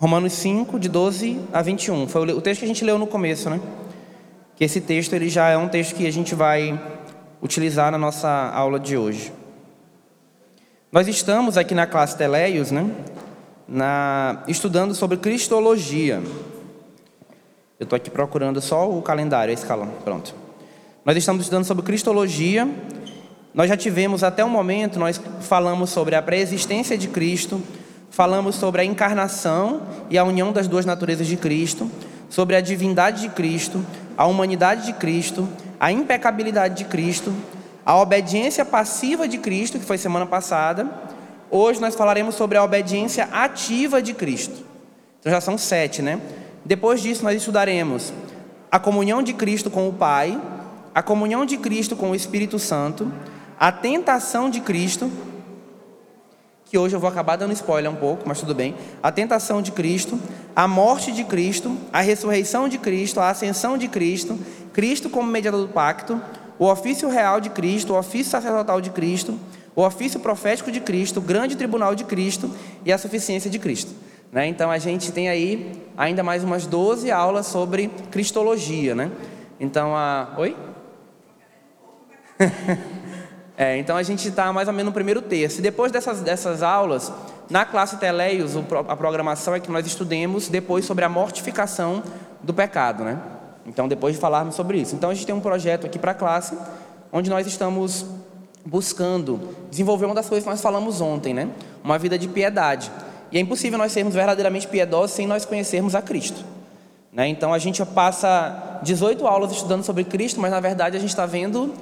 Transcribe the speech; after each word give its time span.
Romanos 0.00 0.32
5, 0.32 0.80
de 0.80 0.88
12 0.88 1.38
a 1.52 1.60
21. 1.60 2.08
Foi 2.08 2.32
o 2.32 2.40
texto 2.40 2.60
que 2.60 2.64
a 2.64 2.68
gente 2.68 2.82
leu 2.82 2.98
no 2.98 3.06
começo, 3.06 3.50
né? 3.50 3.60
Que 4.56 4.64
esse 4.64 4.80
texto 4.80 5.12
ele 5.12 5.28
já 5.28 5.50
é 5.50 5.58
um 5.58 5.68
texto 5.68 5.94
que 5.94 6.06
a 6.06 6.10
gente 6.10 6.34
vai 6.34 6.80
utilizar 7.42 7.92
na 7.92 7.98
nossa 7.98 8.26
aula 8.26 8.80
de 8.80 8.96
hoje. 8.96 9.30
Nós 10.90 11.06
estamos 11.06 11.58
aqui 11.58 11.74
na 11.74 11.86
classe 11.86 12.16
Teleios, 12.16 12.70
né? 12.70 12.90
Na, 13.68 14.42
estudando 14.48 14.94
sobre 14.94 15.18
Cristologia. 15.18 16.22
Eu 17.78 17.84
estou 17.84 17.94
aqui 17.94 18.08
procurando 18.08 18.58
só 18.62 18.90
o 18.90 19.02
calendário, 19.02 19.50
a 19.50 19.54
escala. 19.54 19.86
Pronto. 20.02 20.34
Nós 21.04 21.14
estamos 21.14 21.42
estudando 21.42 21.66
sobre 21.66 21.84
Cristologia. 21.84 22.66
Nós 23.52 23.68
já 23.68 23.76
tivemos 23.76 24.24
até 24.24 24.42
o 24.42 24.48
momento, 24.48 24.98
nós 24.98 25.20
falamos 25.40 25.90
sobre 25.90 26.14
a 26.14 26.22
pré-existência 26.22 26.96
de 26.96 27.08
Cristo, 27.08 27.60
falamos 28.10 28.56
sobre 28.56 28.82
a 28.82 28.84
encarnação 28.84 29.82
e 30.10 30.18
a 30.18 30.24
união 30.24 30.52
das 30.52 30.68
duas 30.68 30.84
naturezas 30.84 31.26
de 31.26 31.36
Cristo, 31.36 31.90
sobre 32.28 32.56
a 32.56 32.60
divindade 32.60 33.22
de 33.22 33.28
Cristo, 33.28 33.84
a 34.16 34.26
humanidade 34.26 34.86
de 34.86 34.92
Cristo, 34.92 35.48
a 35.78 35.90
impecabilidade 35.90 36.74
de 36.74 36.84
Cristo, 36.84 37.32
a 37.86 37.96
obediência 37.96 38.64
passiva 38.64 39.26
de 39.26 39.38
Cristo, 39.38 39.78
que 39.78 39.84
foi 39.84 39.96
semana 39.96 40.26
passada. 40.26 40.86
Hoje 41.50 41.80
nós 41.80 41.94
falaremos 41.94 42.34
sobre 42.34 42.58
a 42.58 42.62
obediência 42.62 43.28
ativa 43.32 44.02
de 44.02 44.12
Cristo. 44.12 44.64
Então 45.20 45.32
já 45.32 45.40
são 45.40 45.56
sete, 45.56 46.02
né? 46.02 46.20
Depois 46.64 47.00
disso 47.00 47.24
nós 47.24 47.36
estudaremos 47.36 48.12
a 48.70 48.78
comunhão 48.78 49.22
de 49.22 49.32
Cristo 49.32 49.70
com 49.70 49.88
o 49.88 49.92
Pai, 49.92 50.40
a 50.94 51.02
comunhão 51.02 51.44
de 51.44 51.56
Cristo 51.56 51.96
com 51.96 52.10
o 52.10 52.14
Espírito 52.14 52.58
Santo, 52.58 53.10
a 53.58 53.72
tentação 53.72 54.48
de 54.48 54.60
Cristo, 54.60 55.10
que 56.70 56.78
hoje 56.78 56.94
eu 56.94 57.00
vou 57.00 57.10
acabar 57.10 57.34
dando 57.34 57.52
spoiler 57.52 57.90
um 57.90 57.96
pouco, 57.96 58.22
mas 58.26 58.38
tudo 58.38 58.54
bem. 58.54 58.76
A 59.02 59.10
tentação 59.10 59.60
de 59.60 59.72
Cristo, 59.72 60.16
a 60.54 60.68
morte 60.68 61.10
de 61.10 61.24
Cristo, 61.24 61.76
a 61.92 62.00
ressurreição 62.00 62.68
de 62.68 62.78
Cristo, 62.78 63.18
a 63.18 63.28
ascensão 63.28 63.76
de 63.76 63.88
Cristo, 63.88 64.38
Cristo 64.72 65.10
como 65.10 65.28
mediador 65.28 65.66
do 65.66 65.72
pacto, 65.72 66.22
o 66.60 66.66
ofício 66.66 67.08
real 67.08 67.40
de 67.40 67.50
Cristo, 67.50 67.92
o 67.92 67.98
ofício 67.98 68.30
sacerdotal 68.30 68.80
de 68.80 68.90
Cristo, 68.90 69.36
o 69.74 69.82
ofício 69.82 70.20
profético 70.20 70.70
de 70.70 70.78
Cristo, 70.78 71.18
o 71.18 71.20
grande 71.20 71.56
tribunal 71.56 71.96
de 71.96 72.04
Cristo 72.04 72.48
e 72.84 72.92
a 72.92 72.98
suficiência 72.98 73.50
de 73.50 73.58
Cristo. 73.58 73.92
Né? 74.30 74.46
Então 74.46 74.70
a 74.70 74.78
gente 74.78 75.10
tem 75.10 75.28
aí 75.28 75.72
ainda 75.96 76.22
mais 76.22 76.44
umas 76.44 76.66
12 76.66 77.10
aulas 77.10 77.46
sobre 77.46 77.88
cristologia. 78.12 78.94
Né? 78.94 79.10
Então 79.58 79.96
a. 79.96 80.34
Oi? 80.38 80.56
É, 83.60 83.76
então 83.76 83.94
a 83.94 84.02
gente 84.02 84.26
está 84.26 84.50
mais 84.54 84.68
ou 84.68 84.72
menos 84.72 84.86
no 84.86 84.94
primeiro 84.94 85.20
terço. 85.20 85.58
E 85.58 85.62
depois 85.62 85.92
dessas, 85.92 86.22
dessas 86.22 86.62
aulas, 86.62 87.12
na 87.50 87.66
classe 87.66 87.98
Teleios, 87.98 88.54
a 88.88 88.96
programação 88.96 89.54
é 89.54 89.60
que 89.60 89.70
nós 89.70 89.86
estudemos 89.86 90.48
depois 90.48 90.86
sobre 90.86 91.04
a 91.04 91.10
mortificação 91.10 92.02
do 92.42 92.54
pecado, 92.54 93.04
né? 93.04 93.18
Então, 93.66 93.86
depois 93.86 94.14
de 94.14 94.20
falarmos 94.20 94.54
sobre 94.54 94.78
isso. 94.78 94.94
Então, 94.94 95.10
a 95.10 95.14
gente 95.14 95.26
tem 95.26 95.34
um 95.34 95.42
projeto 95.42 95.84
aqui 95.84 95.98
para 95.98 96.12
a 96.12 96.14
classe, 96.14 96.56
onde 97.12 97.28
nós 97.28 97.46
estamos 97.46 98.06
buscando 98.64 99.38
desenvolver 99.70 100.06
uma 100.06 100.14
das 100.14 100.26
coisas 100.26 100.42
que 100.42 100.48
nós 100.48 100.62
falamos 100.62 101.02
ontem, 101.02 101.34
né? 101.34 101.50
Uma 101.84 101.98
vida 101.98 102.18
de 102.18 102.28
piedade. 102.28 102.90
E 103.30 103.36
é 103.36 103.42
impossível 103.42 103.78
nós 103.78 103.92
sermos 103.92 104.14
verdadeiramente 104.14 104.66
piedosos 104.68 105.14
sem 105.14 105.26
nós 105.26 105.44
conhecermos 105.44 105.94
a 105.94 106.00
Cristo. 106.00 106.42
Né? 107.12 107.28
Então, 107.28 107.52
a 107.52 107.58
gente 107.58 107.84
passa 107.84 108.80
18 108.82 109.26
aulas 109.26 109.52
estudando 109.52 109.84
sobre 109.84 110.02
Cristo, 110.04 110.40
mas 110.40 110.50
na 110.50 110.60
verdade 110.60 110.96
a 110.96 111.00
gente 111.00 111.10
está 111.10 111.26
vendo 111.26 111.74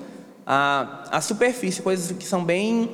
a, 0.51 1.05
a 1.13 1.21
superfície, 1.21 1.83
coisas 1.83 2.17
que 2.17 2.25
são 2.25 2.43
bem. 2.43 2.91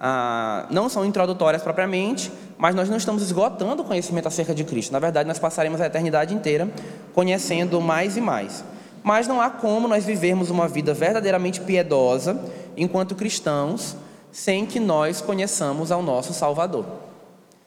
A, 0.00 0.66
não 0.70 0.88
são 0.88 1.04
introdutórias 1.04 1.62
propriamente, 1.62 2.32
mas 2.56 2.74
nós 2.74 2.88
não 2.88 2.96
estamos 2.96 3.22
esgotando 3.22 3.82
o 3.82 3.84
conhecimento 3.84 4.26
acerca 4.26 4.54
de 4.54 4.64
Cristo. 4.64 4.90
Na 4.90 4.98
verdade, 4.98 5.28
nós 5.28 5.38
passaremos 5.38 5.82
a 5.82 5.86
eternidade 5.86 6.34
inteira 6.34 6.66
conhecendo 7.12 7.78
mais 7.78 8.16
e 8.16 8.22
mais. 8.22 8.64
Mas 9.02 9.28
não 9.28 9.38
há 9.38 9.50
como 9.50 9.86
nós 9.86 10.06
vivermos 10.06 10.48
uma 10.48 10.66
vida 10.66 10.94
verdadeiramente 10.94 11.60
piedosa 11.60 12.40
enquanto 12.74 13.14
cristãos 13.14 13.96
sem 14.32 14.64
que 14.64 14.80
nós 14.80 15.20
conheçamos 15.20 15.92
ao 15.92 16.02
nosso 16.02 16.32
Salvador. 16.32 16.86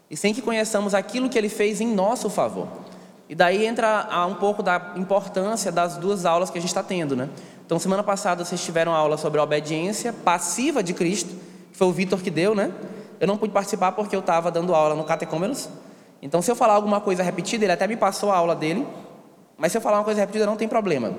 E 0.09 0.17
sem 0.17 0.33
que 0.33 0.41
conheçamos 0.41 0.95
aquilo 0.95 1.29
que 1.29 1.37
ele 1.37 1.49
fez 1.49 1.79
em 1.79 1.87
nosso 1.87 2.27
favor. 2.27 2.67
E 3.29 3.35
daí 3.35 3.65
entra 3.65 4.07
um 4.27 4.35
pouco 4.35 4.63
da 4.63 4.93
importância 4.95 5.71
das 5.71 5.97
duas 5.97 6.25
aulas 6.25 6.49
que 6.49 6.57
a 6.57 6.61
gente 6.61 6.69
está 6.69 6.81
tendo, 6.81 7.15
né? 7.15 7.29
Então, 7.67 7.77
semana 7.77 8.01
passada 8.01 8.45
vocês 8.45 8.63
tiveram 8.63 8.93
aula 8.93 9.17
sobre 9.17 9.41
a 9.41 9.43
obediência 9.43 10.13
passiva 10.13 10.81
de 10.81 10.93
Cristo, 10.93 11.35
que 11.69 11.77
foi 11.77 11.85
o 11.85 11.91
Vitor 11.91 12.21
que 12.21 12.31
deu, 12.31 12.55
né? 12.55 12.71
Eu 13.19 13.27
não 13.27 13.37
pude 13.37 13.51
participar 13.51 13.91
porque 13.91 14.15
eu 14.15 14.21
estava 14.21 14.49
dando 14.49 14.73
aula 14.73 14.95
no 14.95 15.03
Catecômenos. 15.03 15.67
Então, 16.21 16.41
se 16.41 16.49
eu 16.49 16.55
falar 16.55 16.75
alguma 16.75 17.01
coisa 17.01 17.21
repetida, 17.21 17.65
ele 17.65 17.73
até 17.73 17.85
me 17.85 17.97
passou 17.97 18.31
a 18.31 18.37
aula 18.37 18.55
dele, 18.55 18.87
mas 19.57 19.73
se 19.73 19.77
eu 19.77 19.81
falar 19.81 19.97
uma 19.97 20.05
coisa 20.05 20.21
repetida, 20.21 20.45
não 20.45 20.55
tem 20.55 20.65
problema. 20.65 21.13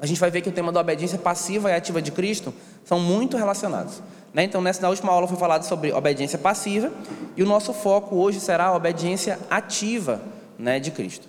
A 0.00 0.06
gente 0.06 0.20
vai 0.20 0.30
ver 0.30 0.42
que 0.42 0.48
o 0.48 0.52
tema 0.52 0.70
da 0.70 0.78
obediência 0.78 1.18
passiva 1.18 1.68
e 1.72 1.74
ativa 1.74 2.00
de 2.00 2.12
Cristo 2.12 2.54
são 2.84 3.00
muito 3.00 3.36
relacionados. 3.36 4.00
Né? 4.32 4.44
Então, 4.44 4.60
nessa 4.60 4.88
última 4.88 5.10
aula 5.10 5.26
foi 5.26 5.38
falado 5.38 5.64
sobre 5.64 5.92
obediência 5.92 6.38
passiva, 6.38 6.92
e 7.36 7.42
o 7.42 7.46
nosso 7.46 7.72
foco 7.72 8.14
hoje 8.14 8.38
será 8.38 8.66
a 8.66 8.76
obediência 8.76 9.40
ativa 9.50 10.22
né, 10.56 10.78
de 10.78 10.92
Cristo. 10.92 11.26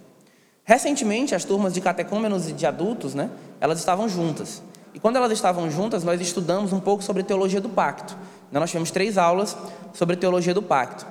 Recentemente, 0.64 1.34
as 1.34 1.44
turmas 1.44 1.74
de 1.74 1.82
catecúmenos 1.82 2.48
e 2.48 2.54
de 2.54 2.68
adultos, 2.68 3.16
né, 3.16 3.32
elas 3.62 3.80
estavam 3.80 4.10
juntas. 4.10 4.62
E 4.94 5.00
quando 5.00 5.16
elas 5.16 5.32
estavam 5.32 5.70
juntas, 5.70 6.04
nós 6.04 6.20
estudamos 6.20 6.74
um 6.74 6.80
pouco 6.80 7.04
sobre 7.04 7.24
teologia 7.24 7.62
do 7.62 7.70
pacto. 7.70 8.18
Então, 8.50 8.60
nós 8.60 8.72
tivemos 8.72 8.92
três 8.92 9.18
aulas 9.18 9.56
sobre 9.94 10.18
teologia 10.18 10.54
do 10.54 10.62
pacto. 10.62 11.06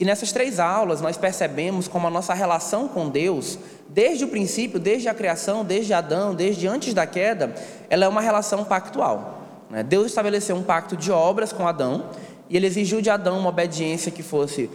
E 0.00 0.04
nessas 0.04 0.32
três 0.32 0.58
aulas, 0.58 1.02
nós 1.02 1.18
percebemos 1.18 1.86
como 1.86 2.06
a 2.06 2.10
nossa 2.10 2.32
relação 2.32 2.88
com 2.88 3.08
Deus, 3.10 3.58
desde 3.86 4.24
o 4.24 4.28
princípio, 4.28 4.80
desde 4.80 5.08
a 5.10 5.14
criação, 5.14 5.62
desde 5.62 5.92
Adão, 5.92 6.34
desde 6.34 6.66
antes 6.66 6.94
da 6.94 7.06
queda, 7.06 7.54
ela 7.90 8.06
é 8.06 8.08
uma 8.08 8.22
relação 8.22 8.64
pactual. 8.64 9.42
Né? 9.68 9.82
Deus 9.82 10.06
estabeleceu 10.06 10.56
um 10.56 10.62
pacto 10.62 10.96
de 10.96 11.12
obras 11.12 11.52
com 11.52 11.68
Adão, 11.68 12.06
e 12.48 12.56
ele 12.56 12.66
exigiu 12.66 13.02
de 13.02 13.10
Adão 13.10 13.38
uma 13.38 13.50
obediência 13.50 14.10
que 14.10 14.22
fosse 14.22 14.70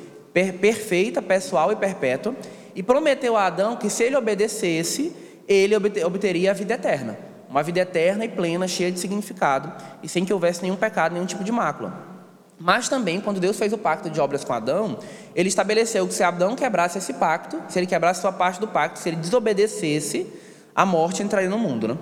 perfeita, 0.62 1.22
pessoal 1.22 1.72
e 1.72 1.75
perpétua, 1.75 2.35
e 2.75 2.84
prometeu 2.84 3.35
a 3.35 3.47
Adão 3.47 3.75
que 3.75 3.90
se 3.90 4.03
ele 4.03 4.16
obedecesse, 4.16 5.12
ele 5.47 5.75
obteria 5.75 6.51
a 6.51 6.53
vida 6.53 6.73
eterna. 6.73 7.17
Uma 7.50 7.63
vida 7.63 7.79
eterna 7.79 8.25
e 8.25 8.29
plena, 8.29 8.67
cheia 8.67 8.91
de 8.91 9.00
significado, 9.00 9.72
e 10.03 10.09
sem 10.09 10.25
que 10.25 10.33
houvesse 10.33 10.61
nenhum 10.61 10.75
pecado, 10.75 11.13
nenhum 11.13 11.25
tipo 11.25 11.44
de 11.44 11.51
mácula. 11.51 12.16
Mas 12.59 12.88
também, 12.88 13.19
quando 13.19 13.39
Deus 13.39 13.57
fez 13.57 13.73
o 13.73 13.78
pacto 13.78 14.09
de 14.09 14.19
obras 14.19 14.44
com 14.44 14.53
Adão, 14.53 14.97
ele 15.35 15.50
estabeleceu 15.50 16.07
que 16.07 16.13
se 16.13 16.23
Adão 16.23 16.55
quebrasse 16.55 16.97
esse 16.97 17.13
pacto, 17.13 17.61
se 17.67 17.78
ele 17.78 17.85
quebrasse 17.85 18.22
sua 18.22 18.31
parte 18.31 18.59
do 18.59 18.67
pacto, 18.67 19.00
se 19.00 19.09
ele 19.09 19.17
desobedecesse, 19.17 20.25
a 20.73 20.85
morte 20.85 21.22
entraria 21.22 21.50
no 21.50 21.57
mundo. 21.57 21.89
Né? 21.89 21.97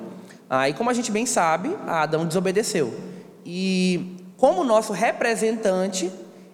Ah, 0.49 0.69
e 0.69 0.73
como 0.73 0.89
a 0.89 0.93
gente 0.93 1.11
bem 1.11 1.25
sabe, 1.25 1.75
Adão 1.87 2.25
desobedeceu. 2.25 2.93
E 3.45 4.17
como 4.37 4.63
nosso 4.63 4.93
representante, 4.93 6.11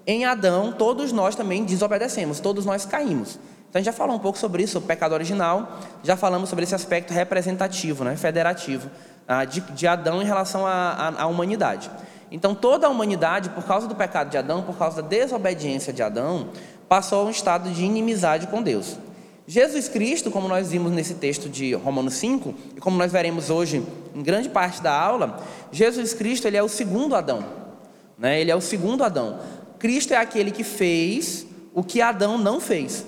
em 0.08 0.26
Adão, 0.26 0.72
todos 0.72 1.12
nós 1.12 1.36
também 1.36 1.64
desobedecemos, 1.64 2.40
todos 2.40 2.66
nós 2.66 2.86
caímos. 2.86 3.38
Então 3.70 3.80
a 3.80 3.84
gente 3.84 3.86
já 3.86 3.94
falou 3.94 4.16
um 4.16 4.20
pouco 4.20 4.38
sobre 4.38 4.64
isso, 4.64 4.80
o 4.80 4.82
pecado 4.82 5.14
original, 5.14 5.80
já 6.04 6.18
falamos 6.18 6.50
sobre 6.50 6.64
esse 6.64 6.74
aspecto 6.74 7.14
representativo, 7.14 8.04
né, 8.04 8.16
federativo, 8.16 8.90
ah, 9.28 9.46
de, 9.46 9.62
de 9.62 9.86
Adão 9.86 10.22
em 10.22 10.26
relação 10.26 10.66
à, 10.66 11.28
humanidade. 11.28 11.90
Então 12.32 12.56
toda 12.56 12.88
a 12.88 12.90
humanidade, 12.90 13.50
por 13.50 13.64
causa 13.64 13.88
do 13.88 13.94
pecado 13.94 14.32
de 14.32 14.38
Adão, 14.38 14.64
por 14.64 14.76
causa 14.76 15.04
da 15.04 15.08
desobediência 15.08 15.94
de 15.94 16.02
Adão, 16.02 16.50
passou 16.88 17.22
a 17.22 17.26
um 17.26 17.30
estado 17.30 17.70
de 17.70 17.86
inimizade 17.86 18.48
com 18.48 18.62
Deus. 18.64 18.98
Jesus 19.46 19.88
Cristo, 19.88 20.32
como 20.32 20.48
nós 20.48 20.72
vimos 20.72 20.92
nesse 20.92 21.16
texto 21.16 21.48
de 21.48 21.74
Romanos 21.74 22.16
5, 22.16 22.54
e 22.76 22.80
como 22.80 22.98
nós 22.98 23.12
veremos 23.12 23.52
hoje 23.52 23.84
em 24.16 24.22
grande 24.24 24.50
parte 24.50 24.82
da 24.82 24.94
aula, 24.94 25.40
Jesus 25.72 26.14
Cristo 26.14 26.48
ele 26.48 26.58
é 26.58 26.64
o 26.64 26.70
segundo 26.70 27.16
Adão. 27.16 27.46
Né? 28.18 28.42
Ele 28.42 28.50
é 28.50 28.56
o 28.56 28.62
segundo 28.62 29.04
Adão. 29.04 29.40
Cristo 29.78 30.14
é 30.14 30.18
aquele 30.18 30.52
que 30.52 30.64
fez 30.64 31.46
o 31.74 31.84
que 31.84 32.02
Adão 32.02 32.38
não 32.38 32.60
fez. 32.60 33.06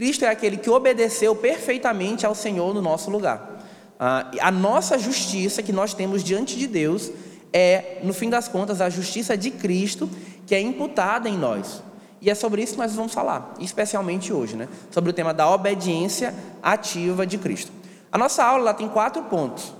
Cristo 0.00 0.24
é 0.24 0.28
aquele 0.28 0.56
que 0.56 0.70
obedeceu 0.70 1.36
perfeitamente 1.36 2.24
ao 2.24 2.34
Senhor 2.34 2.72
no 2.72 2.80
nosso 2.80 3.10
lugar. 3.10 3.60
Ah, 3.98 4.30
a 4.40 4.50
nossa 4.50 4.98
justiça 4.98 5.62
que 5.62 5.74
nós 5.74 5.92
temos 5.92 6.24
diante 6.24 6.56
de 6.56 6.66
Deus 6.66 7.12
é, 7.52 7.98
no 8.02 8.14
fim 8.14 8.30
das 8.30 8.48
contas, 8.48 8.80
a 8.80 8.88
justiça 8.88 9.36
de 9.36 9.50
Cristo 9.50 10.08
que 10.46 10.54
é 10.54 10.60
imputada 10.62 11.28
em 11.28 11.36
nós. 11.36 11.82
E 12.18 12.30
é 12.30 12.34
sobre 12.34 12.62
isso 12.62 12.72
que 12.72 12.78
nós 12.78 12.94
vamos 12.94 13.12
falar, 13.12 13.52
especialmente 13.60 14.32
hoje, 14.32 14.56
né? 14.56 14.68
sobre 14.90 15.10
o 15.10 15.12
tema 15.12 15.34
da 15.34 15.50
obediência 15.50 16.34
ativa 16.62 17.26
de 17.26 17.36
Cristo. 17.36 17.70
A 18.10 18.16
nossa 18.16 18.42
aula 18.42 18.72
tem 18.72 18.88
quatro 18.88 19.22
pontos. 19.24 19.70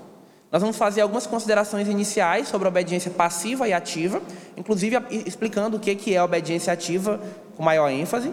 Nós 0.51 0.61
vamos 0.61 0.77
fazer 0.77 1.01
algumas 1.01 1.25
considerações 1.25 1.87
iniciais 1.87 2.47
sobre 2.47 2.67
a 2.67 2.69
obediência 2.69 3.09
passiva 3.09 3.67
e 3.67 3.73
ativa, 3.73 4.21
inclusive 4.55 4.97
explicando 5.25 5.77
o 5.77 5.79
que 5.79 6.13
é 6.13 6.21
obediência 6.21 6.71
ativa 6.71 7.19
com 7.57 7.63
maior 7.63 7.89
ênfase. 7.89 8.31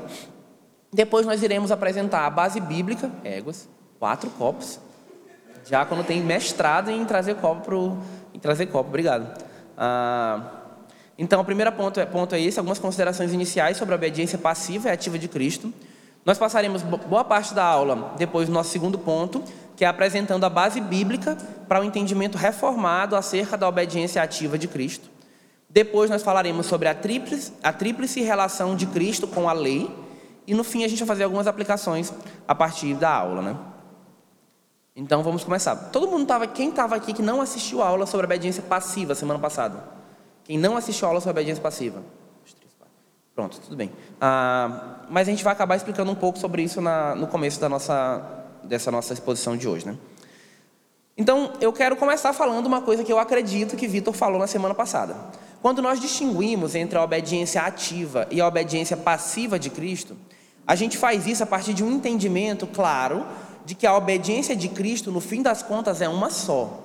Depois 0.93 1.27
nós 1.27 1.43
iremos 1.43 1.71
apresentar 1.71 2.27
a 2.27 2.31
base 2.31 2.61
bíblica, 2.61 3.11
éguas, 3.23 3.69
quatro 3.99 4.31
copos. 4.31 4.81
Já 5.65 5.85
quando 5.85 6.05
tem 6.05 6.23
mestrado 6.23 6.91
em 6.91 7.05
trazer 7.05 7.35
copo 7.37 7.63
pro, 7.63 7.99
em 8.33 8.39
trazer 8.39 8.67
copo, 8.67 8.89
obrigado. 8.89 9.43
Ah, 9.77 10.59
então, 11.19 11.41
o 11.41 11.45
primeiro 11.45 11.73
ponto 11.73 11.99
é, 11.99 12.07
ponto 12.07 12.35
é 12.35 12.41
esse, 12.41 12.59
algumas 12.59 12.79
considerações 12.79 13.33
iniciais 13.33 13.77
sobre 13.77 13.93
a 13.93 13.97
obediência 13.97 14.39
passiva 14.39 14.89
e 14.89 14.93
ativa 14.93 15.19
de 15.19 15.27
Cristo. 15.27 15.73
Nós 16.25 16.39
passaremos 16.39 16.83
boa 16.83 17.25
parte 17.25 17.53
da 17.55 17.65
aula 17.65 18.15
depois 18.17 18.49
do 18.49 18.53
nosso 18.53 18.71
segundo 18.71 18.99
ponto, 18.99 19.43
que 19.77 19.85
é 19.85 19.89
apresentando 19.89 20.45
a 20.45 20.51
base 20.51 20.81
bíblica 20.81 21.37
para 21.67 21.81
o 21.81 21.83
um 21.83 21.85
entendimento 21.85 22.39
reformado 22.39 23.17
acerca 23.17 23.57
da 23.57 23.69
obediência 23.69 24.23
ativa 24.23 24.57
de 24.57 24.69
Cristo. 24.69 25.09
Depois 25.69 26.09
nós 26.09 26.23
falaremos 26.23 26.67
sobre 26.67 26.89
a 26.89 26.95
tríplice, 26.95 27.53
a 27.63 27.73
tríplice 27.73 28.21
relação 28.23 28.77
de 28.77 28.87
Cristo 28.87 29.27
com 29.27 29.49
a 29.49 29.53
lei. 29.53 29.91
E 30.49 30.55
no 30.55 30.65
fim 30.65 30.83
a 30.83 30.89
gente 30.89 31.01
vai 31.01 31.09
fazer 31.09 31.25
algumas 31.25 31.47
aplicações 31.47 32.11
a 32.49 32.55
partir 32.55 32.95
da 32.95 33.11
aula, 33.11 33.43
né? 33.43 33.57
Então 34.97 35.23
vamos 35.23 35.45
começar. 35.45 35.77
Todo 35.77 36.09
mundo 36.09 36.23
estava, 36.23 36.47
quem 36.47 36.71
estava 36.71 36.97
aqui 36.97 37.13
que 37.13 37.21
não 37.21 37.43
assistiu 37.43 37.83
a 37.83 37.87
aula 37.87 38.07
sobre 38.07 38.25
obediência 38.25 38.63
passiva 38.63 39.15
semana 39.15 39.39
passada? 39.39 39.85
Quem 40.45 40.57
não 40.57 40.75
assistiu 40.75 41.07
a 41.07 41.11
aula 41.11 41.21
sobre 41.21 41.33
obediência 41.33 41.63
passiva? 41.63 42.03
Pronto, 43.35 43.61
tudo 43.61 43.77
bem. 43.77 43.93
Ah, 44.19 44.97
mas 45.11 45.29
a 45.29 45.31
gente 45.31 45.45
vai 45.45 45.53
acabar 45.53 45.77
explicando 45.77 46.11
um 46.11 46.15
pouco 46.15 46.39
sobre 46.39 46.63
isso 46.63 46.81
na, 46.81 47.15
no 47.15 47.27
começo 47.27 47.61
da 47.61 47.69
nossa, 47.69 48.47
dessa 48.65 48.91
nossa 48.91 49.13
exposição 49.13 49.55
de 49.55 49.69
hoje, 49.69 49.87
né? 49.87 49.99
Então, 51.15 51.53
eu 51.61 51.75
quero 51.75 51.95
começar 51.95 52.33
falando 52.33 52.65
uma 52.65 52.81
coisa 52.81 53.05
que 53.05 53.13
eu 53.13 53.19
acredito 53.19 53.77
que 53.77 53.87
Vitor 53.87 54.15
falou 54.15 54.39
na 54.39 54.47
semana 54.47 54.75
passada. 54.75 55.15
Quando 55.61 55.83
nós 55.83 56.01
distinguimos 56.01 56.75
entre 56.75 56.97
a 56.97 57.05
obediência 57.05 57.61
ativa 57.61 58.27
e 58.31 58.41
a 58.41 58.47
obediência 58.47 58.97
passiva 58.97 59.59
de 59.59 59.69
Cristo, 59.69 60.17
a 60.69 60.75
gente 60.75 60.99
faz 60.99 61.27
isso 61.27 61.43
a 61.43 61.47
partir 61.47 61.73
de 61.73 61.83
um 61.83 61.91
entendimento 61.91 62.67
claro 62.67 63.27
de 63.65 63.75
que 63.75 63.87
a 63.87 63.97
obediência 63.97 64.55
de 64.55 64.69
Cristo, 64.69 65.11
no 65.11 65.19
fim 65.19 65.41
das 65.41 65.63
contas, 65.63 66.03
é 66.03 66.09
uma 66.11 66.29
só. 66.29 66.81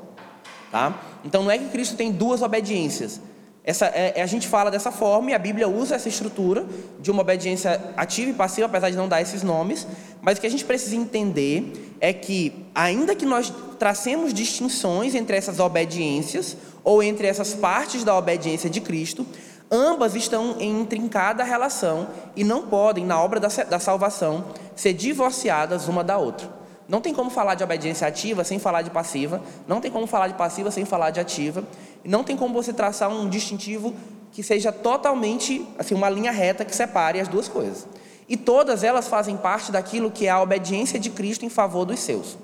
Tá? 0.72 0.98
Então 1.26 1.44
não 1.44 1.52
é 1.52 1.58
que 1.58 1.68
Cristo 1.68 1.98
tem 1.98 2.10
duas 2.10 2.42
obediências. 2.42 3.20
Essa, 3.62 3.88
é, 3.88 4.22
a 4.22 4.26
gente 4.26 4.48
fala 4.48 4.72
dessa 4.72 4.90
forma 4.90 5.32
e 5.32 5.34
a 5.34 5.40
Bíblia 5.40 5.68
usa 5.68 5.96
essa 5.96 6.08
estrutura 6.08 6.66
de 7.00 7.12
uma 7.12 7.22
obediência 7.22 7.94
ativa 7.98 8.32
e 8.32 8.34
passiva, 8.34 8.68
apesar 8.68 8.90
de 8.90 8.96
não 8.96 9.08
dar 9.08 9.22
esses 9.22 9.44
nomes. 9.44 9.86
Mas 10.22 10.38
o 10.38 10.42
que 10.42 10.48
a 10.48 10.50
gente 10.50 10.64
precisa 10.64 10.96
entender 10.96 11.96
é 12.00 12.14
que, 12.14 12.66
ainda 12.74 13.14
que 13.14 13.26
nós 13.26 13.54
tracemos 13.78 14.34
distinções 14.34 15.14
entre 15.14 15.36
essas 15.36 15.60
obediências 15.60 16.56
ou 16.86 17.04
entre 17.04 17.28
essas 17.28 17.54
partes 17.54 18.06
da 18.06 18.18
obediência 18.18 18.70
de 18.70 18.80
Cristo, 18.80 19.26
ambas 19.74 20.14
estão 20.14 20.56
em 20.60 20.82
intrincada 20.82 21.44
relação 21.44 22.08
e 22.36 22.44
não 22.44 22.68
podem, 22.68 23.04
na 23.04 23.20
obra 23.20 23.40
da, 23.40 23.80
salvação, 23.80 24.46
ser 24.76 24.94
divorciadas 24.94 25.88
uma 25.88 26.04
da 26.04 26.18
outra. 26.18 26.48
Não 26.88 27.02
tem 27.02 27.14
como 27.14 27.32
falar 27.32 27.56
de 27.56 27.64
obediência 27.64 28.08
ativa 28.08 28.44
sem 28.44 28.60
falar 28.60 28.84
de 28.84 28.92
passiva, 28.92 29.42
não 29.68 29.82
tem 29.82 29.90
como 29.90 30.06
falar 30.06 30.28
de 30.28 30.36
passiva 30.36 30.70
sem 30.70 30.86
falar 30.86 31.10
de 31.10 31.20
ativa, 31.20 31.64
não 32.06 32.24
tem 32.24 32.38
como 32.38 32.54
você 32.54 32.72
traçar 32.72 33.10
um 33.10 33.28
distintivo 33.28 33.96
que 34.32 34.44
seja 34.44 34.72
totalmente, 34.72 35.68
assim, 35.80 35.96
uma 35.96 36.10
linha 36.10 36.32
reta 36.32 36.64
que 36.64 36.76
separe 36.76 37.20
as 37.20 37.28
duas 37.28 37.48
coisas. 37.48 37.88
E 38.30 38.38
todas 38.38 38.84
elas 38.84 39.08
fazem 39.08 39.36
parte 39.36 39.72
daquilo 39.72 40.12
que 40.12 40.28
é 40.28 40.30
a 40.30 40.42
obediência 40.42 41.00
de 41.00 41.10
Cristo 41.10 41.46
em 41.46 41.50
favor 41.50 41.86
dos 41.86 42.00
seus, 42.00 42.38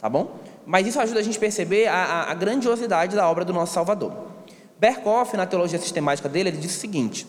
tá 0.00 0.08
bom? 0.08 0.36
Mas 0.66 0.86
isso 0.86 1.00
ajuda 1.00 1.20
a 1.20 1.22
gente 1.22 1.36
a 1.36 1.40
perceber 1.40 1.86
a, 1.86 2.26
a 2.28 2.34
grandiosidade 2.34 3.14
da 3.14 3.28
obra 3.28 3.44
do 3.44 3.52
nosso 3.52 3.72
Salvador. 3.72 4.31
Berkoff, 4.82 5.36
na 5.36 5.46
teologia 5.46 5.78
sistemática 5.78 6.28
dele, 6.28 6.48
ele 6.48 6.56
diz 6.56 6.74
o 6.74 6.80
seguinte: 6.80 7.24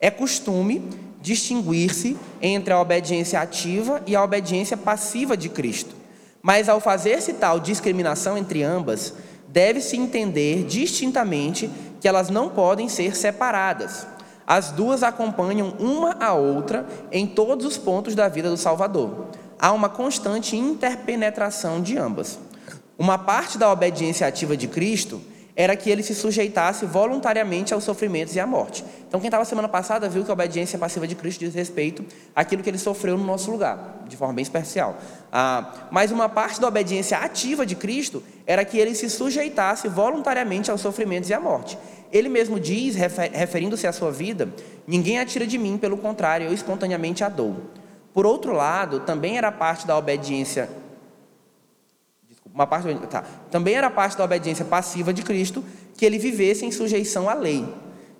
é 0.00 0.10
costume 0.10 0.88
distinguir-se 1.20 2.16
entre 2.40 2.72
a 2.72 2.80
obediência 2.80 3.38
ativa 3.42 4.00
e 4.06 4.16
a 4.16 4.24
obediência 4.24 4.74
passiva 4.74 5.36
de 5.36 5.50
Cristo. 5.50 5.94
Mas 6.40 6.66
ao 6.66 6.80
fazer-se 6.80 7.34
tal 7.34 7.60
discriminação 7.60 8.38
entre 8.38 8.62
ambas, 8.62 9.12
deve-se 9.48 9.98
entender 9.98 10.64
distintamente 10.64 11.70
que 12.00 12.08
elas 12.08 12.30
não 12.30 12.48
podem 12.48 12.88
ser 12.88 13.14
separadas. 13.14 14.06
As 14.46 14.70
duas 14.70 15.02
acompanham 15.02 15.74
uma 15.78 16.16
a 16.18 16.32
outra 16.32 16.86
em 17.12 17.26
todos 17.26 17.66
os 17.66 17.76
pontos 17.76 18.14
da 18.14 18.28
vida 18.28 18.48
do 18.48 18.56
Salvador. 18.56 19.26
Há 19.58 19.72
uma 19.72 19.90
constante 19.90 20.56
interpenetração 20.56 21.82
de 21.82 21.98
ambas. 21.98 22.38
Uma 22.98 23.18
parte 23.18 23.58
da 23.58 23.70
obediência 23.70 24.26
ativa 24.26 24.56
de 24.56 24.68
Cristo 24.68 25.20
era 25.58 25.74
que 25.74 25.90
ele 25.90 26.04
se 26.04 26.14
sujeitasse 26.14 26.86
voluntariamente 26.86 27.74
aos 27.74 27.82
sofrimentos 27.82 28.36
e 28.36 28.38
à 28.38 28.46
morte. 28.46 28.84
Então, 29.08 29.18
quem 29.18 29.26
estava 29.26 29.44
semana 29.44 29.66
passada 29.66 30.08
viu 30.08 30.22
que 30.22 30.30
a 30.30 30.32
obediência 30.32 30.78
passiva 30.78 31.04
de 31.04 31.16
Cristo 31.16 31.40
diz 31.40 31.52
respeito 31.52 32.04
àquilo 32.32 32.62
que 32.62 32.70
ele 32.70 32.78
sofreu 32.78 33.18
no 33.18 33.24
nosso 33.24 33.50
lugar, 33.50 34.04
de 34.06 34.16
forma 34.16 34.34
bem 34.34 34.44
especial. 34.44 34.96
Ah, 35.32 35.88
mas 35.90 36.12
uma 36.12 36.28
parte 36.28 36.60
da 36.60 36.68
obediência 36.68 37.18
ativa 37.18 37.66
de 37.66 37.74
Cristo 37.74 38.22
era 38.46 38.64
que 38.64 38.78
ele 38.78 38.94
se 38.94 39.10
sujeitasse 39.10 39.88
voluntariamente 39.88 40.70
aos 40.70 40.80
sofrimentos 40.80 41.28
e 41.28 41.34
à 41.34 41.40
morte. 41.40 41.76
Ele 42.12 42.28
mesmo 42.28 42.60
diz, 42.60 42.94
referindo-se 42.94 43.84
à 43.88 43.92
sua 43.92 44.12
vida: 44.12 44.48
Ninguém 44.86 45.18
atira 45.18 45.44
de 45.44 45.58
mim, 45.58 45.76
pelo 45.76 45.98
contrário, 45.98 46.46
eu 46.46 46.54
espontaneamente 46.54 47.24
a 47.24 47.28
dou. 47.28 47.56
Por 48.14 48.24
outro 48.24 48.52
lado, 48.52 49.00
também 49.00 49.36
era 49.36 49.50
parte 49.50 49.88
da 49.88 49.98
obediência 49.98 50.68
uma 52.54 52.66
parte 52.66 52.94
tá. 53.08 53.24
Também 53.50 53.74
era 53.74 53.88
parte 53.90 54.16
da 54.16 54.24
obediência 54.24 54.64
passiva 54.64 55.12
de 55.12 55.22
Cristo 55.22 55.64
que 55.96 56.04
ele 56.04 56.18
vivesse 56.18 56.64
em 56.64 56.70
sujeição 56.70 57.28
à 57.28 57.34
lei. 57.34 57.64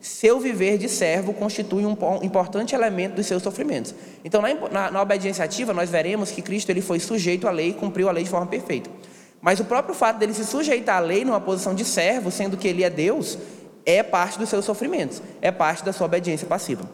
Seu 0.01 0.39
viver 0.39 0.79
de 0.79 0.89
servo 0.89 1.33
constitui 1.33 1.85
um 1.85 1.97
importante 2.23 2.75
elemento 2.75 3.17
dos 3.17 3.27
seus 3.27 3.43
sofrimentos. 3.43 3.95
Então, 4.25 4.41
na, 4.41 4.55
na, 4.71 4.91
na 4.93 5.03
obediência 5.03 5.45
ativa, 5.45 5.73
nós 5.75 5.91
veremos 5.91 6.31
que 6.31 6.41
Cristo 6.41 6.71
ele 6.71 6.81
foi 6.81 7.01
sujeito 7.01 7.49
à 7.49 7.51
lei 7.51 7.71
e 7.71 7.75
cumpriu 7.75 8.09
a 8.09 8.13
lei 8.13 8.23
de 8.23 8.31
forma 8.31 8.47
perfeita. 8.47 8.89
Mas 9.41 9.59
o 9.59 9.65
próprio 9.65 9.95
fato 9.95 10.19
dele 10.19 10.35
se 10.35 10.45
sujeitar 10.45 10.97
à 10.97 11.01
lei 11.01 11.25
numa 11.25 11.41
posição 11.41 11.75
de 11.75 11.85
servo, 11.85 12.31
sendo 12.31 12.57
que 12.57 12.69
ele 12.69 12.85
é 12.85 12.91
Deus, 12.91 13.39
é 13.85 14.03
parte 14.03 14.39
dos 14.39 14.49
seus 14.49 14.65
sofrimentos, 14.65 15.23
é 15.41 15.51
parte 15.51 15.85
da 15.85 15.93
sua 15.93 16.07
obediência 16.07 16.47
passiva. 16.47 16.89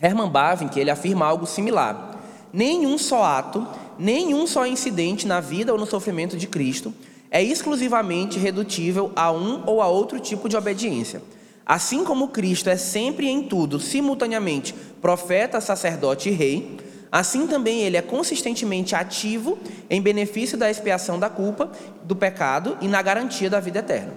Herman 0.00 0.28
Bavinck 0.28 0.78
ele 0.78 0.90
afirma 0.90 1.26
algo 1.26 1.46
similar. 1.46 2.20
Nenhum 2.52 2.98
só 2.98 3.24
ato 3.24 3.66
nenhum 3.98 4.46
só 4.46 4.66
incidente 4.66 5.26
na 5.26 5.40
vida 5.40 5.72
ou 5.72 5.78
no 5.78 5.86
sofrimento 5.86 6.36
de 6.36 6.46
Cristo 6.46 6.92
é 7.30 7.42
exclusivamente 7.42 8.38
redutível 8.38 9.10
a 9.16 9.32
um 9.32 9.62
ou 9.66 9.82
a 9.82 9.88
outro 9.88 10.20
tipo 10.20 10.48
de 10.48 10.56
obediência. 10.56 11.20
Assim 11.66 12.04
como 12.04 12.28
Cristo 12.28 12.68
é 12.68 12.76
sempre 12.76 13.26
em 13.26 13.42
tudo, 13.42 13.80
simultaneamente, 13.80 14.74
profeta, 15.00 15.60
sacerdote 15.60 16.28
e 16.28 16.32
rei, 16.32 16.76
assim 17.10 17.46
também 17.46 17.80
ele 17.80 17.96
é 17.96 18.02
consistentemente 18.02 18.94
ativo 18.94 19.58
em 19.88 20.00
benefício 20.00 20.58
da 20.58 20.70
expiação 20.70 21.18
da 21.18 21.30
culpa, 21.30 21.72
do 22.02 22.14
pecado 22.14 22.76
e 22.80 22.88
na 22.88 23.00
garantia 23.00 23.48
da 23.48 23.60
vida 23.60 23.78
eterna. 23.78 24.12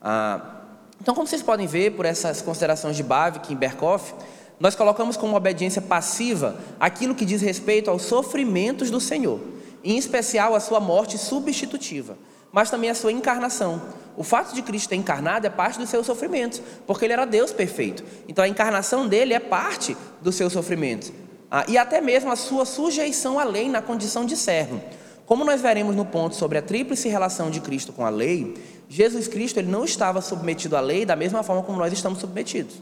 Ah, 0.00 0.56
então, 1.00 1.14
como 1.14 1.26
vocês 1.26 1.42
podem 1.42 1.66
ver 1.66 1.92
por 1.92 2.06
essas 2.06 2.40
considerações 2.40 2.96
de 2.96 3.02
Bavinck 3.02 3.52
e 3.52 3.54
Berkoff, 3.54 4.14
nós 4.58 4.74
colocamos 4.74 5.16
como 5.16 5.36
obediência 5.36 5.82
passiva 5.82 6.56
aquilo 6.80 7.14
que 7.14 7.24
diz 7.24 7.42
respeito 7.42 7.90
aos 7.90 8.02
sofrimentos 8.02 8.90
do 8.90 9.00
Senhor, 9.00 9.38
em 9.84 9.98
especial 9.98 10.54
a 10.54 10.60
sua 10.60 10.80
morte 10.80 11.18
substitutiva, 11.18 12.16
mas 12.50 12.70
também 12.70 12.88
a 12.88 12.94
sua 12.94 13.12
encarnação. 13.12 13.82
O 14.16 14.22
fato 14.22 14.54
de 14.54 14.62
Cristo 14.62 14.88
ter 14.88 14.96
encarnado 14.96 15.46
é 15.46 15.50
parte 15.50 15.78
dos 15.78 15.90
seus 15.90 16.06
sofrimentos, 16.06 16.62
porque 16.86 17.04
ele 17.04 17.12
era 17.12 17.26
Deus 17.26 17.52
perfeito. 17.52 18.02
Então 18.26 18.42
a 18.42 18.48
encarnação 18.48 19.06
dele 19.06 19.34
é 19.34 19.38
parte 19.38 19.94
dos 20.22 20.34
seus 20.34 20.54
sofrimentos. 20.54 21.12
Ah, 21.50 21.64
e 21.68 21.76
até 21.76 22.00
mesmo 22.00 22.32
a 22.32 22.36
sua 22.36 22.64
sujeição 22.64 23.38
à 23.38 23.44
lei 23.44 23.68
na 23.68 23.82
condição 23.82 24.24
de 24.24 24.36
servo. 24.36 24.80
Como 25.26 25.44
nós 25.44 25.60
veremos 25.60 25.94
no 25.94 26.04
ponto 26.04 26.34
sobre 26.34 26.56
a 26.56 26.62
tríplice 26.62 27.08
relação 27.08 27.50
de 27.50 27.60
Cristo 27.60 27.92
com 27.92 28.06
a 28.06 28.08
lei, 28.08 28.54
Jesus 28.88 29.28
Cristo 29.28 29.58
ele 29.58 29.70
não 29.70 29.84
estava 29.84 30.22
submetido 30.22 30.76
à 30.76 30.80
lei 30.80 31.04
da 31.04 31.14
mesma 31.14 31.42
forma 31.42 31.62
como 31.62 31.78
nós 31.78 31.92
estamos 31.92 32.20
submetidos. 32.20 32.80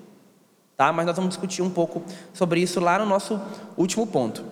Tá? 0.76 0.92
Mas 0.92 1.06
nós 1.06 1.16
vamos 1.16 1.30
discutir 1.30 1.62
um 1.62 1.70
pouco 1.70 2.02
sobre 2.32 2.60
isso 2.60 2.80
lá 2.80 2.98
no 2.98 3.06
nosso 3.06 3.40
último 3.76 4.06
ponto. 4.06 4.44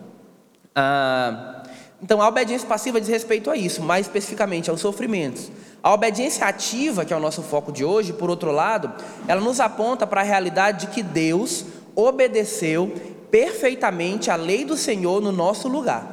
Ah, 0.74 1.62
então, 2.02 2.20
a 2.20 2.26
obediência 2.26 2.66
passiva 2.66 3.00
diz 3.00 3.08
respeito 3.08 3.48
a 3.48 3.56
isso, 3.56 3.80
mais 3.80 4.06
especificamente 4.06 4.68
aos 4.68 4.80
sofrimentos. 4.80 5.52
A 5.80 5.92
obediência 5.92 6.46
ativa, 6.46 7.04
que 7.04 7.14
é 7.14 7.16
o 7.16 7.20
nosso 7.20 7.42
foco 7.42 7.70
de 7.70 7.84
hoje, 7.84 8.12
por 8.12 8.28
outro 8.28 8.50
lado, 8.50 8.92
ela 9.28 9.40
nos 9.40 9.60
aponta 9.60 10.04
para 10.04 10.20
a 10.20 10.24
realidade 10.24 10.86
de 10.86 10.92
que 10.92 11.02
Deus 11.02 11.64
obedeceu 11.94 12.92
perfeitamente 13.30 14.30
a 14.30 14.36
lei 14.36 14.64
do 14.64 14.76
Senhor 14.76 15.20
no 15.20 15.30
nosso 15.30 15.68
lugar. 15.68 16.12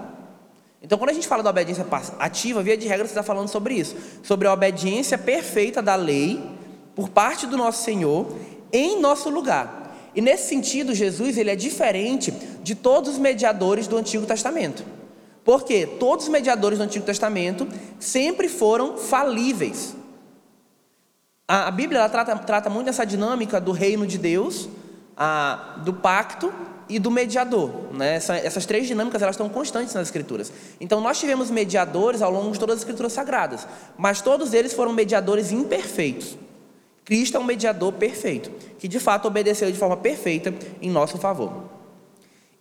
Então, 0.81 0.97
quando 0.97 1.09
a 1.09 1.13
gente 1.13 1.27
fala 1.27 1.41
da 1.41 1.49
obediência 1.49 1.85
ativa, 2.19 2.61
via 2.61 2.77
de 2.77 2.87
regra, 2.87 3.05
você 3.05 3.11
está 3.11 3.23
falando 3.23 3.47
sobre 3.47 3.73
isso, 3.73 3.95
sobre 4.23 4.47
a 4.47 4.53
obediência 4.53 5.17
perfeita 5.17 5.81
da 5.81 5.95
lei 5.95 6.39
por 6.95 7.09
parte 7.09 7.47
do 7.47 7.57
nosso 7.57 7.83
Senhor 7.83 8.27
em 8.71 9.01
nosso 9.01 9.29
lugar. 9.29 9.88
E 10.19 10.21
nesse 10.21 10.49
sentido, 10.49 10.93
Jesus 10.93 11.37
ele 11.37 11.49
é 11.49 11.55
diferente 11.55 12.29
de 12.61 12.75
todos 12.75 13.11
os 13.11 13.17
mediadores 13.17 13.87
do 13.87 13.95
Antigo 13.95 14.25
Testamento. 14.25 14.83
Porque 15.45 15.87
todos 15.87 16.25
os 16.25 16.29
mediadores 16.29 16.77
do 16.77 16.83
Antigo 16.83 17.05
Testamento 17.05 17.65
sempre 18.01 18.49
foram 18.49 18.97
falíveis. 18.97 19.95
A, 21.47 21.69
a 21.69 21.71
Bíblia 21.71 22.09
trata, 22.09 22.35
trata 22.35 22.69
muito 22.69 22.89
essa 22.89 23.05
dinâmica 23.05 23.61
do 23.61 23.71
reino 23.71 24.05
de 24.05 24.17
Deus, 24.17 24.67
a, 25.15 25.77
do 25.85 25.93
pacto 25.93 26.51
e 26.89 26.99
do 26.99 27.09
mediador. 27.09 27.71
Né? 27.93 28.15
Essa, 28.15 28.35
essas 28.35 28.65
três 28.65 28.87
dinâmicas 28.87 29.21
elas 29.21 29.35
estão 29.35 29.47
constantes 29.47 29.93
nas 29.93 30.07
Escrituras. 30.07 30.51
Então 30.81 30.99
nós 30.99 31.17
tivemos 31.17 31.49
mediadores 31.49 32.21
ao 32.21 32.29
longo 32.29 32.51
de 32.51 32.59
todas 32.59 32.75
as 32.75 32.81
Escrituras 32.81 33.13
Sagradas, 33.13 33.65
mas 33.97 34.19
todos 34.19 34.53
eles 34.53 34.73
foram 34.73 34.91
mediadores 34.91 35.53
imperfeitos. 35.53 36.37
Cristo 37.09 37.37
é 37.37 37.39
um 37.39 37.43
mediador 37.43 37.91
perfeito, 37.93 38.51
que 38.77 38.87
de 38.87 38.99
fato 38.99 39.27
obedeceu 39.27 39.71
de 39.71 39.77
forma 39.79 39.97
perfeita 39.97 40.53
em 40.79 40.91
nosso 40.91 41.17
favor. 41.17 41.63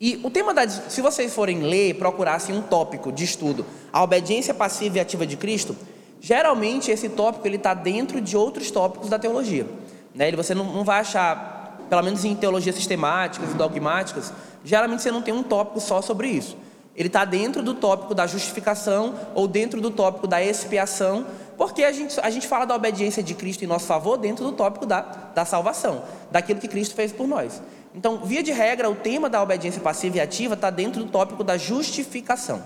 E 0.00 0.18
o 0.24 0.30
tema 0.30 0.54
da. 0.54 0.66
Se 0.66 1.02
vocês 1.02 1.34
forem 1.34 1.60
ler, 1.60 1.96
procurassem 1.96 2.56
um 2.56 2.62
tópico 2.62 3.12
de 3.12 3.24
estudo, 3.24 3.66
a 3.92 4.02
obediência 4.02 4.54
passiva 4.54 4.96
e 4.96 5.00
ativa 5.00 5.26
de 5.26 5.36
Cristo, 5.36 5.76
geralmente 6.18 6.90
esse 6.90 7.10
tópico 7.10 7.46
ele 7.46 7.56
está 7.56 7.74
dentro 7.74 8.22
de 8.22 8.38
outros 8.38 8.70
tópicos 8.70 9.10
da 9.10 9.18
teologia. 9.18 9.66
Né? 10.14 10.32
Você 10.32 10.54
não, 10.54 10.64
não 10.64 10.82
vai 10.82 11.00
achar, 11.00 11.84
pelo 11.90 12.02
menos 12.02 12.24
em 12.24 12.34
teologias 12.34 12.74
sistemáticas 12.74 13.50
e 13.50 13.54
dogmáticas, 13.54 14.32
geralmente 14.64 15.02
você 15.02 15.10
não 15.10 15.20
tem 15.20 15.34
um 15.34 15.42
tópico 15.42 15.78
só 15.78 16.00
sobre 16.00 16.26
isso. 16.28 16.56
Ele 16.96 17.08
está 17.08 17.26
dentro 17.26 17.62
do 17.62 17.74
tópico 17.74 18.14
da 18.14 18.26
justificação 18.26 19.14
ou 19.34 19.46
dentro 19.46 19.78
do 19.78 19.90
tópico 19.90 20.26
da 20.26 20.42
expiação, 20.42 21.26
porque 21.58 21.82
a 21.82 21.90
gente, 21.90 22.18
a 22.20 22.30
gente 22.30 22.46
fala 22.46 22.64
da 22.64 22.76
obediência 22.76 23.20
de 23.20 23.34
Cristo 23.34 23.64
em 23.64 23.66
nosso 23.66 23.86
favor 23.86 24.16
dentro 24.16 24.44
do 24.44 24.52
tópico 24.52 24.86
da, 24.86 25.00
da 25.00 25.44
salvação, 25.44 26.04
daquilo 26.30 26.60
que 26.60 26.68
Cristo 26.68 26.94
fez 26.94 27.10
por 27.10 27.26
nós. 27.26 27.60
Então, 27.92 28.18
via 28.18 28.44
de 28.44 28.52
regra, 28.52 28.88
o 28.88 28.94
tema 28.94 29.28
da 29.28 29.42
obediência 29.42 29.80
passiva 29.80 30.18
e 30.18 30.20
ativa 30.20 30.54
está 30.54 30.70
dentro 30.70 31.02
do 31.02 31.10
tópico 31.10 31.42
da 31.42 31.58
justificação. 31.58 32.64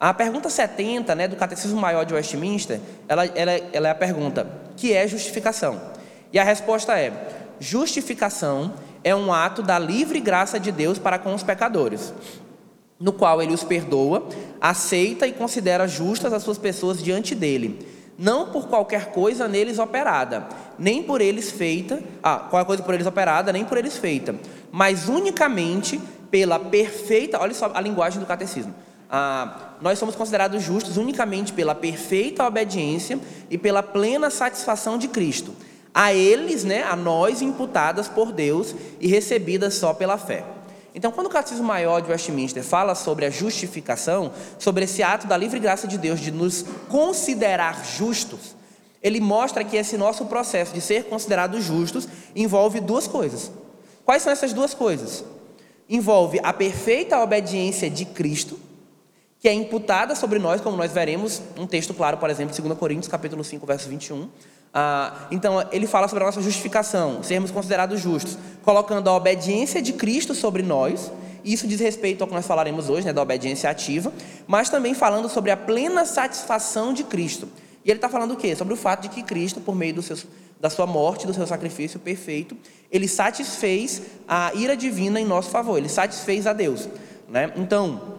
A 0.00 0.12
pergunta 0.12 0.50
70 0.50 1.14
né, 1.14 1.28
do 1.28 1.36
Catecismo 1.36 1.80
Maior 1.80 2.04
de 2.04 2.12
Westminster, 2.12 2.80
ela, 3.06 3.24
ela, 3.24 3.52
ela 3.72 3.88
é 3.88 3.90
a 3.92 3.94
pergunta: 3.94 4.48
que 4.76 4.92
é 4.92 5.06
justificação? 5.06 5.80
E 6.32 6.40
a 6.40 6.44
resposta 6.44 6.98
é: 6.98 7.12
justificação 7.60 8.74
é 9.04 9.14
um 9.14 9.32
ato 9.32 9.62
da 9.62 9.78
livre 9.78 10.18
graça 10.18 10.58
de 10.58 10.72
Deus 10.72 10.98
para 10.98 11.20
com 11.20 11.32
os 11.34 11.44
pecadores, 11.44 12.12
no 12.98 13.12
qual 13.12 13.40
ele 13.40 13.54
os 13.54 13.62
perdoa, 13.62 14.28
aceita 14.60 15.24
e 15.24 15.32
considera 15.32 15.86
justas 15.86 16.32
as 16.32 16.42
suas 16.42 16.58
pessoas 16.58 17.00
diante 17.00 17.32
dele 17.32 17.97
não 18.18 18.50
por 18.50 18.66
qualquer 18.66 19.12
coisa 19.12 19.46
neles 19.46 19.78
operada, 19.78 20.48
nem 20.76 21.04
por 21.04 21.20
eles 21.20 21.52
feita, 21.52 22.02
ah, 22.20 22.38
qualquer 22.38 22.66
coisa 22.66 22.82
por 22.82 22.92
eles 22.92 23.06
operada, 23.06 23.52
nem 23.52 23.64
por 23.64 23.78
eles 23.78 23.96
feita, 23.96 24.34
mas 24.72 25.08
unicamente 25.08 26.00
pela 26.28 26.58
perfeita, 26.58 27.38
olha 27.40 27.54
só 27.54 27.70
a 27.72 27.80
linguagem 27.80 28.18
do 28.18 28.26
catecismo. 28.26 28.74
Ah, 29.08 29.76
nós 29.80 29.98
somos 29.98 30.16
considerados 30.16 30.62
justos 30.62 30.96
unicamente 30.96 31.52
pela 31.52 31.74
perfeita 31.74 32.44
obediência 32.44 33.18
e 33.48 33.56
pela 33.56 33.82
plena 33.82 34.28
satisfação 34.30 34.98
de 34.98 35.06
Cristo. 35.08 35.54
A 35.94 36.12
eles, 36.12 36.64
né, 36.64 36.82
a 36.82 36.94
nós 36.94 37.40
imputadas 37.40 38.08
por 38.08 38.32
Deus 38.32 38.74
e 39.00 39.06
recebidas 39.06 39.74
só 39.74 39.94
pela 39.94 40.18
fé. 40.18 40.44
Então, 40.98 41.12
quando 41.12 41.28
o 41.28 41.30
Catecismo 41.30 41.64
Maior 41.64 42.02
de 42.02 42.10
Westminster 42.10 42.60
fala 42.60 42.92
sobre 42.92 43.24
a 43.24 43.30
justificação, 43.30 44.32
sobre 44.58 44.82
esse 44.82 45.00
ato 45.00 45.28
da 45.28 45.36
livre 45.36 45.60
graça 45.60 45.86
de 45.86 45.96
Deus 45.96 46.18
de 46.18 46.32
nos 46.32 46.64
considerar 46.88 47.84
justos, 47.84 48.56
ele 49.00 49.20
mostra 49.20 49.62
que 49.62 49.76
esse 49.76 49.96
nosso 49.96 50.24
processo 50.24 50.74
de 50.74 50.80
ser 50.80 51.04
considerados 51.04 51.62
justos 51.62 52.08
envolve 52.34 52.80
duas 52.80 53.06
coisas. 53.06 53.48
Quais 54.04 54.24
são 54.24 54.32
essas 54.32 54.52
duas 54.52 54.74
coisas? 54.74 55.24
Envolve 55.88 56.40
a 56.42 56.52
perfeita 56.52 57.20
obediência 57.20 57.88
de 57.88 58.04
Cristo, 58.04 58.58
que 59.38 59.48
é 59.48 59.54
imputada 59.54 60.16
sobre 60.16 60.40
nós, 60.40 60.60
como 60.60 60.76
nós 60.76 60.90
veremos 60.90 61.40
um 61.56 61.64
texto 61.64 61.94
claro, 61.94 62.16
por 62.16 62.28
exemplo, 62.28 62.60
2 62.60 62.76
Coríntios, 62.76 63.06
capítulo 63.06 63.44
5, 63.44 63.64
verso 63.64 63.88
21, 63.88 64.28
ah, 64.72 65.26
então, 65.30 65.66
ele 65.72 65.86
fala 65.86 66.08
sobre 66.08 66.24
a 66.24 66.26
nossa 66.26 66.42
justificação, 66.42 67.22
sermos 67.22 67.50
considerados 67.50 68.00
justos, 68.00 68.38
colocando 68.62 69.08
a 69.08 69.16
obediência 69.16 69.80
de 69.80 69.92
Cristo 69.92 70.34
sobre 70.34 70.62
nós. 70.62 71.10
Isso 71.44 71.66
diz 71.66 71.80
respeito 71.80 72.22
ao 72.22 72.28
que 72.28 72.34
nós 72.34 72.46
falaremos 72.46 72.88
hoje, 72.88 73.06
né, 73.06 73.12
da 73.12 73.22
obediência 73.22 73.70
ativa, 73.70 74.12
mas 74.46 74.68
também 74.68 74.94
falando 74.94 75.28
sobre 75.28 75.50
a 75.50 75.56
plena 75.56 76.04
satisfação 76.04 76.92
de 76.92 77.04
Cristo. 77.04 77.48
E 77.84 77.90
ele 77.90 77.98
está 77.98 78.08
falando 78.08 78.32
o 78.32 78.36
quê? 78.36 78.54
Sobre 78.54 78.74
o 78.74 78.76
fato 78.76 79.02
de 79.02 79.08
que 79.08 79.22
Cristo, 79.22 79.60
por 79.60 79.74
meio 79.74 80.02
seus, 80.02 80.26
da 80.60 80.68
sua 80.68 80.86
morte, 80.86 81.26
do 81.26 81.32
seu 81.32 81.46
sacrifício 81.46 81.98
perfeito, 81.98 82.56
ele 82.90 83.08
satisfez 83.08 84.02
a 84.26 84.52
ira 84.54 84.76
divina 84.76 85.20
em 85.20 85.24
nosso 85.24 85.50
favor, 85.50 85.78
ele 85.78 85.88
satisfez 85.88 86.46
a 86.46 86.52
Deus. 86.52 86.88
Né? 87.28 87.52
Então, 87.56 88.18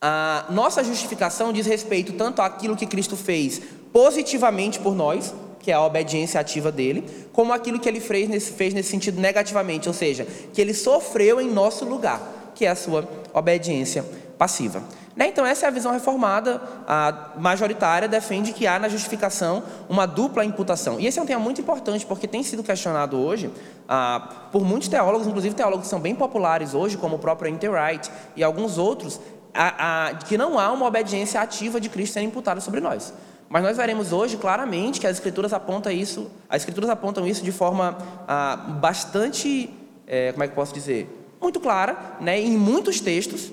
a 0.00 0.46
nossa 0.50 0.82
justificação 0.82 1.52
diz 1.52 1.66
respeito 1.66 2.12
tanto 2.12 2.40
àquilo 2.40 2.76
que 2.76 2.86
Cristo 2.86 3.16
fez 3.16 3.60
positivamente 3.94 4.80
por 4.80 4.92
nós, 4.92 5.32
que 5.60 5.70
é 5.70 5.74
a 5.74 5.80
obediência 5.80 6.40
ativa 6.40 6.72
dele, 6.72 7.08
como 7.32 7.52
aquilo 7.52 7.78
que 7.78 7.88
ele 7.88 8.00
fez 8.00 8.28
nesse, 8.28 8.50
fez 8.50 8.74
nesse 8.74 8.90
sentido 8.90 9.20
negativamente, 9.20 9.86
ou 9.86 9.94
seja, 9.94 10.26
que 10.52 10.60
ele 10.60 10.74
sofreu 10.74 11.40
em 11.40 11.48
nosso 11.48 11.84
lugar, 11.84 12.50
que 12.56 12.66
é 12.66 12.70
a 12.70 12.74
sua 12.74 13.08
obediência 13.32 14.04
passiva. 14.36 14.82
Né? 15.14 15.28
Então, 15.28 15.46
essa 15.46 15.66
é 15.66 15.68
a 15.68 15.70
visão 15.70 15.92
reformada, 15.92 16.60
a 16.88 17.34
majoritária, 17.38 18.08
defende 18.08 18.52
que 18.52 18.66
há 18.66 18.80
na 18.80 18.88
justificação 18.88 19.62
uma 19.88 20.06
dupla 20.06 20.44
imputação. 20.44 20.98
E 20.98 21.06
esse 21.06 21.20
é 21.20 21.22
um 21.22 21.26
tema 21.26 21.40
muito 21.40 21.60
importante, 21.60 22.04
porque 22.04 22.26
tem 22.26 22.42
sido 22.42 22.64
questionado 22.64 23.16
hoje 23.16 23.48
ah, 23.88 24.48
por 24.50 24.64
muitos 24.64 24.88
teólogos, 24.88 25.28
inclusive 25.28 25.54
teólogos 25.54 25.84
que 25.84 25.90
são 25.90 26.00
bem 26.00 26.16
populares 26.16 26.74
hoje, 26.74 26.96
como 26.96 27.14
o 27.14 27.18
próprio 27.20 27.48
Interwright 27.48 28.10
e 28.34 28.42
alguns 28.42 28.76
outros, 28.76 29.20
a, 29.54 30.08
a, 30.08 30.14
que 30.16 30.36
não 30.36 30.58
há 30.58 30.72
uma 30.72 30.84
obediência 30.84 31.40
ativa 31.40 31.80
de 31.80 31.88
Cristo 31.88 32.14
sendo 32.14 32.26
imputada 32.26 32.60
sobre 32.60 32.80
nós. 32.80 33.14
Mas 33.54 33.62
nós 33.62 33.76
veremos 33.76 34.10
hoje 34.12 34.36
claramente 34.36 34.98
que 34.98 35.06
as 35.06 35.12
escrituras 35.12 35.52
apontam 35.52 35.92
isso, 35.92 36.28
as 36.48 36.62
escrituras 36.62 36.90
apontam 36.90 37.24
isso 37.24 37.44
de 37.44 37.52
forma 37.52 37.96
ah, 38.26 38.56
bastante, 38.56 39.72
é, 40.08 40.32
como 40.32 40.42
é 40.42 40.48
que 40.48 40.56
posso 40.56 40.74
dizer, 40.74 41.08
muito 41.40 41.60
clara, 41.60 42.16
né? 42.20 42.40
Em 42.40 42.58
muitos 42.58 42.98
textos 43.00 43.52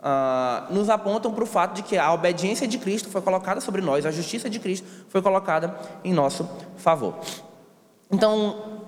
ah, 0.00 0.66
nos 0.68 0.90
apontam 0.90 1.32
para 1.32 1.42
o 1.42 1.46
fato 1.46 1.76
de 1.76 1.82
que 1.82 1.96
a 1.96 2.12
obediência 2.12 2.68
de 2.68 2.76
Cristo 2.76 3.08
foi 3.08 3.22
colocada 3.22 3.58
sobre 3.62 3.80
nós, 3.80 4.04
a 4.04 4.10
justiça 4.10 4.50
de 4.50 4.60
Cristo 4.60 4.86
foi 5.08 5.22
colocada 5.22 5.74
em 6.04 6.12
nosso 6.12 6.46
favor. 6.76 7.14
Então, 8.10 8.82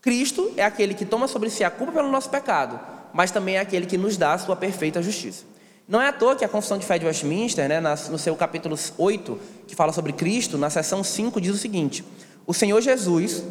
Cristo 0.00 0.52
é 0.56 0.64
aquele 0.64 0.94
que 0.94 1.04
toma 1.04 1.26
sobre 1.26 1.50
si 1.50 1.64
a 1.64 1.72
culpa 1.72 1.92
pelo 1.92 2.08
nosso 2.08 2.30
pecado, 2.30 2.78
mas 3.12 3.32
também 3.32 3.56
é 3.56 3.58
aquele 3.58 3.86
que 3.86 3.98
nos 3.98 4.16
dá 4.16 4.34
a 4.34 4.38
sua 4.38 4.54
perfeita 4.54 5.02
justiça. 5.02 5.44
Não 5.88 6.02
é 6.02 6.08
à 6.08 6.12
toa 6.12 6.34
que 6.34 6.44
a 6.44 6.48
Confissão 6.48 6.78
de 6.78 6.84
Fé 6.84 6.98
de 6.98 7.06
Westminster, 7.06 7.68
né, 7.68 7.80
no 8.10 8.18
seu 8.18 8.34
capítulo 8.34 8.76
8, 8.98 9.38
que 9.68 9.76
fala 9.76 9.92
sobre 9.92 10.12
Cristo, 10.12 10.58
na 10.58 10.68
seção 10.68 11.04
5, 11.04 11.40
diz 11.40 11.54
o 11.54 11.58
seguinte: 11.58 12.04
O 12.44 12.52
Senhor 12.52 12.80
Jesus, 12.80 13.44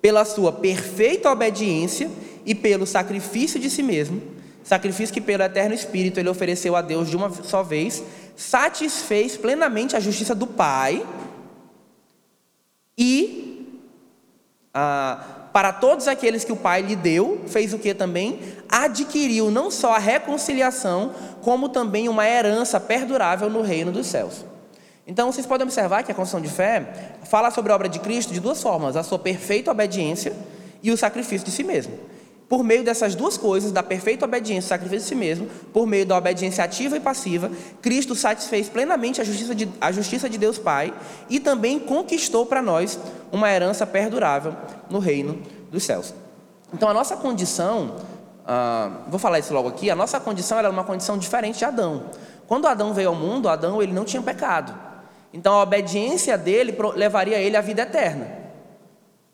pela 0.00 0.24
sua 0.24 0.50
perfeita 0.50 1.30
obediência 1.30 2.10
e 2.46 2.54
pelo 2.54 2.86
sacrifício 2.86 3.60
de 3.60 3.68
si 3.68 3.82
mesmo, 3.82 4.22
sacrifício 4.62 5.12
que 5.12 5.20
pelo 5.20 5.42
eterno 5.42 5.74
Espírito 5.74 6.18
ele 6.18 6.30
ofereceu 6.30 6.74
a 6.74 6.80
Deus 6.80 7.10
de 7.10 7.16
uma 7.16 7.30
só 7.30 7.62
vez, 7.62 8.02
satisfez 8.34 9.36
plenamente 9.36 9.94
a 9.94 10.00
justiça 10.00 10.34
do 10.34 10.46
Pai 10.46 11.06
e 12.96 13.68
a 14.72 15.42
para 15.54 15.72
todos 15.72 16.08
aqueles 16.08 16.42
que 16.42 16.50
o 16.50 16.56
Pai 16.56 16.82
lhe 16.82 16.96
deu, 16.96 17.42
fez 17.46 17.72
o 17.72 17.78
que 17.78 17.94
também? 17.94 18.40
Adquiriu 18.68 19.50
não 19.50 19.70
só 19.70 19.94
a 19.94 19.98
reconciliação, 19.98 21.12
como 21.42 21.68
também 21.68 22.08
uma 22.08 22.28
herança 22.28 22.80
perdurável 22.80 23.48
no 23.50 23.62
reino 23.62 23.92
dos 23.92 24.06
céus. 24.06 24.44
Então 25.06 25.30
vocês 25.30 25.46
podem 25.46 25.64
observar 25.64 26.02
que 26.02 26.10
a 26.10 26.14
confissão 26.14 26.40
de 26.40 26.48
fé 26.48 27.16
fala 27.24 27.50
sobre 27.50 27.72
a 27.72 27.74
obra 27.74 27.88
de 27.88 27.98
Cristo 27.98 28.32
de 28.32 28.40
duas 28.40 28.62
formas: 28.62 28.96
a 28.96 29.02
sua 29.02 29.18
perfeita 29.18 29.70
obediência 29.70 30.32
e 30.82 30.90
o 30.90 30.96
sacrifício 30.96 31.44
de 31.44 31.52
si 31.52 31.62
mesmo. 31.62 31.92
Por 32.48 32.62
meio 32.62 32.84
dessas 32.84 33.14
duas 33.14 33.38
coisas, 33.38 33.72
da 33.72 33.82
perfeita 33.82 34.26
obediência 34.26 34.66
e 34.66 34.68
sacrifício 34.68 35.00
de 35.00 35.08
si 35.08 35.14
mesmo, 35.14 35.48
por 35.72 35.86
meio 35.86 36.04
da 36.04 36.16
obediência 36.16 36.62
ativa 36.62 36.96
e 36.96 37.00
passiva, 37.00 37.50
Cristo 37.80 38.14
satisfez 38.14 38.68
plenamente 38.68 39.20
a 39.20 39.24
justiça 39.24 39.54
de, 39.54 39.68
a 39.80 39.90
justiça 39.90 40.28
de 40.28 40.36
Deus 40.36 40.58
Pai 40.58 40.92
e 41.28 41.40
também 41.40 41.78
conquistou 41.78 42.44
para 42.44 42.60
nós 42.60 42.98
uma 43.32 43.50
herança 43.50 43.86
perdurável 43.86 44.54
no 44.90 44.98
reino 44.98 45.40
dos 45.70 45.82
céus. 45.82 46.14
Então, 46.72 46.88
a 46.88 46.94
nossa 46.94 47.16
condição, 47.16 47.96
ah, 48.46 48.90
vou 49.08 49.18
falar 49.18 49.38
isso 49.38 49.54
logo 49.54 49.68
aqui, 49.68 49.90
a 49.90 49.96
nossa 49.96 50.20
condição 50.20 50.58
era 50.58 50.70
uma 50.70 50.84
condição 50.84 51.16
diferente 51.16 51.58
de 51.58 51.64
Adão. 51.64 52.10
Quando 52.46 52.66
Adão 52.66 52.92
veio 52.92 53.08
ao 53.08 53.14
mundo, 53.14 53.48
Adão 53.48 53.82
ele 53.82 53.92
não 53.92 54.04
tinha 54.04 54.22
pecado. 54.22 54.74
Então, 55.32 55.54
a 55.54 55.62
obediência 55.62 56.38
dele 56.38 56.76
levaria 56.94 57.38
ele 57.38 57.56
à 57.56 57.60
vida 57.60 57.82
eterna. 57.82 58.28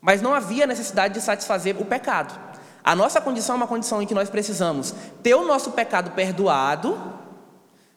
Mas 0.00 0.22
não 0.22 0.32
havia 0.32 0.66
necessidade 0.66 1.12
de 1.14 1.20
satisfazer 1.20 1.76
o 1.78 1.84
pecado. 1.84 2.38
A 2.82 2.94
nossa 2.94 3.20
condição 3.20 3.54
é 3.54 3.56
uma 3.58 3.66
condição 3.66 4.00
em 4.00 4.06
que 4.06 4.14
nós 4.14 4.30
precisamos 4.30 4.94
ter 5.22 5.34
o 5.34 5.44
nosso 5.44 5.72
pecado 5.72 6.12
perdoado, 6.12 6.98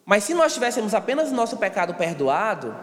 mas 0.04 0.24
se 0.24 0.34
nós 0.34 0.52
tivéssemos 0.52 0.92
apenas 0.92 1.30
o 1.30 1.34
nosso 1.34 1.56
pecado 1.56 1.94
perdoado, 1.94 2.74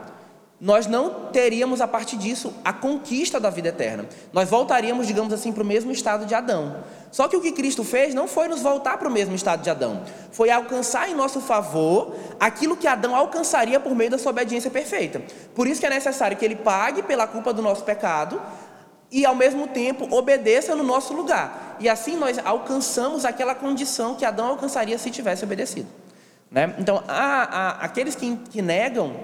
nós 0.60 0.88
não 0.88 1.26
teríamos 1.32 1.82
a 1.82 1.88
partir 1.88 2.18
disso 2.18 2.54
a 2.66 2.74
conquista 2.74 3.40
da 3.40 3.50
vida 3.50 3.70
eterna. 3.70 4.06
Nós 4.34 4.50
voltaríamos, 4.50 5.06
digamos 5.06 5.32
assim, 5.34 5.52
para 5.52 5.64
o 5.64 5.66
mesmo 5.66 5.92
estado 5.92 6.26
de 6.26 6.34
Adão. 6.34 6.78
Só 7.12 7.28
que 7.28 7.36
o 7.36 7.42
que 7.42 7.52
Cristo 7.52 7.84
fez 7.84 8.14
não 8.14 8.28
foi 8.28 8.48
nos 8.48 8.62
voltar 8.62 8.98
para 8.98 9.08
o 9.08 9.12
mesmo 9.12 9.36
estado 9.36 9.62
de 9.62 9.70
Adão, 9.70 10.04
foi 10.32 10.50
alcançar 10.50 11.10
em 11.10 11.14
nosso 11.14 11.42
favor 11.42 12.16
aquilo 12.40 12.78
que 12.78 12.88
Adão 12.88 13.16
alcançaria 13.16 13.80
por 13.80 13.94
meio 13.94 14.12
da 14.12 14.18
sua 14.18 14.32
obediência 14.32 14.72
perfeita. 14.72 15.22
Por 15.54 15.68
isso 15.68 15.82
que 15.82 15.86
é 15.86 15.90
necessário 15.90 16.38
que 16.38 16.46
ele 16.46 16.56
pague 16.56 17.04
pela 17.04 17.28
culpa 17.28 17.52
do 17.52 17.62
nosso 17.62 17.84
pecado, 17.84 18.42
e 19.12 19.26
ao 19.26 19.36
mesmo 19.36 19.68
tempo 19.68 20.08
obedeça 20.16 20.74
no 20.74 20.84
nosso 20.84 21.14
lugar. 21.14 21.76
E 21.80 21.90
assim 21.90 22.16
nós 22.16 22.40
alcançamos 22.44 23.26
aquela 23.26 23.54
condição 23.54 24.16
que 24.16 24.24
Adão 24.24 24.48
alcançaria 24.48 24.98
se 24.98 25.12
tivesse 25.12 25.44
obedecido. 25.44 25.88
Né? 26.50 26.74
Então, 26.80 27.04
há, 27.08 27.44
há, 27.44 27.70
aqueles 27.86 28.16
que, 28.16 28.38
que 28.50 28.62
negam 28.62 29.16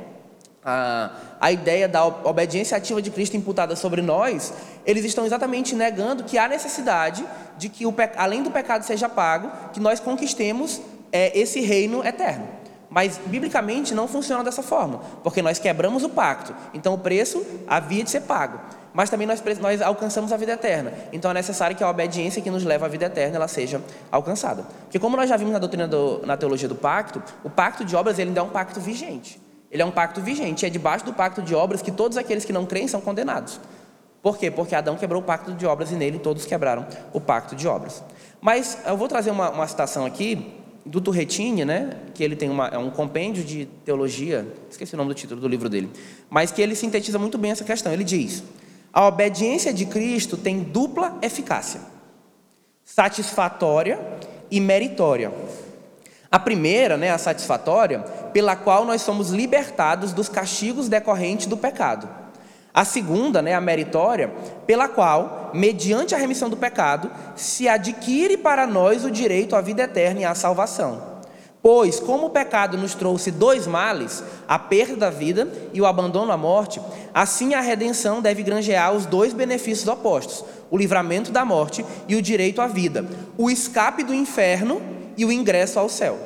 a, 0.68 1.12
a 1.40 1.50
ideia 1.50 1.88
da 1.88 2.06
obediência 2.06 2.76
ativa 2.76 3.02
de 3.02 3.10
Cristo 3.10 3.38
imputada 3.38 3.74
sobre 3.74 4.02
nós, 4.02 4.54
eles 4.86 5.06
estão 5.06 5.26
exatamente 5.26 5.74
negando 5.74 6.26
que 6.26 6.38
há 6.38 6.46
necessidade 6.46 7.26
de 7.58 7.70
que, 7.70 7.86
o, 7.86 7.96
além 8.18 8.44
do 8.44 8.52
pecado 8.52 8.84
seja 8.84 9.08
pago, 9.08 9.50
que 9.72 9.80
nós 9.80 10.02
conquistemos 10.02 10.82
é, 11.10 11.38
esse 11.40 11.62
reino 11.62 12.06
eterno. 12.06 12.46
Mas, 12.90 13.18
biblicamente, 13.26 13.94
não 13.94 14.08
funciona 14.08 14.44
dessa 14.44 14.62
forma, 14.62 15.00
porque 15.24 15.42
nós 15.42 15.58
quebramos 15.58 16.04
o 16.04 16.10
pacto, 16.10 16.54
então 16.74 16.94
o 16.94 16.98
preço 16.98 17.46
havia 17.66 18.04
de 18.04 18.10
ser 18.10 18.22
pago. 18.22 18.60
Mas 18.94 19.10
também 19.10 19.28
nós, 19.28 19.42
nós 19.60 19.82
alcançamos 19.82 20.34
a 20.34 20.38
vida 20.38 20.54
eterna, 20.54 20.92
então 21.14 21.32
é 21.32 21.34
necessário 21.34 21.78
que 21.78 21.84
a 21.84 21.90
obediência 21.90 22.42
que 22.42 22.50
nos 22.50 22.64
leva 22.64 22.88
à 22.88 22.90
vida 22.90 23.06
eterna 23.06 23.38
ela 23.38 23.48
seja 23.48 23.82
alcançada. 24.12 24.64
Porque, 24.84 25.00
como 25.00 25.16
nós 25.16 25.30
já 25.30 25.38
vimos 25.38 25.54
na 25.54 25.60
doutrina, 25.60 25.88
do, 25.88 26.26
na 26.26 26.36
teologia 26.36 26.68
do 26.68 26.76
pacto, 26.76 27.22
o 27.44 27.50
pacto 27.50 27.86
de 27.86 27.96
obras 27.96 28.20
ele 28.20 28.30
ainda 28.30 28.42
é 28.42 28.44
um 28.44 28.50
pacto 28.50 28.82
vigente. 28.82 29.47
Ele 29.72 29.82
é 29.82 29.86
um 29.86 29.92
pacto 29.92 30.22
vigente, 30.22 30.66
é 30.66 30.70
debaixo 30.70 31.06
do 31.06 31.14
pacto 31.14 31.42
de 31.42 31.54
obras 31.54 31.82
que 31.82 31.92
todos 31.92 32.18
aqueles 32.18 32.46
que 32.46 32.54
não 32.54 32.66
creem 32.66 32.88
são 32.88 33.02
condenados. 33.02 33.60
Por 34.22 34.38
quê? 34.38 34.50
Porque 34.50 34.76
Adão 34.76 34.96
quebrou 34.96 35.22
o 35.22 35.26
pacto 35.26 35.54
de 35.54 35.66
obras 35.66 35.92
e 35.92 35.96
nele 35.96 36.20
todos 36.20 36.46
quebraram 36.46 36.86
o 37.14 37.20
pacto 37.20 37.56
de 37.56 37.68
obras. 37.68 38.04
Mas 38.42 38.78
eu 38.86 38.98
vou 38.98 39.08
trazer 39.08 39.32
uma, 39.32 39.50
uma 39.50 39.68
citação 39.68 40.06
aqui 40.06 40.54
do 40.86 41.02
Turretini, 41.02 41.66
né, 41.66 41.98
que 42.14 42.24
ele 42.24 42.36
tem 42.36 42.50
uma, 42.50 42.68
é 42.68 42.78
um 42.78 42.90
compêndio 42.90 43.44
de 43.44 43.66
teologia, 43.84 44.48
esqueci 44.70 44.94
o 44.94 44.98
nome 44.98 45.10
do 45.10 45.14
título 45.14 45.42
do 45.42 45.48
livro 45.48 45.68
dele, 45.68 45.90
mas 46.30 46.52
que 46.52 46.62
ele 46.62 46.76
sintetiza 46.76 47.20
muito 47.20 47.38
bem 47.38 47.52
essa 47.52 47.64
questão. 47.64 47.92
Ele 47.92 48.04
diz: 48.04 48.44
a 48.92 49.06
obediência 49.06 49.74
de 49.74 49.86
Cristo 49.86 50.38
tem 50.38 50.60
dupla 50.60 51.18
eficácia, 51.22 51.82
satisfatória 52.84 54.00
e 54.50 54.60
meritória. 54.60 55.32
A 56.32 56.38
primeira, 56.38 56.98
né, 56.98 57.10
a 57.10 57.18
satisfatória, 57.18 58.00
pela 58.34 58.56
qual 58.56 58.84
nós 58.86 59.02
somos 59.02 59.30
libertados 59.30 60.12
dos 60.12 60.28
castigos 60.28 60.90
decorrentes 60.90 61.48
do 61.48 61.56
pecado. 61.56 62.08
A 62.74 62.86
segunda, 62.86 63.42
né, 63.42 63.56
a 63.56 63.62
meritória, 63.62 64.32
pela 64.68 64.88
qual, 64.88 65.50
mediante 65.54 66.14
a 66.14 66.18
remissão 66.18 66.50
do 66.50 66.58
pecado, 66.58 67.10
se 67.36 67.68
adquire 67.68 68.38
para 68.38 68.68
nós 68.68 69.04
o 69.04 69.10
direito 69.10 69.56
à 69.56 69.62
vida 69.62 69.84
eterna 69.84 70.22
e 70.22 70.26
à 70.26 70.36
salvação. 70.36 71.18
Pois, 71.60 72.00
como 72.00 72.28
o 72.28 72.30
pecado 72.30 72.78
nos 72.78 72.94
trouxe 72.94 73.32
dois 73.32 73.66
males, 73.66 74.24
a 74.48 74.60
perda 74.60 74.96
da 74.96 75.10
vida 75.10 75.48
e 75.74 75.82
o 75.82 75.86
abandono 75.86 76.32
à 76.32 76.38
morte, 76.38 76.80
assim 77.14 77.56
a 77.56 77.62
redenção 77.62 78.22
deve 78.22 78.44
granjear 78.44 78.94
os 78.94 79.06
dois 79.06 79.34
benefícios 79.34 79.88
opostos: 79.88 80.46
o 80.70 80.78
livramento 80.78 81.32
da 81.32 81.44
morte 81.44 81.84
e 82.08 82.16
o 82.16 82.22
direito 82.22 82.62
à 82.62 82.68
vida, 82.68 83.06
o 83.38 83.50
escape 83.50 84.04
do 84.04 84.14
inferno 84.14 84.97
e 85.18 85.26
o 85.26 85.32
ingresso 85.32 85.80
ao 85.80 85.90
céu. 85.90 86.18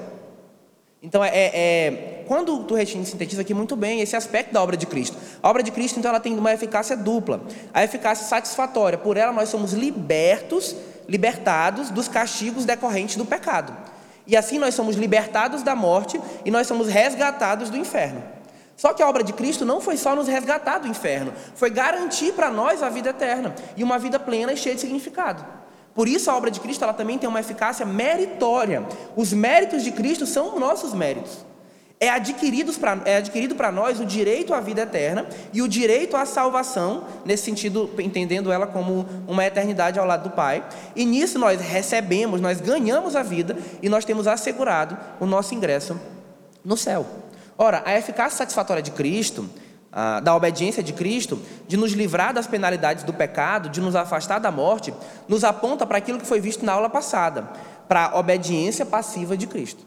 Então, 1.02 1.24
é, 1.24 1.32
é 1.34 2.24
quando 2.28 2.56
o 2.56 2.64
Turretini 2.64 3.06
sintetiza 3.06 3.42
aqui 3.42 3.54
muito 3.54 3.76
bem 3.76 4.02
esse 4.02 4.16
aspecto 4.16 4.54
da 4.54 4.62
obra 4.62 4.78
de 4.78 4.86
Cristo. 4.86 5.18
A 5.42 5.50
obra 5.50 5.64
de 5.64 5.72
Cristo, 5.72 5.98
então, 5.98 6.10
ela 6.10 6.20
tem 6.20 6.38
uma 6.38 6.54
eficácia 6.54 6.96
dupla. 6.96 7.42
A 7.74 7.84
eficácia 7.84 8.26
satisfatória, 8.28 8.98
por 8.98 9.18
ela 9.18 9.32
nós 9.32 9.50
somos 9.50 9.74
libertos, 9.74 10.76
libertados 11.08 11.90
dos 11.90 12.08
castigos 12.08 12.66
decorrentes 12.66 13.16
do 13.16 13.26
pecado. 13.26 13.76
E 14.28 14.38
assim 14.38 14.60
nós 14.60 14.76
somos 14.76 14.96
libertados 14.96 15.64
da 15.64 15.76
morte 15.76 16.22
e 16.46 16.52
nós 16.52 16.68
somos 16.68 16.88
resgatados 16.88 17.70
do 17.70 17.78
inferno. 17.78 18.22
Só 18.78 18.94
que 18.94 19.04
a 19.04 19.10
obra 19.10 19.24
de 19.24 19.34
Cristo 19.34 19.66
não 19.66 19.82
foi 19.82 19.98
só 19.98 20.16
nos 20.16 20.28
resgatar 20.28 20.80
do 20.80 20.88
inferno, 20.88 21.34
foi 21.56 21.70
garantir 21.70 22.34
para 22.34 22.50
nós 22.50 22.82
a 22.82 22.90
vida 22.90 23.10
eterna 23.10 23.54
e 23.76 23.84
uma 23.84 24.00
vida 24.00 24.20
plena 24.20 24.54
e 24.54 24.58
cheia 24.58 24.76
de 24.76 24.82
significado. 24.82 25.46
Por 25.94 26.08
isso 26.08 26.32
a 26.32 26.38
obra 26.38 26.50
de 26.50 26.60
Cristo 26.60 26.84
ela 26.84 26.94
também 26.94 27.18
tem 27.18 27.28
uma 27.28 27.40
eficácia 27.40 27.86
meritória. 27.86 28.86
Os 29.16 29.34
méritos 29.34 29.84
de 29.84 29.92
Cristo 29.92 30.26
são 30.26 30.60
nossos 30.60 30.94
méritos. 30.94 31.46
É, 32.00 32.10
adquiridos 32.10 32.80
pra, 32.80 33.00
é 33.06 33.18
adquirido 33.18 33.54
para 33.54 33.72
nós 33.72 34.00
o 34.00 34.06
direito 34.06 34.56
à 34.56 34.60
vida 34.60 34.82
eterna 34.82 35.28
e 35.54 35.62
o 35.62 35.68
direito 35.68 36.18
à 36.18 36.26
salvação, 36.26 37.04
nesse 37.24 37.44
sentido, 37.44 37.92
entendendo 38.00 38.52
ela 38.52 38.66
como 38.66 39.06
uma 39.28 39.46
eternidade 39.46 40.00
ao 40.00 40.06
lado 40.08 40.30
do 40.30 40.36
Pai. 40.36 40.64
E 40.96 41.06
nisso 41.06 41.38
nós 41.38 41.62
recebemos, 41.62 42.42
nós 42.42 42.60
ganhamos 42.60 43.16
a 43.16 43.22
vida 43.22 43.56
e 43.84 43.90
nós 43.90 44.04
temos 44.04 44.26
assegurado 44.26 44.98
o 45.20 45.28
nosso 45.28 45.54
ingresso 45.54 45.96
no 46.66 46.76
céu. 46.76 47.06
Ora, 47.56 47.84
a 47.86 47.96
eficácia 47.96 48.40
satisfatória 48.40 48.82
de 48.82 48.90
Cristo 48.90 49.48
da 50.24 50.36
obediência 50.36 50.82
de 50.82 50.94
Cristo, 50.94 51.40
de 51.68 51.76
nos 51.76 51.92
livrar 51.92 52.34
das 52.34 52.48
penalidades 52.48 53.04
do 53.04 53.14
pecado, 53.14 53.70
de 53.70 53.82
nos 53.82 53.96
afastar 53.96 54.40
da 54.40 54.50
morte, 54.52 54.94
nos 55.28 55.44
aponta 55.44 55.86
para 55.86 55.98
aquilo 55.98 56.20
que 56.20 56.26
foi 56.26 56.40
visto 56.40 56.66
na 56.66 56.74
aula 56.74 56.90
passada, 56.90 57.50
para 57.88 58.08
a 58.08 58.20
obediência 58.20 58.86
passiva 58.86 59.36
de 59.36 59.48
Cristo. 59.48 59.86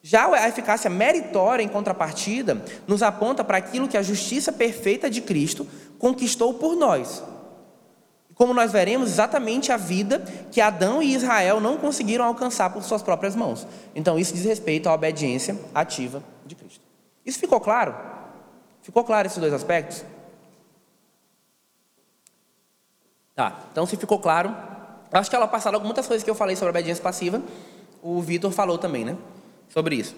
Já 0.00 0.26
a 0.32 0.48
eficácia 0.48 0.88
meritória, 0.88 1.64
em 1.64 1.68
contrapartida, 1.68 2.62
nos 2.86 3.02
aponta 3.02 3.42
para 3.42 3.58
aquilo 3.58 3.88
que 3.88 3.96
a 3.96 4.02
justiça 4.02 4.52
perfeita 4.52 5.10
de 5.10 5.20
Cristo 5.20 5.66
conquistou 5.98 6.54
por 6.54 6.76
nós. 6.76 7.24
Como 8.36 8.54
nós 8.54 8.70
veremos, 8.70 9.10
exatamente 9.10 9.72
a 9.72 9.76
vida 9.76 10.20
que 10.52 10.60
Adão 10.60 11.02
e 11.02 11.14
Israel 11.14 11.58
não 11.58 11.78
conseguiram 11.78 12.24
alcançar 12.24 12.70
por 12.70 12.84
suas 12.84 13.02
próprias 13.02 13.34
mãos. 13.34 13.66
Então, 13.94 14.16
isso 14.16 14.34
diz 14.34 14.44
respeito 14.44 14.88
à 14.88 14.94
obediência 14.94 15.58
ativa 15.74 16.22
de 16.46 16.54
Cristo. 16.54 16.84
Isso 17.24 17.40
ficou 17.40 17.58
claro? 17.58 17.94
Ficou 18.86 19.02
claro 19.02 19.26
esses 19.26 19.38
dois 19.38 19.52
aspectos? 19.52 20.04
Tá, 23.34 23.64
então 23.72 23.84
se 23.84 23.96
ficou 23.96 24.16
claro, 24.20 24.54
acho 25.10 25.28
que 25.28 25.34
ela 25.34 25.48
passaram 25.48 25.80
muitas 25.80 26.06
coisas 26.06 26.22
que 26.22 26.30
eu 26.30 26.36
falei 26.36 26.54
sobre 26.54 26.70
obediência 26.70 27.02
passiva, 27.02 27.42
o 28.00 28.22
Vitor 28.22 28.52
falou 28.52 28.78
também, 28.78 29.04
né? 29.04 29.16
Sobre 29.70 29.96
isso. 29.96 30.14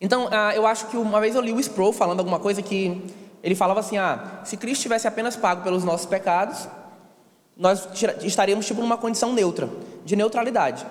Então, 0.00 0.26
ah, 0.32 0.56
eu 0.56 0.66
acho 0.66 0.86
que 0.86 0.96
uma 0.96 1.20
vez 1.20 1.34
eu 1.34 1.42
li 1.42 1.52
o 1.52 1.60
Sproul 1.60 1.92
falando 1.92 2.20
alguma 2.20 2.40
coisa 2.40 2.62
que 2.62 3.14
ele 3.42 3.54
falava 3.54 3.80
assim: 3.80 3.98
ah, 3.98 4.40
se 4.42 4.56
Cristo 4.56 4.80
tivesse 4.80 5.06
apenas 5.06 5.36
pago 5.36 5.62
pelos 5.62 5.84
nossos 5.84 6.06
pecados, 6.06 6.66
nós 7.54 7.86
estaríamos 8.22 8.64
tipo 8.64 8.80
numa 8.80 8.96
condição 8.96 9.34
neutra, 9.34 9.68
de 10.02 10.16
neutralidade. 10.16 10.86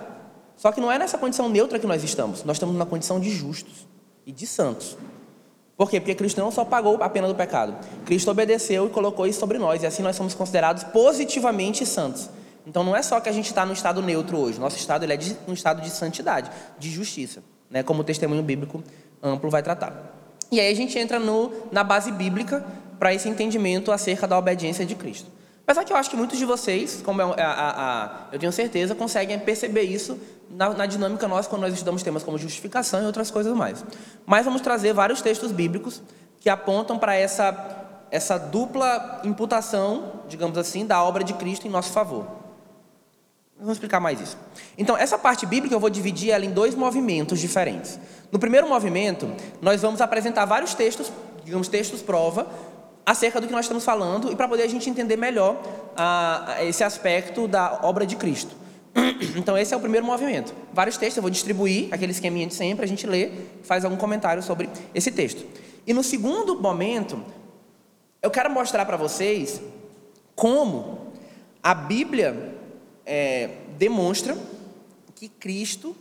Só 0.56 0.72
que 0.72 0.80
não 0.80 0.92
é 0.92 1.00
nessa 1.00 1.18
condição 1.18 1.50
neutra 1.50 1.80
que 1.80 1.88
nós 1.88 2.04
estamos, 2.04 2.44
nós 2.44 2.58
estamos 2.58 2.76
numa 2.76 2.86
condição 2.86 3.20
de 3.20 3.32
justos 3.32 3.88
e 4.24 4.32
de 4.32 4.46
santos. 4.46 4.96
Por 5.78 5.90
quê? 5.90 6.00
Porque 6.00 6.16
Cristo 6.16 6.40
não 6.40 6.52
só 6.52 6.64
pagou 6.64 7.02
a 7.02 7.10
pena 7.10 7.28
do 7.28 7.36
pecado, 7.36 7.76
Cristo 8.06 8.30
obedeceu 8.30 8.88
e 8.88 8.90
colocou 8.90 9.26
isso 9.26 9.40
sobre 9.40 9.58
nós, 9.58 9.82
e 9.84 9.86
assim 9.86 10.04
nós 10.04 10.16
somos 10.16 10.34
considerados 10.34 10.84
positivamente 10.86 11.86
santos. 11.86 12.30
Então 12.66 12.84
não 12.84 12.96
é 12.96 13.02
só 13.02 13.20
que 13.20 13.28
a 13.28 13.32
gente 13.32 13.48
está 13.48 13.66
no 13.66 13.74
estado 13.74 14.02
neutro 14.02 14.38
hoje, 14.38 14.60
nosso 14.60 14.78
estado 14.78 15.04
ele 15.04 15.14
é 15.14 15.18
de, 15.18 15.36
um 15.48 15.54
estado 15.54 15.82
de 15.82 15.90
santidade, 15.90 16.52
de 16.78 16.90
justiça, 16.90 17.44
né? 17.70 17.82
como 17.82 18.02
o 18.02 18.04
testemunho 18.04 18.44
bíblico 18.44 18.84
amplo 19.24 19.50
vai 19.50 19.64
tratar. 19.64 20.16
E 20.52 20.60
aí 20.60 20.72
a 20.72 20.76
gente 20.76 21.00
entra 21.00 21.20
no, 21.20 21.52
na 21.72 21.84
base 21.84 22.12
bíblica 22.12 22.64
para 23.00 23.14
esse 23.14 23.28
entendimento 23.28 23.92
acerca 23.92 24.28
da 24.28 24.38
obediência 24.38 24.86
de 24.86 24.94
Cristo. 24.96 25.32
Apesar 25.72 25.86
que 25.86 25.94
eu 25.94 25.98
acho 25.98 26.10
que 26.10 26.18
muitos 26.18 26.38
de 26.38 26.44
vocês, 26.44 27.02
como 27.02 27.22
é 27.22 27.42
a, 27.42 27.48
a, 27.48 28.04
a, 28.04 28.10
eu 28.34 28.38
tenho 28.38 28.52
certeza, 28.52 28.94
conseguem 28.94 29.40
perceber 29.40 29.84
isso 29.84 30.20
na, 30.50 30.72
na, 30.72 30.86
dinâmica 30.86 31.30
nossa 31.30 31.48
quando 31.48 31.62
nós 31.62 31.72
estudamos 31.72 32.04
temas 32.04 32.24
como 32.24 32.38
justificação 32.38 33.02
e 33.02 33.06
outras 33.06 33.32
coisas 33.32 33.56
mais. 33.56 33.82
Mas 34.26 34.44
vamos 34.44 34.60
trazer 34.60 34.92
vários 34.92 35.22
textos 35.22 35.50
bíblicos 35.50 36.02
que 36.42 36.50
apontam 36.50 37.00
para 37.00 37.16
essa, 37.16 38.04
essa 38.12 38.38
dupla 38.38 39.22
imputação, 39.24 40.24
digamos 40.28 40.58
assim, 40.58 40.86
da 40.86 41.02
obra 41.02 41.24
de 41.24 41.34
Cristo 41.36 41.66
em 41.66 41.70
nosso 41.70 41.94
favor. 41.94 42.28
Vamos 43.58 43.76
explicar 43.78 44.02
mais 44.02 44.20
isso. 44.20 44.38
Então, 44.78 44.98
essa 44.98 45.18
parte 45.18 45.46
bíblica 45.46 45.74
eu 45.74 45.80
vou 45.80 45.90
dividir 45.90 46.32
ela 46.32 46.44
em 46.44 46.52
dois 46.52 46.76
movimentos 46.76 47.40
diferentes. 47.40 47.98
No 48.30 48.40
primeiro 48.40 48.68
movimento, 48.68 49.34
nós 49.62 49.82
vamos 49.82 50.02
apresentar 50.02 50.44
vários 50.44 50.74
textos, 50.74 51.10
digamos, 51.46 51.70
textos 51.70 52.02
prova, 52.02 52.48
acerca 53.06 53.42
do 53.42 53.48
que 53.48 53.54
nós 53.54 53.66
estamos 53.66 53.84
falando 53.84 54.32
e 54.32 54.36
para 54.36 54.48
poder 54.48 54.64
a 54.64 54.68
gente 54.68 54.90
entender 54.90 55.18
melhor 55.18 55.62
esse 56.62 56.84
aspecto 56.84 57.48
da 57.48 57.80
obra 57.84 58.06
de 58.06 58.16
Cristo. 58.16 58.56
Então, 59.38 59.58
esse 59.58 59.74
é 59.74 59.78
o 59.78 59.80
primeiro 59.80 60.06
movimento. 60.06 60.54
Vários 60.74 60.98
textos, 60.98 61.18
eu 61.18 61.22
vou 61.22 61.30
distribuir 61.30 61.88
aquele 61.92 62.12
esqueminha 62.12 62.48
de 62.48 62.54
sempre, 62.54 62.84
a 62.84 62.88
gente 62.88 63.08
lê, 63.08 63.32
faz 63.64 63.86
algum 63.86 63.96
comentário 63.96 64.44
sobre 64.44 64.70
esse 64.94 65.12
texto. 65.12 65.46
E 65.88 65.94
no 65.94 66.04
segundo 66.04 66.60
momento, 66.60 67.24
eu 68.22 68.30
quero 68.30 68.50
mostrar 68.50 68.86
para 68.86 68.98
vocês 68.98 69.62
como 70.36 71.14
a 71.64 71.74
Bíblia 71.74 72.56
é, 73.06 73.52
demonstra 73.78 74.38
que 75.16 75.30
Cristo 75.30 75.96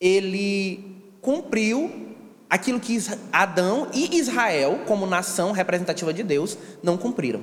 ele 0.00 1.00
cumpriu 1.20 2.13
aquilo 2.54 2.78
que 2.78 2.96
Adão 3.32 3.88
e 3.92 4.16
Israel, 4.16 4.82
como 4.86 5.06
nação 5.06 5.50
representativa 5.50 6.14
de 6.14 6.22
Deus, 6.22 6.56
não 6.84 6.96
cumpriram. 6.96 7.40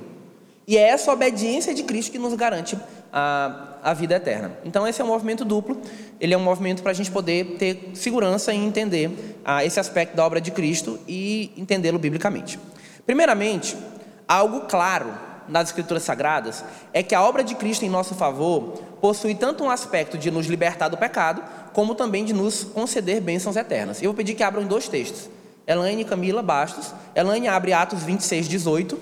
E 0.66 0.78
é 0.78 0.88
essa 0.88 1.12
obediência 1.12 1.74
de 1.74 1.82
Cristo 1.82 2.12
que 2.12 2.18
nos 2.18 2.32
garante 2.32 2.78
a, 3.12 3.76
a 3.82 3.92
vida 3.92 4.14
eterna. 4.14 4.52
Então, 4.64 4.88
esse 4.88 5.02
é 5.02 5.04
um 5.04 5.08
movimento 5.08 5.44
duplo, 5.44 5.78
ele 6.18 6.32
é 6.32 6.36
um 6.36 6.42
movimento 6.42 6.82
para 6.82 6.92
a 6.92 6.94
gente 6.94 7.10
poder 7.10 7.56
ter 7.58 7.90
segurança 7.92 8.54
em 8.54 8.64
entender 8.64 9.36
ah, 9.44 9.62
esse 9.62 9.78
aspecto 9.78 10.16
da 10.16 10.24
obra 10.24 10.40
de 10.40 10.50
Cristo 10.50 10.98
e 11.06 11.52
entendê-lo 11.58 11.98
biblicamente. 11.98 12.58
Primeiramente, 13.04 13.76
algo 14.26 14.62
claro 14.62 15.12
nas 15.48 15.68
Escrituras 15.68 16.02
Sagradas 16.02 16.64
é 16.92 17.02
que 17.02 17.14
a 17.14 17.22
obra 17.22 17.42
de 17.42 17.54
Cristo 17.54 17.84
em 17.84 17.90
nosso 17.90 18.14
favor 18.14 18.82
possui 19.00 19.34
tanto 19.34 19.64
um 19.64 19.70
aspecto 19.70 20.16
de 20.16 20.30
nos 20.30 20.46
libertar 20.46 20.88
do 20.88 20.96
pecado, 20.96 21.42
como 21.72 21.94
também 21.94 22.24
de 22.24 22.32
nos 22.32 22.64
conceder 22.64 23.20
bênçãos 23.20 23.56
eternas. 23.56 24.02
Eu 24.02 24.10
vou 24.10 24.16
pedir 24.16 24.34
que 24.34 24.42
abram 24.42 24.64
dois 24.64 24.88
textos. 24.88 25.28
Elaine 25.66 26.02
e 26.02 26.04
Camila 26.04 26.42
Bastos. 26.42 26.92
Elaine 27.14 27.48
abre 27.48 27.72
Atos 27.72 28.02
26, 28.02 28.48
18. 28.48 28.98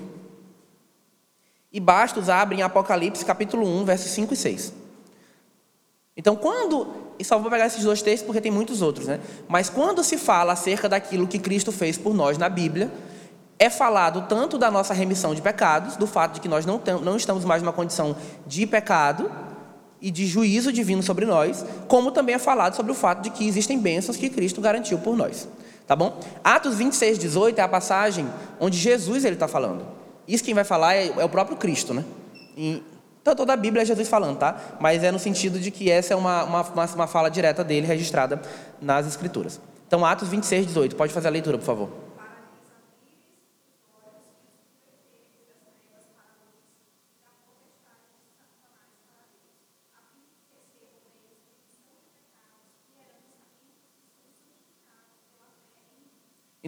E 1.73 1.81
Bastos 1.81 2.29
abre 2.29 2.57
em 2.59 2.63
Apocalipse 2.63 3.25
capítulo 3.25 3.67
1, 3.67 3.85
versos 3.85 4.11
5 4.13 4.35
e 4.35 4.37
6. 4.37 4.73
Então, 6.17 6.37
quando, 6.37 6.89
e 7.19 7.25
só 7.25 7.39
vou 7.39 7.51
pegar 7.51 7.67
esses 7.67 7.83
dois 7.83 8.03
textos 8.03 8.27
porque 8.27 8.41
tem 8.41 8.51
muitos 8.51 8.83
outros, 8.83 9.07
né? 9.07 9.21
Mas 9.49 9.71
quando 9.71 10.03
se 10.03 10.19
fala 10.19 10.53
acerca 10.53 10.89
daquilo 10.89 11.27
que 11.27 11.39
Cristo 11.39 11.73
fez 11.73 11.97
por 11.97 12.13
nós 12.13 12.37
na 12.37 12.49
Bíblia, 12.49 12.91
é 13.61 13.69
falado 13.69 14.25
tanto 14.27 14.57
da 14.57 14.71
nossa 14.71 14.95
remissão 14.95 15.35
de 15.35 15.43
pecados, 15.43 15.95
do 15.97 16.07
fato 16.07 16.33
de 16.33 16.41
que 16.41 16.49
nós 16.49 16.65
não, 16.65 16.81
não 17.03 17.15
estamos 17.15 17.45
mais 17.45 17.63
numa 17.63 17.75
condição 17.75 18.17
de 18.47 18.67
pecado 18.67 19.31
e 20.01 20.11
de 20.11 20.27
juízo 20.27 20.73
divino 20.73 21.03
sobre 21.03 21.27
nós, 21.27 21.63
como 21.87 22.11
também 22.11 22.37
é 22.37 22.39
falado 22.39 22.75
sobre 22.75 22.91
o 22.91 22.95
fato 22.95 23.21
de 23.21 23.29
que 23.29 23.47
existem 23.47 23.79
bênçãos 23.79 24.17
que 24.17 24.31
Cristo 24.31 24.63
garantiu 24.63 24.99
por 24.99 25.15
nós. 25.15 25.47
Tá 25.87 25.95
bom? 25.95 26.19
Atos 26.43 26.77
26, 26.77 27.19
18 27.19 27.59
é 27.59 27.63
a 27.63 27.69
passagem 27.69 28.27
onde 28.59 28.79
Jesus 28.79 29.27
ele 29.27 29.37
está 29.37 29.47
falando. 29.47 29.85
Isso 30.27 30.43
quem 30.43 30.55
vai 30.55 30.65
falar 30.65 30.95
é, 30.95 31.09
é 31.09 31.25
o 31.25 31.29
próprio 31.29 31.59
Cristo, 31.59 31.93
né? 31.93 32.03
Então, 32.57 33.35
toda 33.35 33.53
a 33.53 33.57
Bíblia 33.57 33.83
é 33.83 33.85
Jesus 33.85 34.09
falando, 34.09 34.39
tá? 34.39 34.59
Mas 34.81 35.05
é 35.05 35.11
no 35.11 35.19
sentido 35.19 35.61
de 35.61 35.71
que 35.71 35.91
essa 35.91 36.15
é 36.15 36.17
uma, 36.17 36.45
uma, 36.45 36.63
uma 36.95 37.07
fala 37.07 37.29
direta 37.29 37.63
dele, 37.63 37.87
registrada 37.87 38.41
nas 38.81 39.07
Escrituras. 39.07 39.61
Então, 39.87 40.07
Atos 40.07 40.29
26, 40.29 40.67
18. 40.69 40.97
Pode 40.97 41.13
fazer 41.13 41.29
a 41.29 41.31
leitura, 41.31 41.59
por 41.59 41.65
favor. 41.65 42.10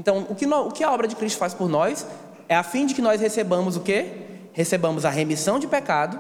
Então, 0.03 0.27
o 0.29 0.35
que, 0.35 0.47
no, 0.47 0.67
o 0.67 0.73
que 0.73 0.83
a 0.83 0.91
obra 0.91 1.07
de 1.07 1.15
Cristo 1.15 1.39
faz 1.39 1.55
por 1.55 1.69
nós 1.69 2.05
é 2.49 2.57
a 2.57 2.65
fim 2.65 2.87
de 2.87 2.93
que 2.93 3.01
nós 3.01 3.21
recebamos 3.21 3.77
o 3.77 3.81
quê? 3.83 4.11
Recebamos 4.53 5.05
a 5.05 5.11
remissão 5.11 5.61
de 5.61 5.69
pecado, 5.69 6.19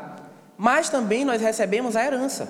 mas 0.57 0.89
também 0.89 1.25
nós 1.25 1.43
recebemos 1.43 1.97
a 1.97 2.05
herança. 2.05 2.49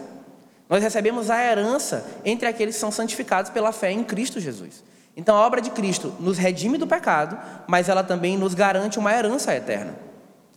Nós 0.68 0.82
recebemos 0.82 1.30
a 1.30 1.42
herança 1.42 2.04
entre 2.22 2.46
aqueles 2.46 2.74
que 2.74 2.80
são 2.82 2.92
santificados 2.92 3.50
pela 3.50 3.72
fé 3.72 3.90
em 3.90 4.04
Cristo 4.04 4.38
Jesus. 4.40 4.84
Então, 5.16 5.34
a 5.34 5.46
obra 5.46 5.62
de 5.62 5.70
Cristo 5.70 6.12
nos 6.20 6.36
redime 6.36 6.76
do 6.76 6.86
pecado, 6.86 7.38
mas 7.66 7.88
ela 7.88 8.04
também 8.04 8.36
nos 8.36 8.52
garante 8.52 8.98
uma 8.98 9.10
herança 9.10 9.56
eterna. 9.56 9.94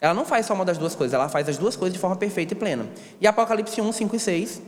Ela 0.02 0.14
não 0.14 0.26
faz 0.26 0.46
só 0.46 0.54
uma 0.54 0.66
das 0.66 0.78
duas 0.78 0.94
coisas, 0.94 1.14
ela 1.14 1.30
faz 1.30 1.48
as 1.48 1.58
duas 1.58 1.78
coisas 1.78 1.94
de 1.94 2.00
forma 2.00 2.18
perfeita 2.18 2.54
e 2.54 2.58
plena. 2.58 2.86
E 3.22 3.26
Apocalipse 3.26 3.80
1, 3.80 3.94
5 3.94 4.14
e 4.14 4.20
6 4.20 4.62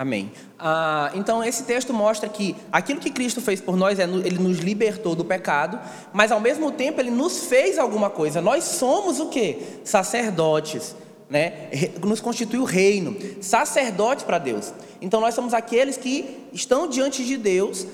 Amém. 0.00 0.32
Ah, 0.58 1.10
então, 1.12 1.44
esse 1.44 1.64
texto 1.64 1.92
mostra 1.92 2.26
que 2.26 2.56
aquilo 2.72 2.98
que 2.98 3.10
Cristo 3.10 3.38
fez 3.42 3.60
por 3.60 3.76
nós, 3.76 3.98
é, 3.98 4.04
ele 4.04 4.38
nos 4.38 4.56
libertou 4.56 5.14
do 5.14 5.26
pecado, 5.26 5.78
mas 6.10 6.32
ao 6.32 6.40
mesmo 6.40 6.72
tempo 6.72 7.02
ele 7.02 7.10
nos 7.10 7.44
fez 7.44 7.78
alguma 7.78 8.08
coisa. 8.08 8.40
Nós 8.40 8.64
somos 8.64 9.20
o 9.20 9.26
que? 9.26 9.58
Sacerdotes. 9.84 10.96
Né? 11.28 11.68
Nos 12.02 12.18
constitui 12.18 12.58
o 12.58 12.64
reino, 12.64 13.14
sacerdotes 13.42 14.24
para 14.24 14.38
Deus. 14.38 14.72
Então, 15.02 15.20
nós 15.20 15.34
somos 15.34 15.52
aqueles 15.52 15.98
que 15.98 16.48
estão 16.50 16.88
diante 16.88 17.22
de 17.22 17.36
Deus 17.36 17.86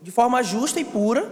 de 0.00 0.12
forma 0.12 0.44
justa 0.44 0.78
e 0.78 0.84
pura, 0.84 1.28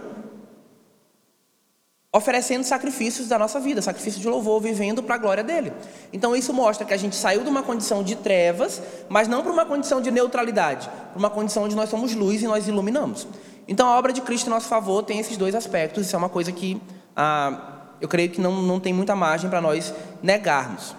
oferecendo 2.13 2.63
sacrifícios 2.63 3.27
da 3.27 3.37
nossa 3.37 3.59
vida, 3.59 3.81
sacrifício 3.81 4.19
de 4.21 4.27
louvor, 4.27 4.61
vivendo 4.61 5.03
para 5.03 5.15
a 5.15 5.17
glória 5.17 5.43
dele. 5.43 5.73
Então 6.11 6.35
isso 6.35 6.53
mostra 6.53 6.85
que 6.85 6.93
a 6.93 6.97
gente 6.97 7.15
saiu 7.15 7.43
de 7.43 7.49
uma 7.49 7.61
condição 7.61 8.03
de 8.03 8.15
trevas, 8.15 8.81
mas 9.09 9.27
não 9.27 9.43
para 9.43 9.51
uma 9.51 9.65
condição 9.65 10.01
de 10.01 10.09
neutralidade, 10.09 10.89
para 10.89 11.19
uma 11.19 11.29
condição 11.29 11.63
onde 11.63 11.75
nós 11.75 11.89
somos 11.89 12.13
luz 12.13 12.41
e 12.41 12.47
nós 12.47 12.67
iluminamos. 12.67 13.27
Então 13.67 13.87
a 13.87 13.97
obra 13.97 14.13
de 14.13 14.21
Cristo 14.21 14.47
em 14.47 14.49
nosso 14.49 14.67
favor 14.67 15.03
tem 15.03 15.19
esses 15.19 15.35
dois 15.35 15.53
aspectos, 15.53 16.05
isso 16.05 16.15
é 16.15 16.19
uma 16.19 16.29
coisa 16.29 16.51
que 16.51 16.81
ah, 17.15 17.77
eu 17.99 18.07
creio 18.07 18.29
que 18.29 18.39
não, 18.39 18.61
não 18.61 18.79
tem 18.79 18.93
muita 18.93 19.15
margem 19.15 19.49
para 19.49 19.59
nós 19.59 19.93
negarmos. 20.23 20.95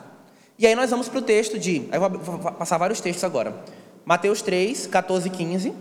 E 0.58 0.66
aí 0.66 0.74
nós 0.74 0.90
vamos 0.90 1.08
para 1.08 1.20
o 1.20 1.22
texto 1.22 1.58
de, 1.58 1.88
eu 1.90 2.00
vou 2.00 2.38
passar 2.52 2.76
vários 2.78 3.00
textos 3.00 3.24
agora. 3.24 3.54
Mateus 4.04 4.42
3, 4.42 4.86
14 4.88 5.28
e 5.28 5.30
15. 5.30 5.74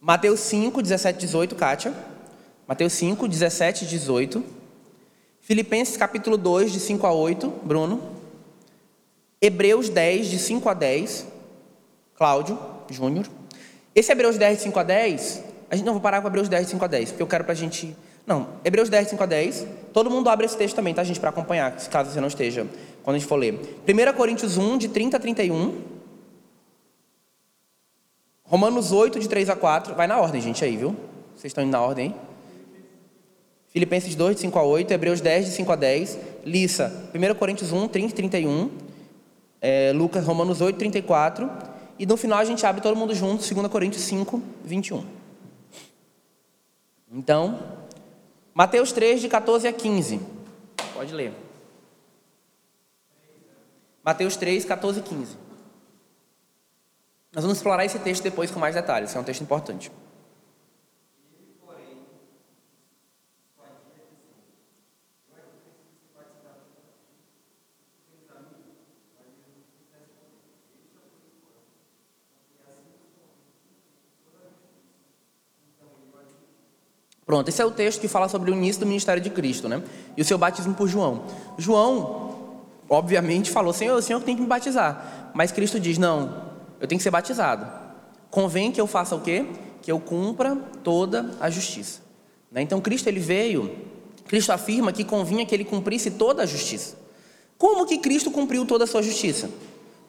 Mateus 0.00 0.40
5, 0.40 0.82
17 0.82 1.16
e 1.16 1.20
18, 1.20 1.54
Kátia. 1.54 2.11
Mateus 2.66 2.92
5, 2.94 3.26
17 3.26 3.84
e 3.84 3.88
18. 3.88 4.42
Filipenses 5.40 5.96
capítulo 5.96 6.36
2, 6.36 6.72
de 6.72 6.80
5 6.80 7.06
a 7.06 7.12
8, 7.12 7.48
Bruno. 7.64 8.00
Hebreus 9.40 9.88
10, 9.88 10.28
de 10.28 10.38
5 10.38 10.68
a 10.68 10.74
10, 10.74 11.26
Cláudio 12.14 12.58
Júnior. 12.88 13.26
Esse 13.94 14.12
Hebreus 14.12 14.38
10, 14.38 14.58
de 14.58 14.62
5 14.64 14.78
a 14.78 14.82
10, 14.84 15.44
a 15.68 15.76
gente 15.76 15.84
não 15.84 15.94
vou 15.94 16.00
parar 16.00 16.22
com 16.22 16.28
Hebreus 16.28 16.48
10, 16.48 16.66
de 16.66 16.70
5 16.70 16.84
a 16.84 16.88
10, 16.88 17.10
porque 17.10 17.22
eu 17.22 17.26
quero 17.26 17.42
para 17.42 17.52
a 17.52 17.56
gente. 17.56 17.96
Não, 18.24 18.50
Hebreus 18.64 18.88
10, 18.88 19.06
de 19.06 19.10
5 19.10 19.22
a 19.22 19.26
10. 19.26 19.66
Todo 19.92 20.08
mundo 20.08 20.30
abre 20.30 20.46
esse 20.46 20.56
texto 20.56 20.76
também, 20.76 20.94
tá, 20.94 21.02
gente, 21.02 21.18
para 21.18 21.30
acompanhar, 21.30 21.72
caso 21.88 22.12
você 22.12 22.20
não 22.20 22.28
esteja, 22.28 22.64
quando 23.02 23.16
a 23.16 23.18
gente 23.18 23.28
for 23.28 23.36
ler. 23.36 23.54
1 23.86 24.16
Coríntios 24.16 24.56
1, 24.56 24.78
de 24.78 24.88
30 24.88 25.16
a 25.16 25.20
31. 25.20 25.82
Romanos 28.44 28.92
8, 28.92 29.18
de 29.18 29.28
3 29.28 29.50
a 29.50 29.56
4. 29.56 29.94
Vai 29.96 30.06
na 30.06 30.20
ordem, 30.20 30.40
gente, 30.40 30.64
aí, 30.64 30.76
viu? 30.76 30.94
Vocês 31.34 31.50
estão 31.50 31.64
indo 31.64 31.72
na 31.72 31.80
ordem, 31.80 32.06
hein? 32.06 32.31
Filipenses 33.72 34.14
2, 34.14 34.36
de 34.36 34.42
5 34.42 34.58
a 34.58 34.62
8, 34.62 34.90
Hebreus 34.90 35.20
10, 35.22 35.46
de 35.46 35.50
5 35.52 35.72
a 35.72 35.76
10, 35.76 36.18
Lissa, 36.44 37.10
1 37.14 37.34
Coríntios 37.34 37.72
1, 37.72 37.88
30 37.88 38.10
e 38.10 38.12
31, 38.12 38.70
é, 39.62 39.92
Lucas, 39.94 40.26
Romanos 40.26 40.60
8, 40.60 40.76
34, 40.76 41.50
e 41.98 42.04
no 42.04 42.18
final 42.18 42.38
a 42.38 42.44
gente 42.44 42.66
abre 42.66 42.82
todo 42.82 42.94
mundo 42.94 43.14
junto, 43.14 43.42
2 43.42 43.68
Coríntios 43.68 44.02
5, 44.04 44.42
21. 44.62 45.06
Então, 47.10 47.60
Mateus 48.52 48.92
3, 48.92 49.22
de 49.22 49.28
14 49.28 49.66
a 49.66 49.72
15, 49.72 50.20
pode 50.92 51.14
ler. 51.14 51.32
Mateus 54.04 54.36
3, 54.36 54.66
14 54.66 55.00
e 55.00 55.02
15. 55.02 55.36
Nós 57.32 57.42
vamos 57.42 57.56
explorar 57.56 57.86
esse 57.86 57.98
texto 57.98 58.22
depois 58.22 58.50
com 58.50 58.60
mais 58.60 58.74
detalhes, 58.74 59.16
é 59.16 59.18
um 59.18 59.24
texto 59.24 59.40
importante. 59.40 59.90
Pronto, 77.32 77.48
esse 77.48 77.62
é 77.62 77.64
o 77.64 77.70
texto 77.70 77.98
que 77.98 78.08
fala 78.08 78.28
sobre 78.28 78.50
o 78.50 78.54
início 78.54 78.80
do 78.80 78.86
ministério 78.86 79.22
de 79.22 79.30
Cristo, 79.30 79.66
né? 79.66 79.82
E 80.14 80.20
o 80.20 80.24
seu 80.24 80.36
batismo 80.36 80.74
por 80.74 80.86
João. 80.86 81.22
João, 81.56 82.34
obviamente, 82.90 83.50
falou: 83.50 83.72
Senhor, 83.72 83.96
o 83.96 84.02
Senhor 84.02 84.20
tem 84.20 84.36
que 84.36 84.42
me 84.42 84.46
batizar. 84.46 85.30
Mas 85.32 85.50
Cristo 85.50 85.80
diz: 85.80 85.96
Não, 85.96 86.42
eu 86.78 86.86
tenho 86.86 86.98
que 86.98 87.02
ser 87.02 87.10
batizado. 87.10 87.66
Convém 88.30 88.70
que 88.70 88.78
eu 88.78 88.86
faça 88.86 89.16
o 89.16 89.20
quê? 89.22 89.46
Que 89.80 89.90
eu 89.90 89.98
cumpra 89.98 90.56
toda 90.84 91.30
a 91.40 91.48
justiça. 91.48 92.02
Né? 92.50 92.60
Então, 92.60 92.82
Cristo 92.82 93.06
ele 93.06 93.20
veio, 93.20 93.78
Cristo 94.26 94.52
afirma 94.52 94.92
que 94.92 95.02
convinha 95.02 95.46
que 95.46 95.54
ele 95.54 95.64
cumprisse 95.64 96.10
toda 96.10 96.42
a 96.42 96.46
justiça. 96.46 96.98
Como 97.56 97.86
que 97.86 97.96
Cristo 97.96 98.30
cumpriu 98.30 98.66
toda 98.66 98.84
a 98.84 98.86
sua 98.86 99.00
justiça? 99.00 99.48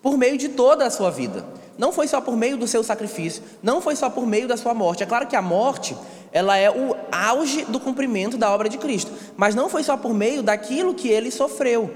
Por 0.02 0.18
meio 0.18 0.38
de 0.38 0.50
toda 0.50 0.86
a 0.86 0.90
sua 0.90 1.10
vida. 1.10 1.46
Não 1.78 1.94
foi 1.94 2.06
só 2.06 2.20
por 2.20 2.36
meio 2.36 2.58
do 2.58 2.68
seu 2.68 2.84
sacrifício, 2.84 3.42
não 3.64 3.82
foi 3.82 3.96
só 3.96 4.10
por 4.10 4.28
meio 4.28 4.46
da 4.46 4.58
sua 4.58 4.74
morte. 4.74 5.02
É 5.02 5.06
claro 5.06 5.26
que 5.26 5.38
a 5.38 5.42
morte 5.42 5.96
ela 6.34 6.58
é 6.58 6.70
o 6.70 6.96
auge 7.12 7.64
do 7.66 7.80
cumprimento 7.80 8.38
da 8.38 8.52
obra 8.52 8.68
de 8.68 8.80
Cristo. 8.80 9.12
Mas 9.38 9.54
não 9.54 9.70
foi 9.70 9.84
só 9.84 9.96
por 9.96 10.14
meio 10.14 10.42
daquilo 10.42 10.96
que 10.96 11.08
ele 11.08 11.30
sofreu. 11.30 11.96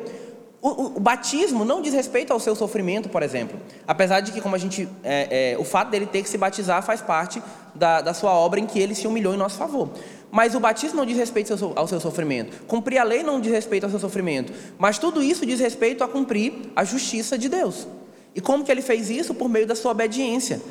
O, 0.62 0.70
o, 0.70 0.86
o 0.98 1.00
batismo 1.00 1.66
não 1.66 1.82
diz 1.82 1.94
respeito 1.94 2.32
ao 2.32 2.40
seu 2.40 2.56
sofrimento, 2.56 3.10
por 3.10 3.24
exemplo. 3.24 3.60
Apesar 3.88 4.22
de 4.22 4.32
que, 4.32 4.40
como 4.40 4.56
a 4.56 4.60
gente. 4.60 4.88
É, 5.04 5.54
é, 5.54 5.58
o 5.58 5.64
fato 5.64 5.90
dele 5.90 6.06
ter 6.06 6.22
que 6.22 6.30
se 6.30 6.38
batizar 6.38 6.84
faz 6.84 7.02
parte 7.02 7.42
da, 7.74 8.02
da 8.02 8.14
sua 8.14 8.32
obra 8.32 8.60
em 8.60 8.68
que 8.68 8.80
ele 8.80 8.94
se 8.94 9.08
humilhou 9.08 9.34
em 9.34 9.38
nosso 9.38 9.58
favor. 9.58 9.90
Mas 10.30 10.54
o 10.54 10.60
batismo 10.60 10.98
não 10.98 11.06
diz 11.06 11.18
respeito 11.18 11.54
ao 11.76 11.88
seu, 11.88 12.00
sofrimento. 12.00 12.66
Cumprir 12.66 13.00
a 13.00 13.04
lei 13.04 13.24
não 13.24 13.42
diz 13.42 13.52
respeito 13.52 13.86
ao 13.86 13.90
seu 13.90 14.00
sofrimento. 14.00 14.54
Mas 14.78 15.00
tudo 15.00 15.24
isso 15.24 15.46
diz 15.46 15.60
respeito 15.60 16.04
a 16.04 16.08
cumprir 16.08 16.54
a 16.76 16.84
justiça 16.84 17.38
de 17.38 17.50
Deus. 17.50 17.88
E 18.36 18.42
como 18.42 18.64
que 18.64 18.72
ele 18.72 18.82
fez 18.82 19.10
isso? 19.10 19.34
Por 19.34 19.50
meio 19.50 19.66
da 19.66 19.74
sua 19.74 19.92
obediência 19.92 20.62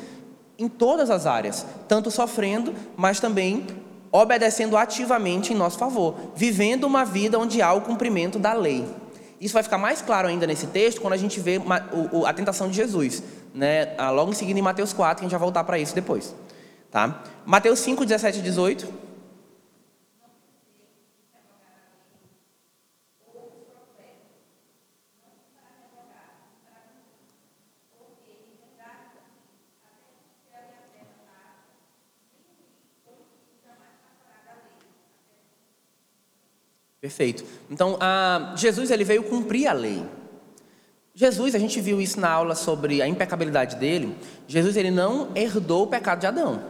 em 0.57 0.67
todas 0.67 1.09
as 1.09 1.25
áreas, 1.25 1.65
tanto 1.87 2.09
sofrendo, 2.09 2.73
mas 2.95 3.19
também 3.19 3.65
obedecendo 4.11 4.77
ativamente 4.77 5.53
em 5.53 5.55
nosso 5.55 5.77
favor, 5.77 6.15
vivendo 6.35 6.85
uma 6.85 7.05
vida 7.05 7.37
onde 7.37 7.61
há 7.61 7.73
o 7.73 7.81
cumprimento 7.81 8.39
da 8.39 8.53
lei. 8.53 8.85
Isso 9.39 9.53
vai 9.53 9.61
ficar 9.61 9.77
mais 9.77 10.01
claro 10.01 10.27
ainda 10.27 10.47
nesse 10.47 10.67
texto 10.67 10.99
quando 11.01 11.13
a 11.13 11.17
gente 11.17 11.39
vê 11.39 11.61
a 12.25 12.33
tentação 12.33 12.69
de 12.69 12.75
Jesus, 12.75 13.21
né? 13.53 13.93
Ah, 13.97 14.09
logo 14.09 14.31
em 14.31 14.33
seguida 14.33 14.57
em 14.59 14.63
Mateus 14.63 14.93
4, 14.93 15.17
que 15.17 15.25
a 15.25 15.25
gente 15.25 15.31
vai 15.31 15.39
voltar 15.39 15.63
para 15.63 15.77
isso 15.77 15.93
depois. 15.93 16.33
Tá? 16.89 17.21
Mateus 17.45 17.79
5, 17.79 18.03
17 18.03 18.39
e 18.39 18.41
18. 18.41 18.87
Perfeito. 37.07 37.45
Então, 37.71 37.97
a, 38.01 38.53
Jesus 38.57 38.91
ele 38.91 39.05
veio 39.05 39.23
cumprir 39.23 39.65
a 39.65 39.71
lei. 39.71 40.03
Jesus, 41.15 41.55
a 41.55 41.59
gente 41.59 41.79
viu 41.79 42.01
isso 42.01 42.19
na 42.19 42.29
aula 42.29 42.53
sobre 42.53 43.01
a 43.01 43.07
impecabilidade 43.07 43.77
dele. 43.77 44.13
Jesus 44.45 44.75
ele 44.75 44.91
não 44.91 45.29
herdou 45.33 45.83
o 45.83 45.87
pecado 45.87 46.19
de 46.19 46.27
Adão. 46.27 46.61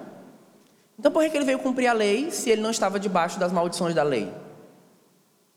Então, 0.97 1.11
por 1.11 1.27
que 1.27 1.35
ele 1.35 1.43
veio 1.43 1.57
cumprir 1.57 1.87
a 1.87 1.93
lei 1.93 2.29
se 2.29 2.51
ele 2.51 2.61
não 2.61 2.69
estava 2.69 2.99
debaixo 2.99 3.39
das 3.39 3.51
maldições 3.51 3.95
da 3.95 4.03
lei? 4.03 4.31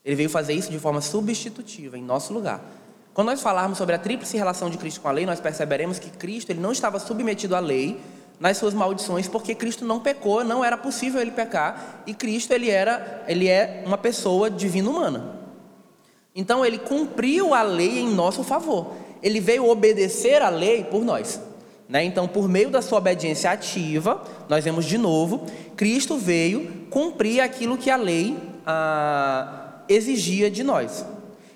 Ele 0.02 0.16
veio 0.16 0.30
fazer 0.30 0.54
isso 0.54 0.70
de 0.70 0.78
forma 0.78 1.02
substitutiva, 1.02 1.98
em 1.98 2.02
nosso 2.02 2.32
lugar. 2.32 2.64
Quando 3.12 3.26
nós 3.26 3.42
falarmos 3.42 3.76
sobre 3.76 3.94
a 3.94 3.98
tríplice 3.98 4.38
relação 4.38 4.70
de 4.70 4.78
Cristo 4.78 5.02
com 5.02 5.08
a 5.08 5.12
lei, 5.12 5.26
nós 5.26 5.40
perceberemos 5.40 5.98
que 5.98 6.08
Cristo 6.08 6.52
ele 6.52 6.60
não 6.60 6.72
estava 6.72 6.98
submetido 6.98 7.54
à 7.54 7.60
lei 7.60 8.00
nas 8.40 8.56
suas 8.56 8.72
maldições, 8.72 9.28
porque 9.28 9.54
Cristo 9.54 9.84
não 9.84 10.00
pecou, 10.00 10.42
não 10.42 10.64
era 10.64 10.78
possível 10.78 11.20
ele 11.20 11.30
pecar, 11.30 12.02
e 12.06 12.14
Cristo 12.14 12.52
ele 12.52 12.70
era, 12.70 13.22
ele 13.28 13.46
é 13.46 13.82
uma 13.86 13.98
pessoa 13.98 14.50
divina 14.50 14.88
humana. 14.88 15.38
Então 16.34 16.64
ele 16.64 16.78
cumpriu 16.78 17.52
a 17.52 17.62
lei 17.62 17.98
em 17.98 18.08
nosso 18.08 18.42
favor. 18.42 18.94
Ele 19.22 19.40
veio 19.40 19.68
obedecer 19.68 20.40
a 20.40 20.48
lei 20.48 20.84
por 20.84 21.04
nós. 21.04 21.38
Né? 21.86 22.04
Então, 22.04 22.26
por 22.28 22.48
meio 22.48 22.70
da 22.70 22.80
sua 22.80 22.98
obediência 22.98 23.50
ativa, 23.50 24.22
nós 24.48 24.64
vemos 24.64 24.86
de 24.86 24.96
novo, 24.96 25.44
Cristo 25.76 26.16
veio 26.16 26.86
cumprir 26.88 27.40
aquilo 27.40 27.76
que 27.76 27.90
a 27.90 27.96
lei 27.96 28.38
ah, 28.64 29.82
exigia 29.88 30.48
de 30.48 30.62
nós. 30.62 31.04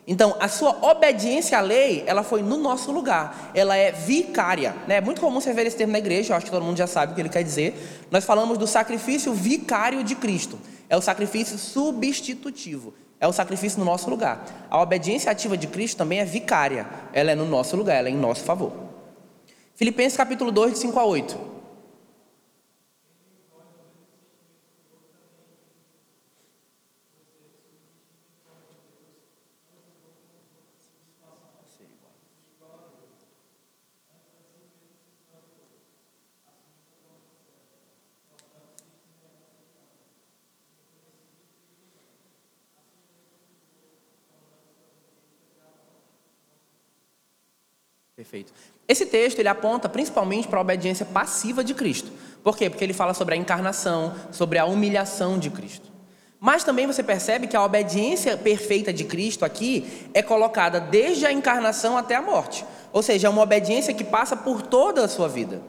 Então, 0.06 0.36
a 0.38 0.48
sua 0.48 0.90
obediência 0.90 1.56
à 1.56 1.60
lei, 1.62 2.04
ela 2.06 2.22
foi 2.22 2.42
no 2.42 2.58
nosso 2.58 2.92
lugar. 2.92 3.50
Ela 3.54 3.74
é 3.76 3.90
vicária. 3.90 4.74
Né? 4.86 4.96
É 4.96 5.00
muito 5.00 5.20
comum 5.20 5.40
você 5.40 5.52
ver 5.52 5.66
esse 5.66 5.76
termo 5.76 5.92
na 5.92 5.98
igreja, 5.98 6.32
eu 6.32 6.36
acho 6.36 6.44
que 6.44 6.52
todo 6.52 6.62
mundo 6.62 6.76
já 6.76 6.86
sabe 6.86 7.12
o 7.12 7.14
que 7.14 7.22
ele 7.22 7.30
quer 7.30 7.42
dizer. 7.42 8.06
Nós 8.10 8.24
falamos 8.24 8.58
do 8.58 8.66
sacrifício 8.66 9.32
vicário 9.32 10.04
de 10.04 10.14
Cristo. 10.14 10.58
É 10.90 10.96
o 10.96 11.00
sacrifício 11.00 11.56
substitutivo. 11.56 12.92
É 13.18 13.26
o 13.26 13.32
sacrifício 13.32 13.78
no 13.78 13.84
nosso 13.86 14.10
lugar. 14.10 14.44
A 14.70 14.80
obediência 14.82 15.32
ativa 15.32 15.56
de 15.56 15.66
Cristo 15.66 15.96
também 15.96 16.18
é 16.18 16.24
vicária. 16.24 16.86
Ela 17.12 17.30
é 17.30 17.34
no 17.34 17.46
nosso 17.46 17.74
lugar, 17.74 17.96
ela 17.96 18.08
é 18.08 18.12
em 18.12 18.16
nosso 18.16 18.44
favor. 18.44 18.72
Filipenses 19.74 20.16
capítulo 20.16 20.52
2, 20.52 20.74
de 20.74 20.78
5 20.80 20.98
a 21.00 21.04
8. 21.04 21.53
Perfeito. 48.24 48.54
Esse 48.88 49.04
texto 49.04 49.38
ele 49.38 49.50
aponta 49.50 49.86
principalmente 49.86 50.48
para 50.48 50.58
a 50.58 50.62
obediência 50.62 51.04
passiva 51.04 51.62
de 51.62 51.74
Cristo. 51.74 52.10
Por 52.42 52.56
quê? 52.56 52.70
Porque 52.70 52.82
ele 52.82 52.94
fala 52.94 53.12
sobre 53.12 53.34
a 53.34 53.36
encarnação, 53.36 54.14
sobre 54.32 54.58
a 54.58 54.64
humilhação 54.64 55.38
de 55.38 55.50
Cristo. 55.50 55.92
Mas 56.40 56.64
também 56.64 56.86
você 56.86 57.02
percebe 57.02 57.46
que 57.46 57.56
a 57.56 57.62
obediência 57.62 58.34
perfeita 58.34 58.94
de 58.94 59.04
Cristo 59.04 59.44
aqui 59.44 60.08
é 60.14 60.22
colocada 60.22 60.80
desde 60.80 61.26
a 61.26 61.32
encarnação 61.32 61.98
até 61.98 62.14
a 62.14 62.22
morte. 62.22 62.64
Ou 62.94 63.02
seja, 63.02 63.26
é 63.26 63.30
uma 63.30 63.42
obediência 63.42 63.92
que 63.92 64.04
passa 64.04 64.34
por 64.34 64.62
toda 64.62 65.04
a 65.04 65.08
sua 65.08 65.28
vida. 65.28 65.60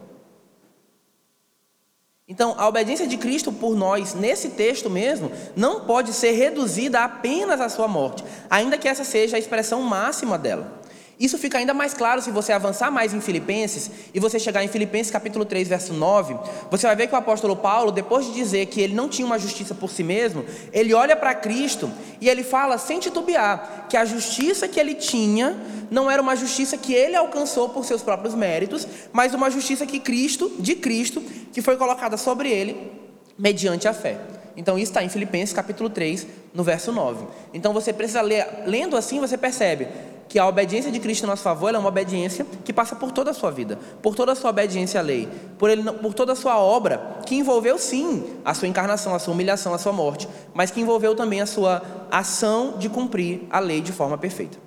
Então, 2.25 2.55
a 2.57 2.69
obediência 2.69 3.05
de 3.05 3.17
Cristo 3.17 3.51
por 3.51 3.75
nós, 3.75 4.13
nesse 4.13 4.51
texto 4.51 4.89
mesmo, 4.89 5.29
não 5.57 5.81
pode 5.81 6.13
ser 6.13 6.31
reduzida 6.31 7.01
apenas 7.01 7.59
à 7.59 7.67
sua 7.67 7.87
morte, 7.87 8.23
ainda 8.49 8.77
que 8.77 8.87
essa 8.87 9.03
seja 9.03 9.35
a 9.35 9.39
expressão 9.39 9.81
máxima 9.81 10.37
dela. 10.37 10.84
Isso 11.17 11.37
fica 11.37 11.57
ainda 11.57 11.73
mais 11.73 11.93
claro 11.93 12.21
se 12.21 12.29
você 12.29 12.51
avançar 12.51 12.91
mais 12.91 13.13
em 13.13 13.21
Filipenses 13.21 13.89
e 14.13 14.19
você 14.19 14.37
chegar 14.37 14.63
em 14.63 14.67
Filipenses 14.67 15.11
capítulo 15.11 15.45
3, 15.45 15.67
verso 15.67 15.93
9, 15.93 16.35
você 16.69 16.85
vai 16.85 16.95
ver 16.95 17.07
que 17.07 17.13
o 17.13 17.17
apóstolo 17.17 17.55
Paulo, 17.55 17.89
depois 17.89 18.25
de 18.25 18.33
dizer 18.33 18.65
que 18.65 18.81
ele 18.81 18.93
não 18.93 19.07
tinha 19.07 19.25
uma 19.25 19.39
justiça 19.39 19.73
por 19.73 19.89
si 19.89 20.03
mesmo, 20.03 20.43
ele 20.73 20.93
olha 20.93 21.15
para 21.15 21.33
Cristo 21.33 21.89
e 22.19 22.27
ele 22.27 22.43
fala 22.43 22.77
sem 22.77 22.99
titubear 22.99 23.85
que 23.89 23.95
a 23.95 24.03
justiça 24.03 24.67
que 24.67 24.77
ele 24.77 24.93
tinha 24.93 25.57
não 25.89 26.11
era 26.11 26.21
uma 26.21 26.35
justiça 26.35 26.77
que 26.77 26.93
ele 26.93 27.15
alcançou 27.15 27.69
por 27.69 27.85
seus 27.85 28.01
próprios 28.01 28.35
méritos, 28.35 28.85
mas 29.13 29.33
uma 29.33 29.49
justiça 29.49 29.85
que 29.85 29.99
Cristo, 29.99 30.51
de 30.59 30.75
Cristo, 30.75 31.21
que 31.53 31.61
foi 31.61 31.77
colocada 31.77 32.17
sobre 32.17 32.49
ele 32.49 32.91
mediante 33.37 33.87
a 33.87 33.93
fé. 33.93 34.17
Então 34.57 34.77
isso 34.77 34.91
está 34.91 35.03
em 35.03 35.09
Filipenses 35.09 35.53
capítulo 35.53 35.89
3, 35.89 36.27
no 36.53 36.63
verso 36.63 36.91
9. 36.91 37.25
Então 37.53 37.71
você 37.71 37.93
precisa 37.93 38.21
ler, 38.21 38.63
lendo 38.65 38.97
assim 38.97 39.19
você 39.19 39.37
percebe 39.37 39.87
que 40.27 40.39
a 40.39 40.47
obediência 40.47 40.91
de 40.91 40.99
Cristo 40.99 41.23
em 41.23 41.27
nosso 41.27 41.43
favor 41.43 41.73
é 41.73 41.77
uma 41.77 41.89
obediência 41.89 42.45
que 42.63 42.73
passa 42.73 42.95
por 42.95 43.11
toda 43.11 43.31
a 43.31 43.33
sua 43.33 43.51
vida, 43.51 43.77
por 44.01 44.15
toda 44.15 44.31
a 44.31 44.35
sua 44.35 44.49
obediência 44.49 44.99
à 44.99 45.03
lei, 45.03 45.29
por, 45.57 45.69
ele, 45.69 45.83
por 45.83 46.13
toda 46.13 46.33
a 46.33 46.35
sua 46.35 46.59
obra, 46.59 47.19
que 47.25 47.35
envolveu 47.35 47.77
sim 47.77 48.23
a 48.43 48.53
sua 48.53 48.67
encarnação, 48.67 49.13
a 49.13 49.19
sua 49.19 49.33
humilhação, 49.33 49.73
a 49.73 49.77
sua 49.77 49.93
morte, 49.93 50.27
mas 50.53 50.71
que 50.71 50.81
envolveu 50.81 51.15
também 51.15 51.41
a 51.41 51.45
sua 51.45 51.81
ação 52.11 52.77
de 52.77 52.89
cumprir 52.89 53.41
a 53.49 53.59
lei 53.59 53.81
de 53.81 53.91
forma 53.91 54.17
perfeita. 54.17 54.57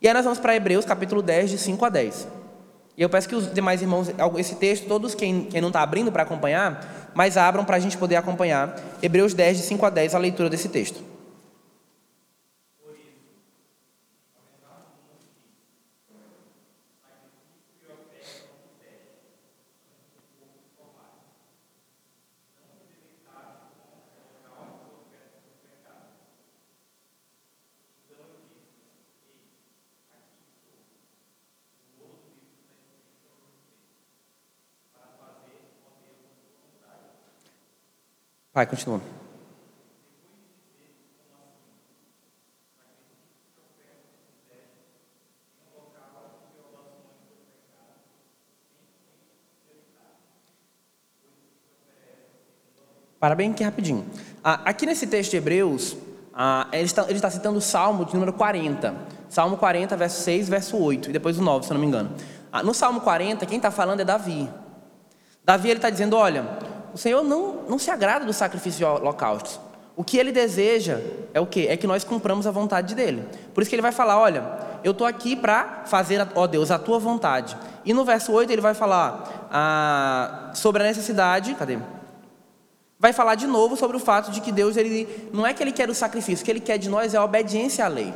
E 0.00 0.08
aí 0.08 0.14
nós 0.14 0.24
vamos 0.24 0.38
para 0.38 0.56
Hebreus 0.56 0.84
capítulo 0.84 1.22
10, 1.22 1.50
de 1.50 1.58
5 1.58 1.84
a 1.84 1.88
10. 1.88 2.28
E 2.96 3.02
eu 3.02 3.08
peço 3.08 3.28
que 3.28 3.34
os 3.34 3.52
demais 3.52 3.80
irmãos, 3.80 4.08
esse 4.36 4.56
texto, 4.56 4.86
todos 4.86 5.14
quem, 5.14 5.44
quem 5.44 5.60
não 5.60 5.68
está 5.68 5.80
abrindo 5.80 6.12
para 6.12 6.24
acompanhar, 6.24 7.10
mas 7.14 7.36
abram 7.36 7.64
para 7.64 7.76
a 7.76 7.80
gente 7.80 7.96
poder 7.96 8.16
acompanhar. 8.16 8.78
Hebreus 9.02 9.32
10, 9.32 9.58
de 9.58 9.62
5 9.62 9.86
a 9.86 9.90
10, 9.90 10.14
a 10.14 10.18
leitura 10.18 10.50
desse 10.50 10.68
texto. 10.68 11.11
Vai, 38.54 38.66
continua. 38.66 39.00
Para 53.18 53.34
bem 53.34 53.52
aqui 53.52 53.62
rapidinho. 53.62 54.04
Ah, 54.42 54.60
aqui 54.64 54.84
nesse 54.84 55.06
texto 55.06 55.30
de 55.30 55.36
Hebreus, 55.36 55.96
ah, 56.34 56.66
ele, 56.72 56.82
está, 56.82 57.04
ele 57.04 57.14
está 57.14 57.30
citando 57.30 57.56
o 57.56 57.60
Salmo 57.62 58.04
de 58.04 58.12
número 58.14 58.32
40. 58.32 58.94
Salmo 59.30 59.56
40, 59.56 59.96
verso 59.96 60.20
6, 60.22 60.48
verso 60.48 60.76
8, 60.76 61.08
e 61.08 61.12
depois 61.12 61.38
o 61.38 61.42
9, 61.42 61.64
se 61.64 61.72
eu 61.72 61.74
não 61.74 61.80
me 61.80 61.86
engano. 61.86 62.10
Ah, 62.50 62.62
no 62.62 62.74
Salmo 62.74 63.00
40, 63.00 63.46
quem 63.46 63.56
está 63.56 63.70
falando 63.70 64.00
é 64.00 64.04
Davi. 64.04 64.50
Davi 65.44 65.70
ele 65.70 65.78
está 65.78 65.88
dizendo: 65.88 66.16
olha, 66.16 66.44
o 66.92 66.98
Senhor 66.98 67.22
não, 67.22 67.62
não 67.68 67.78
se 67.78 67.90
agrada 67.90 68.24
do 68.24 68.32
sacrifício 68.32 68.78
de 68.78 68.84
holocaustos. 68.84 69.58
O 69.94 70.02
que 70.02 70.16
ele 70.16 70.32
deseja 70.32 71.00
é 71.34 71.40
o 71.40 71.46
quê? 71.46 71.66
É 71.68 71.76
que 71.76 71.86
nós 71.86 72.02
cumpramos 72.02 72.46
a 72.46 72.50
vontade 72.50 72.94
dele. 72.94 73.24
Por 73.52 73.60
isso 73.62 73.68
que 73.68 73.74
ele 73.74 73.82
vai 73.82 73.92
falar: 73.92 74.18
olha, 74.18 74.42
eu 74.82 74.92
estou 74.92 75.06
aqui 75.06 75.36
para 75.36 75.82
fazer, 75.84 76.26
ó 76.34 76.46
Deus, 76.46 76.70
a 76.70 76.78
tua 76.78 76.98
vontade. 76.98 77.56
E 77.84 77.92
no 77.92 78.04
verso 78.04 78.32
8 78.32 78.50
ele 78.50 78.62
vai 78.62 78.74
falar 78.74 79.48
ah, 79.50 80.50
sobre 80.54 80.82
a 80.82 80.86
necessidade. 80.86 81.54
Cadê? 81.54 81.78
Vai 82.98 83.12
falar 83.12 83.34
de 83.34 83.46
novo 83.46 83.76
sobre 83.76 83.96
o 83.96 84.00
fato 84.00 84.30
de 84.30 84.40
que 84.40 84.52
Deus, 84.52 84.76
ele 84.76 85.28
não 85.32 85.46
é 85.46 85.52
que 85.52 85.62
ele 85.62 85.72
quer 85.72 85.90
o 85.90 85.94
sacrifício, 85.94 86.42
o 86.42 86.44
que 86.44 86.50
ele 86.50 86.60
quer 86.60 86.78
de 86.78 86.88
nós 86.88 87.12
é 87.14 87.18
a 87.18 87.24
obediência 87.24 87.84
à 87.84 87.88
lei. 87.88 88.14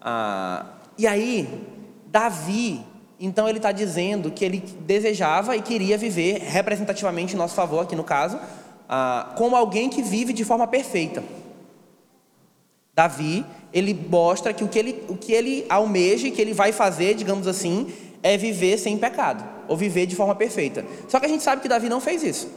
Ah, 0.00 0.66
e 0.96 1.06
aí, 1.06 1.66
Davi, 2.06 2.84
então 3.20 3.48
ele 3.48 3.58
está 3.58 3.72
dizendo 3.72 4.30
que 4.30 4.44
ele 4.44 4.60
desejava 4.80 5.56
e 5.56 5.62
queria 5.62 5.98
viver 5.98 6.38
representativamente 6.38 7.34
em 7.34 7.36
nosso 7.36 7.54
favor, 7.54 7.80
aqui 7.80 7.96
no 7.96 8.04
caso, 8.04 8.38
ah, 8.88 9.32
como 9.36 9.56
alguém 9.56 9.88
que 9.88 10.02
vive 10.02 10.32
de 10.32 10.44
forma 10.44 10.66
perfeita. 10.66 11.22
Davi, 12.94 13.44
ele 13.72 13.94
mostra 13.94 14.52
que 14.52 14.64
o 14.64 14.68
que 14.68 14.78
ele, 14.78 15.04
o 15.08 15.16
que 15.16 15.32
ele 15.32 15.66
almeja 15.68 16.28
e 16.28 16.30
que 16.30 16.40
ele 16.40 16.52
vai 16.52 16.72
fazer, 16.72 17.14
digamos 17.14 17.46
assim, 17.46 17.92
é 18.22 18.36
viver 18.36 18.78
sem 18.78 18.96
pecado, 18.96 19.44
ou 19.68 19.76
viver 19.76 20.06
de 20.06 20.16
forma 20.16 20.34
perfeita. 20.34 20.84
Só 21.08 21.20
que 21.20 21.26
a 21.26 21.28
gente 21.28 21.42
sabe 21.42 21.62
que 21.62 21.68
Davi 21.68 21.88
não 21.88 22.00
fez 22.00 22.22
isso. 22.22 22.50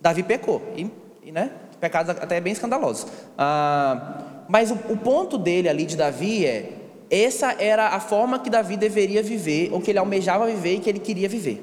Davi 0.00 0.22
pecou, 0.22 0.62
e, 0.76 0.88
e 1.24 1.32
né, 1.32 1.50
pecados 1.80 2.10
até 2.10 2.40
bem 2.40 2.52
escandalosos. 2.52 3.06
Ah, 3.38 4.44
mas 4.48 4.70
o, 4.70 4.74
o 4.74 4.96
ponto 4.96 5.38
dele 5.38 5.68
ali 5.68 5.86
de 5.86 5.96
Davi 5.96 6.46
é 6.46 6.79
essa 7.10 7.52
era 7.58 7.88
a 7.88 8.00
forma 8.00 8.38
que 8.38 8.48
Davi 8.48 8.76
deveria 8.76 9.22
viver, 9.22 9.70
ou 9.72 9.80
que 9.80 9.90
ele 9.90 9.98
almejava 9.98 10.46
viver 10.46 10.76
e 10.76 10.80
que 10.80 10.88
ele 10.88 11.00
queria 11.00 11.28
viver. 11.28 11.62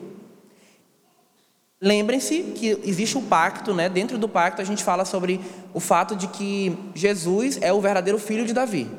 Lembrem-se 1.79 2.41
que 2.55 2.79
existe 2.83 3.17
o 3.17 3.19
um 3.19 3.25
pacto, 3.25 3.73
né? 3.73 3.87
Dentro 3.87 4.17
do 4.17 4.27
pacto 4.27 4.61
a 4.61 4.65
gente 4.65 4.83
fala 4.83 5.05
sobre 5.05 5.39
o 5.73 5.79
fato 5.79 6.15
de 6.15 6.27
que 6.27 6.75
Jesus 6.95 7.59
é 7.61 7.71
o 7.71 7.79
verdadeiro 7.79 8.17
filho 8.17 8.45
de 8.45 8.53
Davi. 8.53 8.89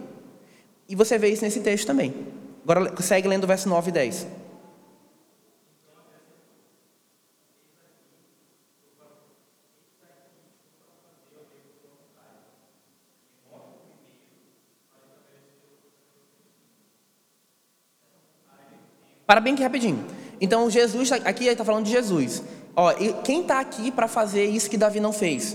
E 0.89 0.95
você 0.95 1.19
vê 1.19 1.29
isso 1.29 1.45
nesse 1.45 1.61
texto 1.61 1.87
também. 1.87 2.15
Agora 2.63 2.95
segue 3.03 3.29
lendo 3.29 3.45
o 3.45 3.47
verso 3.47 3.69
9 3.69 3.91
e 3.91 3.93
10. 3.93 4.27
Para 19.29 19.43
bem 19.43 19.55
que 19.55 19.63
rapidinho. 19.63 20.03
Então 20.41 20.71
Jesus, 20.71 21.13
aqui 21.13 21.45
está 21.45 21.63
falando 21.63 21.85
de 21.85 21.91
Jesus. 21.91 22.43
Ó, 22.75 22.95
quem 23.23 23.43
está 23.43 23.61
aqui 23.61 23.91
para 23.91 24.09
fazer 24.09 24.47
isso 24.47 24.71
que 24.71 24.79
Davi 24.79 25.01
não 25.01 25.13
fez? 25.13 25.55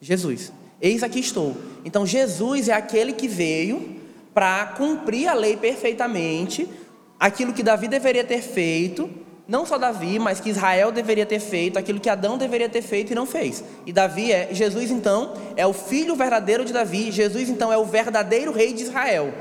Jesus. 0.00 0.52
Eis 0.80 1.00
aqui 1.04 1.20
estou. 1.20 1.56
Então 1.84 2.04
Jesus 2.04 2.68
é 2.68 2.72
aquele 2.72 3.12
que 3.12 3.28
veio 3.28 4.00
para 4.34 4.66
cumprir 4.76 5.28
a 5.28 5.32
lei 5.32 5.56
perfeitamente, 5.56 6.68
aquilo 7.16 7.52
que 7.52 7.62
Davi 7.62 7.86
deveria 7.86 8.24
ter 8.24 8.42
feito, 8.42 9.08
não 9.46 9.64
só 9.64 9.78
Davi, 9.78 10.18
mas 10.18 10.40
que 10.40 10.50
Israel 10.50 10.90
deveria 10.90 11.24
ter 11.24 11.38
feito, 11.38 11.78
aquilo 11.78 12.00
que 12.00 12.10
Adão 12.10 12.36
deveria 12.36 12.68
ter 12.68 12.82
feito 12.82 13.12
e 13.12 13.14
não 13.14 13.26
fez. 13.26 13.62
E 13.86 13.92
Davi 13.92 14.32
é, 14.32 14.48
Jesus 14.50 14.90
então 14.90 15.34
é 15.54 15.64
o 15.64 15.72
filho 15.72 16.16
verdadeiro 16.16 16.64
de 16.64 16.72
Davi, 16.72 17.12
Jesus 17.12 17.48
então 17.48 17.72
é 17.72 17.78
o 17.78 17.84
verdadeiro 17.84 18.50
rei 18.50 18.72
de 18.72 18.82
Israel. 18.82 19.32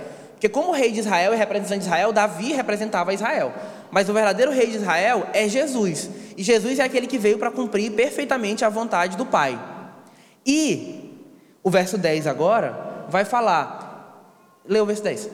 Porque 0.44 0.52
como 0.52 0.74
rei 0.74 0.92
de 0.92 1.00
Israel 1.00 1.34
e 1.34 1.38
representante 1.38 1.80
de 1.80 1.86
Israel, 1.86 2.12
Davi 2.12 2.52
representava 2.52 3.14
Israel. 3.14 3.54
Mas 3.90 4.10
o 4.10 4.14
verdadeiro 4.14 4.52
rei 4.52 4.68
de 4.68 4.76
Israel 4.76 5.26
é 5.32 5.48
Jesus. 5.48 6.10
E 6.36 6.44
Jesus 6.44 6.80
é 6.80 6.84
aquele 6.84 7.08
que 7.08 7.18
veio 7.18 7.38
para 7.38 7.50
cumprir 7.50 7.94
perfeitamente 7.94 8.66
a 8.66 8.68
vontade 8.68 9.16
do 9.16 9.26
Pai. 9.26 9.58
E 10.46 11.18
o 11.64 11.70
verso 11.70 11.98
10 11.98 12.28
agora 12.28 13.06
vai 13.08 13.24
falar. 13.24 14.36
Lê 14.68 14.82
o 14.82 14.86
verso 14.86 15.02
10. 15.02 15.30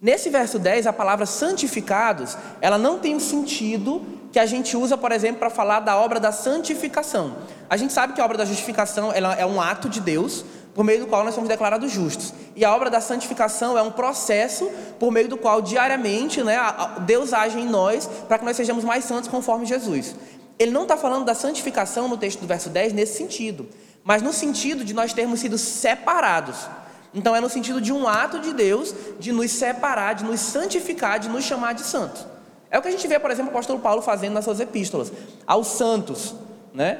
Nesse 0.00 0.30
verso 0.30 0.60
10, 0.60 0.86
a 0.86 0.92
palavra 0.92 1.26
santificados, 1.26 2.38
ela 2.60 2.78
não 2.78 3.00
tem 3.00 3.16
o 3.16 3.20
sentido 3.20 4.00
que 4.30 4.38
a 4.38 4.46
gente 4.46 4.76
usa, 4.76 4.96
por 4.96 5.10
exemplo, 5.10 5.40
para 5.40 5.50
falar 5.50 5.80
da 5.80 5.96
obra 5.96 6.20
da 6.20 6.30
santificação. 6.30 7.36
A 7.68 7.76
gente 7.76 7.92
sabe 7.92 8.12
que 8.12 8.20
a 8.20 8.24
obra 8.24 8.38
da 8.38 8.44
justificação 8.44 9.12
é 9.12 9.44
um 9.44 9.60
ato 9.60 9.88
de 9.88 10.00
Deus, 10.00 10.44
por 10.72 10.84
meio 10.84 11.00
do 11.00 11.06
qual 11.08 11.24
nós 11.24 11.34
somos 11.34 11.48
declarados 11.48 11.90
justos. 11.90 12.32
E 12.54 12.64
a 12.64 12.72
obra 12.72 12.88
da 12.88 13.00
santificação 13.00 13.76
é 13.76 13.82
um 13.82 13.90
processo 13.90 14.70
por 15.00 15.10
meio 15.10 15.26
do 15.26 15.36
qual 15.36 15.60
diariamente 15.60 16.40
né, 16.44 16.56
Deus 17.00 17.32
age 17.32 17.58
em 17.58 17.66
nós 17.66 18.08
para 18.28 18.38
que 18.38 18.44
nós 18.44 18.56
sejamos 18.56 18.84
mais 18.84 19.04
santos 19.04 19.28
conforme 19.28 19.66
Jesus. 19.66 20.14
Ele 20.56 20.70
não 20.70 20.82
está 20.82 20.96
falando 20.96 21.24
da 21.24 21.34
santificação 21.34 22.06
no 22.06 22.16
texto 22.16 22.38
do 22.38 22.46
verso 22.46 22.70
10 22.70 22.92
nesse 22.92 23.16
sentido, 23.18 23.68
mas 24.04 24.22
no 24.22 24.32
sentido 24.32 24.84
de 24.84 24.94
nós 24.94 25.12
termos 25.12 25.40
sido 25.40 25.58
separados. 25.58 26.68
Então 27.14 27.34
é 27.34 27.40
no 27.40 27.48
sentido 27.48 27.80
de 27.80 27.92
um 27.92 28.06
ato 28.06 28.38
de 28.38 28.52
Deus 28.52 28.94
de 29.18 29.32
nos 29.32 29.50
separar, 29.50 30.14
de 30.14 30.24
nos 30.24 30.40
santificar, 30.40 31.18
de 31.18 31.28
nos 31.28 31.44
chamar 31.44 31.72
de 31.72 31.82
santos. 31.82 32.26
É 32.70 32.78
o 32.78 32.82
que 32.82 32.88
a 32.88 32.90
gente 32.90 33.06
vê, 33.08 33.18
por 33.18 33.30
exemplo, 33.30 33.48
o 33.48 33.54
apóstolo 33.54 33.78
Paulo 33.80 34.02
fazendo 34.02 34.34
nas 34.34 34.44
suas 34.44 34.60
epístolas 34.60 35.10
aos 35.46 35.68
santos, 35.68 36.34
né? 36.74 36.98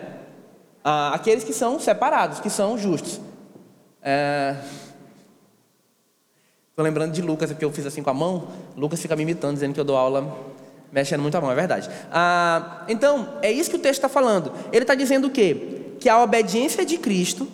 Aqueles 0.83 1.45
que 1.45 1.53
são 1.53 1.79
separados, 1.79 2.41
que 2.41 2.49
são 2.49 2.79
justos. 2.79 3.21
É... 4.03 4.57
Estou 6.71 6.83
lembrando 6.83 7.13
de 7.13 7.21
Lucas, 7.21 7.51
porque 7.51 7.65
eu 7.65 7.73
fiz 7.73 7.85
assim 7.85 8.03
com 8.03 8.09
a 8.09 8.15
mão. 8.15 8.49
Lucas 8.77 9.01
fica 9.03 9.15
me 9.15 9.23
imitando, 9.23 9.55
dizendo 9.55 9.75
que 9.75 9.81
eu 9.81 9.85
dou 9.85 9.97
aula 9.97 10.35
mexendo 10.91 11.21
muito 11.21 11.37
a 11.37 11.41
mão, 11.41 11.51
é 11.51 11.55
verdade. 11.55 11.91
Ah, 12.11 12.85
então, 12.89 13.35
é 13.43 13.53
isso 13.53 13.69
que 13.69 13.77
o 13.77 13.79
texto 13.79 13.99
está 13.99 14.09
falando. 14.09 14.53
Ele 14.73 14.85
está 14.85 14.95
dizendo 14.95 15.27
o 15.27 15.31
quê? 15.31 15.97
Que 16.01 16.09
a 16.09 16.23
obediência 16.23 16.87
de 16.87 16.97
Cristo 16.97 17.47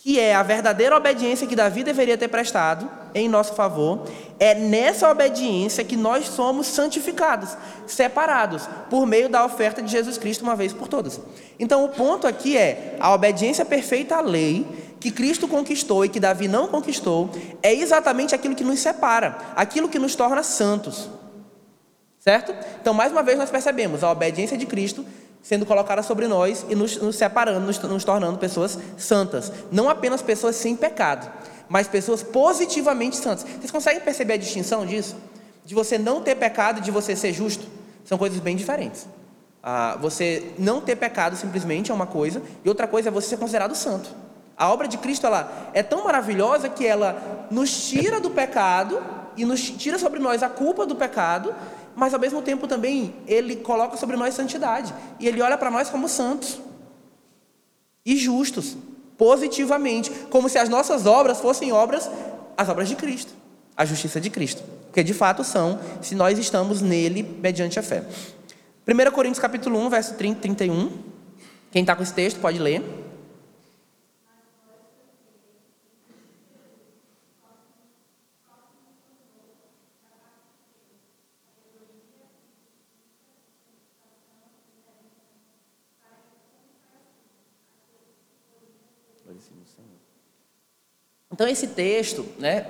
que 0.00 0.18
é 0.18 0.32
a 0.32 0.44
verdadeira 0.44 0.96
obediência 0.96 1.44
que 1.44 1.56
Davi 1.56 1.82
deveria 1.82 2.16
ter 2.16 2.28
prestado 2.28 2.88
em 3.12 3.28
nosso 3.28 3.54
favor, 3.54 4.06
é 4.38 4.54
nessa 4.54 5.10
obediência 5.10 5.82
que 5.82 5.96
nós 5.96 6.28
somos 6.28 6.68
santificados, 6.68 7.56
separados, 7.84 8.68
por 8.88 9.04
meio 9.04 9.28
da 9.28 9.44
oferta 9.44 9.82
de 9.82 9.90
Jesus 9.90 10.16
Cristo 10.16 10.42
uma 10.42 10.54
vez 10.54 10.72
por 10.72 10.86
todas. 10.86 11.20
Então 11.58 11.84
o 11.84 11.88
ponto 11.88 12.28
aqui 12.28 12.56
é 12.56 12.96
a 13.00 13.12
obediência 13.12 13.64
perfeita 13.64 14.14
à 14.14 14.20
lei 14.20 14.64
que 15.00 15.10
Cristo 15.10 15.48
conquistou 15.48 16.04
e 16.04 16.08
que 16.08 16.20
Davi 16.20 16.46
não 16.46 16.68
conquistou, 16.68 17.30
é 17.60 17.74
exatamente 17.74 18.36
aquilo 18.36 18.54
que 18.54 18.64
nos 18.64 18.78
separa, 18.78 19.36
aquilo 19.56 19.88
que 19.88 19.98
nos 19.98 20.14
torna 20.14 20.44
santos. 20.44 21.08
Certo? 22.20 22.54
Então, 22.80 22.94
mais 22.94 23.10
uma 23.10 23.22
vez, 23.22 23.38
nós 23.38 23.50
percebemos 23.50 24.04
a 24.04 24.10
obediência 24.10 24.56
de 24.56 24.66
Cristo 24.66 25.04
sendo 25.42 25.64
colocada 25.64 26.02
sobre 26.02 26.26
nós 26.26 26.64
e 26.68 26.74
nos, 26.74 26.96
nos 26.96 27.16
separando, 27.16 27.66
nos, 27.66 27.78
nos 27.78 28.04
tornando 28.04 28.38
pessoas 28.38 28.78
santas. 28.96 29.52
Não 29.70 29.88
apenas 29.88 30.20
pessoas 30.22 30.56
sem 30.56 30.76
pecado, 30.76 31.30
mas 31.68 31.86
pessoas 31.88 32.22
positivamente 32.22 33.16
santas. 33.16 33.44
Vocês 33.44 33.70
conseguem 33.70 34.00
perceber 34.00 34.34
a 34.34 34.38
distinção 34.38 34.84
disso? 34.84 35.16
De 35.64 35.74
você 35.74 35.98
não 35.98 36.22
ter 36.22 36.34
pecado 36.34 36.78
e 36.78 36.82
de 36.82 36.90
você 36.90 37.14
ser 37.14 37.32
justo? 37.32 37.66
São 38.04 38.16
coisas 38.18 38.40
bem 38.40 38.56
diferentes. 38.56 39.06
Ah, 39.62 39.96
você 40.00 40.52
não 40.58 40.80
ter 40.80 40.96
pecado 40.96 41.36
simplesmente 41.36 41.90
é 41.90 41.94
uma 41.94 42.06
coisa, 42.06 42.40
e 42.64 42.68
outra 42.68 42.86
coisa 42.86 43.08
é 43.08 43.12
você 43.12 43.28
ser 43.28 43.36
considerado 43.36 43.74
santo. 43.74 44.08
A 44.56 44.72
obra 44.72 44.88
de 44.88 44.98
Cristo 44.98 45.26
ela 45.26 45.70
é 45.72 45.82
tão 45.82 46.04
maravilhosa 46.04 46.68
que 46.68 46.86
ela 46.86 47.46
nos 47.50 47.88
tira 47.88 48.20
do 48.20 48.30
pecado 48.30 49.00
e 49.36 49.44
nos 49.44 49.70
tira 49.70 49.98
sobre 49.98 50.18
nós 50.18 50.42
a 50.42 50.48
culpa 50.48 50.84
do 50.84 50.96
pecado 50.96 51.54
mas 51.98 52.14
ao 52.14 52.20
mesmo 52.20 52.40
tempo 52.40 52.68
também 52.68 53.12
ele 53.26 53.56
coloca 53.56 53.96
sobre 53.96 54.16
nós 54.16 54.32
santidade. 54.32 54.94
E 55.18 55.26
ele 55.26 55.42
olha 55.42 55.58
para 55.58 55.68
nós 55.68 55.90
como 55.90 56.08
santos 56.08 56.60
e 58.06 58.16
justos, 58.16 58.76
positivamente, 59.16 60.08
como 60.30 60.48
se 60.48 60.58
as 60.58 60.68
nossas 60.68 61.06
obras 61.06 61.40
fossem 61.40 61.72
obras, 61.72 62.08
as 62.56 62.68
obras 62.68 62.88
de 62.88 62.94
Cristo, 62.94 63.32
a 63.76 63.84
justiça 63.84 64.20
de 64.20 64.30
Cristo. 64.30 64.62
Porque 64.86 65.02
de 65.02 65.12
fato 65.12 65.42
são, 65.42 65.80
se 66.00 66.14
nós 66.14 66.38
estamos 66.38 66.80
nele 66.80 67.24
mediante 67.24 67.80
a 67.80 67.82
fé. 67.82 68.04
1 68.86 69.10
Coríntios 69.10 69.40
capítulo 69.40 69.76
1, 69.80 69.90
verso 69.90 70.14
30, 70.14 70.40
31. 70.40 70.90
Quem 71.72 71.82
está 71.82 71.96
com 71.96 72.02
esse 72.04 72.14
texto 72.14 72.38
pode 72.38 72.60
ler. 72.60 72.80
Então, 91.38 91.46
esse 91.46 91.68
texto, 91.68 92.26
né, 92.36 92.66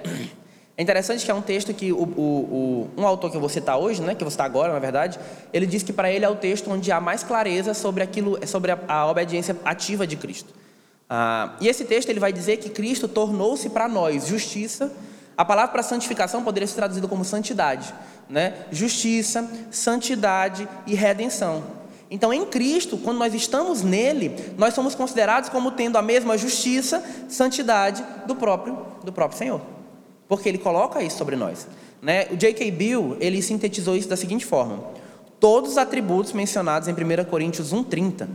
é 0.76 0.82
interessante 0.82 1.24
que 1.24 1.30
é 1.30 1.34
um 1.34 1.40
texto 1.40 1.72
que 1.72 1.90
o, 1.90 2.02
o, 2.02 2.90
o, 2.98 3.00
um 3.00 3.06
autor 3.06 3.30
que 3.30 3.38
vou 3.38 3.48
citar 3.48 3.78
hoje, 3.78 4.02
né, 4.02 4.14
que 4.14 4.22
vou 4.22 4.30
citar 4.30 4.44
agora, 4.44 4.74
na 4.74 4.78
verdade, 4.78 5.18
ele 5.54 5.64
diz 5.64 5.82
que 5.82 5.90
para 5.90 6.12
ele 6.12 6.22
é 6.22 6.28
o 6.28 6.36
texto 6.36 6.70
onde 6.70 6.92
há 6.92 7.00
mais 7.00 7.22
clareza 7.22 7.72
sobre 7.72 8.02
aquilo, 8.02 8.38
sobre 8.46 8.72
a, 8.72 8.78
a 8.86 9.06
obediência 9.06 9.56
ativa 9.64 10.06
de 10.06 10.16
Cristo. 10.16 10.52
Ah, 11.08 11.56
e 11.62 11.66
esse 11.66 11.86
texto 11.86 12.10
ele 12.10 12.20
vai 12.20 12.30
dizer 12.30 12.58
que 12.58 12.68
Cristo 12.68 13.08
tornou-se 13.08 13.70
para 13.70 13.88
nós 13.88 14.26
justiça. 14.26 14.92
A 15.34 15.46
palavra 15.46 15.72
para 15.72 15.82
santificação 15.82 16.44
poderia 16.44 16.66
ser 16.66 16.74
traduzida 16.74 17.08
como 17.08 17.24
santidade, 17.24 17.94
né? 18.28 18.52
Justiça, 18.70 19.50
santidade 19.70 20.68
e 20.86 20.94
redenção. 20.94 21.77
Então, 22.10 22.32
em 22.32 22.46
Cristo, 22.46 22.96
quando 22.96 23.18
nós 23.18 23.34
estamos 23.34 23.82
nele, 23.82 24.34
nós 24.56 24.72
somos 24.72 24.94
considerados 24.94 25.50
como 25.50 25.72
tendo 25.72 25.98
a 25.98 26.02
mesma 26.02 26.38
justiça, 26.38 27.04
santidade 27.28 28.02
do 28.26 28.34
próprio, 28.34 28.78
do 29.04 29.12
próprio 29.12 29.38
Senhor. 29.38 29.60
Porque 30.26 30.48
ele 30.48 30.58
coloca 30.58 31.02
isso 31.02 31.18
sobre 31.18 31.36
nós. 31.36 31.66
Né? 32.00 32.26
O 32.30 32.36
J.K. 32.36 32.70
Bill, 32.70 33.16
ele 33.20 33.42
sintetizou 33.42 33.94
isso 33.94 34.08
da 34.08 34.16
seguinte 34.16 34.46
forma: 34.46 34.82
Todos 35.38 35.72
os 35.72 35.78
atributos 35.78 36.32
mencionados 36.32 36.88
em 36.88 36.92
1 36.92 37.24
Coríntios 37.28 37.72
1,30 37.72 38.28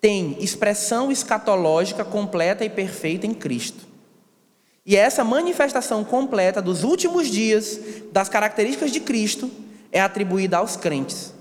têm 0.00 0.36
expressão 0.40 1.12
escatológica 1.12 2.04
completa 2.04 2.64
e 2.64 2.70
perfeita 2.70 3.26
em 3.26 3.34
Cristo. 3.34 3.86
E 4.84 4.96
essa 4.96 5.22
manifestação 5.22 6.02
completa 6.02 6.60
dos 6.60 6.82
últimos 6.82 7.28
dias, 7.28 7.78
das 8.10 8.28
características 8.28 8.90
de 8.90 8.98
Cristo, 8.98 9.48
é 9.92 10.00
atribuída 10.00 10.58
aos 10.58 10.74
crentes 10.74 11.32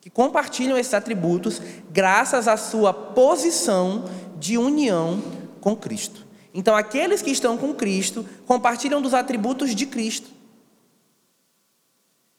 que 0.00 0.08
compartilham 0.08 0.78
esses 0.78 0.94
atributos 0.94 1.60
graças 1.90 2.48
à 2.48 2.56
sua 2.56 2.92
posição 2.92 4.04
de 4.38 4.56
união 4.56 5.22
com 5.60 5.76
Cristo. 5.76 6.26
Então, 6.52 6.74
aqueles 6.74 7.22
que 7.22 7.30
estão 7.30 7.56
com 7.56 7.74
Cristo 7.74 8.26
compartilham 8.46 9.00
dos 9.00 9.14
atributos 9.14 9.74
de 9.74 9.86
Cristo. 9.86 10.28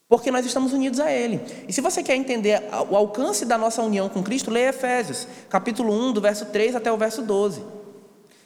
Porque 0.09 0.29
nós 0.29 0.45
estamos 0.45 0.73
unidos 0.73 0.99
a 0.99 1.09
Ele. 1.09 1.39
E 1.67 1.71
se 1.71 1.79
você 1.79 2.03
quer 2.03 2.15
entender 2.15 2.61
o 2.89 2.97
alcance 2.97 3.45
da 3.45 3.57
nossa 3.57 3.81
união 3.81 4.09
com 4.09 4.21
Cristo, 4.21 4.51
leia 4.51 4.69
Efésios, 4.69 5.25
capítulo 5.49 5.93
1, 5.93 6.11
do 6.13 6.19
verso 6.19 6.45
3 6.47 6.75
até 6.75 6.91
o 6.91 6.97
verso 6.97 7.21
12. 7.21 7.63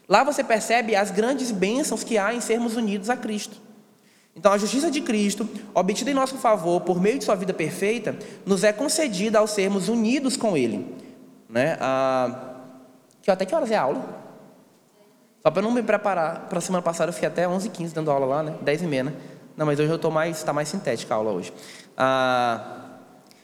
Lá 0.08 0.24
você 0.24 0.44
percebe 0.44 0.96
as 0.96 1.10
grandes 1.10 1.50
bênçãos 1.50 2.04
que 2.04 2.20
há 2.20 2.34
em 2.34 2.42
sermos 2.42 2.76
unidos 2.76 3.10
a 3.10 3.18
Cristo. 3.18 3.65
Então, 4.36 4.52
a 4.52 4.58
justiça 4.58 4.92
de 4.92 5.00
Cristo, 5.00 5.48
obtida 5.74 6.12
em 6.12 6.14
nosso 6.14 6.36
favor 6.36 6.82
por 6.82 7.00
meio 7.00 7.18
de 7.18 7.24
sua 7.24 7.36
vida 7.36 7.54
perfeita, 7.54 8.18
nos 8.46 8.66
é 8.66 8.74
concedida 8.74 9.40
ao 9.40 9.48
sermos 9.48 9.88
unidos 9.88 10.36
com 10.36 10.58
Ele. 10.58 10.86
Né? 11.50 11.78
Ah, 11.80 12.56
até 13.26 13.46
que 13.46 13.56
horas 13.56 13.72
é 13.72 13.76
a 13.76 13.84
aula? 13.84 14.26
Só 15.42 15.50
para 15.50 15.62
não 15.62 15.72
me 15.72 15.82
preparar, 15.82 16.48
para 16.50 16.60
semana 16.60 16.82
passada 16.82 17.10
eu 17.10 17.14
fiquei 17.14 17.30
até 17.30 17.48
11h15 17.48 17.94
dando 17.94 18.12
aula 18.12 18.26
lá, 18.26 18.44
né? 18.44 18.56
10 18.62 18.82
e 18.82 18.88
meia, 18.88 19.04
né? 19.06 19.14
Não, 19.56 19.66
mas 19.66 19.80
hoje 19.80 19.90
eu 19.90 19.96
estou 19.96 20.12
mais, 20.12 20.38
está 20.38 20.52
mais 20.52 20.68
sintética 20.68 21.14
a 21.14 21.18
aula 21.18 21.32
hoje. 21.32 21.54
Ah, 21.96 22.82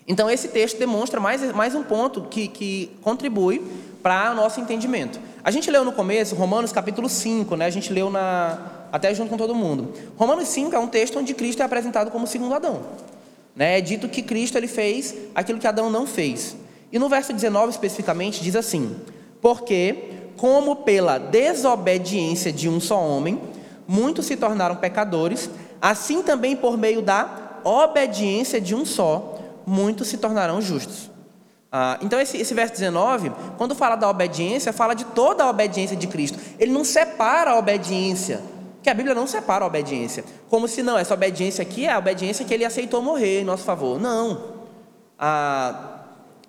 então, 0.06 0.30
esse 0.30 0.50
texto 0.50 0.78
demonstra 0.78 1.22
mais, 1.22 1.54
mais 1.54 1.74
um 1.74 1.84
ponto 1.84 2.24
que, 2.24 2.50
que 2.50 2.98
contribui 3.02 3.66
para 4.04 4.32
o 4.32 4.36
nosso 4.36 4.60
entendimento. 4.60 5.20
A 5.44 5.52
gente 5.52 5.72
leu 5.72 5.86
no 5.86 5.94
começo, 5.94 6.36
Romanos 6.36 6.72
capítulo 6.74 7.08
5, 7.08 7.56
né? 7.56 7.66
A 7.66 7.70
gente 7.70 7.94
leu 7.94 8.10
na, 8.10 8.81
até 8.92 9.14
junto 9.14 9.30
com 9.30 9.38
todo 9.38 9.56
mundo. 9.56 9.94
Romanos 10.18 10.48
5 10.50 10.76
é 10.76 10.80
um 10.80 10.88
texto 10.88 11.18
onde 11.18 11.34
Cristo 11.34 11.62
é 11.62 11.66
apresentado 11.66 12.12
como 12.12 12.28
segundo 12.28 12.54
Adão. 12.54 12.82
Né? 13.56 13.78
É 13.78 13.82
dito 13.82 14.10
que 14.10 14.22
Cristo 14.22 14.58
ele 14.58 14.68
fez 14.68 15.16
aquilo 15.34 15.60
que 15.60 15.68
Adão 15.68 15.89
não 15.89 16.06
fez. 16.06 16.56
E 16.92 17.00
no 17.00 17.08
verso 17.08 17.32
19 17.32 17.72
especificamente 17.72 18.44
diz 18.44 18.56
assim: 18.56 18.96
Porque, 19.42 20.10
como 20.38 20.78
pela 20.78 21.18
desobediência 21.18 22.52
de 22.52 22.68
um 22.68 22.80
só 22.80 23.02
homem, 23.02 23.39
muitos 23.88 24.26
se 24.26 24.36
tornaram 24.36 24.76
pecadores, 24.76 25.50
assim 25.82 26.22
também 26.22 26.56
por 26.56 26.78
meio 26.78 27.02
da 27.02 27.62
obediência 27.64 28.60
de 28.60 28.76
um 28.76 28.86
só, 28.86 29.39
muitos 29.66 30.08
se 30.08 30.18
tornarão 30.18 30.62
justos. 30.62 31.10
Ah, 31.72 31.98
então, 32.02 32.20
esse, 32.20 32.36
esse 32.38 32.54
verso 32.54 32.74
19, 32.74 33.32
quando 33.58 33.74
fala 33.74 33.96
da 33.96 34.10
obediência, 34.10 34.74
fala 34.74 34.94
de 34.94 35.06
toda 35.06 35.46
a 35.46 35.50
obediência 35.50 35.96
de 35.96 36.06
Cristo. 36.06 36.38
Ele 36.60 36.72
não 36.72 36.84
separa 36.84 37.52
a 37.52 37.58
obediência 37.58 38.42
que 38.82 38.90
a 38.90 38.94
Bíblia 38.94 39.14
não 39.14 39.28
separa 39.28 39.64
a 39.64 39.68
obediência. 39.68 40.24
Como 40.50 40.68
se 40.68 40.82
não, 40.82 40.98
essa 40.98 41.14
obediência 41.14 41.62
aqui 41.62 41.86
é 41.86 41.92
a 41.92 42.00
obediência 42.00 42.44
que 42.46 42.54
ele 42.54 42.66
aceitou 42.66 43.02
morrer 43.02 43.42
em 43.42 43.44
nosso 43.44 43.64
favor. 43.64 44.00
Não. 44.00 44.62
Ah, 45.18 46.00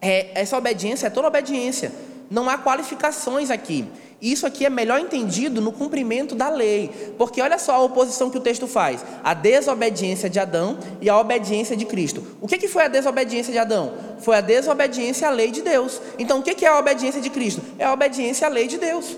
é, 0.00 0.30
essa 0.34 0.56
obediência 0.56 1.06
é 1.06 1.10
toda 1.10 1.28
obediência. 1.28 1.92
Não 2.30 2.48
há 2.48 2.56
qualificações 2.56 3.50
aqui. 3.50 3.86
Isso 4.22 4.46
aqui 4.46 4.64
é 4.64 4.70
melhor 4.70 5.00
entendido 5.00 5.60
no 5.60 5.72
cumprimento 5.72 6.34
da 6.34 6.48
lei. 6.48 6.90
Porque 7.18 7.42
olha 7.42 7.58
só 7.58 7.74
a 7.74 7.80
oposição 7.80 8.30
que 8.30 8.38
o 8.38 8.40
texto 8.40 8.68
faz: 8.68 9.04
a 9.22 9.34
desobediência 9.34 10.30
de 10.30 10.38
Adão 10.38 10.78
e 11.00 11.10
a 11.10 11.18
obediência 11.18 11.76
de 11.76 11.84
Cristo. 11.84 12.24
O 12.40 12.46
que, 12.46 12.56
que 12.56 12.68
foi 12.68 12.84
a 12.84 12.88
desobediência 12.88 13.52
de 13.52 13.58
Adão? 13.58 13.92
Foi 14.20 14.36
a 14.36 14.40
desobediência 14.40 15.26
à 15.26 15.30
lei 15.30 15.50
de 15.50 15.60
Deus. 15.60 16.00
Então, 16.18 16.38
o 16.38 16.42
que, 16.42 16.54
que 16.54 16.64
é 16.64 16.68
a 16.68 16.78
obediência 16.78 17.20
de 17.20 17.28
Cristo? 17.28 17.60
É 17.78 17.84
a 17.84 17.92
obediência 17.92 18.46
à 18.46 18.50
lei 18.50 18.68
de 18.68 18.78
Deus. 18.78 19.16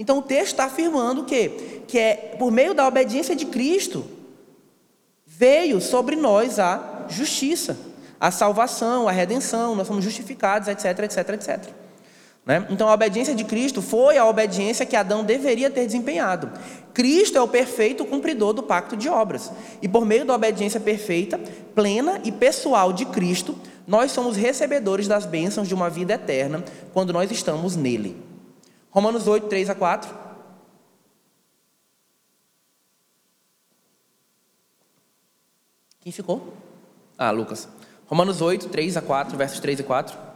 Então 0.00 0.16
o 0.16 0.22
texto 0.22 0.52
está 0.52 0.64
afirmando 0.64 1.24
que, 1.24 1.82
que 1.86 1.98
é 1.98 2.34
por 2.38 2.50
meio 2.50 2.72
da 2.72 2.88
obediência 2.88 3.36
de 3.36 3.44
Cristo 3.44 4.02
veio 5.26 5.78
sobre 5.78 6.16
nós 6.16 6.58
a 6.58 7.04
justiça, 7.10 7.76
a 8.18 8.30
salvação, 8.30 9.06
a 9.06 9.12
redenção, 9.12 9.76
nós 9.76 9.86
somos 9.86 10.02
justificados, 10.02 10.68
etc, 10.68 11.00
etc, 11.00 11.28
etc. 11.34 11.68
Né? 12.46 12.66
Então 12.70 12.88
a 12.88 12.94
obediência 12.94 13.34
de 13.34 13.44
Cristo 13.44 13.82
foi 13.82 14.16
a 14.16 14.24
obediência 14.24 14.86
que 14.86 14.96
Adão 14.96 15.22
deveria 15.22 15.68
ter 15.68 15.84
desempenhado. 15.84 16.50
Cristo 16.94 17.36
é 17.36 17.42
o 17.42 17.48
perfeito 17.48 18.02
cumpridor 18.06 18.54
do 18.54 18.62
pacto 18.62 18.96
de 18.96 19.06
obras. 19.06 19.52
E 19.82 19.88
por 19.88 20.06
meio 20.06 20.24
da 20.24 20.34
obediência 20.34 20.80
perfeita, 20.80 21.38
plena 21.74 22.22
e 22.24 22.32
pessoal 22.32 22.90
de 22.90 23.04
Cristo, 23.04 23.54
nós 23.86 24.12
somos 24.12 24.34
recebedores 24.34 25.06
das 25.06 25.26
bênçãos 25.26 25.68
de 25.68 25.74
uma 25.74 25.90
vida 25.90 26.14
eterna 26.14 26.64
quando 26.94 27.12
nós 27.12 27.30
estamos 27.30 27.76
nele. 27.76 28.29
Romanos 28.90 29.26
8, 29.26 29.48
3 29.48 29.70
a 29.70 29.74
4. 29.74 30.18
Quem 36.00 36.12
ficou? 36.12 36.54
Ah, 37.16 37.30
Lucas. 37.30 37.68
Romanos 38.06 38.40
8, 38.40 38.68
3 38.68 38.96
a 38.96 39.02
4, 39.02 39.36
versos 39.36 39.60
3 39.60 39.80
e 39.80 39.82
4. 39.84 40.29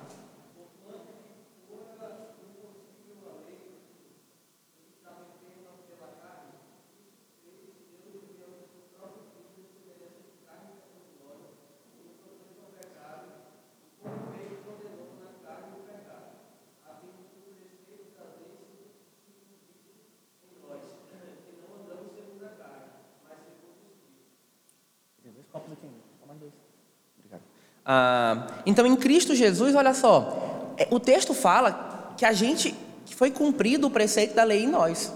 Ah, 27.85 28.47
então, 28.65 28.87
em 28.87 28.97
Cristo 28.97 29.35
Jesus, 29.35 29.75
olha 29.75 29.93
só, 29.93 30.73
é, 30.77 30.89
o 30.91 30.99
texto 30.99 31.35
fala 31.35 32.15
que 32.17 32.25
a 32.25 32.33
gente 32.33 32.75
que 33.05 33.15
foi 33.15 33.31
cumprido 33.31 33.87
o 33.87 33.91
preceito 33.91 34.35
da 34.35 34.43
lei 34.45 34.65
em 34.65 34.69
nós. 34.69 35.13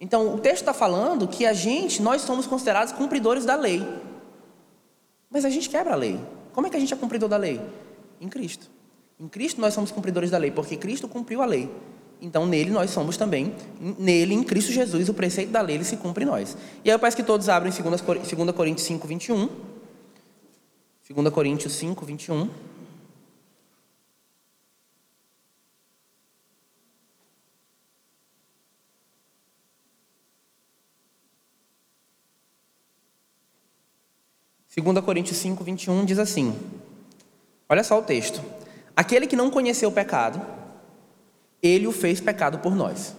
Então, 0.00 0.34
o 0.34 0.38
texto 0.38 0.62
está 0.62 0.74
falando 0.74 1.28
que 1.28 1.46
a 1.46 1.52
gente, 1.52 2.02
nós 2.02 2.22
somos 2.22 2.46
considerados 2.46 2.92
cumpridores 2.92 3.44
da 3.44 3.56
lei. 3.56 3.86
Mas 5.30 5.44
a 5.44 5.50
gente 5.50 5.68
quebra 5.68 5.92
a 5.92 5.96
lei. 5.96 6.18
Como 6.52 6.66
é 6.66 6.70
que 6.70 6.76
a 6.76 6.80
gente 6.80 6.92
é 6.92 6.96
cumpridor 6.96 7.28
da 7.28 7.36
lei? 7.36 7.60
Em 8.20 8.28
Cristo. 8.28 8.70
Em 9.18 9.28
Cristo 9.28 9.60
nós 9.60 9.74
somos 9.74 9.90
cumpridores 9.90 10.30
da 10.30 10.38
lei, 10.38 10.50
porque 10.50 10.76
Cristo 10.76 11.06
cumpriu 11.08 11.42
a 11.42 11.46
lei. 11.46 11.70
Então, 12.20 12.46
nele 12.46 12.70
nós 12.70 12.90
somos 12.90 13.16
também, 13.16 13.54
nele, 13.98 14.34
em 14.34 14.42
Cristo 14.42 14.72
Jesus, 14.72 15.08
o 15.08 15.14
preceito 15.14 15.50
da 15.50 15.60
lei 15.60 15.76
ele 15.76 15.84
se 15.84 15.96
cumpre 15.96 16.24
em 16.24 16.26
nós. 16.26 16.56
E 16.82 16.90
aí 16.90 16.94
eu 16.94 16.98
peço 16.98 17.16
que 17.16 17.22
todos 17.22 17.48
abrem 17.48 17.72
2 17.72 18.50
Coríntios 18.52 18.86
5, 18.86 19.06
21. 19.06 19.48
2 21.06 21.28
Coríntios 21.28 21.74
5, 21.74 22.06
21. 22.06 22.48
Segunda 34.66 35.02
Coríntios 35.02 35.36
5, 35.36 35.62
21 35.62 36.06
diz 36.06 36.18
assim: 36.18 36.58
Olha 37.68 37.84
só 37.84 37.98
o 37.98 38.02
texto. 38.02 38.42
Aquele 38.96 39.26
que 39.26 39.36
não 39.36 39.50
conheceu 39.50 39.90
o 39.90 39.92
pecado, 39.92 40.40
ele 41.62 41.86
o 41.86 41.92
fez 41.92 42.18
pecado 42.18 42.60
por 42.60 42.74
nós. 42.74 43.14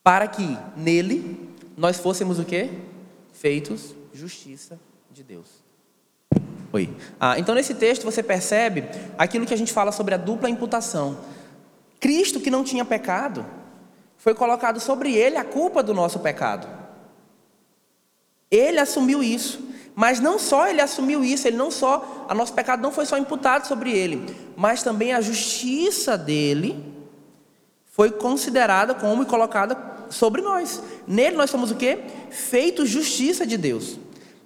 Para 0.00 0.28
que 0.28 0.56
nele 0.76 1.50
nós 1.76 1.98
fôssemos 1.98 2.38
o 2.38 2.44
quê? 2.44 2.70
Feitos 3.32 3.96
justiça 4.14 4.78
de 5.10 5.24
Deus. 5.24 5.69
Oi. 6.72 6.88
Ah, 7.18 7.38
então, 7.38 7.54
nesse 7.54 7.74
texto, 7.74 8.04
você 8.04 8.22
percebe 8.22 8.84
aquilo 9.18 9.46
que 9.46 9.54
a 9.54 9.56
gente 9.56 9.72
fala 9.72 9.90
sobre 9.90 10.14
a 10.14 10.18
dupla 10.18 10.48
imputação. 10.48 11.18
Cristo, 11.98 12.40
que 12.40 12.50
não 12.50 12.62
tinha 12.62 12.84
pecado, 12.84 13.44
foi 14.16 14.34
colocado 14.34 14.78
sobre 14.78 15.14
ele 15.14 15.36
a 15.36 15.44
culpa 15.44 15.82
do 15.82 15.92
nosso 15.92 16.20
pecado. 16.20 16.68
Ele 18.50 18.78
assumiu 18.78 19.22
isso. 19.22 19.70
Mas 19.94 20.20
não 20.20 20.38
só 20.38 20.68
ele 20.68 20.80
assumiu 20.80 21.24
isso, 21.24 21.46
ele 21.46 21.56
não 21.56 21.70
só, 21.70 22.26
a 22.28 22.34
nosso 22.34 22.54
pecado 22.54 22.80
não 22.80 22.92
foi 22.92 23.04
só 23.04 23.18
imputado 23.18 23.66
sobre 23.66 23.90
ele, 23.90 24.34
mas 24.56 24.82
também 24.82 25.12
a 25.12 25.20
justiça 25.20 26.16
dele 26.16 26.82
foi 27.84 28.10
considerada 28.10 28.94
como 28.94 29.22
e 29.22 29.26
colocada 29.26 29.76
sobre 30.08 30.40
nós. 30.40 30.82
Nele 31.06 31.36
nós 31.36 31.50
somos 31.50 31.70
o 31.70 31.74
quê? 31.74 31.98
Feitos 32.30 32.88
justiça 32.88 33.44
de 33.44 33.58
Deus. 33.58 33.98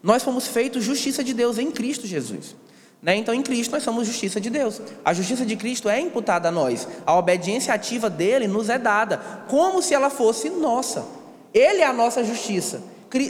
Nós 0.04 0.22
fomos 0.22 0.46
feitos 0.46 0.84
justiça 0.84 1.24
de 1.24 1.32
Deus 1.32 1.56
em 1.56 1.70
Cristo 1.70 2.06
Jesus. 2.06 2.54
Né? 3.00 3.16
Então, 3.16 3.34
em 3.34 3.40
Cristo, 3.40 3.72
nós 3.72 3.82
somos 3.82 4.06
justiça 4.06 4.38
de 4.38 4.50
Deus. 4.50 4.78
A 5.02 5.14
justiça 5.14 5.46
de 5.46 5.56
Cristo 5.56 5.88
é 5.88 5.98
imputada 5.98 6.50
a 6.50 6.52
nós. 6.52 6.86
A 7.06 7.16
obediência 7.16 7.72
ativa 7.72 8.10
dele 8.10 8.46
nos 8.46 8.68
é 8.68 8.76
dada, 8.78 9.16
como 9.48 9.80
se 9.80 9.94
ela 9.94 10.10
fosse 10.10 10.50
nossa. 10.50 11.06
Ele 11.54 11.80
é 11.80 11.86
a 11.86 11.92
nossa 11.94 12.22
justiça. 12.22 12.82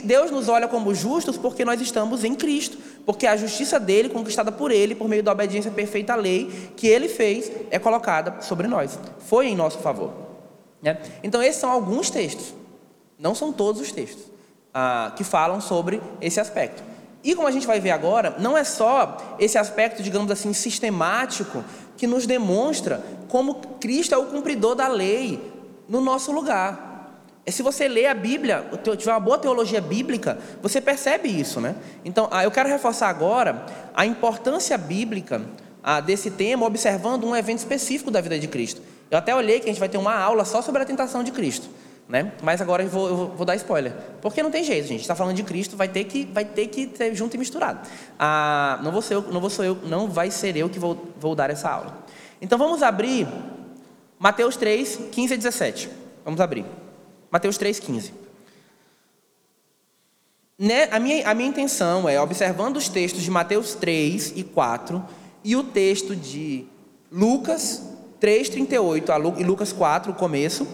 Deus 0.03 0.31
nos 0.31 0.49
olha 0.49 0.67
como 0.67 0.93
justos 0.93 1.37
porque 1.37 1.63
nós 1.63 1.79
estamos 1.79 2.25
em 2.25 2.35
Cristo. 2.35 2.77
Porque 3.05 3.25
a 3.25 3.37
justiça 3.37 3.79
dele, 3.79 4.09
conquistada 4.09 4.51
por 4.51 4.69
ele, 4.69 4.95
por 4.95 5.07
meio 5.07 5.23
da 5.23 5.31
obediência 5.31 5.71
perfeita 5.71 6.11
à 6.11 6.17
lei 6.17 6.51
que 6.75 6.87
ele 6.87 7.07
fez, 7.07 7.49
é 7.71 7.79
colocada 7.79 8.41
sobre 8.41 8.67
nós. 8.67 8.99
Foi 9.19 9.47
em 9.47 9.55
nosso 9.55 9.77
favor. 9.77 10.11
Né? 10.81 10.97
Então, 11.23 11.41
esses 11.41 11.61
são 11.61 11.71
alguns 11.71 12.09
textos. 12.09 12.53
Não 13.17 13.33
são 13.33 13.53
todos 13.53 13.79
os 13.79 13.93
textos 13.93 14.34
ah, 14.77 15.13
que 15.15 15.23
falam 15.23 15.61
sobre 15.61 16.01
esse 16.19 16.37
aspecto. 16.37 16.83
E 17.23 17.33
como 17.33 17.47
a 17.47 17.51
gente 17.51 17.65
vai 17.65 17.79
ver 17.79 17.91
agora, 17.91 18.35
não 18.37 18.57
é 18.57 18.65
só 18.65 19.35
esse 19.39 19.57
aspecto, 19.57 20.03
digamos 20.03 20.29
assim, 20.29 20.51
sistemático, 20.51 21.63
que 21.95 22.05
nos 22.05 22.27
demonstra 22.27 23.01
como 23.29 23.55
Cristo 23.79 24.13
é 24.13 24.17
o 24.17 24.25
cumpridor 24.25 24.75
da 24.75 24.89
lei 24.89 25.41
no 25.87 26.01
nosso 26.01 26.31
lugar. 26.33 27.21
E 27.45 27.51
se 27.51 27.63
você 27.63 27.87
ler 27.87 28.07
a 28.07 28.13
Bíblia, 28.13 28.65
tiver 28.97 29.13
uma 29.13 29.19
boa 29.19 29.37
teologia 29.37 29.79
bíblica, 29.79 30.37
você 30.61 30.81
percebe 30.81 31.29
isso, 31.29 31.61
né? 31.61 31.75
Então, 32.03 32.27
ah, 32.31 32.43
eu 32.43 32.51
quero 32.51 32.67
reforçar 32.67 33.07
agora 33.07 33.65
a 33.95 34.05
importância 34.05 34.77
bíblica 34.77 35.41
ah, 35.81 36.01
desse 36.01 36.31
tema 36.31 36.65
observando 36.65 37.23
um 37.23 37.35
evento 37.35 37.59
específico 37.59 38.11
da 38.11 38.19
vida 38.19 38.37
de 38.37 38.47
Cristo. 38.47 38.81
Eu 39.09 39.17
até 39.17 39.33
olhei 39.33 39.59
que 39.59 39.69
a 39.69 39.71
gente 39.71 39.79
vai 39.79 39.87
ter 39.87 39.97
uma 39.97 40.15
aula 40.15 40.43
só 40.43 40.61
sobre 40.61 40.81
a 40.81 40.85
tentação 40.85 41.23
de 41.23 41.31
Cristo. 41.31 41.69
Né? 42.07 42.33
Mas 42.43 42.61
agora 42.61 42.83
eu 42.83 42.89
vou, 42.89 43.07
eu 43.07 43.15
vou 43.29 43.45
dar 43.45 43.55
spoiler. 43.55 43.91
Porque 44.21 44.43
não 44.43 44.51
tem 44.51 44.63
jeito, 44.63 44.87
gente. 44.87 45.01
Está 45.01 45.15
falando 45.15 45.35
de 45.35 45.43
Cristo, 45.43 45.75
vai 45.75 45.87
ter 45.87 46.03
que, 46.03 46.25
vai 46.25 46.45
ter 46.45 46.67
que 46.67 46.85
ter 46.85 47.15
junto 47.15 47.35
e 47.35 47.39
misturado. 47.39 47.87
Ah, 48.19 48.79
não 48.83 48.91
vou 48.91 49.01
ser 49.01 49.15
eu, 49.15 49.21
não 49.23 49.41
vou 49.41 49.51
eu, 49.63 49.75
não 49.85 50.07
vai 50.07 50.29
ser 50.29 50.55
eu 50.55 50.69
que 50.69 50.77
vou, 50.77 51.13
vou 51.19 51.33
dar 51.33 51.49
essa 51.49 51.69
aula. 51.69 52.05
Então 52.39 52.59
vamos 52.59 52.83
abrir 52.83 53.27
Mateus 54.19 54.55
3, 54.55 54.99
15 55.11 55.33
a 55.33 55.37
17. 55.37 55.89
Vamos 56.23 56.39
abrir. 56.39 56.65
Mateus 57.31 57.57
3, 57.57 57.79
15. 57.79 58.13
Né, 60.57 60.87
a, 60.89 60.99
minha, 60.99 61.29
a 61.29 61.33
minha 61.33 61.49
intenção 61.49 62.07
é, 62.07 62.21
observando 62.21 62.77
os 62.77 62.87
textos 62.87 63.23
de 63.23 63.31
Mateus 63.31 63.73
3 63.73 64.33
e 64.37 64.43
4 64.43 65.03
e 65.43 65.55
o 65.55 65.63
texto 65.63 66.15
de 66.15 66.65
Lucas 67.11 67.83
3, 68.19 68.49
38 68.49 69.11
e 69.37 69.43
Lucas 69.43 69.73
4, 69.73 70.11
o 70.11 70.15
começo, 70.15 70.65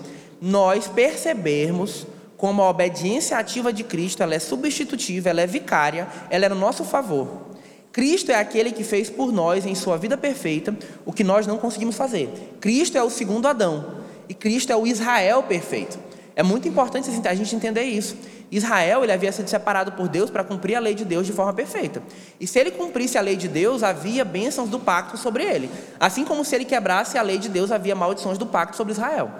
nós 0.41 0.87
percebermos 0.87 2.07
como 2.35 2.63
a 2.63 2.69
obediência 2.71 3.37
ativa 3.37 3.71
de 3.71 3.83
Cristo 3.83 4.23
ela 4.23 4.33
é 4.33 4.39
substitutiva, 4.39 5.29
ela 5.29 5.41
é 5.41 5.47
vicária, 5.47 6.07
ela 6.31 6.47
é 6.47 6.49
no 6.49 6.55
nosso 6.55 6.83
favor. 6.83 7.51
Cristo 7.91 8.31
é 8.31 8.35
aquele 8.35 8.71
que 8.71 8.83
fez 8.83 9.09
por 9.09 9.31
nós 9.31 9.65
em 9.65 9.75
sua 9.75 9.97
vida 9.97 10.17
perfeita 10.17 10.75
o 11.05 11.13
que 11.13 11.23
nós 11.23 11.45
não 11.45 11.59
conseguimos 11.59 11.95
fazer. 11.95 12.29
Cristo 12.59 12.97
é 12.97 13.03
o 13.03 13.09
segundo 13.11 13.47
Adão 13.47 13.97
e 14.27 14.33
Cristo 14.33 14.71
é 14.71 14.75
o 14.75 14.87
Israel 14.87 15.43
perfeito. 15.43 15.99
É 16.35 16.41
muito 16.41 16.67
importante 16.67 17.09
a 17.27 17.33
gente 17.35 17.55
entender 17.55 17.83
isso. 17.83 18.15
Israel 18.49 19.03
ele 19.03 19.11
havia 19.11 19.31
sido 19.31 19.47
separado 19.47 19.91
por 19.91 20.07
Deus 20.07 20.29
para 20.29 20.43
cumprir 20.43 20.75
a 20.75 20.79
lei 20.79 20.95
de 20.95 21.05
Deus 21.05 21.27
de 21.27 21.33
forma 21.33 21.53
perfeita. 21.53 22.01
E 22.39 22.47
se 22.47 22.57
ele 22.57 22.71
cumprisse 22.71 23.17
a 23.17 23.21
lei 23.21 23.35
de 23.35 23.47
Deus, 23.47 23.83
havia 23.83 24.25
bênçãos 24.25 24.69
do 24.69 24.79
pacto 24.79 25.17
sobre 25.17 25.43
ele. 25.43 25.69
Assim 25.99 26.25
como 26.25 26.43
se 26.43 26.55
ele 26.55 26.65
quebrasse 26.65 27.17
a 27.17 27.21
lei 27.21 27.37
de 27.37 27.49
Deus, 27.49 27.71
havia 27.71 27.93
maldições 27.93 28.37
do 28.37 28.45
pacto 28.45 28.75
sobre 28.75 28.93
Israel. 28.93 29.31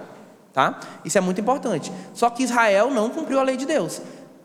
Tá? 0.52 0.80
Isso 1.04 1.16
é 1.16 1.20
muito 1.20 1.40
importante. 1.40 1.90
Só 2.12 2.28
que 2.28 2.42
Israel 2.42 2.90
não 2.90 3.08
cumpriu 3.10 3.40
a 3.40 3.42
lei 3.42 3.56
de 3.56 3.64
Deus. 3.64 4.02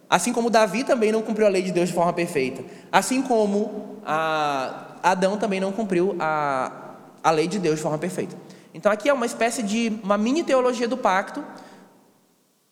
Assim 0.09 0.31
como 0.31 0.49
Davi 0.49 0.83
também 0.83 1.11
não 1.11 1.21
cumpriu 1.21 1.45
a 1.45 1.49
lei 1.49 1.61
de 1.61 1.71
Deus 1.71 1.89
de 1.89 1.95
forma 1.95 2.13
perfeita. 2.13 2.63
Assim 2.91 3.21
como 3.21 3.99
a, 4.05 4.87
Adão 5.03 5.37
também 5.37 5.59
não 5.59 5.71
cumpriu 5.71 6.15
a, 6.19 6.71
a 7.21 7.31
lei 7.31 7.47
de 7.47 7.59
Deus 7.59 7.75
de 7.75 7.81
forma 7.81 7.97
perfeita. 7.97 8.35
Então 8.73 8.91
aqui 8.91 9.09
é 9.09 9.13
uma 9.13 9.25
espécie 9.25 9.61
de 9.61 9.99
uma 10.03 10.17
mini 10.17 10.43
teologia 10.43 10.87
do 10.87 10.95
pacto 10.95 11.43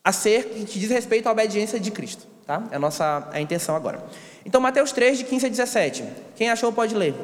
a 0.04 0.12
ser 0.12 0.66
que 0.66 0.80
diz 0.80 0.90
respeito 0.90 1.28
à 1.28 1.32
obediência 1.32 1.80
de 1.80 1.92
Cristo. 1.92 2.26
Tá? 2.46 2.64
É 2.72 2.76
a 2.76 2.80
nossa 2.80 3.28
a 3.34 3.42
intenção 3.42 3.76
agora. 3.76 4.04
Então 4.46 4.62
Mateus 4.62 4.92
3, 4.92 5.18
de 5.18 5.24
15 5.26 5.46
a 5.48 5.50
17. 5.50 6.04
Quem 6.36 6.50
achou 6.50 6.72
pode 6.72 6.96
ler. 6.96 7.16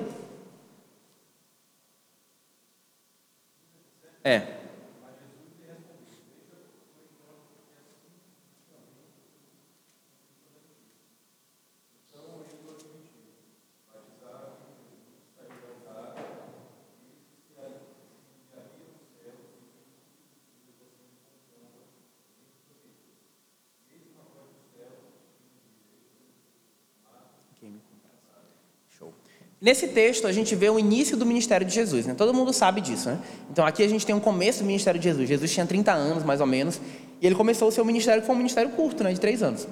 É. 4.23 4.60
Nesse 29.61 29.89
texto, 29.89 30.25
a 30.25 30.31
gente 30.31 30.55
vê 30.55 30.71
o 30.71 30.79
início 30.79 31.15
do 31.15 31.23
ministério 31.23 31.67
de 31.67 31.71
Jesus. 31.71 32.07
Né? 32.07 32.15
Todo 32.15 32.33
mundo 32.33 32.51
sabe 32.51 32.81
disso. 32.81 33.09
Né? 33.09 33.19
Então, 33.51 33.63
aqui 33.63 33.83
a 33.83 33.87
gente 33.87 34.03
tem 34.03 34.15
um 34.15 34.19
começo 34.19 34.63
do 34.63 34.65
ministério 34.65 34.99
de 34.99 35.07
Jesus. 35.07 35.29
Jesus 35.29 35.53
tinha 35.53 35.67
30 35.67 35.91
anos, 35.91 36.23
mais 36.23 36.41
ou 36.41 36.47
menos, 36.47 36.81
e 37.21 37.27
ele 37.27 37.35
começou 37.35 37.67
o 37.67 37.71
seu 37.71 37.85
ministério, 37.85 38.21
que 38.21 38.25
foi 38.25 38.33
um 38.33 38.39
ministério 38.39 38.71
curto, 38.71 39.03
né? 39.03 39.13
de 39.13 39.19
três 39.19 39.43
anos. 39.43 39.67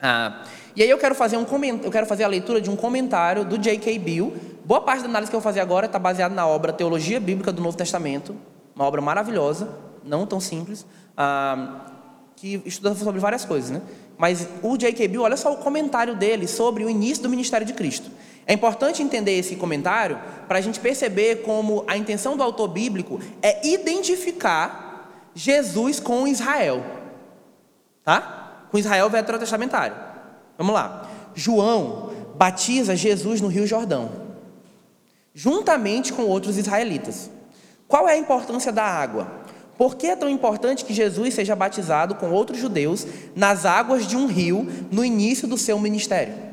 Ah, 0.00 0.44
e 0.74 0.82
aí 0.82 0.88
eu 0.88 0.96
quero 0.96 1.14
fazer 1.14 1.36
um 1.36 1.44
eu 1.82 1.90
quero 1.90 2.06
fazer 2.06 2.24
a 2.24 2.28
leitura 2.28 2.60
de 2.60 2.70
um 2.70 2.76
comentário 2.76 3.44
do 3.44 3.58
J.K. 3.58 3.98
Bill. 3.98 4.34
Boa 4.64 4.80
parte 4.80 5.02
da 5.02 5.08
análise 5.08 5.28
que 5.28 5.36
eu 5.36 5.40
vou 5.40 5.44
fazer 5.44 5.60
agora 5.60 5.86
está 5.86 5.98
baseada 5.98 6.34
na 6.34 6.46
obra 6.46 6.72
Teologia 6.72 7.20
Bíblica 7.20 7.52
do 7.52 7.60
Novo 7.60 7.76
Testamento, 7.76 8.34
uma 8.74 8.84
obra 8.84 9.02
maravilhosa, 9.02 9.68
não 10.04 10.24
tão 10.24 10.40
simples, 10.40 10.86
ah, 11.16 11.86
que 12.36 12.62
estuda 12.64 12.94
sobre 12.94 13.20
várias 13.20 13.44
coisas, 13.44 13.70
né? 13.70 13.82
Mas 14.16 14.48
o 14.62 14.76
J.K. 14.78 15.08
Bill, 15.08 15.22
olha 15.22 15.36
só 15.36 15.52
o 15.52 15.56
comentário 15.56 16.14
dele 16.14 16.46
sobre 16.46 16.84
o 16.84 16.88
início 16.88 17.22
do 17.22 17.28
ministério 17.28 17.66
de 17.66 17.72
Cristo. 17.72 18.08
É 18.48 18.54
importante 18.54 19.02
entender 19.02 19.38
esse 19.38 19.56
comentário 19.56 20.18
para 20.48 20.56
a 20.56 20.60
gente 20.62 20.80
perceber 20.80 21.42
como 21.42 21.84
a 21.86 21.98
intenção 21.98 22.34
do 22.34 22.42
autor 22.42 22.68
bíblico 22.68 23.20
é 23.42 23.68
identificar 23.68 25.28
Jesus 25.34 26.00
com 26.00 26.26
Israel. 26.26 26.82
Tá? 28.02 28.64
Com 28.70 28.78
Israel 28.78 29.10
veterotestamentário. 29.10 29.94
Vamos 30.56 30.72
lá. 30.72 31.06
João 31.34 32.10
batiza 32.36 32.96
Jesus 32.96 33.42
no 33.42 33.48
Rio 33.48 33.66
Jordão, 33.66 34.10
juntamente 35.34 36.10
com 36.10 36.22
outros 36.22 36.56
israelitas. 36.56 37.30
Qual 37.86 38.08
é 38.08 38.14
a 38.14 38.18
importância 38.18 38.72
da 38.72 38.82
água? 38.82 39.30
Por 39.76 39.94
que 39.94 40.06
é 40.06 40.16
tão 40.16 40.28
importante 40.28 40.86
que 40.86 40.94
Jesus 40.94 41.34
seja 41.34 41.54
batizado 41.54 42.14
com 42.14 42.30
outros 42.30 42.58
judeus 42.58 43.06
nas 43.36 43.66
águas 43.66 44.06
de 44.06 44.16
um 44.16 44.26
rio 44.26 44.66
no 44.90 45.04
início 45.04 45.46
do 45.46 45.58
seu 45.58 45.78
ministério? 45.78 46.47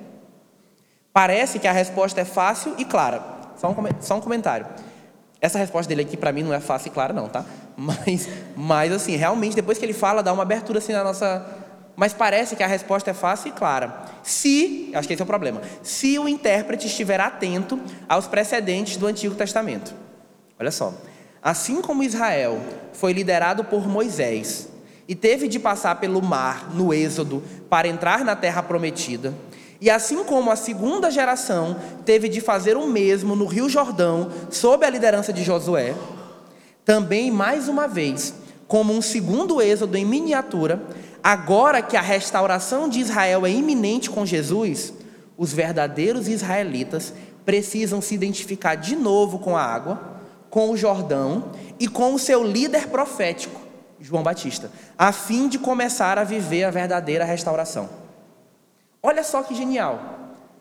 Parece 1.16 1.59
que 1.59 1.68
a 1.68 1.72
resposta 1.72 2.20
é 2.20 2.26
fácil 2.26 2.76
e 2.78 2.84
clara. 2.84 3.24
Só 3.55 3.70
um, 3.70 3.76
só 4.01 4.18
um 4.18 4.20
comentário. 4.20 4.68
Essa 5.39 5.57
resposta 5.57 5.88
dele 5.88 6.01
aqui 6.01 6.18
para 6.18 6.30
mim 6.34 6.43
não 6.43 6.53
é 6.53 6.59
fácil 6.59 6.89
e 6.89 6.91
clara 6.91 7.13
não, 7.13 7.30
tá? 7.30 7.45
Mas, 7.78 8.30
mas 8.55 8.91
assim, 8.93 9.18
realmente 9.18 9.53
depois 9.53 9.78
que 9.78 9.84
ele 9.84 9.91
fala, 9.91 10.24
dá 10.24 10.32
uma 10.32 10.43
abertura 10.43 10.80
assim 10.80 10.93
na 10.93 11.03
nossa. 11.03 11.45
Mas 11.95 12.13
parece 12.13 12.55
que 12.55 12.63
a 12.63 12.68
resposta 12.68 13.11
é 13.11 13.13
fácil 13.13 13.49
e 13.49 13.51
clara. 13.51 13.93
Se, 14.24 14.91
acho 14.93 15.07
que 15.07 15.13
esse 15.13 15.22
é 15.22 15.24
o 15.24 15.28
problema, 15.28 15.61
se 15.84 16.18
o 16.18 16.28
intérprete 16.28 16.88
estiver 16.88 17.20
atento 17.20 17.80
aos 18.07 18.28
precedentes 18.28 18.95
do 18.95 19.07
Antigo 19.07 19.36
Testamento. 19.36 19.93
Olha 20.57 20.72
só. 20.72 20.93
Assim 21.41 21.82
como 21.82 22.03
Israel 22.03 22.59
foi 22.93 23.11
liderado 23.11 23.63
por 23.66 23.88
Moisés 23.88 24.70
e 25.07 25.16
teve 25.16 25.49
de 25.49 25.59
passar 25.59 25.95
pelo 25.95 26.22
mar 26.22 26.70
no 26.74 26.93
Êxodo 26.93 27.43
para 27.70 27.89
entrar 27.89 28.24
na 28.24 28.38
terra 28.38 28.63
prometida, 28.63 29.34
e 29.80 29.90
assim 29.90 30.24
como 30.24 30.52
a 30.52 30.56
segunda 30.56 31.12
geração 31.12 31.76
teve 32.06 32.30
de 32.30 32.40
fazer 32.40 32.78
o 32.78 32.88
mesmo 32.88 33.36
no 33.36 33.46
Rio 33.46 33.70
Jordão, 33.70 34.30
sob 34.50 34.86
a 34.86 34.90
liderança 34.90 35.34
de 35.34 35.44
Josué, 35.44 35.94
também 36.84 37.32
mais 37.32 37.68
uma 37.68 37.88
vez, 37.88 38.34
como 38.68 38.94
um 38.94 39.02
segundo 39.02 39.62
êxodo 39.62 39.98
em 39.98 40.06
miniatura, 40.06 40.82
agora 41.24 41.82
que 41.82 41.98
a 41.98 42.02
restauração 42.02 42.88
de 42.88 43.00
Israel 43.00 43.46
é 43.46 43.50
iminente 43.50 44.10
com 44.10 44.26
Jesus, 44.26 44.94
os 45.38 45.52
verdadeiros 45.52 46.28
israelitas 46.28 47.14
precisam 47.46 48.02
se 48.02 48.16
identificar 48.16 48.76
de 48.76 48.96
novo 48.96 49.40
com 49.40 49.56
a 49.58 49.62
água, 49.62 50.16
com 50.50 50.72
o 50.72 50.78
Jordão 50.78 51.52
e 51.80 51.88
com 51.88 52.14
o 52.14 52.20
seu 52.20 52.44
líder 52.44 52.88
profético, 52.88 53.60
João 54.00 54.24
Batista, 54.24 54.72
a 54.98 55.12
fim 55.12 55.50
de 55.50 55.60
começar 55.60 56.18
a 56.18 56.24
viver 56.24 56.64
a 56.64 56.72
verdadeira 56.72 57.26
restauração. 57.26 58.05
Olha 59.06 59.24
só 59.24 59.43
que 59.43 59.53
genial. 59.53 59.99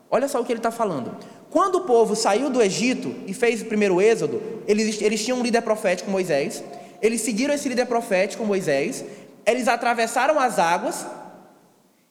Olha 0.07 0.27
só 0.27 0.39
o 0.39 0.45
que 0.45 0.51
ele 0.51 0.59
está 0.59 0.69
falando. 0.69 1.17
Quando 1.49 1.79
o 1.79 1.81
povo 1.81 2.15
saiu 2.15 2.47
do 2.47 2.61
Egito 2.61 3.15
e 3.25 3.33
fez 3.33 3.63
o 3.63 3.65
primeiro 3.65 3.99
êxodo, 3.99 4.39
eles, 4.67 5.01
eles 5.01 5.25
tinham 5.25 5.39
um 5.39 5.41
líder 5.41 5.63
profético, 5.63 6.11
Moisés. 6.11 6.63
Eles 7.01 7.21
seguiram 7.21 7.55
esse 7.55 7.67
líder 7.67 7.87
profético, 7.87 8.45
Moisés. 8.45 9.03
Eles 9.47 9.67
atravessaram 9.67 10.39
as 10.39 10.59
águas. 10.59 11.07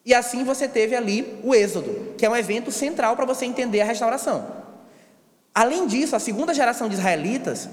E 0.05 0.13
assim 0.13 0.43
você 0.43 0.67
teve 0.67 0.97
ali 0.97 1.39
o 1.45 1.55
êxodo, 1.55 2.15
que 2.19 2.27
é 2.27 2.29
um 2.29 2.35
evento 2.35 2.73
central 2.73 3.15
para 3.15 3.25
você 3.25 3.47
entender 3.47 3.81
a 3.81 3.85
restauração. 3.85 4.45
Além 5.55 5.87
disso, 5.87 6.17
a 6.17 6.19
segunda 6.19 6.53
geração 6.53 6.89
de 6.89 6.97
israelitas, 6.97 7.69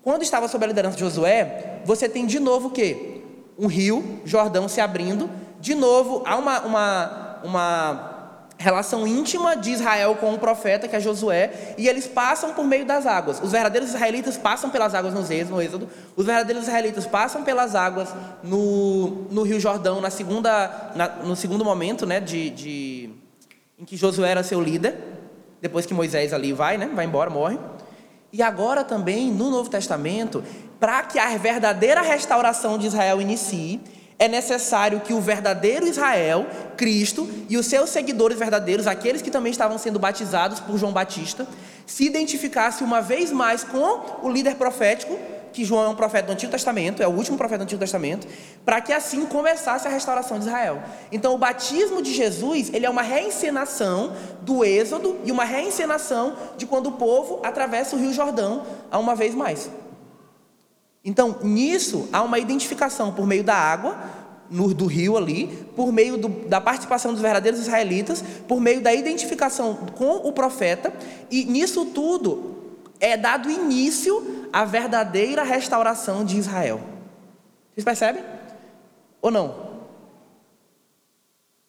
quando 0.00 0.22
estava 0.22 0.46
sob 0.46 0.64
a 0.64 0.68
liderança 0.68 0.96
de 0.96 1.02
Josué, 1.02 1.80
você 1.84 2.08
tem 2.08 2.24
de 2.24 2.38
novo 2.38 2.68
o 2.68 2.70
quê? 2.70 3.20
Um 3.58 3.66
rio, 3.66 4.20
Jordão 4.24 4.68
se 4.68 4.80
abrindo. 4.80 5.28
De 5.60 5.74
novo, 5.74 6.22
há 6.24 6.36
uma, 6.36 6.60
uma 6.60 7.25
uma 7.46 8.16
relação 8.58 9.06
íntima 9.06 9.56
de 9.56 9.70
Israel 9.70 10.16
com 10.16 10.34
o 10.34 10.38
profeta, 10.38 10.88
que 10.88 10.96
é 10.96 11.00
Josué, 11.00 11.74
e 11.76 11.88
eles 11.88 12.06
passam 12.06 12.54
por 12.54 12.64
meio 12.64 12.86
das 12.86 13.06
águas. 13.06 13.40
Os 13.42 13.52
verdadeiros 13.52 13.90
israelitas 13.90 14.36
passam 14.36 14.70
pelas 14.70 14.94
águas 14.94 15.12
no 15.12 15.60
Êxodo, 15.60 15.88
os 16.16 16.24
verdadeiros 16.24 16.64
israelitas 16.64 17.06
passam 17.06 17.42
pelas 17.42 17.74
águas 17.74 18.08
no, 18.42 19.26
no 19.30 19.42
Rio 19.42 19.60
Jordão, 19.60 20.00
na 20.00 20.10
segunda, 20.10 20.92
na, 20.94 21.08
no 21.08 21.36
segundo 21.36 21.64
momento 21.64 22.06
né, 22.06 22.18
de, 22.18 22.50
de, 22.50 23.10
em 23.78 23.84
que 23.84 23.96
Josué 23.96 24.30
era 24.30 24.42
seu 24.42 24.60
líder, 24.60 24.96
depois 25.60 25.84
que 25.84 25.92
Moisés 25.92 26.32
ali 26.32 26.52
vai, 26.52 26.78
né, 26.78 26.90
vai 26.94 27.04
embora, 27.04 27.28
morre. 27.28 27.58
E 28.32 28.42
agora 28.42 28.84
também, 28.84 29.30
no 29.30 29.50
Novo 29.50 29.70
Testamento, 29.70 30.42
para 30.80 31.02
que 31.02 31.18
a 31.18 31.36
verdadeira 31.36 32.02
restauração 32.02 32.78
de 32.78 32.86
Israel 32.86 33.20
inicie, 33.20 33.80
é 34.18 34.28
necessário 34.28 35.00
que 35.00 35.12
o 35.12 35.20
verdadeiro 35.20 35.86
Israel, 35.86 36.46
Cristo, 36.76 37.28
e 37.48 37.56
os 37.56 37.66
seus 37.66 37.90
seguidores 37.90 38.38
verdadeiros, 38.38 38.86
aqueles 38.86 39.20
que 39.20 39.30
também 39.30 39.50
estavam 39.50 39.78
sendo 39.78 39.98
batizados 39.98 40.60
por 40.60 40.78
João 40.78 40.92
Batista, 40.92 41.46
se 41.86 42.04
identificasse 42.04 42.82
uma 42.82 43.00
vez 43.00 43.30
mais 43.30 43.62
com 43.62 44.26
o 44.26 44.30
líder 44.30 44.56
profético, 44.56 45.18
que 45.52 45.64
João 45.64 45.84
é 45.84 45.88
um 45.88 45.94
profeta 45.94 46.26
do 46.26 46.32
Antigo 46.32 46.52
Testamento, 46.52 47.02
é 47.02 47.08
o 47.08 47.10
último 47.10 47.38
profeta 47.38 47.58
do 47.58 47.62
Antigo 47.64 47.80
Testamento, 47.80 48.26
para 48.64 48.80
que 48.80 48.92
assim 48.92 49.24
começasse 49.24 49.88
a 49.88 49.90
restauração 49.90 50.38
de 50.38 50.46
Israel. 50.46 50.82
Então, 51.10 51.34
o 51.34 51.38
batismo 51.38 52.02
de 52.02 52.12
Jesus, 52.12 52.70
ele 52.74 52.84
é 52.84 52.90
uma 52.90 53.00
reencenação 53.00 54.12
do 54.42 54.62
Êxodo 54.62 55.16
e 55.24 55.32
uma 55.32 55.44
reencenação 55.44 56.34
de 56.58 56.66
quando 56.66 56.88
o 56.88 56.92
povo 56.92 57.40
atravessa 57.42 57.96
o 57.96 57.98
Rio 57.98 58.12
Jordão 58.12 58.64
a 58.90 58.98
uma 58.98 59.14
vez 59.14 59.34
mais. 59.34 59.70
Então, 61.06 61.36
nisso 61.44 62.08
há 62.12 62.20
uma 62.20 62.36
identificação 62.36 63.12
por 63.12 63.28
meio 63.28 63.44
da 63.44 63.54
água, 63.54 63.96
no, 64.50 64.74
do 64.74 64.86
rio 64.86 65.16
ali, 65.16 65.46
por 65.76 65.92
meio 65.92 66.18
do, 66.18 66.28
da 66.48 66.60
participação 66.60 67.12
dos 67.12 67.22
verdadeiros 67.22 67.60
israelitas, 67.60 68.22
por 68.48 68.60
meio 68.60 68.80
da 68.80 68.92
identificação 68.92 69.74
com 69.94 70.16
o 70.16 70.32
profeta, 70.32 70.92
e 71.30 71.44
nisso 71.44 71.86
tudo 71.86 72.56
é 72.98 73.16
dado 73.16 73.48
início 73.48 74.48
à 74.52 74.64
verdadeira 74.64 75.44
restauração 75.44 76.24
de 76.24 76.38
Israel. 76.38 76.80
Vocês 77.72 77.84
percebem? 77.84 78.24
Ou 79.22 79.30
não? 79.30 79.65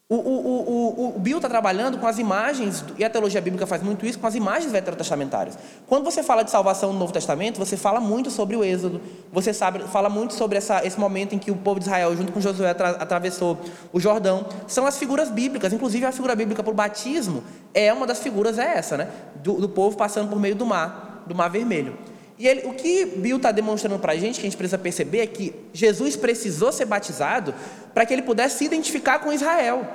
O, 0.09 0.15
o, 0.15 0.19
o, 0.19 1.17
o, 1.17 1.19
Bill 1.19 1.35
está 1.35 1.49
trabalhando 1.49 1.97
com 1.97 2.07
as 2.07 2.17
imagens, 2.17 2.81
e 2.97 3.03
a 3.03 3.09
teologia 3.09 3.41
bíblica 3.41 3.67
faz 3.67 3.83
muito 3.83 4.05
isso, 4.05 4.17
com 4.17 4.25
as 4.25 4.35
imagens 4.35 4.71
veterotestamentárias. 4.71 5.59
Quando 5.85 6.05
você 6.05 6.23
fala 6.23 6.43
de 6.43 6.49
salvação 6.49 6.93
no 6.93 6.99
Novo 6.99 7.11
Testamento, 7.11 7.59
você 7.59 7.75
fala 7.75 7.99
muito 7.99 8.31
sobre 8.31 8.55
o 8.55 8.63
Êxodo, 8.63 9.01
você 9.33 9.53
sabe, 9.53 9.79
fala 9.79 10.07
muito 10.07 10.33
sobre 10.33 10.57
essa, 10.57 10.81
esse 10.87 10.97
momento 10.97 11.35
em 11.35 11.37
que 11.37 11.51
o 11.51 11.57
povo 11.57 11.77
de 11.81 11.87
Israel, 11.87 12.15
junto 12.15 12.31
com 12.31 12.39
Josué, 12.39 12.69
atravessou 12.69 13.59
o 13.91 13.99
Jordão. 13.99 14.45
São 14.65 14.85
as 14.85 14.97
figuras 14.97 15.29
bíblicas, 15.29 15.73
inclusive 15.73 16.05
a 16.05 16.11
figura 16.13 16.37
bíblica 16.37 16.63
para 16.63 16.71
o 16.71 16.75
batismo, 16.75 17.43
é 17.73 17.91
uma 17.91 18.07
das 18.07 18.19
figuras, 18.19 18.57
é 18.57 18.77
essa, 18.77 18.95
né? 18.95 19.09
Do, 19.43 19.55
do 19.55 19.67
povo 19.67 19.97
passando 19.97 20.29
por 20.29 20.39
meio 20.39 20.55
do 20.55 20.65
mar, 20.65 21.25
do 21.27 21.35
mar 21.35 21.49
vermelho. 21.49 21.97
E 22.39 22.47
ele, 22.47 22.67
o 22.67 22.73
que 22.73 23.05
Bill 23.05 23.37
está 23.37 23.51
demonstrando 23.51 23.97
para 23.97 24.13
a 24.13 24.15
gente, 24.15 24.35
que 24.35 24.41
a 24.41 24.49
gente 24.49 24.57
precisa 24.57 24.77
perceber, 24.77 25.19
é 25.19 25.27
que 25.27 25.55
Jesus 25.73 26.15
precisou 26.15 26.71
ser 26.71 26.85
batizado 26.85 27.53
para 27.93 28.05
que 28.05 28.13
ele 28.13 28.21
pudesse 28.21 28.59
se 28.59 28.65
identificar 28.65 29.19
com 29.19 29.33
Israel. 29.33 29.87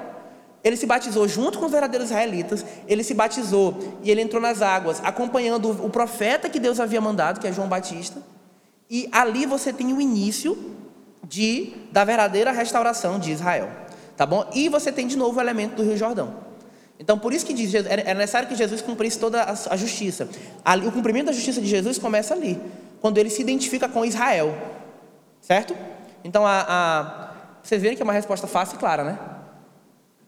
Ele 0.65 0.77
se 0.77 0.87
batizou 0.87 1.27
junto 1.29 1.59
com 1.59 1.67
os 1.67 1.73
verdadeiros 1.73 2.09
israelitas, 2.09 2.65
ele 2.87 3.03
se 3.03 3.15
batizou 3.15 3.99
e 4.03 4.11
ele 4.11 4.21
entrou 4.21 4.41
nas 4.41 4.63
águas, 4.63 5.01
acompanhando 5.05 5.71
o 5.85 5.91
profeta 5.91 6.49
que 6.49 6.59
Deus 6.59 6.79
havia 6.81 7.01
mandado, 7.01 7.41
que 7.41 7.47
é 7.47 7.53
João 7.53 7.69
Batista. 7.69 8.23
E 8.91 9.09
ali 9.11 9.47
você 9.47 9.73
tem 9.73 9.93
o 9.93 10.01
início 10.01 10.57
de, 11.27 11.73
da 11.91 12.05
verdadeira 12.05 12.53
restauração 12.53 13.19
de 13.19 13.33
Israel. 13.33 13.71
Tá 14.17 14.27
bom? 14.27 14.49
E 14.55 14.69
você 14.69 14.93
tem 14.93 15.07
de 15.07 15.17
novo 15.17 15.39
o 15.39 15.41
elemento 15.41 15.77
do 15.77 15.83
Rio 15.83 15.97
Jordão. 15.97 16.52
Então, 16.99 17.19
por 17.19 17.33
isso 17.33 17.45
que 17.45 17.53
diz, 17.53 17.75
é 17.75 18.15
necessário 18.15 18.49
que 18.49 18.55
Jesus 18.55 18.81
cumprisse 18.81 19.19
toda 19.19 19.43
a 19.43 19.77
justiça. 19.77 20.29
O 20.87 20.93
cumprimento 20.93 21.27
da 21.27 21.33
justiça 21.33 21.61
de 21.61 21.67
Jesus 21.67 21.99
começa 21.99 22.33
ali, 22.33 22.61
quando 23.01 23.19
ele 23.19 23.29
se 23.29 23.43
identifica 23.43 23.89
com 23.89 24.05
Israel. 24.05 24.57
Certo? 25.41 25.77
Então, 26.23 26.47
a, 26.47 26.65
a, 26.69 27.31
vocês 27.63 27.83
verem 27.83 27.97
que 27.97 28.03
é 28.03 28.05
uma 28.05 28.13
resposta 28.13 28.47
fácil 28.47 28.77
e 28.77 28.79
clara, 28.79 29.03
né? 29.03 29.19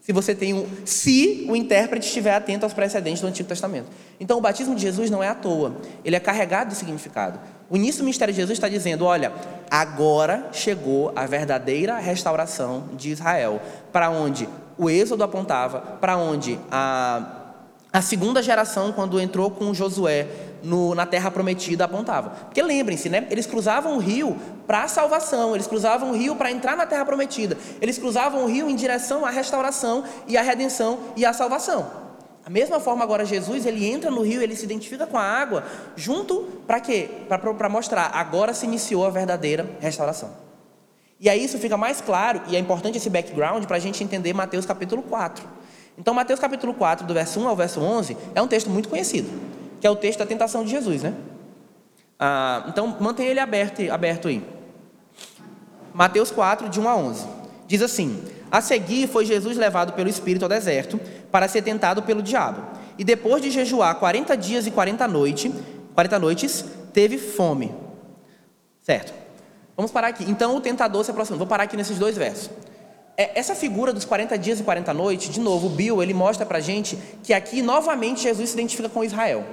Se 0.01 0.13
você 0.13 0.35
tem 0.35 0.53
um, 0.53 0.67
se 0.85 1.47
o 1.49 1.57
intérprete 1.57 2.07
estiver 2.07 2.35
atento 2.35 2.67
aos 2.67 2.75
precedentes 2.75 3.23
do 3.23 3.27
Antigo 3.27 3.49
Testamento. 3.49 3.87
Então, 4.21 4.37
o 4.37 4.41
batismo 4.41 4.75
de 4.75 4.83
Jesus 4.83 5.09
não 5.09 5.23
é 5.23 5.29
à 5.29 5.35
toa, 5.35 5.77
ele 6.05 6.15
é 6.15 6.21
carregado 6.21 6.71
de 6.71 6.77
significado. 6.77 7.41
O 7.71 7.77
início 7.77 8.03
do 8.03 8.05
ministério 8.05 8.35
de 8.35 8.39
Jesus 8.39 8.59
está 8.59 8.69
dizendo: 8.69 9.07
olha, 9.07 9.33
agora 9.71 10.51
chegou 10.53 11.11
a 11.17 11.25
verdadeira 11.25 11.97
restauração 11.99 12.91
de 12.95 13.13
Israel, 13.13 13.63
para 13.93 14.11
onde 14.11 14.47
o 14.77 14.91
Êxodo 14.91 15.23
apontava, 15.23 15.81
para 16.01 16.17
onde 16.17 16.59
a, 16.71 17.45
a 17.93 18.03
segunda 18.03 18.43
geração, 18.43 18.93
quando 18.93 19.21
entrou 19.21 19.51
com 19.51 19.73
Josué 19.73 20.27
no, 20.63 20.95
na 20.95 21.07
terra 21.07 21.31
prometida, 21.31 21.85
apontava. 21.85 22.31
Porque 22.31 22.63
lembrem-se, 22.63 23.09
né? 23.09 23.27
eles 23.31 23.47
cruzavam 23.47 23.97
o 23.97 23.99
rio 23.99 24.37
para 24.67 24.85
a 24.85 24.89
salvação, 24.89 25.55
eles 25.55 25.67
cruzavam 25.67 26.11
o 26.11 26.17
rio 26.17 26.35
para 26.35 26.51
entrar 26.51 26.77
na 26.77 26.87
terra 26.87 27.05
prometida, 27.05 27.57
eles 27.81 27.99
cruzavam 27.99 28.45
o 28.45 28.47
rio 28.47 28.69
em 28.69 28.75
direção 28.75 29.25
à 29.25 29.31
restauração 29.31 30.05
e 30.27 30.37
à 30.37 30.43
redenção 30.43 30.99
e 31.17 31.25
à 31.25 31.33
salvação. 31.33 32.05
A 32.47 32.51
mesma 32.51 32.79
forma 32.79 33.03
agora 33.03 33.25
Jesus, 33.25 33.65
ele 33.65 33.87
entra 33.87 34.11
no 34.11 34.23
rio, 34.23 34.43
ele 34.43 34.55
se 34.55 34.65
identifica 34.65 35.07
com 35.07 35.17
a 35.17 35.23
água, 35.23 35.65
junto 35.97 36.43
para 36.67 36.79
quê? 36.79 37.09
Para 37.29 37.69
mostrar, 37.71 38.11
agora 38.13 38.53
se 38.53 38.67
iniciou 38.67 39.07
a 39.07 39.11
verdadeira 39.11 39.67
restauração. 39.81 40.44
E 41.21 41.29
aí 41.29 41.45
isso 41.45 41.59
fica 41.59 41.77
mais 41.77 42.01
claro, 42.01 42.43
e 42.49 42.57
é 42.57 42.59
importante 42.59 42.99
esse 42.99 43.09
background 43.09 43.65
para 43.65 43.77
a 43.77 43.81
gente 43.81 44.03
entender 44.03 44.33
Mateus 44.33 44.67
capítulo 44.67 45.03
4. 45.03 45.47
Então, 45.97 46.13
Mateus 46.13 46.41
capítulo 46.41 46.75
4, 46.75 47.07
do 47.07 47.15
verso 47.15 47.41
1 47.41 47.49
ao 47.49 47.57
verso 47.57 47.81
11, 47.81 48.17
é 48.35 48.43
um 48.43 48.49
texto 48.49 48.69
muito 48.69 48.89
conhecido, 48.89 49.31
que 49.81 49.87
é 49.87 49.91
o 49.91 49.95
texto 49.95 50.19
da 50.19 50.27
tentação 50.27 50.65
de 50.65 50.71
Jesus, 50.71 51.03
né? 51.03 51.15
Ah, 52.19 52.65
então, 52.69 52.97
mantenha 53.01 53.31
ele 53.31 53.41
aberto, 53.41 53.81
aberto 53.93 54.29
aí. 54.29 54.43
Mateus 55.93 56.31
4, 56.31 56.69
de 56.69 56.81
1 56.81 56.89
a 56.89 56.97
11. 56.97 57.27
Diz 57.69 57.81
assim: 57.81 58.23
A 58.51 58.61
seguir 58.61 59.07
foi 59.07 59.25
Jesus 59.25 59.57
levado 59.57 59.93
pelo 59.93 60.09
Espírito 60.09 60.43
ao 60.43 60.49
deserto 60.49 61.01
para 61.31 61.47
ser 61.47 61.63
tentado 61.63 62.03
pelo 62.03 62.23
diabo. 62.23 62.63
E 62.99 63.05
depois 63.05 63.43
de 63.43 63.51
jejuar 63.51 63.95
40 63.97 64.37
dias 64.37 64.67
e 64.67 64.71
40 64.71 65.07
noites, 65.07 65.53
40 65.95 66.19
noites, 66.19 66.65
teve 66.93 67.19
fome. 67.19 67.73
Certo? 68.83 69.24
Vamos 69.77 69.91
parar 69.91 70.09
aqui. 70.09 70.25
Então 70.29 70.57
o 70.57 70.61
tentador 70.61 71.05
se 71.05 71.11
aproxima. 71.11 71.37
Vou 71.37 71.47
parar 71.47 71.65
aqui 71.65 71.77
nesses 71.77 71.99
dois 71.99 72.17
versos. 72.17 72.51
É, 73.17 73.39
essa 73.39 73.55
figura 73.55 73.93
dos 73.93 74.05
40 74.05 74.37
dias 74.39 74.61
e 74.61 74.63
40 74.63 74.93
noites, 74.93 75.33
de 75.33 75.41
novo, 75.41 75.69
o 75.69 75.71
Bill, 75.71 76.03
ele 76.03 76.15
mostra 76.15 76.45
pra 76.45 76.59
gente 76.59 76.99
que 77.23 77.33
aqui 77.33 77.63
novamente 77.63 78.23
Jesus 78.23 78.51
se 78.51 78.55
identifica 78.55 78.89
com 78.89 79.05
Israel. 79.05 79.45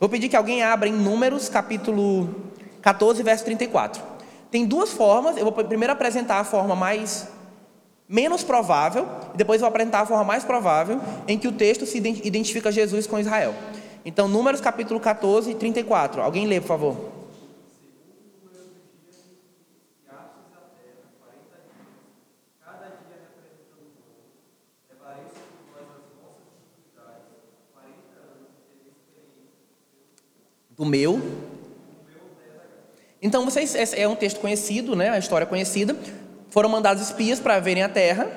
Vou 0.00 0.08
pedir 0.08 0.28
que 0.28 0.36
alguém 0.36 0.62
abra 0.62 0.88
em 0.88 0.92
Números, 0.92 1.48
capítulo 1.48 2.34
14, 2.82 3.22
verso 3.22 3.44
34. 3.44 4.02
Tem 4.50 4.66
duas 4.66 4.90
formas, 4.92 5.36
eu 5.36 5.44
vou 5.44 5.52
primeiro 5.52 5.92
apresentar 5.92 6.40
a 6.40 6.44
forma 6.44 6.74
mais 6.74 7.28
menos 8.08 8.42
provável, 8.42 9.08
e 9.32 9.36
depois 9.36 9.60
vou 9.60 9.68
apresentar 9.68 10.00
a 10.00 10.06
forma 10.06 10.24
mais 10.24 10.44
provável 10.44 11.00
em 11.26 11.38
que 11.38 11.48
o 11.48 11.52
texto 11.52 11.86
se 11.86 11.98
identifica 11.98 12.70
Jesus 12.70 13.06
com 13.06 13.18
Israel. 13.18 13.54
Então, 14.04 14.28
Números 14.28 14.60
capítulo 14.60 15.00
14, 15.00 15.54
34. 15.54 16.20
Alguém 16.20 16.46
lê, 16.46 16.60
por 16.60 16.68
favor. 16.68 17.13
Do 30.76 30.84
meu. 30.84 31.20
Então, 33.20 33.44
vocês, 33.44 33.74
é 33.94 34.06
um 34.06 34.14
texto 34.14 34.40
conhecido, 34.40 34.94
né? 34.94 35.10
A 35.10 35.18
história 35.18 35.46
conhecida. 35.46 35.96
Foram 36.50 36.68
mandados 36.68 37.02
espias 37.02 37.40
para 37.40 37.58
verem 37.58 37.82
a 37.82 37.88
terra. 37.88 38.30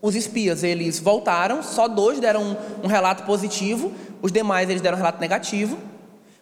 Os 0.00 0.14
espias, 0.14 0.62
eles 0.62 0.98
voltaram, 0.98 1.62
só 1.62 1.88
dois 1.88 2.20
deram 2.20 2.42
um, 2.42 2.56
um 2.84 2.86
relato 2.86 3.24
positivo, 3.24 3.92
os 4.22 4.30
demais 4.30 4.70
eles 4.70 4.80
deram 4.80 4.96
um 4.96 4.98
relato 4.98 5.20
negativo. 5.20 5.76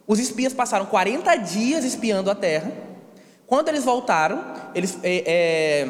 Os 0.06 0.18
espias 0.18 0.52
passaram 0.52 0.86
40 0.86 1.34
dias 1.36 1.84
espiando 1.84 2.30
a 2.30 2.34
terra. 2.34 2.70
Quando 3.46 3.68
eles 3.68 3.84
voltaram, 3.84 4.44
eles, 4.74 4.98
é, 5.02 5.22
é, 5.26 5.88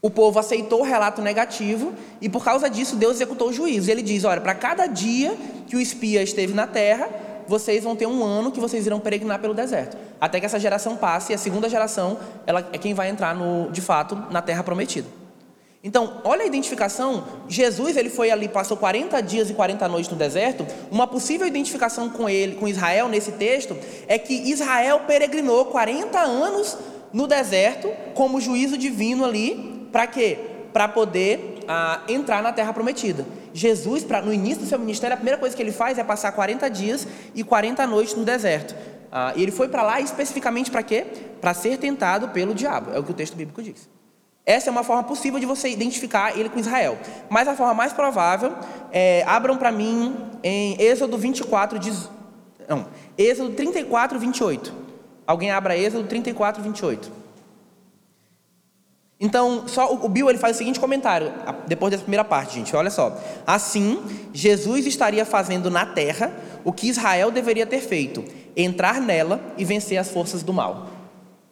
o 0.00 0.10
povo 0.10 0.38
aceitou 0.38 0.80
o 0.80 0.84
relato 0.84 1.22
negativo 1.22 1.94
e 2.20 2.28
por 2.28 2.44
causa 2.44 2.68
disso 2.68 2.96
Deus 2.96 3.14
executou 3.14 3.48
o 3.48 3.52
juízo. 3.52 3.90
Ele 3.90 4.02
diz: 4.02 4.24
olha, 4.24 4.40
para 4.40 4.54
cada 4.54 4.86
dia 4.86 5.36
que 5.66 5.74
o 5.74 5.80
espia 5.80 6.22
esteve 6.22 6.52
na 6.52 6.66
terra, 6.66 7.08
vocês 7.52 7.84
vão 7.84 7.94
ter 7.94 8.06
um 8.06 8.24
ano 8.24 8.50
que 8.50 8.58
vocês 8.58 8.86
irão 8.86 8.98
peregrinar 8.98 9.38
pelo 9.38 9.52
deserto. 9.52 9.94
Até 10.18 10.40
que 10.40 10.46
essa 10.46 10.58
geração 10.58 10.96
passe 10.96 11.32
e 11.32 11.34
a 11.34 11.38
segunda 11.38 11.68
geração 11.68 12.16
ela 12.46 12.66
é 12.72 12.78
quem 12.78 12.94
vai 12.94 13.10
entrar 13.10 13.34
no, 13.34 13.70
de 13.70 13.82
fato 13.82 14.16
na 14.30 14.40
terra 14.40 14.62
prometida. 14.62 15.06
Então, 15.84 16.22
olha 16.24 16.44
a 16.44 16.46
identificação. 16.46 17.24
Jesus 17.46 17.98
ele 17.98 18.08
foi 18.08 18.30
ali, 18.30 18.48
passou 18.48 18.74
40 18.78 19.20
dias 19.20 19.50
e 19.50 19.52
40 19.52 19.86
noites 19.86 20.10
no 20.10 20.16
deserto. 20.16 20.66
Uma 20.90 21.06
possível 21.06 21.46
identificação 21.46 22.08
com 22.08 22.26
ele, 22.26 22.54
com 22.54 22.66
Israel 22.66 23.06
nesse 23.06 23.32
texto, 23.32 23.76
é 24.08 24.16
que 24.16 24.32
Israel 24.32 25.00
peregrinou 25.06 25.66
40 25.66 26.18
anos 26.20 26.78
no 27.12 27.26
deserto 27.26 27.90
como 28.14 28.40
juízo 28.40 28.78
divino 28.78 29.26
ali, 29.26 29.86
para 29.92 30.06
quê? 30.06 30.38
Para 30.72 30.88
poder 30.88 31.58
ah, 31.68 32.00
entrar 32.08 32.42
na 32.42 32.50
terra 32.50 32.72
prometida. 32.72 33.26
Jesus, 33.54 34.04
pra, 34.04 34.22
no 34.22 34.32
início 34.32 34.62
do 34.62 34.66
seu 34.66 34.78
ministério, 34.78 35.14
a 35.14 35.16
primeira 35.16 35.38
coisa 35.38 35.54
que 35.54 35.62
ele 35.62 35.72
faz 35.72 35.98
é 35.98 36.04
passar 36.04 36.32
40 36.32 36.68
dias 36.70 37.06
e 37.34 37.44
40 37.44 37.86
noites 37.86 38.14
no 38.14 38.24
deserto. 38.24 38.74
Ah, 39.10 39.32
e 39.36 39.42
ele 39.42 39.52
foi 39.52 39.68
para 39.68 39.82
lá 39.82 40.00
especificamente 40.00 40.70
para 40.70 40.82
quê? 40.82 41.06
Para 41.40 41.52
ser 41.52 41.76
tentado 41.76 42.28
pelo 42.30 42.54
diabo. 42.54 42.92
É 42.92 42.98
o 42.98 43.04
que 43.04 43.10
o 43.10 43.14
texto 43.14 43.36
bíblico 43.36 43.62
diz. 43.62 43.88
Essa 44.44 44.70
é 44.70 44.72
uma 44.72 44.82
forma 44.82 45.04
possível 45.04 45.38
de 45.38 45.46
você 45.46 45.68
identificar 45.68 46.36
ele 46.36 46.48
com 46.48 46.58
Israel. 46.58 46.98
Mas 47.28 47.46
a 47.46 47.54
forma 47.54 47.74
mais 47.74 47.92
provável 47.92 48.52
é, 48.90 49.22
abram 49.26 49.56
para 49.56 49.70
mim 49.70 50.16
em 50.42 50.80
Êxodo 50.80 51.16
24, 51.16 51.78
diz, 51.78 52.08
não, 52.68 52.86
Êxodo 53.16 53.54
34, 53.54 54.18
28. 54.18 54.74
Alguém 55.26 55.50
abra 55.50 55.76
Êxodo 55.76 56.08
34, 56.08 56.62
28. 56.62 57.21
Então, 59.24 59.68
só 59.68 59.94
o 59.94 60.08
Bill 60.08 60.28
ele 60.28 60.38
faz 60.38 60.56
o 60.56 60.58
seguinte 60.58 60.80
comentário, 60.80 61.32
depois 61.68 61.92
dessa 61.92 62.02
primeira 62.02 62.24
parte, 62.24 62.56
gente, 62.56 62.74
olha 62.74 62.90
só. 62.90 63.16
Assim, 63.46 64.02
Jesus 64.32 64.84
estaria 64.84 65.24
fazendo 65.24 65.70
na 65.70 65.86
terra 65.86 66.32
o 66.64 66.72
que 66.72 66.88
Israel 66.88 67.30
deveria 67.30 67.64
ter 67.64 67.80
feito: 67.80 68.24
entrar 68.56 69.00
nela 69.00 69.40
e 69.56 69.64
vencer 69.64 69.96
as 69.96 70.08
forças 70.08 70.42
do 70.42 70.52
mal. 70.52 70.88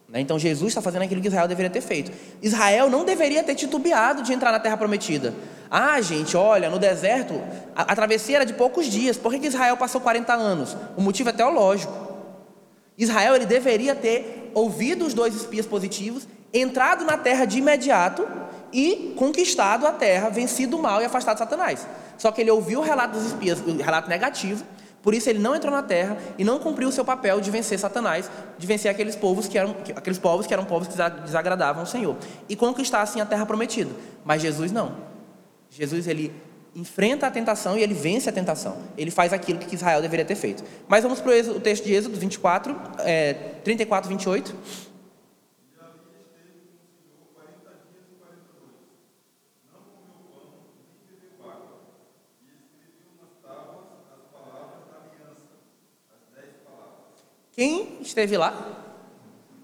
Né? 0.09 0.19
Então, 0.19 0.37
Jesus 0.37 0.71
está 0.71 0.81
fazendo 0.81 1.03
aquilo 1.03 1.21
que 1.21 1.29
Israel 1.29 1.47
deveria 1.47 1.69
ter 1.69 1.79
feito. 1.79 2.11
Israel 2.41 2.89
não 2.89 3.05
deveria 3.05 3.41
ter 3.41 3.55
titubeado 3.55 4.21
de 4.21 4.33
entrar 4.33 4.51
na 4.51 4.59
terra 4.59 4.75
prometida. 4.75 5.33
Ah, 5.69 6.01
gente, 6.01 6.35
olha, 6.35 6.69
no 6.69 6.77
deserto, 6.77 7.41
a, 7.73 7.83
a 7.83 7.95
travessia 7.95 8.35
era 8.35 8.45
de 8.45 8.53
poucos 8.53 8.85
dias. 8.87 9.15
Por 9.15 9.31
que, 9.31 9.39
que 9.39 9.47
Israel 9.47 9.77
passou 9.77 10.01
40 10.01 10.33
anos? 10.33 10.75
O 10.97 11.01
motivo 11.01 11.29
é 11.29 11.31
teológico. 11.31 11.93
Israel 12.97 13.33
ele 13.33 13.45
deveria 13.45 13.95
ter 13.95 14.51
ouvido 14.53 15.05
os 15.05 15.13
dois 15.13 15.33
espias 15.33 15.65
positivos 15.65 16.27
entrado 16.53 17.05
na 17.05 17.17
terra 17.17 17.45
de 17.45 17.59
imediato 17.59 18.27
e 18.73 19.13
conquistado 19.17 19.85
a 19.85 19.91
terra, 19.91 20.29
vencido 20.29 20.77
o 20.77 20.81
mal 20.81 21.01
e 21.01 21.05
afastado 21.05 21.37
Satanás. 21.37 21.87
Só 22.17 22.31
que 22.31 22.41
ele 22.41 22.51
ouviu 22.51 22.79
o 22.79 22.83
relato 22.83 23.13
dos 23.13 23.27
espias, 23.27 23.59
o 23.59 23.77
relato 23.77 24.09
negativo, 24.09 24.63
por 25.01 25.13
isso 25.13 25.29
ele 25.29 25.39
não 25.39 25.55
entrou 25.55 25.73
na 25.73 25.81
terra 25.81 26.17
e 26.37 26.43
não 26.43 26.59
cumpriu 26.59 26.87
o 26.87 26.91
seu 26.91 27.03
papel 27.03 27.41
de 27.41 27.49
vencer 27.49 27.79
Satanás, 27.79 28.29
de 28.57 28.67
vencer 28.67 28.91
aqueles 28.91 29.15
povos 29.15 29.47
que 29.47 29.57
eram 29.57 29.75
aqueles 29.95 30.19
povos 30.19 30.45
que 30.45 30.53
eram 30.53 30.63
povos 30.63 30.87
que 30.87 30.95
desagradavam 31.23 31.83
o 31.83 31.87
Senhor 31.87 32.15
e 32.47 32.55
conquistar 32.55 33.01
assim 33.01 33.19
a 33.19 33.25
terra 33.25 33.45
prometida. 33.45 33.89
Mas 34.23 34.41
Jesus 34.41 34.71
não. 34.71 34.95
Jesus 35.69 36.07
ele 36.07 36.31
enfrenta 36.75 37.27
a 37.27 37.31
tentação 37.31 37.77
e 37.77 37.81
ele 37.81 37.93
vence 37.93 38.29
a 38.29 38.31
tentação. 38.31 38.77
Ele 38.97 39.09
faz 39.09 39.33
aquilo 39.33 39.59
que 39.59 39.73
Israel 39.73 40.01
deveria 40.01 40.25
ter 40.25 40.35
feito. 40.35 40.63
Mas 40.87 41.03
vamos 41.03 41.19
para 41.19 41.31
o 41.51 41.59
texto 41.59 41.85
de 41.85 41.93
Êxodo 41.93 42.17
24, 42.17 42.75
é, 42.99 43.33
34, 43.63 44.09
28. 44.09 44.55
Quem 57.61 57.99
esteve 58.01 58.35
lá? 58.37 58.55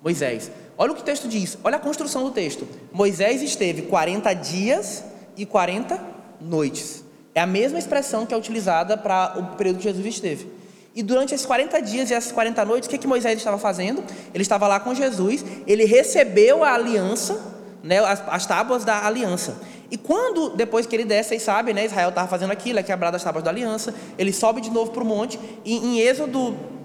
Moisés. 0.03 0.51
Olha 0.77 0.91
o 0.91 0.95
que 0.95 1.01
o 1.01 1.03
texto 1.03 1.27
diz, 1.27 1.57
olha 1.63 1.77
a 1.77 1.79
construção 1.79 2.23
do 2.25 2.29
texto. 2.29 2.67
Moisés 2.93 3.41
esteve 3.41 3.81
40 3.81 4.35
dias 4.35 5.03
e 5.35 5.47
40 5.47 5.99
noites. 6.39 7.03
É 7.33 7.41
a 7.41 7.47
mesma 7.47 7.79
expressão 7.79 8.23
que 8.23 8.35
é 8.35 8.37
utilizada 8.37 8.95
para 8.95 9.39
o 9.39 9.55
período 9.55 9.77
que 9.77 9.85
Jesus 9.85 10.05
esteve. 10.05 10.47
E 10.93 11.01
durante 11.01 11.33
esses 11.33 11.43
40 11.47 11.81
dias 11.81 12.11
e 12.11 12.13
essas 12.13 12.31
40 12.31 12.63
noites, 12.65 12.85
o 12.85 12.89
que, 12.91 12.99
que 12.99 13.07
Moisés 13.07 13.35
estava 13.35 13.57
fazendo? 13.57 14.03
Ele 14.31 14.43
estava 14.43 14.67
lá 14.67 14.79
com 14.79 14.93
Jesus, 14.93 15.43
ele 15.65 15.85
recebeu 15.85 16.63
a 16.63 16.75
aliança, 16.75 17.41
né, 17.81 17.97
as, 17.97 18.21
as 18.27 18.45
tábuas 18.45 18.85
da 18.85 19.07
aliança. 19.07 19.59
E 19.89 19.97
quando, 19.97 20.49
depois 20.49 20.85
que 20.85 20.95
ele 20.95 21.05
desce, 21.05 21.29
vocês 21.29 21.41
sabem, 21.41 21.73
né, 21.73 21.85
Israel 21.85 22.09
estava 22.09 22.27
fazendo 22.27 22.51
aquilo, 22.51 22.77
é 22.77 22.83
quebrado 22.83 23.15
as 23.15 23.23
tábuas 23.23 23.43
da 23.43 23.49
aliança, 23.49 23.91
ele 24.19 24.31
sobe 24.31 24.61
de 24.61 24.69
novo 24.69 24.91
para 24.91 25.01
o 25.01 25.05
monte, 25.05 25.39
e 25.65 25.77
em 25.77 25.99
Êxodo 25.99 26.76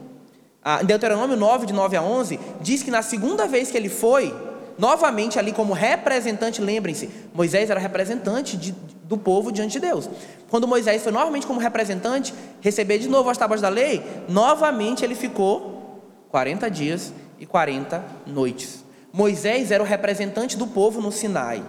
ah, 0.64 0.82
Deuteronômio 0.82 1.36
9, 1.36 1.66
de 1.66 1.72
9 1.72 1.96
a 1.96 2.02
11, 2.02 2.38
diz 2.60 2.82
que 2.82 2.90
na 2.90 3.02
segunda 3.02 3.46
vez 3.46 3.70
que 3.70 3.76
ele 3.76 3.88
foi, 3.88 4.34
novamente 4.78 5.38
ali 5.38 5.52
como 5.52 5.72
representante, 5.72 6.60
lembrem-se, 6.60 7.10
Moisés 7.34 7.68
era 7.68 7.80
representante 7.80 8.56
de, 8.56 8.72
do 9.04 9.18
povo 9.18 9.50
diante 9.50 9.72
de 9.72 9.80
Deus. 9.80 10.08
Quando 10.48 10.68
Moisés 10.68 11.02
foi 11.02 11.10
novamente 11.10 11.46
como 11.46 11.58
representante, 11.58 12.32
receber 12.60 12.98
de 12.98 13.08
novo 13.08 13.28
as 13.28 13.38
tábuas 13.38 13.60
da 13.60 13.68
lei, 13.68 14.02
novamente 14.28 15.04
ele 15.04 15.14
ficou 15.14 16.00
40 16.30 16.70
dias 16.70 17.12
e 17.40 17.46
40 17.46 18.04
noites. 18.26 18.84
Moisés 19.12 19.70
era 19.70 19.82
o 19.82 19.86
representante 19.86 20.56
do 20.56 20.66
povo 20.66 21.00
no 21.00 21.10
Sinai. 21.10 21.62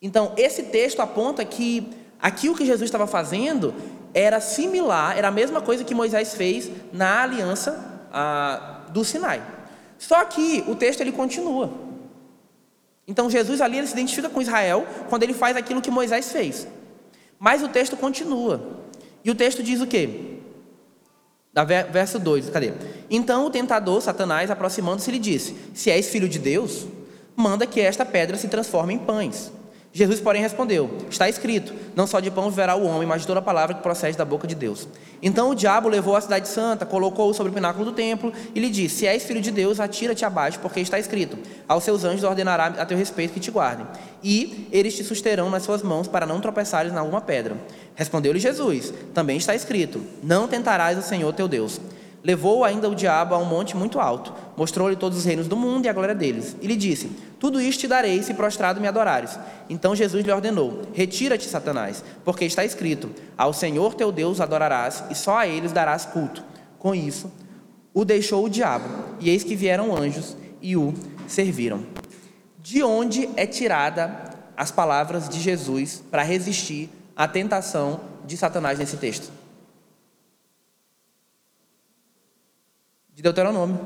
Então, 0.00 0.32
esse 0.36 0.64
texto 0.64 1.00
aponta 1.00 1.44
que 1.44 1.88
aquilo 2.20 2.54
que 2.54 2.64
Jesus 2.64 2.88
estava 2.88 3.06
fazendo 3.06 3.74
era 4.14 4.40
similar, 4.40 5.16
era 5.16 5.28
a 5.28 5.30
mesma 5.30 5.60
coisa 5.60 5.84
que 5.84 5.94
Moisés 5.94 6.34
fez 6.34 6.70
na 6.92 7.22
aliança 7.22 8.02
ah, 8.12 8.82
do 8.90 9.04
Sinai. 9.04 9.42
Só 9.98 10.24
que 10.24 10.64
o 10.66 10.74
texto 10.74 11.00
ele 11.00 11.12
continua. 11.12 11.70
Então 13.06 13.30
Jesus 13.30 13.60
ali 13.60 13.78
ele 13.78 13.86
se 13.86 13.94
identifica 13.94 14.28
com 14.28 14.40
Israel 14.40 14.86
quando 15.08 15.22
ele 15.22 15.32
faz 15.32 15.56
aquilo 15.56 15.80
que 15.80 15.90
Moisés 15.90 16.30
fez. 16.30 16.66
Mas 17.38 17.62
o 17.62 17.68
texto 17.68 17.96
continua. 17.96 18.60
E 19.24 19.30
o 19.30 19.34
texto 19.34 19.62
diz 19.62 19.80
o 19.80 19.86
quê? 19.86 20.38
Da 21.52 21.64
verso 21.64 22.18
2, 22.18 22.50
cadê? 22.50 22.72
Então 23.10 23.46
o 23.46 23.50
tentador, 23.50 24.00
Satanás, 24.00 24.50
aproximando-se, 24.50 25.10
lhe 25.10 25.18
disse: 25.18 25.56
Se 25.74 25.90
és 25.90 26.08
filho 26.08 26.28
de 26.28 26.38
Deus, 26.38 26.86
manda 27.34 27.66
que 27.66 27.80
esta 27.80 28.04
pedra 28.04 28.36
se 28.36 28.48
transforme 28.48 28.94
em 28.94 28.98
pães. 28.98 29.50
Jesus, 29.92 30.20
porém, 30.20 30.42
respondeu: 30.42 30.90
Está 31.10 31.28
escrito: 31.28 31.72
Não 31.96 32.06
só 32.06 32.20
de 32.20 32.30
pão 32.30 32.50
viverá 32.50 32.76
o 32.76 32.84
homem, 32.84 33.08
mas 33.08 33.22
de 33.22 33.26
toda 33.26 33.40
palavra 33.40 33.74
que 33.74 33.82
procede 33.82 34.18
da 34.18 34.24
boca 34.24 34.46
de 34.46 34.54
Deus. 34.54 34.86
Então 35.22 35.50
o 35.50 35.54
diabo 35.54 35.88
levou 35.88 36.14
a 36.14 36.20
cidade 36.20 36.46
santa, 36.46 36.86
colocou-o 36.86 37.34
sobre 37.34 37.50
o 37.50 37.54
pináculo 37.54 37.86
do 37.86 37.92
templo 37.92 38.32
e 38.54 38.60
lhe 38.60 38.70
disse: 38.70 38.96
Se 38.96 39.06
és 39.06 39.24
filho 39.24 39.40
de 39.40 39.50
Deus, 39.50 39.80
atira-te 39.80 40.24
abaixo, 40.24 40.60
porque 40.60 40.80
está 40.80 40.98
escrito: 40.98 41.38
Aos 41.66 41.84
seus 41.84 42.04
anjos 42.04 42.22
ordenará 42.22 42.66
a 42.66 42.86
teu 42.86 42.98
respeito 42.98 43.32
que 43.32 43.40
te 43.40 43.50
guardem, 43.50 43.86
e 44.22 44.68
eles 44.70 44.94
te 44.94 45.02
susterão 45.02 45.48
nas 45.48 45.62
suas 45.62 45.82
mãos 45.82 46.06
para 46.06 46.26
não 46.26 46.40
tropeçares 46.40 46.92
em 46.92 46.96
alguma 46.96 47.20
pedra. 47.20 47.56
Respondeu-lhe 47.94 48.38
Jesus: 48.38 48.92
Também 49.14 49.38
está 49.38 49.54
escrito: 49.54 50.02
Não 50.22 50.46
tentarás 50.46 50.98
o 50.98 51.02
Senhor 51.02 51.32
teu 51.32 51.48
Deus. 51.48 51.80
Levou 52.22 52.64
ainda 52.64 52.88
o 52.88 52.94
diabo 52.94 53.34
a 53.34 53.38
um 53.38 53.44
monte 53.44 53.76
muito 53.76 54.00
alto, 54.00 54.34
mostrou-lhe 54.56 54.96
todos 54.96 55.18
os 55.18 55.24
reinos 55.24 55.46
do 55.46 55.56
mundo 55.56 55.86
e 55.86 55.88
a 55.88 55.92
glória 55.92 56.14
deles. 56.14 56.56
E 56.60 56.66
lhe 56.66 56.76
disse: 56.76 57.10
Tudo 57.38 57.60
isto 57.60 57.80
te 57.80 57.88
darei 57.88 58.22
se 58.22 58.34
prostrado 58.34 58.80
me 58.80 58.88
adorares. 58.88 59.38
Então 59.68 59.94
Jesus 59.94 60.24
lhe 60.24 60.32
ordenou: 60.32 60.82
Retira-te, 60.92 61.48
Satanás, 61.48 62.04
porque 62.24 62.44
está 62.44 62.64
escrito: 62.64 63.10
Ao 63.36 63.52
Senhor 63.52 63.94
teu 63.94 64.10
Deus 64.10 64.40
adorarás 64.40 65.04
e 65.10 65.14
só 65.14 65.38
a 65.38 65.46
eles 65.46 65.72
darás 65.72 66.04
culto. 66.04 66.42
Com 66.78 66.94
isso, 66.94 67.30
o 67.92 68.04
deixou 68.04 68.44
o 68.44 68.50
diabo, 68.50 68.88
e 69.20 69.30
eis 69.30 69.44
que 69.44 69.56
vieram 69.56 69.96
anjos 69.96 70.36
e 70.60 70.76
o 70.76 70.94
serviram. 71.26 71.84
De 72.58 72.82
onde 72.82 73.28
é 73.36 73.46
tirada 73.46 74.30
as 74.56 74.70
palavras 74.70 75.28
de 75.28 75.40
Jesus 75.40 76.02
para 76.10 76.22
resistir 76.22 76.90
à 77.16 77.26
tentação 77.26 78.00
de 78.24 78.36
Satanás 78.36 78.78
nesse 78.78 78.96
texto? 78.96 79.38
de 83.18 83.22
Deuteronômio, 83.22 83.80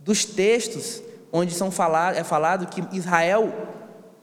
dos 0.00 0.24
textos 0.24 1.00
onde 1.32 1.54
são 1.54 1.70
falado, 1.70 2.16
é 2.16 2.24
falado 2.24 2.66
que 2.66 2.84
Israel 2.96 3.52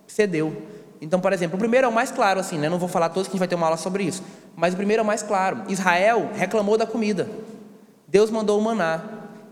cedeu. 0.08 0.64
Então, 1.00 1.20
por 1.20 1.32
exemplo, 1.32 1.56
o 1.56 1.60
primeiro 1.60 1.86
é 1.86 1.90
o 1.90 1.94
mais 1.94 2.12
claro, 2.12 2.40
assim, 2.40 2.58
né? 2.58 2.70
Não 2.70 2.80
vou 2.80 2.90
falar 2.90 3.10
todos 3.10 3.28
que 3.28 3.32
a 3.32 3.34
gente 3.34 3.40
vai 3.40 3.48
ter 3.48 3.56
uma 3.56 3.68
aula 3.68 3.78
sobre 3.78 4.04
isso. 4.04 4.24
Mas 4.56 4.74
o 4.74 4.78
primeiro 4.78 5.02
é 5.02 5.04
o 5.04 5.06
mais 5.06 5.22
claro. 5.22 5.62
Israel 5.68 6.32
reclamou 6.34 6.78
da 6.78 6.88
comida. 6.88 7.30
Deus 8.08 8.32
mandou 8.32 8.60
o 8.60 8.62
maná. 8.62 9.02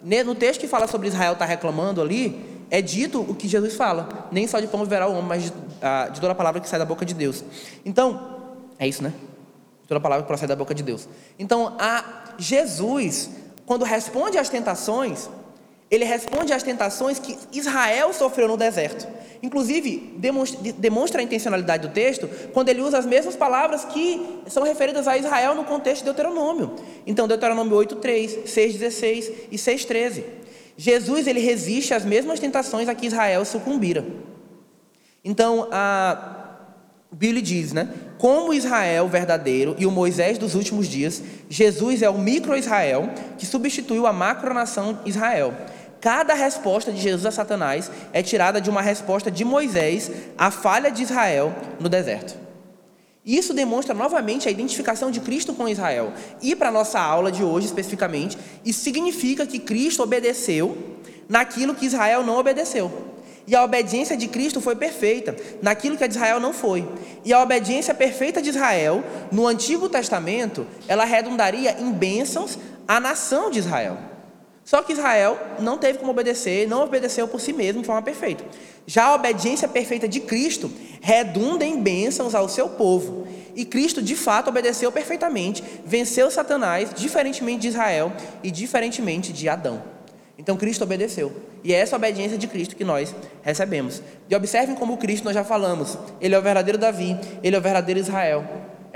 No 0.03 0.35
texto 0.35 0.61
que 0.61 0.67
fala 0.67 0.87
sobre 0.87 1.07
Israel 1.07 1.33
estar 1.33 1.45
tá 1.45 1.49
reclamando 1.49 2.01
ali, 2.01 2.65
é 2.71 2.81
dito 2.81 3.21
o 3.21 3.35
que 3.35 3.47
Jesus 3.47 3.75
fala. 3.75 4.27
Nem 4.31 4.47
só 4.47 4.59
de 4.59 4.67
pão 4.67 4.81
viverá 4.81 5.07
o 5.07 5.11
homem, 5.11 5.25
mas 5.25 5.43
de, 5.43 5.53
ah, 5.81 6.09
de 6.11 6.19
toda 6.19 6.33
a 6.33 6.35
palavra 6.35 6.59
que 6.59 6.67
sai 6.67 6.79
da 6.79 6.85
boca 6.85 7.05
de 7.05 7.13
Deus. 7.13 7.43
Então, 7.85 8.37
é 8.79 8.87
isso, 8.87 9.03
né? 9.03 9.13
De 9.81 9.87
toda 9.87 9.99
a 9.99 10.01
palavra 10.01 10.23
que 10.23 10.27
procede 10.27 10.49
da 10.49 10.55
boca 10.55 10.73
de 10.73 10.81
Deus. 10.81 11.07
Então, 11.37 11.75
a 11.79 12.33
Jesus 12.39 13.29
quando 13.65 13.83
responde 13.83 14.37
às 14.37 14.49
tentações, 14.49 15.29
ele 15.95 16.05
responde 16.05 16.53
às 16.53 16.63
tentações 16.63 17.19
que 17.19 17.37
Israel 17.51 18.13
sofreu 18.13 18.47
no 18.47 18.57
deserto. 18.57 19.07
Inclusive, 19.41 20.17
demonstra, 20.77 21.21
a 21.21 21.23
intencionalidade 21.23 21.87
do 21.87 21.93
texto 21.93 22.27
quando 22.53 22.69
ele 22.69 22.81
usa 22.81 22.97
as 22.97 23.05
mesmas 23.05 23.35
palavras 23.35 23.85
que 23.85 24.41
são 24.47 24.63
referidas 24.63 25.07
a 25.07 25.17
Israel 25.17 25.53
no 25.53 25.63
contexto 25.63 25.99
de 25.99 26.05
Deuteronômio. 26.05 26.75
Então, 27.05 27.27
Deuteronômio 27.27 27.75
8:3, 27.77 28.39
6:16 28.45 29.31
e 29.51 29.57
6:13. 29.57 30.23
Jesus 30.77 31.27
ele 31.27 31.39
resiste 31.39 31.93
às 31.93 32.03
mesmas 32.03 32.39
tentações 32.39 32.89
a 32.89 32.95
que 32.95 33.05
Israel 33.05 33.45
sucumbira. 33.45 34.05
Então, 35.23 35.67
a 35.71 36.41
Billy 37.11 37.41
diz, 37.41 37.71
né? 37.71 37.87
Como 38.17 38.53
Israel 38.53 39.07
verdadeiro 39.07 39.75
e 39.77 39.85
o 39.85 39.91
Moisés 39.91 40.37
dos 40.37 40.55
últimos 40.55 40.87
dias, 40.87 41.21
Jesus 41.49 42.01
é 42.01 42.09
o 42.09 42.17
micro-Israel 42.17 43.09
que 43.37 43.45
substituiu 43.45 44.05
a 44.07 44.13
macronação 44.13 44.99
Israel. 45.05 45.53
Cada 46.05 46.35
resposta 46.35 46.91
de 46.91 47.01
Jesus 47.01 47.25
a 47.25 47.31
Satanás 47.31 47.89
é 48.13 48.21
tirada 48.21 48.61
de 48.61 48.69
uma 48.69 48.79
resposta 48.79 49.31
de 49.31 49.43
Moisés 49.43 50.11
à 50.37 50.51
falha 50.51 50.91
de 50.91 51.01
Israel 51.01 51.51
no 51.79 51.89
deserto. 51.89 52.37
Isso 53.25 53.55
demonstra 53.55 53.91
novamente 53.95 54.47
a 54.47 54.51
identificação 54.51 55.09
de 55.09 55.19
Cristo 55.19 55.51
com 55.51 55.67
Israel. 55.67 56.13
E 56.43 56.55
para 56.55 56.69
a 56.69 56.71
nossa 56.71 56.99
aula 56.99 57.31
de 57.31 57.43
hoje 57.43 57.65
especificamente, 57.65 58.37
isso 58.63 58.81
significa 58.81 59.47
que 59.47 59.57
Cristo 59.57 60.03
obedeceu 60.03 60.77
naquilo 61.27 61.73
que 61.73 61.87
Israel 61.87 62.23
não 62.23 62.37
obedeceu. 62.37 62.91
E 63.47 63.55
a 63.55 63.63
obediência 63.63 64.15
de 64.15 64.27
Cristo 64.27 64.61
foi 64.61 64.75
perfeita, 64.75 65.35
naquilo 65.59 65.97
que 65.97 66.03
a 66.03 66.07
de 66.07 66.13
Israel 66.13 66.39
não 66.39 66.53
foi. 66.53 66.87
E 67.23 67.33
a 67.33 67.41
obediência 67.41 67.95
perfeita 67.95 68.43
de 68.43 68.49
Israel, 68.49 69.03
no 69.31 69.47
Antigo 69.47 69.89
Testamento, 69.89 70.67
ela 70.87 71.03
redundaria 71.03 71.81
em 71.81 71.91
bênçãos 71.91 72.59
à 72.87 72.99
nação 72.99 73.49
de 73.49 73.57
Israel. 73.57 74.13
Só 74.65 74.81
que 74.81 74.93
Israel 74.93 75.39
não 75.59 75.77
teve 75.77 75.99
como 75.99 76.09
obedecer, 76.09 76.67
não 76.67 76.83
obedeceu 76.83 77.27
por 77.27 77.39
si 77.39 77.53
mesmo 77.53 77.81
de 77.81 77.87
forma 77.87 78.01
perfeita. 78.01 78.43
Já 78.87 79.05
a 79.05 79.15
obediência 79.15 79.67
perfeita 79.67 80.07
de 80.07 80.19
Cristo 80.19 80.71
redunda 81.01 81.63
em 81.63 81.79
bênçãos 81.79 82.33
ao 82.33 82.49
seu 82.49 82.69
povo. 82.69 83.27
E 83.55 83.63
Cristo, 83.63 84.01
de 84.01 84.15
fato, 84.15 84.49
obedeceu 84.49 84.91
perfeitamente, 84.91 85.63
venceu 85.85 86.31
Satanás, 86.31 86.89
diferentemente 86.95 87.61
de 87.61 87.67
Israel 87.67 88.11
e 88.43 88.49
diferentemente 88.49 89.31
de 89.31 89.47
Adão. 89.47 89.83
Então 90.37 90.57
Cristo 90.57 90.83
obedeceu. 90.83 91.31
E 91.63 91.71
é 91.71 91.77
essa 91.77 91.95
obediência 91.95 92.37
de 92.37 92.47
Cristo 92.47 92.75
que 92.75 92.83
nós 92.83 93.15
recebemos. 93.43 94.01
E 94.27 94.35
observem 94.35 94.75
como 94.75 94.97
Cristo 94.97 95.23
nós 95.25 95.35
já 95.35 95.43
falamos. 95.43 95.97
Ele 96.19 96.33
é 96.33 96.39
o 96.39 96.41
verdadeiro 96.41 96.77
Davi, 96.77 97.17
ele 97.41 97.55
é 97.55 97.59
o 97.59 97.61
verdadeiro 97.61 97.99
Israel. 97.99 98.43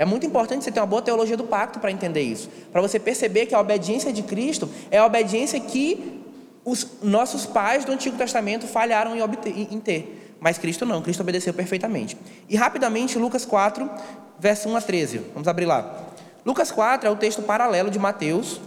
É 0.00 0.04
muito 0.06 0.24
importante 0.24 0.64
você 0.64 0.72
ter 0.72 0.80
uma 0.80 0.86
boa 0.86 1.02
teologia 1.02 1.36
do 1.36 1.44
pacto 1.44 1.78
para 1.78 1.90
entender 1.90 2.22
isso. 2.22 2.48
Para 2.72 2.80
você 2.80 2.98
perceber 2.98 3.44
que 3.44 3.54
a 3.54 3.60
obediência 3.60 4.10
de 4.10 4.22
Cristo 4.22 4.66
é 4.90 4.96
a 4.96 5.04
obediência 5.04 5.60
que 5.60 6.24
os 6.64 6.86
nossos 7.02 7.44
pais 7.44 7.84
do 7.84 7.92
Antigo 7.92 8.16
Testamento 8.16 8.66
falharam 8.66 9.14
em, 9.14 9.20
obter, 9.20 9.54
em 9.54 9.78
ter. 9.78 10.38
Mas 10.40 10.56
Cristo 10.56 10.86
não, 10.86 11.02
Cristo 11.02 11.20
obedeceu 11.20 11.52
perfeitamente. 11.52 12.16
E 12.48 12.56
rapidamente, 12.56 13.18
Lucas 13.18 13.44
4, 13.44 13.90
verso 14.38 14.70
1 14.70 14.76
a 14.76 14.80
13. 14.80 15.18
Vamos 15.34 15.46
abrir 15.46 15.66
lá. 15.66 16.06
Lucas 16.46 16.72
4 16.72 17.06
é 17.06 17.12
o 17.12 17.16
texto 17.16 17.42
paralelo 17.42 17.90
de 17.90 17.98
Mateus, 17.98 18.58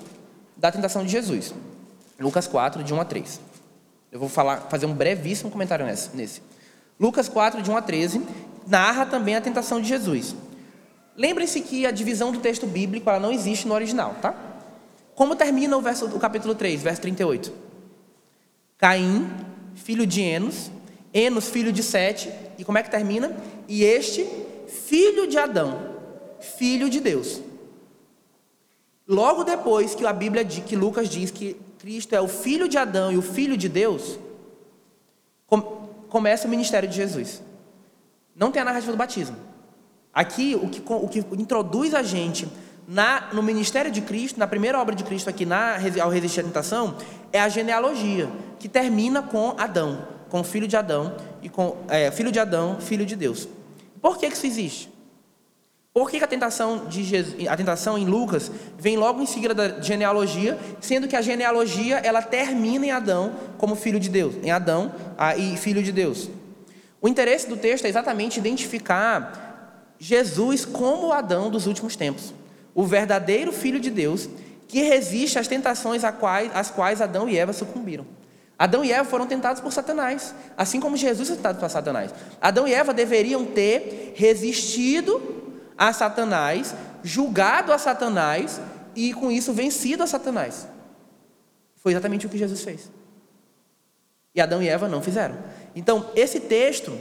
da 0.56 0.72
tentação 0.72 1.04
de 1.04 1.10
Jesus. 1.10 1.52
Lucas 2.20 2.46
4, 2.46 2.84
de 2.84 2.94
1 2.94 3.02
a 3.02 3.06
3. 3.06 3.42
Eu 4.12 4.20
vou 4.20 4.30
falar, 4.30 4.68
fazer 4.70 4.86
um 4.86 4.94
brevíssimo 4.94 5.50
comentário 5.50 5.84
nesse. 5.84 6.44
Lucas 7.00 7.28
4, 7.28 7.64
de 7.64 7.72
1 7.72 7.78
a 7.78 7.82
13, 7.82 8.22
narra 8.68 9.04
também 9.08 9.36
a 9.36 9.42
tentação 9.42 9.82
de 9.82 9.88
Jesus. 9.88 10.36
Lembrem-se 11.16 11.62
que 11.62 11.86
a 11.86 11.92
divisão 11.92 12.32
do 12.32 12.40
texto 12.40 12.66
bíblico 12.66 13.10
ela 13.10 13.20
não 13.20 13.32
existe 13.32 13.68
no 13.68 13.74
original, 13.74 14.16
tá? 14.22 14.34
Como 15.16 15.36
termina 15.36 15.78
o, 15.78 15.82
verso, 15.82 16.06
o 16.08 16.20
capítulo 16.20 16.56
3, 16.56 16.82
verso 16.82 17.02
38? 17.02 17.54
Caim, 18.78 19.30
filho 19.76 20.08
de 20.08 20.22
Enos, 20.22 20.72
Enos, 21.14 21.50
filho 21.50 21.72
de 21.72 21.84
Sete, 21.84 22.32
e 22.58 22.66
como 22.66 22.78
é 22.80 22.84
que 22.84 22.90
termina? 22.90 23.36
E 23.68 23.84
este, 23.84 24.28
filho 24.68 25.28
de 25.28 25.38
Adão, 25.38 25.98
filho 26.40 26.90
de 26.90 27.00
Deus. 27.00 27.42
Logo 29.08 29.44
depois 29.44 29.94
que 29.94 30.06
a 30.06 30.14
Bíblia 30.14 30.44
diz, 30.44 30.64
que 30.64 30.76
Lucas 30.76 31.10
diz 31.10 31.30
que 31.30 31.56
Cristo 31.78 32.16
é 32.16 32.22
o 32.22 32.28
filho 32.28 32.68
de 32.68 32.78
Adão 32.78 33.12
e 33.12 33.18
o 33.18 33.22
filho 33.22 33.56
de 33.56 33.70
Deus, 33.70 34.18
começa 36.10 36.48
o 36.48 36.50
ministério 36.50 36.90
de 36.90 36.96
Jesus. 36.96 37.42
Não 38.36 38.52
tem 38.52 38.62
a 38.62 38.66
narrativa 38.66 38.92
do 38.92 38.98
batismo. 38.98 39.53
Aqui, 40.14 40.56
o 40.56 40.70
que, 40.70 40.84
o 40.88 41.08
que 41.08 41.20
introduz 41.42 41.94
a 41.94 42.04
gente 42.04 42.48
na, 42.88 43.30
no 43.34 43.42
ministério 43.42 43.92
de 43.92 44.02
Cristo, 44.02 44.40
na 44.40 44.46
primeira 44.48 44.80
obra 44.80 44.96
de 44.96 45.04
Cristo 45.04 45.30
aqui 45.30 45.46
na, 45.46 45.78
ao 46.02 46.10
resistir 46.10 46.42
à 46.42 46.44
tentação, 46.44 46.96
é 47.32 47.40
a 47.40 47.50
genealogia, 47.50 48.30
que 48.60 48.70
termina 48.70 49.22
com 49.22 49.56
Adão, 49.58 50.08
com 50.30 50.42
o 50.42 50.44
filho 50.44 50.68
de 50.68 50.78
Adão, 50.78 51.16
e 51.42 51.50
com 51.50 51.78
é, 51.88 52.12
filho 52.12 52.32
de 52.32 52.40
Adão, 52.40 52.80
filho 52.80 53.06
de 53.06 53.16
Deus. 53.16 53.48
Por 54.02 54.18
que, 54.18 54.30
que 54.30 54.36
isso 54.36 54.46
existe? 54.46 54.94
Por 55.94 56.10
que, 56.10 56.18
a, 56.24 56.28
tentação 56.28 56.86
de 56.88 57.04
Jesus, 57.04 57.48
a 57.48 57.56
tentação 57.56 57.98
em 57.98 58.06
Lucas 58.06 58.52
vem 58.80 58.98
logo 58.98 59.22
em 59.22 59.28
seguida 59.28 59.54
da 59.54 59.80
genealogia, 59.80 60.58
sendo 60.82 61.08
que 61.08 61.16
a 61.16 61.22
genealogia 61.22 61.98
ela 61.98 62.22
termina 62.22 62.86
em 62.86 62.92
Adão 62.92 63.34
como 63.60 63.76
filho 63.76 64.00
de 64.00 64.10
Deus, 64.10 64.36
em 64.44 64.50
Adão 64.50 64.92
ah, 65.18 65.38
e 65.38 65.56
filho 65.56 65.84
de 65.84 65.92
Deus. 65.92 66.30
O 67.00 67.08
interesse 67.08 67.48
do 67.48 67.56
texto 67.56 67.86
é 67.86 67.90
exatamente 67.90 68.40
identificar 68.40 69.53
Jesus 70.04 70.66
como 70.66 71.08
o 71.08 71.14
Adão 71.14 71.50
dos 71.50 71.66
últimos 71.66 71.96
tempos, 71.96 72.34
o 72.76 72.84
verdadeiro 72.84 73.54
Filho 73.54 73.80
de 73.80 73.90
Deus 73.90 74.28
que 74.68 74.82
resiste 74.82 75.40
às 75.40 75.48
tentações 75.48 76.04
às 76.04 76.70
quais, 76.70 77.02
Adão 77.02 77.30
e 77.30 77.38
Eva 77.38 77.54
sucumbiram. 77.54 78.06
Adão 78.60 78.84
e 78.84 78.92
Eva 78.92 79.10
foram 79.10 79.26
tentados 79.26 79.62
por 79.62 79.72
Satanás, 79.72 80.36
assim 80.58 80.82
como 80.82 80.98
Jesus 80.98 81.30
foi 81.30 81.38
tentado 81.38 81.58
por 81.58 81.70
Satanás. 81.70 82.14
Adão 82.42 82.68
e 82.68 82.74
Eva 82.74 82.94
deveriam 82.94 83.46
ter 83.46 84.14
resistido 84.18 85.22
a 85.78 85.94
Satanás, 85.94 86.76
julgado 87.02 87.72
a 87.72 87.78
Satanás 87.78 88.60
e 88.94 89.14
com 89.14 89.32
isso 89.32 89.54
vencido 89.54 90.04
a 90.04 90.08
Satanás. 90.08 90.68
Foi 91.78 91.94
exatamente 91.94 92.26
o 92.26 92.30
que 92.30 92.38
Jesus 92.38 92.62
fez. 92.62 92.92
E 94.36 94.42
Adão 94.42 94.62
e 94.62 94.68
Eva 94.68 94.90
não 94.90 95.02
fizeram. 95.02 95.38
Então, 95.74 96.12
esse 96.14 96.42
texto, 96.42 96.92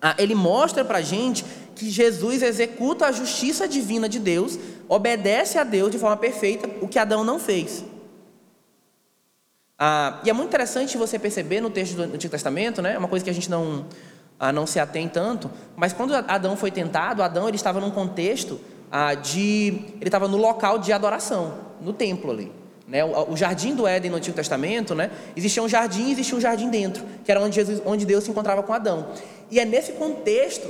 ah, 0.00 0.14
ele 0.18 0.34
mostra 0.34 0.82
para 0.84 0.98
a 0.98 1.02
gente 1.02 1.44
que 1.74 1.90
Jesus 1.90 2.42
executa 2.42 3.06
a 3.06 3.12
justiça 3.12 3.66
divina 3.66 4.08
de 4.08 4.18
Deus, 4.18 4.58
obedece 4.88 5.58
a 5.58 5.64
Deus 5.64 5.90
de 5.90 5.98
forma 5.98 6.16
perfeita, 6.16 6.68
o 6.80 6.88
que 6.88 6.98
Adão 6.98 7.24
não 7.24 7.38
fez. 7.38 7.84
Ah, 9.78 10.20
e 10.24 10.30
é 10.30 10.32
muito 10.32 10.48
interessante 10.48 10.96
você 10.96 11.18
perceber 11.18 11.60
no 11.60 11.70
texto 11.70 11.96
do 11.96 12.02
Antigo 12.02 12.30
Testamento, 12.30 12.80
né? 12.80 12.96
Uma 12.96 13.08
coisa 13.08 13.24
que 13.24 13.30
a 13.30 13.34
gente 13.34 13.50
não, 13.50 13.86
ah, 14.38 14.52
não 14.52 14.66
se 14.66 14.78
atém 14.78 15.08
tanto, 15.08 15.50
mas 15.74 15.92
quando 15.92 16.14
Adão 16.14 16.56
foi 16.56 16.70
tentado, 16.70 17.22
Adão 17.22 17.48
ele 17.48 17.56
estava 17.56 17.80
num 17.80 17.90
contexto 17.90 18.60
ah, 18.90 19.14
de. 19.14 19.68
Ele 20.00 20.04
estava 20.04 20.28
no 20.28 20.36
local 20.36 20.78
de 20.78 20.92
adoração, 20.92 21.54
no 21.80 21.92
templo 21.92 22.30
ali. 22.30 22.52
Né? 22.86 23.04
O, 23.04 23.32
o, 23.32 23.36
jardim 23.36 23.74
do 23.74 23.86
Éden 23.86 24.10
no 24.10 24.18
Antigo 24.18 24.36
Testamento, 24.36 24.94
né? 24.94 25.10
existia 25.34 25.62
um 25.62 25.68
jardim 25.68 26.08
e 26.08 26.12
existia 26.12 26.36
um 26.36 26.40
jardim 26.40 26.68
dentro, 26.68 27.02
que 27.24 27.30
era 27.30 27.40
onde, 27.40 27.56
Jesus, 27.56 27.80
onde 27.86 28.04
Deus 28.04 28.22
se 28.24 28.30
encontrava 28.30 28.62
com 28.62 28.72
Adão. 28.72 29.08
E 29.50 29.58
é 29.58 29.64
nesse 29.64 29.92
contexto 29.92 30.68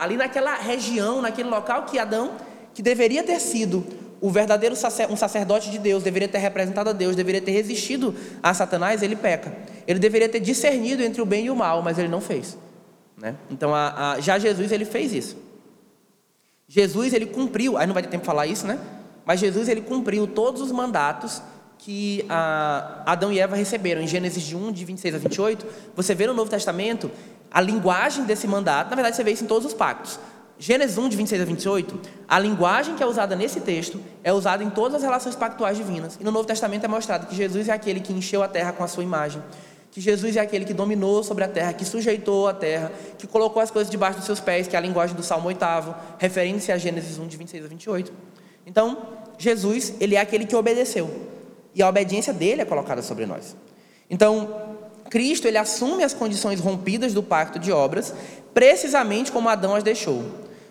ali 0.00 0.16
naquela 0.16 0.54
região, 0.54 1.20
naquele 1.20 1.50
local 1.50 1.84
que 1.84 1.98
Adão, 1.98 2.32
que 2.72 2.82
deveria 2.82 3.22
ter 3.22 3.38
sido 3.38 3.86
o 4.20 4.30
verdadeiro 4.30 4.74
um 5.10 5.16
sacerdote 5.16 5.70
de 5.70 5.78
Deus, 5.78 6.02
deveria 6.02 6.28
ter 6.28 6.38
representado 6.38 6.90
a 6.90 6.92
Deus, 6.92 7.14
deveria 7.14 7.40
ter 7.40 7.52
resistido 7.52 8.14
a 8.42 8.52
Satanás, 8.54 9.02
ele 9.02 9.14
peca. 9.14 9.54
Ele 9.86 9.98
deveria 9.98 10.28
ter 10.28 10.40
discernido 10.40 11.02
entre 11.02 11.20
o 11.20 11.26
bem 11.26 11.46
e 11.46 11.50
o 11.50 11.56
mal, 11.56 11.82
mas 11.82 11.98
ele 11.98 12.08
não 12.08 12.20
fez. 12.20 12.56
Né? 13.16 13.34
Então, 13.50 13.74
a, 13.74 14.12
a, 14.12 14.20
já 14.20 14.38
Jesus 14.38 14.72
ele 14.72 14.86
fez 14.86 15.12
isso. 15.12 15.36
Jesus 16.66 17.12
ele 17.12 17.26
cumpriu, 17.26 17.76
aí 17.76 17.86
não 17.86 17.94
vai 17.94 18.02
ter 18.02 18.08
tempo 18.08 18.24
para 18.24 18.32
falar 18.32 18.46
isso, 18.46 18.66
né? 18.66 18.78
Mas 19.26 19.40
Jesus 19.40 19.68
ele 19.68 19.80
cumpriu 19.80 20.26
todos 20.26 20.62
os 20.62 20.72
mandatos 20.72 21.42
que 21.78 22.24
a, 22.28 23.02
Adão 23.06 23.32
e 23.32 23.38
Eva 23.38 23.56
receberam. 23.56 24.00
Em 24.00 24.06
Gênesis 24.06 24.42
de 24.42 24.56
1, 24.56 24.72
de 24.72 24.84
26 24.84 25.14
a 25.14 25.18
28, 25.18 25.66
você 25.96 26.14
vê 26.14 26.26
no 26.26 26.34
Novo 26.34 26.50
Testamento 26.50 27.10
a 27.50 27.60
linguagem 27.60 28.24
desse 28.24 28.46
mandato, 28.46 28.90
na 28.90 28.96
verdade 28.96 29.16
você 29.16 29.24
vê 29.24 29.32
isso 29.32 29.44
em 29.44 29.46
todos 29.46 29.66
os 29.66 29.74
pactos. 29.74 30.18
Gênesis 30.58 30.98
1, 30.98 31.08
de 31.08 31.16
26 31.16 31.40
a 31.40 31.44
28, 31.46 32.00
a 32.28 32.38
linguagem 32.38 32.94
que 32.94 33.02
é 33.02 33.06
usada 33.06 33.34
nesse 33.34 33.60
texto 33.60 33.98
é 34.22 34.30
usada 34.30 34.62
em 34.62 34.68
todas 34.68 34.96
as 34.96 35.02
relações 35.02 35.34
pactuais 35.34 35.76
divinas. 35.78 36.18
E 36.20 36.24
no 36.24 36.30
Novo 36.30 36.46
Testamento 36.46 36.84
é 36.84 36.88
mostrado 36.88 37.26
que 37.26 37.34
Jesus 37.34 37.68
é 37.68 37.72
aquele 37.72 37.98
que 37.98 38.12
encheu 38.12 38.42
a 38.42 38.48
terra 38.48 38.70
com 38.72 38.84
a 38.84 38.86
sua 38.86 39.02
imagem, 39.02 39.42
que 39.90 40.02
Jesus 40.02 40.36
é 40.36 40.40
aquele 40.40 40.66
que 40.66 40.74
dominou 40.74 41.24
sobre 41.24 41.44
a 41.44 41.48
terra, 41.48 41.72
que 41.72 41.84
sujeitou 41.84 42.46
a 42.46 42.52
terra, 42.52 42.92
que 43.18 43.26
colocou 43.26 43.62
as 43.62 43.70
coisas 43.70 43.90
debaixo 43.90 44.18
dos 44.18 44.26
seus 44.26 44.38
pés, 44.38 44.68
que 44.68 44.76
é 44.76 44.78
a 44.78 44.82
linguagem 44.82 45.16
do 45.16 45.22
Salmo 45.22 45.48
8, 45.48 45.64
referindo-se 46.18 46.70
a 46.70 46.76
Gênesis 46.76 47.18
1, 47.18 47.26
de 47.26 47.36
26 47.38 47.64
a 47.64 47.68
28. 47.68 48.12
Então, 48.66 48.98
Jesus, 49.38 49.94
ele 49.98 50.14
é 50.14 50.20
aquele 50.20 50.44
que 50.44 50.54
obedeceu. 50.54 51.10
E 51.74 51.82
a 51.82 51.88
obediência 51.88 52.32
dele 52.32 52.60
é 52.60 52.64
colocada 52.66 53.00
sobre 53.00 53.24
nós. 53.24 53.56
Então, 54.08 54.78
Cristo 55.10 55.46
ele 55.48 55.58
assume 55.58 56.04
as 56.04 56.14
condições 56.14 56.60
rompidas 56.60 57.12
do 57.12 57.22
pacto 57.22 57.58
de 57.58 57.72
obras, 57.72 58.14
precisamente 58.54 59.30
como 59.30 59.48
Adão 59.48 59.74
as 59.74 59.82
deixou. 59.82 60.24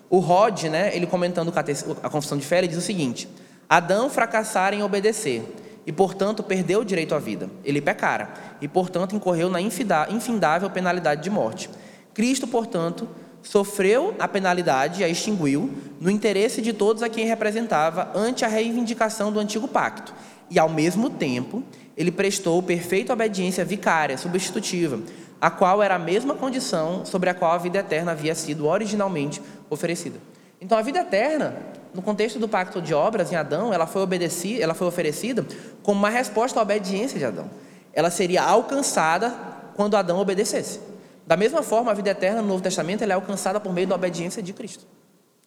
O 0.10 0.18
Rod, 0.20 0.64
né, 0.64 0.96
ele 0.96 1.06
comentando 1.06 1.54
a 2.02 2.10
confissão 2.10 2.38
de 2.38 2.46
fé, 2.46 2.60
ele 2.60 2.70
diz 2.70 2.78
o 2.78 2.82
seguinte: 2.82 3.28
Adão 3.68 4.10
fracassara 4.10 4.76
em 4.76 4.82
obedecer 4.82 5.44
e, 5.86 5.92
portanto, 5.92 6.42
perdeu 6.42 6.80
o 6.80 6.86
direito 6.86 7.14
à 7.14 7.20
vida. 7.20 7.50
Ele 7.64 7.82
pecara 7.82 8.30
e, 8.62 8.68
portanto, 8.68 9.16
incorreu 9.16 9.50
na 9.50 9.60
infindável 9.62 10.70
penalidade 10.70 11.22
de 11.22 11.30
morte. 11.30 11.70
Cristo, 12.14 12.48
portanto, 12.48 13.08
sofreu 13.44 14.16
a 14.20 14.28
penalidade 14.28 15.02
e 15.02 15.04
a 15.04 15.10
extinguiu 15.10 15.70
no 16.00 16.10
interesse 16.10 16.62
de 16.62 16.74
todos 16.74 17.04
a 17.04 17.10
quem 17.10 17.26
representava 17.26 18.12
ante 18.16 18.44
a 18.44 18.48
reivindicação 18.48 19.32
do 19.32 19.40
antigo 19.40 19.68
pacto. 19.68 20.14
E, 20.50 20.58
ao 20.58 20.70
mesmo 20.70 21.10
tempo, 21.10 21.64
ele 22.00 22.12
prestou 22.12 22.64
perfeita 22.64 23.12
obediência 23.12 23.66
vicária, 23.66 24.18
substitutiva, 24.18 25.02
a 25.42 25.52
qual 25.52 25.84
era 25.84 25.96
a 25.96 26.00
mesma 26.00 26.34
condição 26.34 27.06
sobre 27.06 27.30
a 27.30 27.34
qual 27.34 27.52
a 27.52 27.58
vida 27.58 27.80
eterna 27.80 28.14
havia 28.14 28.34
sido 28.34 28.66
originalmente 28.66 29.42
oferecida. 29.70 30.18
Então, 30.62 30.78
a 30.78 30.82
vida 30.82 31.00
eterna, 31.00 31.58
no 31.94 32.02
contexto 32.02 32.40
do 32.40 32.48
pacto 32.48 32.82
de 32.82 32.94
obras 32.94 33.34
em 33.34 33.36
Adão, 33.36 33.74
ela 33.74 33.86
foi, 33.86 34.02
obedecida, 34.02 34.64
ela 34.64 34.74
foi 34.74 34.88
oferecida 34.88 35.46
como 35.84 36.00
uma 36.00 36.10
resposta 36.10 36.58
à 36.58 36.64
obediência 36.64 37.20
de 37.20 37.26
Adão. 37.26 37.50
Ela 37.92 38.10
seria 38.10 38.44
alcançada 38.44 39.34
quando 39.76 39.98
Adão 39.98 40.20
obedecesse. 40.20 40.80
Da 41.28 41.36
mesma 41.36 41.62
forma, 41.62 41.92
a 41.92 41.94
vida 41.94 42.12
eterna 42.12 42.42
no 42.42 42.48
Novo 42.48 42.64
Testamento 42.64 43.04
é 43.04 43.12
alcançada 43.12 43.60
por 43.60 43.74
meio 43.74 43.88
da 43.88 43.96
obediência 43.96 44.42
de 44.42 44.54
Cristo. 44.54 44.86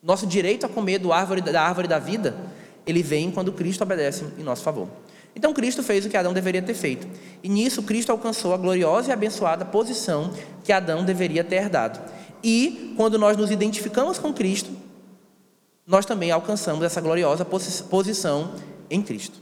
Nosso 0.02 0.26
direito 0.26 0.66
a 0.66 0.68
comer 0.68 0.98
do 0.98 1.14
árvore, 1.14 1.40
da 1.40 1.62
árvore 1.62 1.88
da 1.88 1.98
vida, 1.98 2.36
ele 2.86 3.02
vem 3.02 3.30
quando 3.30 3.52
Cristo 3.52 3.82
obedece 3.82 4.26
em 4.38 4.42
nosso 4.42 4.62
favor. 4.62 4.88
Então 5.34 5.52
Cristo 5.52 5.82
fez 5.82 6.04
o 6.04 6.08
que 6.08 6.16
Adão 6.16 6.32
deveria 6.32 6.62
ter 6.62 6.74
feito. 6.74 7.06
E 7.42 7.48
nisso 7.48 7.82
Cristo 7.82 8.12
alcançou 8.12 8.52
a 8.52 8.56
gloriosa 8.56 9.10
e 9.10 9.12
abençoada 9.12 9.64
posição 9.64 10.32
que 10.62 10.72
Adão 10.72 11.04
deveria 11.04 11.42
ter 11.42 11.68
dado. 11.68 12.00
E 12.42 12.94
quando 12.96 13.18
nós 13.18 13.36
nos 13.36 13.50
identificamos 13.50 14.18
com 14.18 14.32
Cristo, 14.32 14.70
nós 15.86 16.06
também 16.06 16.30
alcançamos 16.30 16.84
essa 16.84 17.00
gloriosa 17.00 17.44
posição 17.44 18.54
em 18.90 19.02
Cristo. 19.02 19.40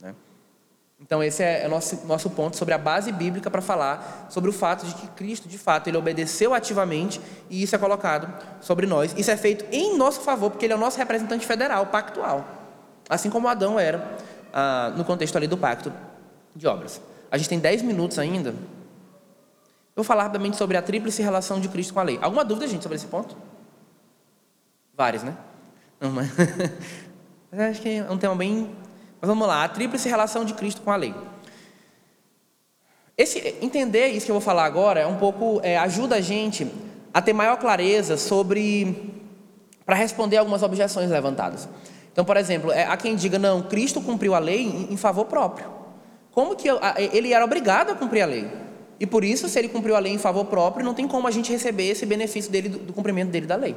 Né? 0.00 0.14
Então, 1.00 1.22
esse 1.22 1.42
é 1.42 1.64
o 1.66 1.70
nosso, 1.70 2.06
nosso 2.06 2.30
ponto 2.30 2.56
sobre 2.56 2.74
a 2.74 2.78
base 2.78 3.10
bíblica 3.12 3.50
para 3.50 3.60
falar 3.60 4.26
sobre 4.30 4.48
o 4.48 4.52
fato 4.52 4.86
de 4.86 4.94
que 4.94 5.06
Cristo, 5.08 5.48
de 5.48 5.58
fato, 5.58 5.88
ele 5.88 5.96
obedeceu 5.96 6.54
ativamente 6.54 7.20
e 7.50 7.62
isso 7.62 7.74
é 7.74 7.78
colocado 7.78 8.32
sobre 8.60 8.86
nós. 8.86 9.14
Isso 9.16 9.30
é 9.30 9.36
feito 9.36 9.64
em 9.72 9.96
nosso 9.96 10.20
favor, 10.20 10.50
porque 10.50 10.66
ele 10.66 10.72
é 10.72 10.76
o 10.76 10.80
nosso 10.80 10.98
representante 10.98 11.46
federal, 11.46 11.86
pactual. 11.86 12.46
Assim 13.08 13.28
como 13.28 13.48
Adão 13.48 13.78
era 13.78 14.16
ah, 14.52 14.92
no 14.96 15.04
contexto 15.04 15.36
ali 15.36 15.46
do 15.46 15.56
pacto 15.56 15.92
de 16.54 16.66
obras. 16.66 17.00
A 17.30 17.38
gente 17.38 17.48
tem 17.48 17.58
10 17.58 17.82
minutos 17.82 18.18
ainda. 18.18 18.50
Eu 18.50 19.96
vou 19.96 20.04
falar 20.04 20.24
rapidamente 20.24 20.56
sobre 20.56 20.76
a 20.76 20.82
tríplice 20.82 21.22
relação 21.22 21.60
de 21.60 21.68
Cristo 21.68 21.94
com 21.94 22.00
a 22.00 22.02
lei. 22.02 22.18
Alguma 22.20 22.44
dúvida, 22.44 22.66
gente, 22.66 22.82
sobre 22.82 22.96
esse 22.96 23.06
ponto? 23.06 23.36
Várias, 24.94 25.22
né? 25.22 25.36
Não, 26.00 26.10
mas... 26.10 26.30
mas 27.50 27.60
acho 27.60 27.82
que 27.82 27.88
é 27.88 28.10
um 28.10 28.18
tema 28.18 28.34
bem 28.34 28.70
mas 29.22 29.28
vamos 29.28 29.46
lá, 29.46 29.62
a 29.62 29.68
tríplice 29.68 30.08
relação 30.08 30.44
de 30.44 30.52
Cristo 30.52 30.80
com 30.80 30.90
a 30.90 30.96
lei. 30.96 31.14
Esse, 33.16 33.54
entender 33.62 34.08
isso 34.08 34.26
que 34.26 34.32
eu 34.32 34.34
vou 34.34 34.42
falar 34.42 34.64
agora 34.64 34.98
é 34.98 35.06
um 35.06 35.16
pouco 35.16 35.60
é, 35.62 35.78
ajuda 35.78 36.16
a 36.16 36.20
gente 36.20 36.66
a 37.14 37.22
ter 37.22 37.32
maior 37.32 37.56
clareza 37.56 38.16
sobre 38.16 39.12
para 39.86 39.94
responder 39.94 40.38
algumas 40.38 40.64
objeções 40.64 41.08
levantadas. 41.08 41.68
Então, 42.12 42.24
por 42.24 42.36
exemplo, 42.36 42.70
é, 42.70 42.84
há 42.84 42.96
quem 42.96 43.16
diga 43.16 43.38
não, 43.38 43.62
Cristo 43.62 44.00
cumpriu 44.00 44.34
a 44.34 44.38
lei 44.38 44.86
em, 44.90 44.96
favor 44.96 45.24
próprio. 45.24 45.66
Como 46.30 46.54
que 46.54 46.68
ele 47.12 47.32
era 47.32 47.44
obrigado 47.44 47.90
a 47.90 47.94
cumprir 47.94 48.22
a 48.22 48.26
lei? 48.26 48.48
E 49.00 49.06
por 49.06 49.24
isso, 49.24 49.48
se 49.48 49.58
ele 49.58 49.68
cumpriu 49.68 49.96
a 49.96 49.98
lei 49.98 50.12
em 50.12 50.18
favor 50.18 50.44
próprio, 50.44 50.84
não 50.84 50.94
tem 50.94 51.08
como 51.08 51.26
a 51.26 51.30
gente 51.30 51.50
receber 51.50 51.88
esse 51.88 52.06
benefício 52.06 52.50
dele 52.50 52.68
do, 52.68 52.92
cumprimento 52.92 53.30
dele 53.30 53.46
da 53.46 53.56
lei. 53.56 53.74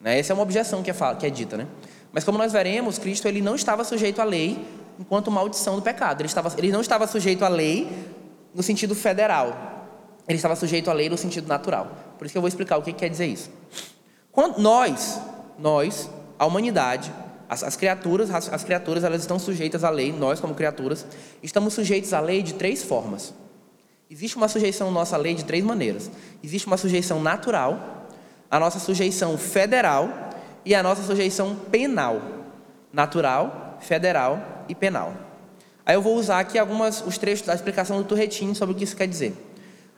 Né? 0.00 0.18
Essa 0.18 0.32
é 0.32 0.34
uma 0.34 0.42
objeção 0.42 0.82
que 0.82 0.90
é, 0.90 0.94
que 1.18 1.26
é 1.26 1.30
dita, 1.30 1.56
né? 1.56 1.66
Mas 2.12 2.22
como 2.22 2.38
nós 2.38 2.52
veremos, 2.52 2.98
Cristo 2.98 3.26
ele 3.26 3.40
não 3.40 3.54
estava 3.54 3.82
sujeito 3.84 4.20
à 4.20 4.24
lei 4.24 4.64
enquanto 4.98 5.30
maldição 5.30 5.76
do 5.76 5.82
pecado. 5.82 6.20
Ele, 6.20 6.28
estava, 6.28 6.52
ele 6.58 6.70
não 6.70 6.80
estava 6.80 7.06
sujeito 7.06 7.44
à 7.44 7.48
lei 7.48 7.90
no 8.54 8.62
sentido 8.62 8.94
federal. 8.94 9.74
Ele 10.28 10.36
estava 10.36 10.54
sujeito 10.56 10.90
à 10.90 10.92
lei 10.92 11.08
no 11.08 11.16
sentido 11.16 11.48
natural. 11.48 11.90
Por 12.18 12.24
isso 12.24 12.32
que 12.32 12.38
eu 12.38 12.42
vou 12.42 12.48
explicar 12.48 12.76
o 12.76 12.82
que 12.82 12.92
quer 12.92 13.08
dizer 13.08 13.26
isso. 13.26 13.50
Quando 14.30 14.58
nós, 14.58 15.20
nós, 15.58 16.10
a 16.38 16.46
humanidade, 16.46 17.12
as, 17.54 17.62
as 17.62 17.76
criaturas, 17.76 18.30
as, 18.30 18.52
as 18.52 18.64
criaturas 18.64 19.04
elas 19.04 19.20
estão 19.20 19.38
sujeitas 19.38 19.84
à 19.84 19.90
lei. 19.90 20.12
Nós 20.12 20.40
como 20.40 20.54
criaturas 20.54 21.06
estamos 21.42 21.72
sujeitos 21.72 22.12
à 22.12 22.20
lei 22.20 22.42
de 22.42 22.54
três 22.54 22.82
formas. 22.82 23.32
Existe 24.10 24.36
uma 24.36 24.48
sujeição 24.48 24.90
nossa 24.90 25.14
à 25.14 25.18
lei 25.18 25.34
de 25.34 25.44
três 25.44 25.64
maneiras. 25.64 26.10
Existe 26.42 26.66
uma 26.66 26.76
sujeição 26.76 27.22
natural, 27.22 28.08
a 28.50 28.58
nossa 28.58 28.78
sujeição 28.78 29.38
federal 29.38 30.08
e 30.64 30.74
a 30.74 30.82
nossa 30.82 31.02
sujeição 31.02 31.54
penal, 31.70 32.20
natural, 32.92 33.78
federal 33.80 34.64
e 34.68 34.74
penal. 34.74 35.14
Aí 35.86 35.94
eu 35.94 36.02
vou 36.02 36.16
usar 36.16 36.40
aqui 36.40 36.58
algumas 36.58 37.02
os 37.06 37.18
trechos 37.18 37.46
da 37.46 37.54
explicação 37.54 37.98
do 37.98 38.04
Turretin 38.04 38.54
sobre 38.54 38.74
o 38.74 38.78
que 38.78 38.84
isso 38.84 38.96
quer 38.96 39.06
dizer. 39.06 39.34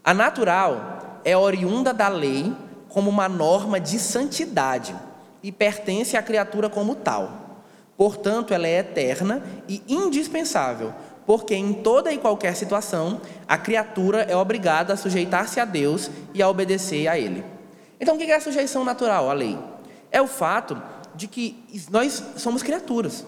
A 0.05 0.13
natural 0.13 1.21
é 1.25 1.37
oriunda 1.37 1.93
da 1.93 2.09
lei 2.09 2.53
como 2.89 3.11
uma 3.11 3.29
norma 3.29 3.81
de 3.81 3.99
santidade 3.99 4.95
e 5.43 5.53
pertence 5.53 6.17
à 6.17 6.23
criatura 6.23 6.69
como 6.69 6.95
tal. 6.95 7.46
Portanto, 7.97 8.53
ela 8.53 8.67
é 8.67 8.79
eterna 8.79 9.43
e 9.69 9.83
indispensável, 9.89 10.93
porque 11.25 11.55
em 11.55 11.73
toda 11.73 12.13
e 12.13 12.19
qualquer 12.19 12.55
situação 12.55 13.21
a 13.49 13.57
criatura 13.57 14.23
é 14.23 14.37
obrigada 14.37 14.93
a 14.93 14.97
sujeitar-se 14.97 15.59
a 15.59 15.65
Deus 15.65 16.11
e 16.35 16.43
a 16.43 16.49
obedecer 16.49 17.09
a 17.09 17.19
Ele. 17.19 17.45
Então, 17.99 18.17
o 18.17 18.19
que 18.19 18.25
é 18.25 18.37
a 18.37 18.41
sujeição 18.41 18.85
natural 18.85 19.31
à 19.31 19.33
lei? 19.33 19.59
é 20.11 20.21
o 20.23 20.27
fato 20.27 20.81
de 21.15 21.27
que 21.27 21.63
nós 21.91 22.23
somos 22.37 22.63
criaturas. 22.63 23.25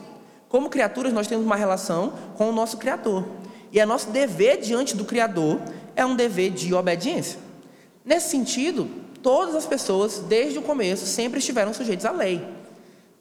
Como 0.48 0.70
criaturas, 0.70 1.12
nós 1.12 1.26
temos 1.26 1.44
uma 1.44 1.56
relação 1.56 2.12
com 2.36 2.48
o 2.48 2.52
nosso 2.52 2.78
Criador. 2.78 3.26
E 3.70 3.78
é 3.78 3.84
nosso 3.84 4.10
dever 4.10 4.58
diante 4.58 4.96
do 4.96 5.04
Criador 5.04 5.60
é 5.94 6.04
um 6.06 6.16
dever 6.16 6.50
de 6.50 6.72
obediência. 6.72 7.38
Nesse 8.04 8.30
sentido, 8.30 8.88
todas 9.22 9.54
as 9.54 9.66
pessoas, 9.66 10.20
desde 10.20 10.58
o 10.58 10.62
começo, 10.62 11.04
sempre 11.04 11.40
estiveram 11.40 11.74
sujeitas 11.74 12.06
à 12.06 12.10
lei. 12.10 12.42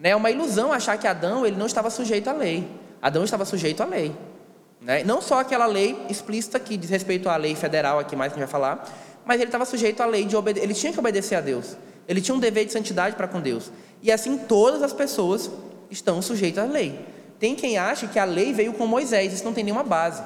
É 0.02 0.16
uma 0.16 0.30
ilusão 0.30 0.72
achar 0.72 0.98
que 0.98 1.08
Adão 1.08 1.46
ele 1.46 1.56
não 1.56 1.66
estava 1.66 1.90
sujeito 1.90 2.30
à 2.30 2.34
lei. 2.34 2.68
Adão 3.02 3.24
estava 3.24 3.46
sujeito 3.46 3.82
à 3.82 3.86
lei. 3.86 4.16
Né? 4.80 5.04
Não 5.04 5.22
só 5.22 5.40
aquela 5.40 5.66
lei 5.66 5.98
explícita 6.10 6.60
que 6.60 6.78
diz 6.78 6.90
respeito 6.90 7.30
à 7.30 7.36
lei 7.36 7.56
federal, 7.56 8.00
aqui 8.00 8.16
mais 8.16 8.32
que 8.32 8.40
a 8.40 8.42
gente 8.42 8.52
vai 8.52 8.62
falar, 8.62 8.88
mas 9.26 9.38
ele 9.42 9.48
estava 9.48 9.66
sujeito 9.66 10.02
à 10.02 10.06
lei 10.06 10.26
de 10.26 10.36
obedecer. 10.36 10.66
Ele 10.66 10.74
tinha 10.74 10.94
que 10.94 11.00
obedecer 11.00 11.36
a 11.36 11.42
Deus. 11.42 11.76
Ele 12.08 12.22
tinha 12.22 12.36
um 12.36 12.40
dever 12.40 12.66
de 12.66 12.72
santidade 12.72 13.16
para 13.16 13.28
com 13.28 13.42
Deus. 13.42 13.72
E 14.02 14.12
assim 14.12 14.38
todas 14.38 14.84
as 14.84 14.94
pessoas 14.94 15.50
estão 15.90 16.22
sujeitas 16.22 16.64
à 16.64 16.72
lei. 16.72 17.00
Tem 17.40 17.56
quem 17.56 17.78
acha 17.78 18.08
que 18.08 18.20
a 18.20 18.24
lei 18.24 18.54
veio 18.54 18.74
com 18.74 18.88
Moisés, 18.88 19.34
isso 19.34 19.44
não 19.44 19.54
tem 19.54 19.64
nenhuma 19.64 19.84
base. 19.84 20.24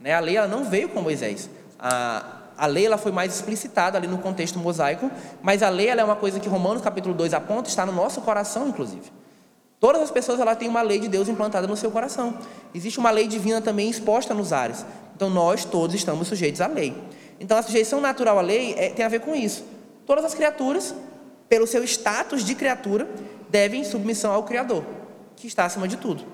Né? 0.00 0.12
A 0.12 0.20
lei 0.20 0.36
ela 0.36 0.48
não 0.48 0.64
veio 0.64 0.88
com 0.88 1.00
Moisés. 1.00 1.48
A, 1.78 2.41
a 2.62 2.66
lei 2.66 2.86
ela 2.86 2.96
foi 2.96 3.10
mais 3.10 3.34
explicitada 3.34 3.98
ali 3.98 4.06
no 4.06 4.18
contexto 4.18 4.58
mosaico, 4.58 5.10
mas 5.42 5.62
a 5.62 5.68
lei 5.68 5.88
ela 5.88 6.02
é 6.02 6.04
uma 6.04 6.14
coisa 6.14 6.38
que 6.38 6.48
Romanos 6.48 6.82
capítulo 6.82 7.14
2 7.14 7.34
aponta, 7.34 7.68
está 7.68 7.84
no 7.84 7.92
nosso 7.92 8.20
coração, 8.20 8.68
inclusive. 8.68 9.10
Todas 9.80 10.00
as 10.00 10.10
pessoas 10.12 10.38
ela 10.38 10.54
têm 10.54 10.68
uma 10.68 10.82
lei 10.82 11.00
de 11.00 11.08
Deus 11.08 11.28
implantada 11.28 11.66
no 11.66 11.76
seu 11.76 11.90
coração. 11.90 12.38
Existe 12.72 13.00
uma 13.00 13.10
lei 13.10 13.26
divina 13.26 13.60
também 13.60 13.90
exposta 13.90 14.32
nos 14.32 14.52
ares. 14.52 14.86
Então 15.16 15.28
nós 15.28 15.64
todos 15.64 15.96
estamos 15.96 16.28
sujeitos 16.28 16.60
à 16.60 16.68
lei. 16.68 16.96
Então 17.40 17.58
a 17.58 17.62
sujeição 17.62 18.00
natural 18.00 18.38
à 18.38 18.42
lei 18.42 18.74
é, 18.78 18.90
tem 18.90 19.04
a 19.04 19.08
ver 19.08 19.22
com 19.22 19.34
isso. 19.34 19.64
Todas 20.06 20.24
as 20.24 20.34
criaturas 20.34 20.94
pelo 21.52 21.66
seu 21.66 21.84
status 21.84 22.46
de 22.46 22.54
criatura, 22.54 23.06
devem 23.50 23.84
submissão 23.84 24.32
ao 24.32 24.42
Criador, 24.42 24.86
que 25.36 25.46
está 25.46 25.66
acima 25.66 25.86
de 25.86 25.98
tudo. 25.98 26.24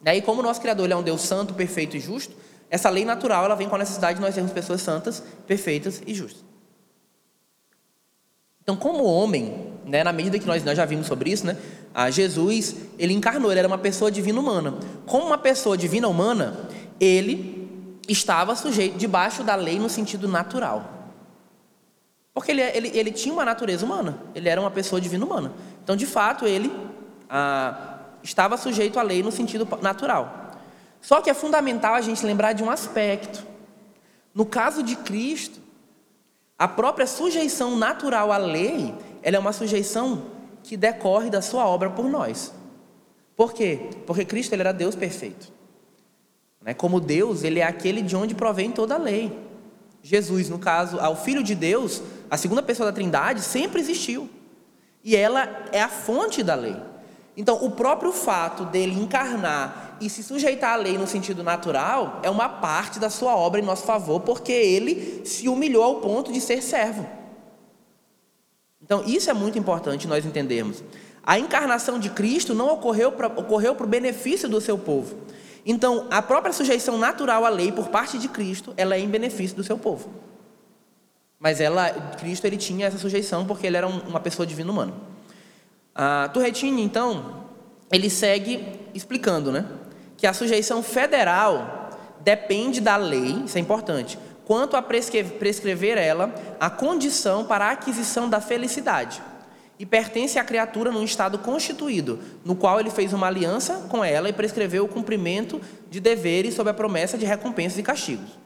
Daí, 0.00 0.22
como 0.22 0.38
o 0.38 0.44
nosso 0.44 0.60
Criador 0.60 0.88
é 0.92 0.94
um 0.94 1.02
Deus 1.02 1.22
santo, 1.22 1.52
perfeito 1.54 1.96
e 1.96 2.00
justo, 2.00 2.36
essa 2.74 2.90
lei 2.90 3.04
natural 3.04 3.44
ela 3.44 3.54
vem 3.54 3.68
com 3.68 3.76
a 3.76 3.78
necessidade 3.78 4.16
de 4.16 4.20
nós 4.20 4.34
sermos 4.34 4.52
pessoas 4.52 4.82
santas, 4.82 5.22
perfeitas 5.46 6.02
e 6.04 6.12
justas. 6.12 6.44
Então, 8.60 8.74
como 8.74 9.04
homem, 9.04 9.72
né, 9.84 10.02
na 10.02 10.12
medida 10.12 10.40
que 10.40 10.46
nós, 10.46 10.64
nós 10.64 10.76
já 10.76 10.84
vimos 10.84 11.06
sobre 11.06 11.30
isso, 11.30 11.46
né, 11.46 11.56
Jesus 12.10 12.74
ele 12.98 13.12
encarnou, 13.12 13.52
ele 13.52 13.60
era 13.60 13.68
uma 13.68 13.78
pessoa 13.78 14.10
divina 14.10 14.40
humana. 14.40 14.74
Como 15.06 15.24
uma 15.24 15.38
pessoa 15.38 15.78
divina 15.78 16.08
humana, 16.08 16.68
ele 16.98 18.00
estava 18.08 18.56
sujeito 18.56 18.98
debaixo 18.98 19.44
da 19.44 19.54
lei 19.54 19.78
no 19.78 19.88
sentido 19.88 20.26
natural. 20.26 21.12
Porque 22.32 22.50
ele, 22.50 22.62
ele, 22.62 22.90
ele 22.92 23.12
tinha 23.12 23.32
uma 23.32 23.44
natureza 23.44 23.86
humana, 23.86 24.18
ele 24.34 24.48
era 24.48 24.60
uma 24.60 24.70
pessoa 24.72 25.00
divina 25.00 25.24
humana. 25.24 25.52
Então, 25.84 25.94
de 25.94 26.06
fato, 26.06 26.44
ele 26.44 26.72
ah, 27.30 27.98
estava 28.20 28.56
sujeito 28.56 28.98
à 28.98 29.02
lei 29.02 29.22
no 29.22 29.30
sentido 29.30 29.68
natural. 29.80 30.43
Só 31.04 31.20
que 31.20 31.28
é 31.28 31.34
fundamental 31.34 31.94
a 31.94 32.00
gente 32.00 32.24
lembrar 32.24 32.54
de 32.54 32.64
um 32.64 32.70
aspecto. 32.70 33.46
No 34.34 34.46
caso 34.46 34.82
de 34.82 34.96
Cristo, 34.96 35.60
a 36.58 36.66
própria 36.66 37.06
sujeição 37.06 37.76
natural 37.76 38.32
à 38.32 38.38
lei, 38.38 38.94
ela 39.22 39.36
é 39.36 39.38
uma 39.38 39.52
sujeição 39.52 40.22
que 40.62 40.78
decorre 40.78 41.28
da 41.28 41.42
sua 41.42 41.66
obra 41.66 41.90
por 41.90 42.08
nós. 42.08 42.54
Por 43.36 43.52
quê? 43.52 43.90
Porque 44.06 44.24
Cristo 44.24 44.54
ele 44.54 44.62
era 44.62 44.72
Deus 44.72 44.96
perfeito. 44.96 45.52
Né? 46.62 46.72
Como 46.72 46.98
Deus, 46.98 47.44
ele 47.44 47.60
é 47.60 47.66
aquele 47.66 48.00
de 48.00 48.16
onde 48.16 48.34
provém 48.34 48.70
toda 48.70 48.94
a 48.94 48.98
lei. 48.98 49.30
Jesus, 50.02 50.48
no 50.48 50.58
caso, 50.58 50.98
ao 50.98 51.14
Filho 51.14 51.42
de 51.42 51.54
Deus, 51.54 52.02
a 52.30 52.38
segunda 52.38 52.62
pessoa 52.62 52.90
da 52.90 52.94
Trindade, 52.94 53.42
sempre 53.42 53.78
existiu. 53.78 54.26
E 55.04 55.14
ela 55.14 55.66
é 55.70 55.82
a 55.82 55.88
fonte 55.90 56.42
da 56.42 56.54
lei. 56.54 56.76
Então, 57.36 57.62
o 57.62 57.72
próprio 57.72 58.10
fato 58.10 58.64
dele 58.64 58.98
encarnar 58.98 59.83
e 60.00 60.10
se 60.10 60.22
sujeitar 60.22 60.74
à 60.74 60.76
lei 60.76 60.98
no 60.98 61.06
sentido 61.06 61.42
natural 61.42 62.20
é 62.22 62.30
uma 62.30 62.48
parte 62.48 62.98
da 62.98 63.10
sua 63.10 63.36
obra 63.36 63.60
em 63.60 63.64
nosso 63.64 63.84
favor, 63.84 64.20
porque 64.20 64.52
ele 64.52 65.22
se 65.24 65.48
humilhou 65.48 65.82
ao 65.82 65.96
ponto 65.96 66.32
de 66.32 66.40
ser 66.40 66.62
servo. 66.62 67.06
Então, 68.82 69.02
isso 69.06 69.30
é 69.30 69.32
muito 69.32 69.58
importante 69.58 70.06
nós 70.06 70.26
entendermos. 70.26 70.84
A 71.22 71.38
encarnação 71.38 71.98
de 71.98 72.10
Cristo 72.10 72.54
não 72.54 72.68
ocorreu 72.68 73.12
para 73.12 73.28
ocorreu 73.28 73.74
o 73.78 73.86
benefício 73.86 74.48
do 74.48 74.60
seu 74.60 74.76
povo. 74.76 75.16
Então, 75.64 76.06
a 76.10 76.20
própria 76.20 76.52
sujeição 76.52 76.98
natural 76.98 77.46
à 77.46 77.48
lei 77.48 77.72
por 77.72 77.88
parte 77.88 78.18
de 78.18 78.28
Cristo, 78.28 78.74
ela 78.76 78.94
é 78.94 79.00
em 79.00 79.08
benefício 79.08 79.56
do 79.56 79.64
seu 79.64 79.78
povo. 79.78 80.10
Mas 81.38 81.60
ela, 81.60 81.90
Cristo 82.18 82.46
ele 82.46 82.56
tinha 82.58 82.86
essa 82.86 82.98
sujeição 82.98 83.46
porque 83.46 83.66
ele 83.66 83.76
era 83.76 83.86
uma 83.86 84.20
pessoa 84.20 84.46
divina 84.46 84.70
humana. 84.70 84.92
A 85.94 86.28
Turretini, 86.28 86.82
então, 86.82 87.43
ele 87.92 88.10
segue 88.10 88.64
explicando, 88.94 89.52
né, 89.52 89.66
que 90.16 90.26
a 90.26 90.32
sujeição 90.32 90.82
federal 90.82 91.90
depende 92.20 92.80
da 92.80 92.96
lei, 92.96 93.42
isso 93.44 93.58
é 93.58 93.60
importante, 93.60 94.18
quanto 94.44 94.76
a 94.76 94.82
prescrever 94.82 95.98
ela 95.98 96.34
a 96.60 96.70
condição 96.70 97.44
para 97.44 97.66
a 97.66 97.70
aquisição 97.72 98.28
da 98.28 98.40
felicidade 98.40 99.22
e 99.78 99.84
pertence 99.84 100.38
à 100.38 100.44
criatura 100.44 100.90
num 100.90 101.02
estado 101.02 101.38
constituído, 101.38 102.20
no 102.44 102.54
qual 102.54 102.78
ele 102.78 102.90
fez 102.90 103.12
uma 103.12 103.26
aliança 103.26 103.86
com 103.88 104.04
ela 104.04 104.28
e 104.28 104.32
prescreveu 104.32 104.84
o 104.84 104.88
cumprimento 104.88 105.60
de 105.90 106.00
deveres 106.00 106.54
sob 106.54 106.70
a 106.70 106.74
promessa 106.74 107.18
de 107.18 107.26
recompensas 107.26 107.78
e 107.78 107.82
castigos. 107.82 108.38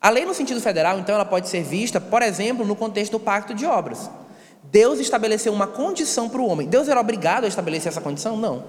A 0.00 0.10
lei 0.10 0.24
no 0.24 0.34
sentido 0.34 0.60
federal, 0.60 0.98
então, 0.98 1.14
ela 1.14 1.24
pode 1.24 1.48
ser 1.48 1.62
vista, 1.62 2.00
por 2.00 2.22
exemplo, 2.22 2.64
no 2.64 2.76
contexto 2.76 3.12
do 3.12 3.20
pacto 3.20 3.54
de 3.54 3.66
obras. 3.66 4.08
Deus 4.70 4.98
estabeleceu 4.98 5.52
uma 5.52 5.66
condição 5.66 6.28
para 6.28 6.40
o 6.40 6.46
homem. 6.46 6.68
Deus 6.68 6.88
era 6.88 7.00
obrigado 7.00 7.44
a 7.44 7.48
estabelecer 7.48 7.88
essa 7.88 8.00
condição? 8.00 8.36
Não. 8.36 8.64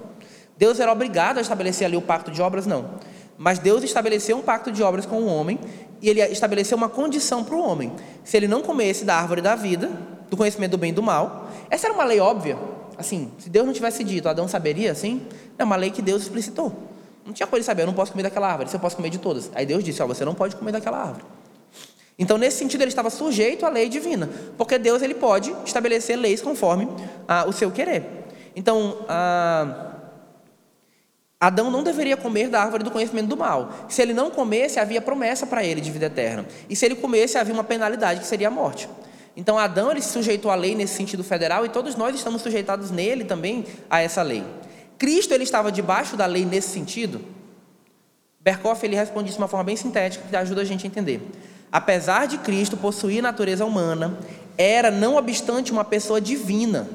Deus 0.56 0.80
era 0.80 0.90
obrigado 0.92 1.38
a 1.38 1.40
estabelecer 1.40 1.86
ali 1.86 1.96
o 1.96 2.02
pacto 2.02 2.30
de 2.30 2.40
obras? 2.40 2.66
Não. 2.66 2.90
Mas 3.36 3.58
Deus 3.58 3.82
estabeleceu 3.82 4.36
um 4.36 4.42
pacto 4.42 4.70
de 4.70 4.82
obras 4.82 5.06
com 5.06 5.22
o 5.22 5.26
homem 5.26 5.58
e 6.00 6.08
ele 6.08 6.22
estabeleceu 6.26 6.76
uma 6.76 6.88
condição 6.88 7.44
para 7.44 7.54
o 7.54 7.60
homem. 7.60 7.92
Se 8.24 8.36
ele 8.36 8.48
não 8.48 8.62
comesse 8.62 9.04
da 9.04 9.14
árvore 9.16 9.40
da 9.40 9.54
vida, 9.54 9.90
do 10.28 10.36
conhecimento 10.36 10.72
do 10.72 10.78
bem 10.78 10.90
e 10.90 10.94
do 10.94 11.02
mal, 11.02 11.48
essa 11.68 11.86
era 11.86 11.94
uma 11.94 12.04
lei 12.04 12.20
óbvia. 12.20 12.58
Assim, 12.96 13.30
se 13.38 13.48
Deus 13.48 13.66
não 13.66 13.72
tivesse 13.72 14.04
dito, 14.04 14.28
Adão 14.28 14.46
saberia, 14.46 14.92
assim? 14.92 15.22
É 15.58 15.64
uma 15.64 15.76
lei 15.76 15.90
que 15.90 16.02
Deus 16.02 16.22
explicitou. 16.22 16.72
Não 17.24 17.32
tinha 17.32 17.46
como 17.46 17.56
ele 17.56 17.64
saber, 17.64 17.82
eu 17.82 17.86
não 17.86 17.94
posso 17.94 18.12
comer 18.12 18.24
daquela 18.24 18.48
árvore, 18.48 18.70
você 18.70 18.78
pode 18.78 18.96
comer 18.96 19.10
de 19.10 19.18
todas. 19.18 19.50
Aí 19.54 19.64
Deus 19.64 19.82
disse, 19.82 20.02
ó, 20.02 20.06
você 20.06 20.24
não 20.24 20.34
pode 20.34 20.56
comer 20.56 20.72
daquela 20.72 20.98
árvore. 20.98 21.24
Então, 22.20 22.36
nesse 22.36 22.58
sentido, 22.58 22.82
ele 22.82 22.90
estava 22.90 23.08
sujeito 23.08 23.64
à 23.64 23.70
lei 23.70 23.88
divina, 23.88 24.28
porque 24.58 24.76
Deus 24.76 25.00
ele 25.00 25.14
pode 25.14 25.52
estabelecer 25.64 26.18
leis 26.18 26.42
conforme 26.42 26.86
ah, 27.26 27.46
o 27.48 27.52
seu 27.52 27.70
querer. 27.70 28.04
Então, 28.54 28.98
ah, 29.08 29.86
Adão 31.40 31.70
não 31.70 31.82
deveria 31.82 32.18
comer 32.18 32.50
da 32.50 32.60
árvore 32.60 32.84
do 32.84 32.90
conhecimento 32.90 33.26
do 33.26 33.38
mal. 33.38 33.72
Se 33.88 34.02
ele 34.02 34.12
não 34.12 34.30
comesse, 34.30 34.78
havia 34.78 35.00
promessa 35.00 35.46
para 35.46 35.64
ele 35.64 35.80
de 35.80 35.90
vida 35.90 36.06
eterna. 36.06 36.44
E 36.68 36.76
se 36.76 36.84
ele 36.84 36.94
comesse, 36.94 37.38
havia 37.38 37.54
uma 37.54 37.64
penalidade 37.64 38.20
que 38.20 38.26
seria 38.26 38.48
a 38.48 38.50
morte. 38.50 38.86
Então 39.34 39.58
Adão 39.58 39.90
ele 39.90 40.02
se 40.02 40.10
sujeitou 40.10 40.50
à 40.50 40.54
lei 40.54 40.74
nesse 40.74 40.94
sentido 40.94 41.24
federal 41.24 41.64
e 41.64 41.70
todos 41.70 41.96
nós 41.96 42.14
estamos 42.14 42.42
sujeitados 42.42 42.90
nele 42.90 43.24
também 43.24 43.64
a 43.88 44.02
essa 44.02 44.20
lei. 44.20 44.44
Cristo 44.98 45.32
ele 45.32 45.44
estava 45.44 45.72
debaixo 45.72 46.14
da 46.14 46.26
lei 46.26 46.44
nesse 46.44 46.68
sentido? 46.68 47.24
Berkoff 48.38 48.84
ele 48.84 48.96
responde 48.96 49.30
isso 49.30 49.38
de 49.38 49.42
uma 49.42 49.48
forma 49.48 49.64
bem 49.64 49.76
sintética 49.76 50.22
que 50.28 50.36
ajuda 50.36 50.60
a 50.60 50.64
gente 50.64 50.84
a 50.84 50.88
entender. 50.88 51.22
Apesar 51.72 52.26
de 52.26 52.38
Cristo 52.38 52.76
possuir 52.76 53.22
natureza 53.22 53.64
humana, 53.64 54.18
era 54.56 54.90
não 54.90 55.16
obstante 55.16 55.72
uma 55.72 55.84
pessoa 55.84 56.20
divina 56.20 56.88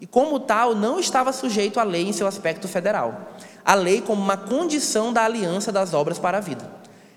e 0.00 0.06
como 0.06 0.40
tal 0.40 0.74
não 0.74 0.98
estava 0.98 1.32
sujeito 1.32 1.78
à 1.78 1.82
lei 1.82 2.08
em 2.08 2.12
seu 2.12 2.26
aspecto 2.26 2.66
federal 2.66 3.34
a 3.64 3.74
lei 3.74 4.00
como 4.00 4.22
uma 4.22 4.36
condição 4.36 5.12
da 5.12 5.24
aliança 5.24 5.72
das 5.72 5.94
obras 5.94 6.18
para 6.18 6.38
a 6.38 6.40
vida. 6.40 6.70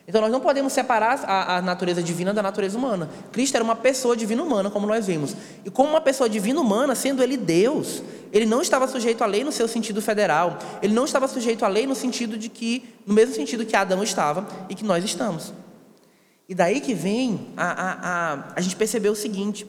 Então 0.08 0.22
nós 0.22 0.32
não 0.32 0.39
podemos 0.39 0.72
separar 0.72 1.20
a, 1.26 1.58
a, 1.58 1.62
natureza 1.62 2.01
divina 2.01 2.34
da 2.34 2.41
natureza 2.41 2.78
humana. 2.78 3.10
Cristo 3.30 3.55
era 3.55 3.64
uma 3.64 3.76
pessoa 3.76 4.16
divina 4.16 4.41
humana, 4.41 4.72
como 4.72 4.88
nós 4.88 5.05
vimos. 5.05 5.36
E 5.66 5.70
como 5.70 5.89
uma 5.89 5.99
pessoa 5.99 6.30
divina 6.30 6.62
humana, 6.62 6.95
sendo 6.95 7.22
ele 7.22 7.36
Deus, 7.36 8.01
ele 8.32 8.45
não 8.45 8.62
estava 8.62 8.88
sujeito 8.88 9.22
à 9.22 9.28
lei 9.28 9.43
no 9.43 9.51
seu 9.51 9.68
sentido 9.68 10.01
federal. 10.01 10.58
Ele 10.82 10.93
não 10.93 11.03
estava 11.03 11.28
sujeito 11.28 11.66
à 11.66 11.68
lei 11.68 11.86
no 11.86 11.93
sentido 11.93 12.38
de 12.38 12.47
que, 12.47 12.88
no 13.05 13.14
mesmo 13.14 13.36
sentido 13.36 13.66
que 13.66 13.76
Adão 13.76 14.01
estava 14.01 14.47
e 14.70 14.76
que 14.76 14.86
nós 14.86 15.03
estamos. 15.03 15.51
E 16.48 16.56
daí 16.56 16.80
que 16.80 16.93
vem 16.93 17.54
a, 17.58 17.66
a, 17.66 17.91
a, 18.34 18.54
a 18.56 18.62
gente 18.62 18.76
perceber 18.76 19.10
o 19.10 19.16
seguinte: 19.16 19.68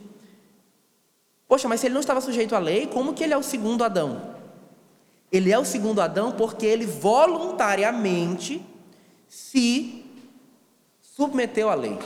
Poxa, 1.49 1.67
mas 1.67 1.79
se 1.79 1.87
ele 1.87 1.93
não 1.93 1.99
estava 1.99 2.21
sujeito 2.21 2.55
à 2.55 2.59
lei, 2.59 2.85
como 2.85 3.13
que 3.13 3.23
ele 3.23 3.33
é 3.33 3.37
o 3.37 3.41
segundo 3.41 3.83
Adão? 3.83 4.35
Ele 5.31 5.51
é 5.51 5.57
o 5.57 5.65
segundo 5.65 5.99
Adão 5.99 6.31
porque 6.31 6.65
ele 6.65 6.85
voluntariamente 6.85 8.63
se 9.27 10.05
submeteu 11.01 11.69
à 11.69 11.73
lei. 11.75 11.97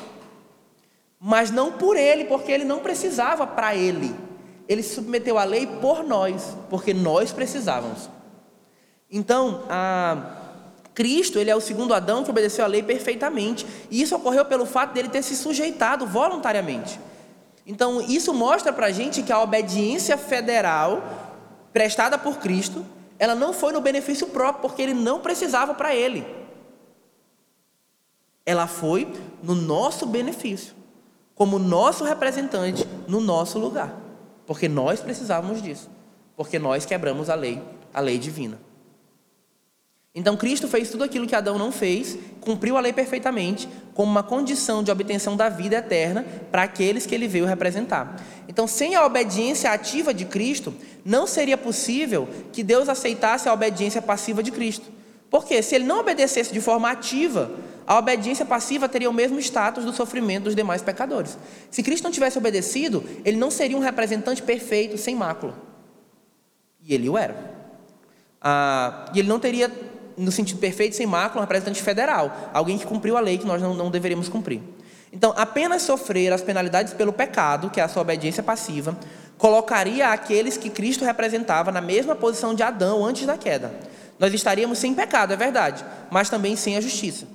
Mas 1.20 1.52
não 1.52 1.74
por 1.74 1.98
ele, 1.98 2.26
porque 2.26 2.52
ele 2.52 2.64
não 2.64 2.80
precisava 2.80 3.46
para 3.46 3.76
ele. 3.76 4.16
Ele 4.68 4.82
se 4.82 4.96
submeteu 4.96 5.38
à 5.38 5.44
lei 5.44 5.68
por 5.68 6.04
nós, 6.04 6.58
porque 6.70 6.94
nós 6.94 7.32
precisávamos. 7.32 8.10
Então, 9.12 9.64
a 9.70 10.43
Cristo, 10.94 11.40
ele 11.40 11.50
é 11.50 11.56
o 11.56 11.62
segundo 11.62 11.94
Adão 11.94 12.24
que 12.24 12.30
obedeceu 12.30 12.64
à 12.64 12.68
lei 12.68 12.84
perfeitamente. 12.84 13.66
E 13.90 14.02
isso 14.02 14.16
ocorreu 14.16 14.46
pelo 14.46 14.66
fato 14.66 14.94
dele 14.94 15.10
ter 15.10 15.24
se 15.24 15.36
sujeitado 15.36 16.06
voluntariamente. 16.06 17.00
Então, 17.66 18.02
isso 18.02 18.34
mostra 18.34 18.74
para 18.74 18.88
a 18.88 18.92
gente 18.92 19.24
que 19.24 19.32
a 19.32 19.42
obediência 19.42 20.18
federal 20.18 21.02
prestada 21.72 22.18
por 22.18 22.38
Cristo 22.38 22.86
ela 23.24 23.36
não 23.36 23.54
foi 23.54 23.72
no 23.72 23.80
benefício 23.80 24.28
próprio, 24.28 24.62
porque 24.62 24.82
ele 24.82 24.94
não 24.94 25.22
precisava 25.22 25.74
para 25.74 25.96
ele. 25.96 26.26
Ela 28.46 28.68
foi 28.68 29.08
no 29.42 29.56
nosso 29.56 30.06
benefício, 30.06 30.74
como 31.34 31.58
nosso 31.58 32.04
representante 32.04 32.86
no 33.08 33.22
nosso 33.22 33.58
lugar, 33.58 33.96
porque 34.46 34.68
nós 34.68 35.00
precisávamos 35.00 35.62
disso, 35.62 35.90
porque 36.36 36.60
nós 36.60 36.86
quebramos 36.86 37.30
a 37.30 37.36
lei, 37.36 37.62
a 37.94 38.02
lei 38.02 38.18
divina. 38.18 38.60
Então 40.16 40.38
Cristo 40.38 40.68
fez 40.68 40.92
tudo 40.92 41.04
aquilo 41.04 41.26
que 41.26 41.36
Adão 41.36 41.58
não 41.58 41.72
fez, 41.72 42.18
cumpriu 42.40 42.78
a 42.78 42.80
lei 42.80 42.94
perfeitamente, 42.94 43.68
como 43.96 44.12
uma 44.12 44.22
condição 44.22 44.84
de 44.84 44.92
obtenção 44.92 45.36
da 45.36 45.50
vida 45.50 45.78
eterna 45.78 46.24
para 46.52 46.64
aqueles 46.64 47.08
que 47.08 47.16
ele 47.16 47.28
veio 47.28 47.46
representar. 47.46 48.22
Então, 48.48 48.68
sem 48.68 48.94
a 48.94 49.06
obediência 49.06 49.72
ativa 49.72 50.14
de 50.14 50.26
Cristo, 50.26 50.74
não 51.04 51.26
seria 51.26 51.58
possível 51.58 52.30
que 52.52 52.62
Deus 52.64 52.90
aceitasse 52.90 53.50
a 53.50 53.54
obediência 53.54 54.02
passiva 54.04 54.44
de 54.44 54.52
Cristo. 54.52 54.86
Porque 55.32 55.64
se 55.64 55.74
ele 55.74 55.86
não 55.86 56.02
obedecesse 56.02 56.54
de 56.54 56.62
forma 56.62 56.92
ativa, 56.92 57.50
a 57.88 57.98
obediência 57.98 58.46
passiva 58.46 58.88
teria 58.88 59.10
o 59.10 59.14
mesmo 59.14 59.40
status 59.40 59.84
do 59.84 59.92
sofrimento 59.92 60.44
dos 60.44 60.56
demais 60.56 60.84
pecadores. 60.84 61.40
Se 61.72 61.82
Cristo 61.82 62.04
não 62.04 62.12
tivesse 62.12 62.38
obedecido, 62.38 63.04
ele 63.26 63.38
não 63.38 63.50
seria 63.50 63.76
um 63.76 63.80
representante 63.80 64.44
perfeito, 64.44 64.96
sem 64.96 65.16
mácula. 65.16 65.58
E 66.84 66.94
ele 66.94 67.10
o 67.10 67.18
era. 67.18 67.52
Ah, 68.40 69.12
e 69.14 69.20
ele 69.20 69.28
não 69.28 69.40
teria 69.40 69.72
no 70.18 70.32
sentido 70.32 70.60
perfeito, 70.60 70.96
sem 70.96 71.06
mácula, 71.06 71.42
um 71.42 71.46
representante 71.46 71.82
federal, 71.82 72.52
alguém 72.54 72.78
que 72.78 72.86
cumpriu 72.86 73.18
a 73.18 73.20
lei 73.20 73.38
que 73.38 73.46
nós 73.46 73.62
não, 73.62 73.74
não 73.74 73.92
deveríamos 73.92 74.30
cumprir. 74.30 74.62
Então, 75.12 75.34
apenas 75.38 75.84
sofrer 75.84 76.34
as 76.34 76.42
penalidades 76.42 76.94
pelo 76.94 77.14
pecado, 77.14 77.70
que 77.70 77.80
é 77.80 77.84
a 77.84 77.88
sua 77.88 78.02
obediência 78.02 78.42
passiva, 78.42 78.98
colocaria 79.38 80.08
aqueles 80.08 80.58
que 80.58 80.70
Cristo 80.70 81.06
representava 81.06 81.72
na 81.72 81.82
mesma 81.82 82.16
posição 82.16 82.56
de 82.56 82.64
Adão 82.64 83.06
antes 83.06 83.26
da 83.26 83.38
queda. 83.38 83.72
Nós 84.18 84.34
estaríamos 84.34 84.80
sem 84.80 84.94
pecado, 84.94 85.34
é 85.34 85.36
verdade, 85.36 85.86
mas 86.10 86.30
também 86.30 86.56
sem 86.56 86.78
a 86.78 86.82
justiça. 86.82 87.28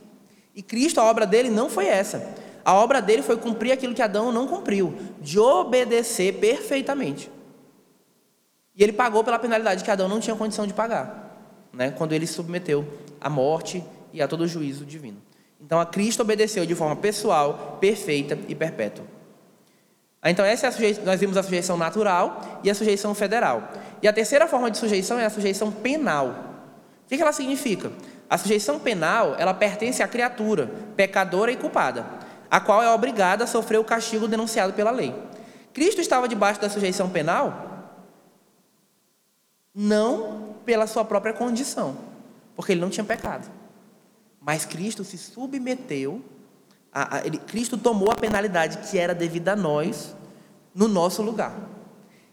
E 0.55 0.63
Cristo, 0.63 1.01
a 1.01 1.05
obra 1.05 1.25
dele 1.25 1.51
não 1.51 1.71
foi 1.71 1.87
essa. 1.87 2.35
A 2.65 2.75
obra 2.75 3.01
dele 3.01 3.23
foi 3.23 3.37
cumprir 3.37 3.71
aquilo 3.71 3.95
que 3.95 4.03
Adão 4.03 4.33
não 4.33 4.49
cumpriu, 4.49 4.95
de 5.21 5.39
obedecer 5.39 6.35
perfeitamente. 6.35 7.31
E 8.75 8.83
ele 8.83 8.93
pagou 8.93 9.23
pela 9.23 9.39
penalidade 9.39 9.85
que 9.85 9.91
Adão 9.91 10.09
não 10.09 10.21
tinha 10.21 10.35
condição 10.35 10.67
de 10.67 10.75
pagar 10.75 11.28
né, 11.79 11.95
quando 11.97 12.13
ele 12.13 12.27
se 12.27 12.35
submeteu 12.35 12.85
à 13.21 13.31
morte 13.31 13.85
e 14.13 14.21
a 14.21 14.27
todo 14.27 14.41
o 14.41 14.49
juízo 14.49 14.85
divino. 14.85 15.23
Então 15.61 15.79
a 15.79 15.87
Cristo 15.87 16.23
obedeceu 16.23 16.67
de 16.67 16.75
forma 16.75 16.97
pessoal, 16.97 17.79
perfeita 17.81 18.37
e 18.49 18.55
perpétua. 18.55 19.05
Ah, 20.21 20.29
então 20.29 20.45
essa 20.45 20.67
é 20.67 20.69
a 20.71 20.73
sujeição, 20.73 21.05
nós 21.05 21.21
vimos 21.21 21.37
a 21.37 21.43
sujeição 21.43 21.77
natural 21.77 22.61
e 22.65 22.71
a 22.71 22.75
sujeição 22.75 23.15
federal. 23.15 23.71
E 24.03 24.09
a 24.09 24.13
terceira 24.13 24.49
forma 24.49 24.73
de 24.73 24.77
sujeição 24.77 25.21
é 25.21 25.27
a 25.27 25.31
sujeição 25.31 25.71
penal. 25.71 26.35
O 27.05 27.09
que 27.09 27.23
ela 27.23 27.33
significa? 27.33 27.93
A 28.29 28.37
sujeição 28.37 28.81
penal, 28.81 29.37
ela 29.39 29.55
pertence 29.55 30.03
à 30.03 30.09
criatura, 30.09 30.69
pecadora 30.97 31.53
e 31.53 31.57
culpada, 31.57 32.05
a 32.51 32.59
qual 32.59 32.83
é 32.83 32.91
obrigada 32.91 33.45
a 33.45 33.47
sofrer 33.47 33.79
o 33.79 33.85
castigo 33.85 34.27
denunciado 34.27 34.73
pela 34.73 34.91
lei. 34.91 35.15
Cristo 35.73 36.01
estava 36.01 36.27
debaixo 36.27 36.61
da 36.61 36.69
sujeição 36.69 37.09
penal? 37.09 37.95
Não 39.73 40.48
pela 40.69 40.87
sua 40.87 41.03
própria 41.03 41.33
condição, 41.33 41.97
porque 42.55 42.73
ele 42.73 42.81
não 42.83 42.91
tinha 42.91 43.03
pecado. 43.03 43.51
Mas 44.39 44.67
Cristo 44.67 45.03
se 45.03 45.17
submeteu, 45.17 46.23
a, 46.93 47.17
a, 47.17 47.27
ele, 47.27 47.39
Cristo 47.39 47.79
tomou 47.79 48.11
a 48.11 48.15
penalidade 48.15 48.77
que 48.87 48.99
era 48.99 49.15
devida 49.15 49.55
a 49.55 49.57
nós, 49.57 50.15
no 50.75 50.87
nosso 50.87 51.23
lugar. 51.23 51.55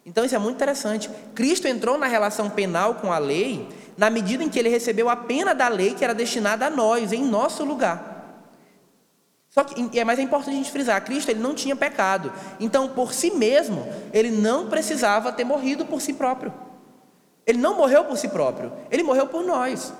Então 0.06 0.26
isso 0.26 0.36
é 0.36 0.38
muito 0.38 0.58
interessante. 0.58 1.10
Cristo 1.34 1.66
entrou 1.66 1.98
na 1.98 2.08
relação 2.08 2.50
penal 2.50 2.96
com 2.96 3.14
a 3.14 3.18
lei, 3.18 3.70
na 3.98 4.10
medida 4.10 4.44
em 4.44 4.50
que 4.50 4.60
ele 4.60 4.68
recebeu 4.68 5.08
a 5.08 5.16
pena 5.16 5.56
da 5.56 5.70
lei 5.70 5.94
que 5.94 6.04
era 6.04 6.14
destinada 6.14 6.66
a 6.66 6.70
nós, 6.70 7.14
em 7.14 7.24
nosso 7.24 7.64
lugar. 7.64 8.44
Só 9.50 9.64
que, 9.64 10.04
mas 10.04 10.20
é 10.20 10.24
importante 10.24 10.56
a 10.56 10.58
gente 10.58 10.72
frisar, 10.72 11.02
Cristo 11.06 11.32
ele 11.32 11.40
não 11.40 11.56
tinha 11.56 11.74
pecado. 11.74 12.34
Então, 12.60 12.90
por 12.90 13.14
si 13.14 13.32
mesmo, 13.32 13.88
ele 14.12 14.30
não 14.30 14.68
precisava 14.68 15.32
ter 15.32 15.46
morrido 15.46 15.86
por 15.86 16.02
si 16.02 16.12
próprio. 16.12 16.65
Ele 17.46 17.58
não 17.58 17.76
morreu 17.78 18.06
por 18.06 18.18
si 18.18 18.28
próprio, 18.28 18.72
ele 18.90 19.04
morreu 19.04 19.28
por 19.28 19.44
nós. 19.44 19.94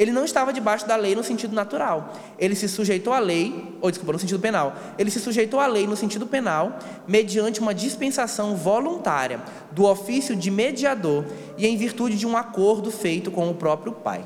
Ele 0.00 0.12
não 0.12 0.24
estava 0.24 0.50
debaixo 0.50 0.86
da 0.86 0.96
lei 0.96 1.14
no 1.14 1.22
sentido 1.22 1.54
natural. 1.54 2.14
Ele 2.38 2.54
se 2.54 2.66
sujeitou 2.66 3.12
à 3.12 3.18
lei, 3.18 3.76
ou 3.82 3.90
desculpa, 3.90 4.14
no 4.14 4.18
sentido 4.18 4.40
penal. 4.40 4.74
Ele 4.96 5.10
se 5.10 5.20
sujeitou 5.20 5.60
à 5.60 5.66
lei 5.66 5.86
no 5.86 5.94
sentido 5.94 6.26
penal, 6.26 6.78
mediante 7.06 7.60
uma 7.60 7.74
dispensação 7.74 8.56
voluntária 8.56 9.42
do 9.70 9.84
ofício 9.84 10.34
de 10.34 10.50
mediador 10.50 11.26
e 11.58 11.66
em 11.66 11.76
virtude 11.76 12.16
de 12.16 12.26
um 12.26 12.34
acordo 12.34 12.90
feito 12.90 13.30
com 13.30 13.50
o 13.50 13.54
próprio 13.54 13.92
Pai. 13.92 14.24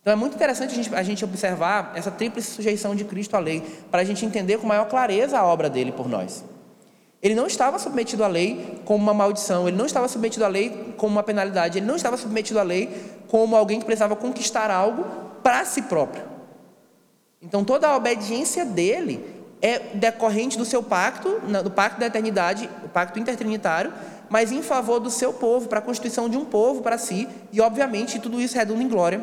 Então 0.00 0.12
é 0.12 0.16
muito 0.16 0.34
interessante 0.34 0.72
a 0.72 0.74
gente, 0.74 0.94
a 0.96 1.02
gente 1.04 1.24
observar 1.24 1.92
essa 1.94 2.10
tríplice 2.10 2.50
sujeição 2.50 2.96
de 2.96 3.04
Cristo 3.04 3.36
à 3.36 3.38
lei, 3.38 3.62
para 3.88 4.00
a 4.00 4.04
gente 4.04 4.26
entender 4.26 4.58
com 4.58 4.66
maior 4.66 4.88
clareza 4.88 5.38
a 5.38 5.44
obra 5.44 5.70
dele 5.70 5.92
por 5.92 6.08
nós. 6.08 6.42
Ele 7.22 7.34
não 7.34 7.46
estava 7.46 7.78
submetido 7.78 8.24
à 8.24 8.28
lei 8.28 8.80
como 8.84 9.02
uma 9.02 9.12
maldição, 9.12 9.68
ele 9.68 9.76
não 9.76 9.84
estava 9.84 10.08
submetido 10.08 10.44
à 10.44 10.48
lei 10.48 10.94
como 10.96 11.12
uma 11.12 11.22
penalidade, 11.22 11.78
ele 11.78 11.86
não 11.86 11.96
estava 11.96 12.16
submetido 12.16 12.58
à 12.58 12.62
lei 12.62 12.88
como 13.28 13.54
alguém 13.54 13.78
que 13.78 13.84
precisava 13.84 14.16
conquistar 14.16 14.70
algo 14.70 15.04
para 15.42 15.64
si 15.64 15.82
próprio. 15.82 16.22
Então 17.42 17.62
toda 17.62 17.88
a 17.88 17.96
obediência 17.96 18.64
dele 18.64 19.22
é 19.62 19.78
decorrente 19.94 20.56
do 20.56 20.64
seu 20.64 20.82
pacto, 20.82 21.40
do 21.62 21.70
pacto 21.70 22.00
da 22.00 22.06
eternidade, 22.06 22.68
o 22.84 22.88
pacto 22.88 23.18
intertrinitário, 23.18 23.92
mas 24.30 24.50
em 24.52 24.62
favor 24.62 24.98
do 24.98 25.10
seu 25.10 25.32
povo, 25.32 25.68
para 25.68 25.80
a 25.80 25.82
constituição 25.82 26.28
de 26.28 26.36
um 26.36 26.44
povo 26.44 26.80
para 26.80 26.96
si, 26.96 27.28
e 27.52 27.60
obviamente 27.60 28.18
tudo 28.18 28.40
isso 28.40 28.56
redunda 28.56 28.82
em 28.82 28.88
glória 28.88 29.20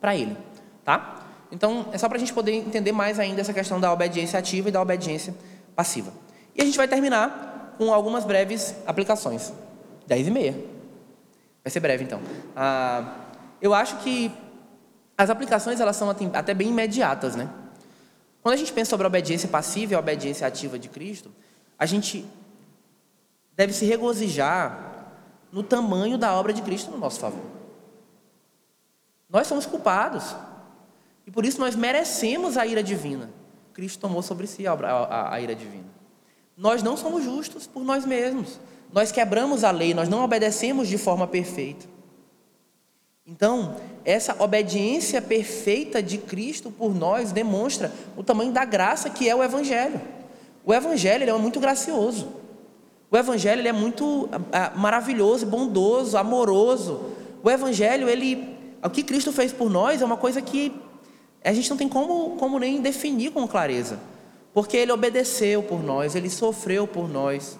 para 0.00 0.16
ele. 0.16 0.36
Tá? 0.84 1.20
Então, 1.52 1.86
é 1.92 1.98
só 1.98 2.08
para 2.08 2.16
a 2.16 2.20
gente 2.20 2.32
poder 2.32 2.52
entender 2.52 2.90
mais 2.90 3.18
ainda 3.18 3.40
essa 3.40 3.52
questão 3.52 3.78
da 3.78 3.92
obediência 3.92 4.38
ativa 4.38 4.68
e 4.68 4.72
da 4.72 4.80
obediência 4.80 5.34
passiva. 5.76 6.12
E 6.60 6.62
a 6.62 6.66
gente 6.66 6.76
vai 6.76 6.86
terminar 6.86 7.74
com 7.78 7.90
algumas 7.90 8.22
breves 8.22 8.74
aplicações. 8.86 9.50
10 10.06 10.28
e 10.28 10.30
meia. 10.30 10.52
Vai 11.64 11.70
ser 11.70 11.80
breve, 11.80 12.04
então. 12.04 12.20
Ah, 12.54 13.14
eu 13.62 13.72
acho 13.72 13.96
que 14.00 14.30
as 15.16 15.30
aplicações 15.30 15.80
elas 15.80 15.96
são 15.96 16.14
até 16.34 16.52
bem 16.52 16.68
imediatas, 16.68 17.34
né? 17.34 17.48
Quando 18.42 18.52
a 18.52 18.58
gente 18.58 18.74
pensa 18.74 18.90
sobre 18.90 19.06
a 19.06 19.08
obediência 19.08 19.48
passiva 19.48 19.94
e 19.94 19.96
a 19.96 19.98
obediência 19.98 20.46
ativa 20.46 20.78
de 20.78 20.90
Cristo, 20.90 21.32
a 21.78 21.86
gente 21.86 22.26
deve 23.56 23.72
se 23.72 23.86
regozijar 23.86 25.14
no 25.50 25.62
tamanho 25.62 26.18
da 26.18 26.34
obra 26.34 26.52
de 26.52 26.60
Cristo 26.60 26.90
no 26.90 26.98
nosso 26.98 27.20
favor. 27.20 27.44
Nós 29.30 29.46
somos 29.46 29.64
culpados. 29.64 30.36
E 31.26 31.30
por 31.30 31.46
isso 31.46 31.58
nós 31.58 31.74
merecemos 31.74 32.58
a 32.58 32.66
ira 32.66 32.82
divina. 32.82 33.30
Cristo 33.72 33.98
tomou 33.98 34.20
sobre 34.20 34.46
si 34.46 34.66
a, 34.66 34.74
a, 34.74 35.34
a 35.34 35.40
ira 35.40 35.54
divina. 35.54 35.99
Nós 36.60 36.82
não 36.82 36.94
somos 36.94 37.24
justos 37.24 37.66
por 37.66 37.82
nós 37.82 38.04
mesmos. 38.04 38.60
Nós 38.92 39.10
quebramos 39.10 39.64
a 39.64 39.70
lei, 39.70 39.94
nós 39.94 40.10
não 40.10 40.22
obedecemos 40.22 40.88
de 40.88 40.98
forma 40.98 41.26
perfeita. 41.26 41.86
Então, 43.26 43.76
essa 44.04 44.36
obediência 44.38 45.22
perfeita 45.22 46.02
de 46.02 46.18
Cristo 46.18 46.70
por 46.70 46.94
nós 46.94 47.32
demonstra 47.32 47.90
o 48.14 48.22
tamanho 48.22 48.52
da 48.52 48.62
graça 48.66 49.08
que 49.08 49.26
é 49.26 49.34
o 49.34 49.42
Evangelho. 49.42 49.98
O 50.62 50.74
Evangelho 50.74 51.30
é 51.30 51.32
muito 51.38 51.58
gracioso. 51.58 52.28
O 53.10 53.16
Evangelho 53.16 53.66
é 53.66 53.72
muito 53.72 54.28
ah, 54.52 54.72
maravilhoso, 54.76 55.46
bondoso, 55.46 56.18
amoroso. 56.18 57.00
O 57.42 57.50
Evangelho, 57.50 58.06
ele, 58.06 58.54
o 58.84 58.90
que 58.90 59.02
Cristo 59.02 59.32
fez 59.32 59.50
por 59.50 59.70
nós 59.70 60.02
é 60.02 60.04
uma 60.04 60.18
coisa 60.18 60.42
que 60.42 60.78
a 61.42 61.54
gente 61.54 61.70
não 61.70 61.78
tem 61.78 61.88
como, 61.88 62.36
como 62.36 62.58
nem 62.58 62.82
definir 62.82 63.30
com 63.30 63.48
clareza. 63.48 63.98
Porque 64.52 64.76
Ele 64.76 64.92
obedeceu 64.92 65.62
por 65.62 65.82
nós, 65.82 66.14
Ele 66.14 66.28
sofreu 66.28 66.86
por 66.86 67.08
nós, 67.08 67.58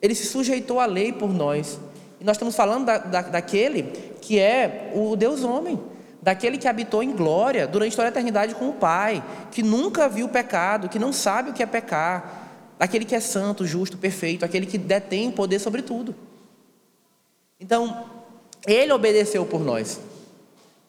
Ele 0.00 0.14
se 0.14 0.26
sujeitou 0.26 0.80
à 0.80 0.86
lei 0.86 1.12
por 1.12 1.32
nós. 1.32 1.78
E 2.20 2.24
nós 2.24 2.36
estamos 2.36 2.54
falando 2.54 2.86
da, 2.86 2.98
da, 2.98 3.22
daquele 3.22 3.82
que 4.20 4.38
é 4.38 4.92
o 4.94 5.16
Deus 5.16 5.44
homem, 5.44 5.80
daquele 6.20 6.58
que 6.58 6.68
habitou 6.68 7.02
em 7.02 7.12
glória 7.12 7.66
durante 7.66 7.94
toda 7.94 8.08
a 8.08 8.10
eternidade 8.10 8.54
com 8.54 8.68
o 8.68 8.72
Pai, 8.72 9.22
que 9.50 9.62
nunca 9.62 10.08
viu 10.08 10.28
pecado, 10.28 10.88
que 10.88 10.98
não 10.98 11.12
sabe 11.12 11.50
o 11.50 11.52
que 11.52 11.62
é 11.62 11.66
pecar, 11.66 12.74
daquele 12.78 13.04
que 13.04 13.14
é 13.14 13.20
santo, 13.20 13.66
justo, 13.66 13.96
perfeito, 13.96 14.44
aquele 14.44 14.66
que 14.66 14.78
detém 14.78 15.30
poder 15.30 15.58
sobre 15.58 15.82
tudo. 15.82 16.14
Então, 17.58 18.04
Ele 18.66 18.92
obedeceu 18.92 19.46
por 19.46 19.60
nós. 19.60 20.00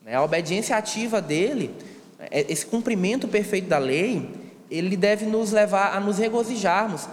Né? 0.04 0.16
A 0.16 0.24
obediência 0.24 0.76
ativa 0.76 1.22
dele 1.22 1.74
é, 2.20 2.52
esse 2.52 2.66
cumprimento 2.66 3.28
perfeito 3.28 3.68
da 3.68 3.78
lei, 3.78 4.30
ele 4.70 4.96
deve 4.98 5.26
nos 5.26 5.52
levar 5.52 5.96
a 5.96 6.00
nos 6.00 6.18
regozijarmos 6.18 7.08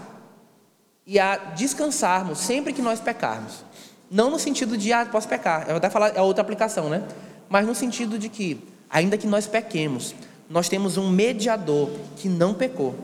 e 1.06 1.18
a 1.18 1.36
descansarmos 1.36 2.38
sempre 2.38 2.72
que 2.72 2.82
nós 2.82 3.00
pecarmos. 3.00 3.64
Não 4.10 4.30
no 4.30 4.38
sentido 4.38 4.76
de, 4.76 4.92
ah, 4.92 5.06
posso 5.06 5.28
pecar, 5.28 5.68
eu 5.68 5.76
até 5.76 5.90
falar, 5.90 6.16
é 6.16 6.20
outra 6.20 6.42
aplicação, 6.42 6.88
né? 6.88 7.02
Mas 7.48 7.66
no 7.66 7.74
sentido 7.74 8.18
de 8.18 8.28
que, 8.28 8.60
ainda 8.88 9.18
que 9.18 9.26
nós 9.26 9.46
pequemos, 9.46 10.14
nós 10.48 10.68
temos 10.68 10.96
um 10.96 11.08
mediador 11.08 11.90
que 12.16 12.28
não 12.28 12.54
pecou. 12.54 12.94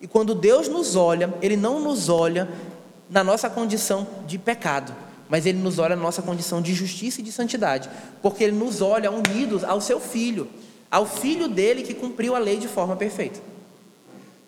E 0.00 0.06
quando 0.06 0.34
Deus 0.34 0.68
nos 0.68 0.96
olha, 0.96 1.32
Ele 1.40 1.56
não 1.56 1.80
nos 1.80 2.08
olha 2.08 2.48
na 3.08 3.22
nossa 3.22 3.48
condição 3.50 4.06
de 4.26 4.38
pecado, 4.38 4.94
mas 5.28 5.46
Ele 5.46 5.58
nos 5.58 5.78
olha 5.78 5.96
na 5.96 6.02
nossa 6.02 6.22
condição 6.22 6.60
de 6.60 6.74
justiça 6.74 7.20
e 7.20 7.24
de 7.24 7.32
santidade, 7.32 7.88
porque 8.20 8.44
Ele 8.44 8.56
nos 8.56 8.80
olha 8.80 9.10
unidos 9.10 9.64
ao 9.64 9.80
Seu 9.80 10.00
Filho 10.00 10.48
ao 10.92 11.06
filho 11.06 11.48
dele 11.48 11.82
que 11.82 11.94
cumpriu 11.94 12.36
a 12.36 12.38
lei 12.38 12.58
de 12.58 12.68
forma 12.68 12.94
perfeita. 12.94 13.40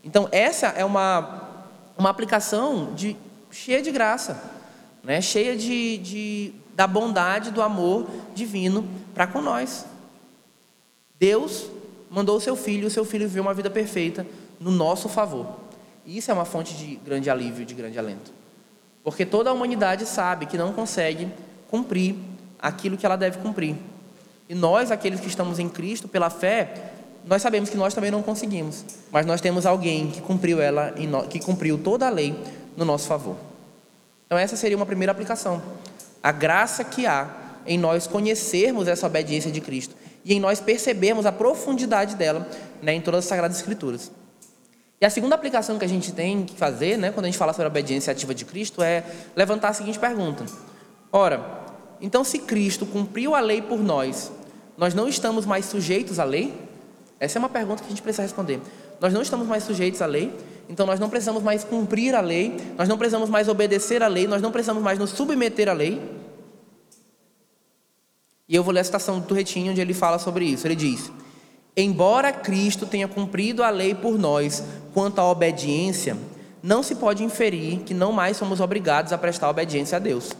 Então, 0.05 0.29
essa 0.31 0.67
é 0.69 0.85
uma, 0.85 1.49
uma 1.97 2.11
aplicação 2.11 2.93
de, 2.95 3.17
cheia 3.51 3.81
de 3.81 3.91
graça, 3.91 4.41
né? 5.03 5.21
cheia 5.21 5.57
de, 5.57 5.99
de, 5.99 6.53
da 6.75 6.87
bondade, 6.87 7.51
do 7.51 7.63
amor 7.63 8.07
divino 8.35 8.87
para 9.15 9.27
com 9.27 9.41
nós. 9.41 9.87
Deus 11.19 11.71
mandou 12.11 12.37
o 12.37 12.41
seu 12.41 12.55
filho, 12.55 12.87
o 12.87 12.91
seu 12.91 13.05
filho 13.05 13.27
viveu 13.27 13.43
uma 13.43 13.55
vida 13.55 13.71
perfeita 13.71 14.27
no 14.61 14.71
nosso 14.71 15.09
favor. 15.09 15.47
E 16.05 16.19
isso 16.19 16.31
é 16.31 16.35
uma 16.35 16.45
fonte 16.45 16.75
de 16.75 16.97
grande 16.97 17.31
alívio, 17.31 17.65
de 17.65 17.75
grande 17.75 17.99
alento. 17.99 18.31
Porque 19.03 19.25
toda 19.25 19.51
a 19.51 19.53
humanidade 19.53 20.05
sabe 20.05 20.47
que 20.47 20.59
não 20.59 20.73
consegue 20.73 21.29
cumprir 21.71 22.15
aquilo 22.59 22.97
que 22.97 23.07
ela 23.07 23.17
deve 23.17 23.39
cumprir. 23.39 23.77
E 24.49 24.55
nós, 24.55 24.91
aqueles 24.91 25.21
que 25.21 25.29
estamos 25.29 25.59
em 25.59 25.69
Cristo, 25.69 26.07
pela 26.07 26.29
fé, 26.29 26.94
nós 27.27 27.43
sabemos 27.43 27.71
que 27.71 27.77
nós 27.77 27.95
também 27.95 28.11
não 28.11 28.23
conseguimos, 28.23 28.85
mas 29.11 29.25
nós 29.25 29.41
temos 29.41 29.65
alguém 29.67 30.11
que 30.11 30.21
cumpriu 30.21 30.61
ela, 30.61 30.95
que 31.29 31.41
cumpriu 31.41 31.79
toda 31.79 32.07
a 32.07 32.11
lei 32.11 32.39
no 32.77 32.85
nosso 32.85 33.07
favor. 33.07 33.37
Então 34.27 34.39
essa 34.39 34.57
seria 34.57 34.77
uma 34.77 34.87
primeira 34.87 35.13
aplicação. 35.13 35.63
A 36.23 36.33
graça 36.33 36.85
que 36.85 37.07
há 37.07 37.29
em 37.67 37.79
nós 37.79 38.07
conhecermos 38.07 38.89
essa 38.89 39.07
obediência 39.07 39.51
de 39.51 39.61
Cristo 39.61 39.95
e 40.25 40.35
em 40.35 40.41
nós 40.41 40.61
percebermos 40.61 41.27
a 41.27 41.33
profundidade 41.33 42.17
dela 42.17 42.47
né, 42.83 42.95
em 42.95 43.01
todas 43.01 43.21
as 43.21 43.25
Sagradas 43.27 43.57
Escrituras. 43.57 44.11
E 45.01 45.07
a 45.07 45.11
segunda 45.11 45.35
aplicação 45.35 45.79
que 45.79 45.85
a 45.85 45.89
gente 45.89 46.13
tem 46.13 46.45
que 46.45 46.57
fazer, 46.57 46.97
né, 46.97 47.11
quando 47.11 47.25
a 47.25 47.29
gente 47.29 47.39
fala 47.39 47.53
sobre 47.53 47.67
a 47.67 47.69
obediência 47.69 48.11
ativa 48.11 48.35
de 48.35 48.45
Cristo, 48.45 48.83
é 48.83 49.05
levantar 49.37 49.69
a 49.69 49.73
seguinte 49.73 49.99
pergunta: 49.99 50.45
Ora, 51.13 51.65
então, 52.01 52.25
se 52.25 52.39
Cristo 52.39 52.87
cumpriu 52.87 53.35
a 53.35 53.41
lei 53.41 53.63
por 53.63 53.83
nós, 53.83 54.31
nós 54.77 54.95
não 54.95 55.09
estamos 55.09 55.47
mais 55.47 55.65
sujeitos 55.67 56.19
à 56.19 56.25
lei? 56.25 56.53
Essa 57.19 57.39
é 57.39 57.41
uma 57.41 57.49
pergunta 57.49 57.83
que 57.83 57.87
a 57.87 57.91
gente 57.91 58.03
precisa 58.03 58.23
responder. 58.23 58.61
Nós 59.01 59.13
não 59.13 59.23
estamos 59.23 59.47
mais 59.47 59.65
sujeitos 59.65 60.03
à 60.03 60.07
lei, 60.07 60.33
então 60.69 60.87
nós 60.87 60.99
não 60.99 61.09
precisamos 61.09 61.43
mais 61.43 61.65
cumprir 61.65 62.15
a 62.15 62.21
lei, 62.21 62.57
nós 62.77 62.89
não 62.89 62.99
precisamos 62.99 63.29
mais 63.29 63.49
obedecer 63.49 64.03
à 64.03 64.09
lei, 64.09 64.27
nós 64.27 64.43
não 64.43 64.51
precisamos 64.51 64.83
mais 64.83 64.99
nos 64.99 65.11
submeter 65.11 65.69
à 65.69 65.73
lei. 65.73 66.01
E 68.49 68.55
eu 68.55 68.63
vou 68.63 68.73
ler 68.73 68.81
a 68.81 68.85
citação 68.85 69.21
do 69.21 69.35
Retinho, 69.35 69.73
onde 69.73 69.81
ele 69.81 69.95
fala 69.95 70.19
sobre 70.19 70.45
isso. 70.45 70.67
Ele 70.67 70.77
diz: 70.77 71.11
Embora 71.77 72.33
Cristo 72.33 72.87
tenha 72.87 73.09
cumprido 73.09 73.63
a 73.63 73.71
lei 73.71 73.95
por 73.95 74.19
nós 74.19 74.63
quanto 74.93 75.19
à 75.19 75.31
obediência, 75.31 76.17
não 76.63 76.83
se 76.83 76.95
pode 76.95 77.23
inferir 77.23 77.81
que 77.81 77.95
não 77.95 78.13
mais 78.13 78.37
somos 78.37 78.61
obrigados 78.61 79.13
a 79.13 79.19
prestar 79.19 79.51
obediência 79.51 79.97
a 79.97 79.99
Deus. 79.99 80.33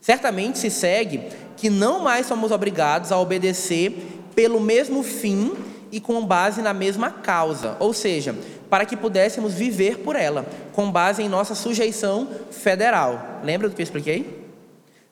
Certamente 0.00 0.58
se 0.58 0.70
segue 0.70 1.28
que 1.56 1.68
não 1.68 2.00
mais 2.00 2.26
somos 2.26 2.50
obrigados 2.50 3.12
a 3.12 3.18
obedecer 3.18 3.92
pelo 4.34 4.58
mesmo 4.58 5.02
fim 5.02 5.52
e 5.92 6.00
com 6.00 6.24
base 6.24 6.62
na 6.62 6.72
mesma 6.72 7.10
causa, 7.10 7.76
ou 7.78 7.92
seja, 7.92 8.34
para 8.68 8.84
que 8.84 8.96
pudéssemos 8.96 9.54
viver 9.54 9.98
por 9.98 10.14
ela, 10.14 10.46
com 10.72 10.90
base 10.90 11.22
em 11.22 11.28
nossa 11.28 11.54
sujeição 11.54 12.28
federal. 12.50 13.40
Lembra 13.42 13.68
do 13.68 13.74
que 13.74 13.82
eu 13.82 13.84
expliquei? 13.84 14.46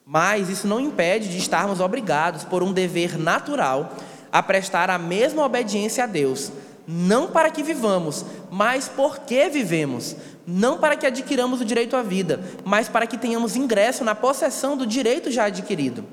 Mas 0.06 0.48
isso 0.48 0.66
não 0.66 0.80
impede 0.80 1.28
de 1.28 1.38
estarmos 1.38 1.80
obrigados 1.80 2.44
por 2.44 2.62
um 2.62 2.72
dever 2.72 3.18
natural 3.18 3.92
a 4.32 4.42
prestar 4.42 4.88
a 4.90 4.98
mesma 4.98 5.44
obediência 5.44 6.04
a 6.04 6.06
Deus, 6.06 6.52
não 6.86 7.26
para 7.26 7.50
que 7.50 7.62
vivamos, 7.62 8.24
mas 8.50 8.88
porque 8.88 9.48
vivemos, 9.48 10.16
não 10.46 10.78
para 10.78 10.96
que 10.96 11.06
adquiramos 11.06 11.60
o 11.60 11.64
direito 11.64 11.96
à 11.96 12.02
vida, 12.02 12.40
mas 12.64 12.88
para 12.88 13.06
que 13.06 13.18
tenhamos 13.18 13.56
ingresso 13.56 14.04
na 14.04 14.14
possessão 14.14 14.76
do 14.76 14.86
direito 14.86 15.30
já 15.30 15.44
adquirido. 15.44 16.04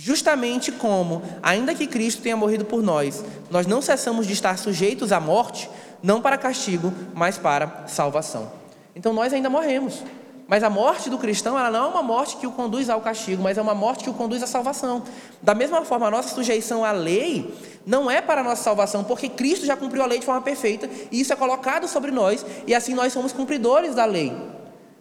Justamente 0.00 0.70
como, 0.70 1.20
ainda 1.42 1.74
que 1.74 1.84
Cristo 1.84 2.22
tenha 2.22 2.36
morrido 2.36 2.64
por 2.64 2.80
nós, 2.80 3.24
nós 3.50 3.66
não 3.66 3.82
cessamos 3.82 4.28
de 4.28 4.32
estar 4.32 4.56
sujeitos 4.56 5.10
à 5.10 5.18
morte, 5.18 5.68
não 6.00 6.22
para 6.22 6.38
castigo, 6.38 6.92
mas 7.16 7.36
para 7.36 7.82
salvação. 7.88 8.48
Então 8.94 9.12
nós 9.12 9.32
ainda 9.32 9.50
morremos. 9.50 10.04
Mas 10.46 10.62
a 10.62 10.70
morte 10.70 11.10
do 11.10 11.18
cristão, 11.18 11.58
ela 11.58 11.68
não 11.68 11.86
é 11.86 11.88
uma 11.88 12.02
morte 12.04 12.36
que 12.36 12.46
o 12.46 12.52
conduz 12.52 12.88
ao 12.88 13.00
castigo, 13.00 13.42
mas 13.42 13.58
é 13.58 13.60
uma 13.60 13.74
morte 13.74 14.04
que 14.04 14.10
o 14.10 14.14
conduz 14.14 14.40
à 14.40 14.46
salvação. 14.46 15.02
Da 15.42 15.52
mesma 15.52 15.84
forma, 15.84 16.06
a 16.06 16.10
nossa 16.12 16.32
sujeição 16.32 16.84
à 16.84 16.92
lei 16.92 17.52
não 17.84 18.08
é 18.08 18.20
para 18.20 18.40
a 18.40 18.44
nossa 18.44 18.62
salvação, 18.62 19.02
porque 19.02 19.28
Cristo 19.28 19.66
já 19.66 19.76
cumpriu 19.76 20.04
a 20.04 20.06
lei 20.06 20.20
de 20.20 20.26
forma 20.26 20.42
perfeita, 20.42 20.88
e 21.10 21.20
isso 21.20 21.32
é 21.32 21.36
colocado 21.36 21.88
sobre 21.88 22.12
nós, 22.12 22.46
e 22.68 22.72
assim 22.72 22.94
nós 22.94 23.12
somos 23.12 23.32
cumpridores 23.32 23.96
da 23.96 24.04
lei. 24.04 24.32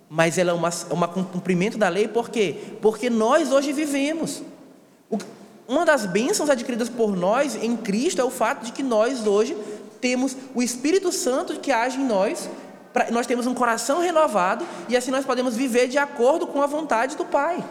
Mas 0.10 0.40
ela 0.40 0.54
é 0.54 0.94
uma 0.94 1.08
cumprimento 1.08 1.78
da 1.78 1.88
lei, 1.88 2.08
por 2.08 2.32
quê? 2.32 2.56
Porque 2.82 3.12
nós 3.12 3.52
hoje 3.52 3.72
vivemos. 3.72 4.42
Uma 5.68 5.86
das 5.86 6.06
bênçãos 6.06 6.50
adquiridas 6.50 6.90
por 6.90 7.16
nós 7.16 7.56
em 7.56 7.76
Cristo 7.76 8.22
é 8.22 8.24
o 8.24 8.30
fato 8.30 8.66
de 8.66 8.72
que 8.72 8.84
nós 8.84 9.28
hoje 9.28 9.58
temos 10.00 10.36
o 10.56 10.62
Espírito 10.62 11.12
Santo 11.12 11.60
que 11.60 11.72
age 11.72 12.00
em 12.00 12.06
nós 12.06 12.50
nós 13.12 13.28
temos 13.28 13.46
um 13.46 13.54
coração 13.54 14.00
renovado 14.00 14.66
e 14.90 14.98
assim 14.98 15.12
nós 15.12 15.26
podemos 15.26 15.56
viver 15.56 15.88
de 15.88 15.98
acordo 15.98 16.48
com 16.48 16.62
a 16.62 16.66
vontade 16.66 17.16
do 17.16 17.26
Pai. 17.26 17.64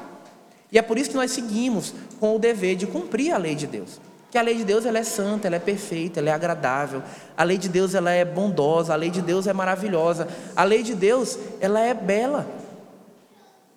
E 0.71 0.79
é 0.79 0.83
por 0.83 0.99
isso 0.99 1.11
que 1.11 1.17
nós 1.17 1.31
seguimos 1.31 1.95
com 2.21 2.37
o 2.37 2.39
dever 2.39 2.77
de 2.77 2.87
cumprir 2.87 3.33
a 3.33 3.39
lei 3.39 3.55
de 3.55 3.67
Deus. 3.67 4.01
Que 4.31 4.39
a 4.39 4.43
lei 4.43 4.57
de 4.57 4.65
Deus 4.65 4.85
ela 4.85 4.99
é 4.99 5.05
santa, 5.05 5.47
ela 5.47 5.57
é 5.57 5.61
perfeita, 5.61 6.21
ela 6.21 6.31
é 6.31 6.33
agradável. 6.33 7.03
A 7.37 7.45
lei 7.45 7.57
de 7.57 7.69
Deus 7.69 7.95
ela 7.95 8.11
é 8.11 8.25
bondosa, 8.25 8.93
a 8.93 8.97
lei 8.97 9.11
de 9.11 9.23
Deus 9.23 9.47
é 9.47 9.53
maravilhosa. 9.53 10.29
A 10.55 10.65
lei 10.65 10.83
de 10.83 10.95
Deus 10.95 11.39
ela 11.61 11.81
é 11.81 11.95
bela. 11.95 12.47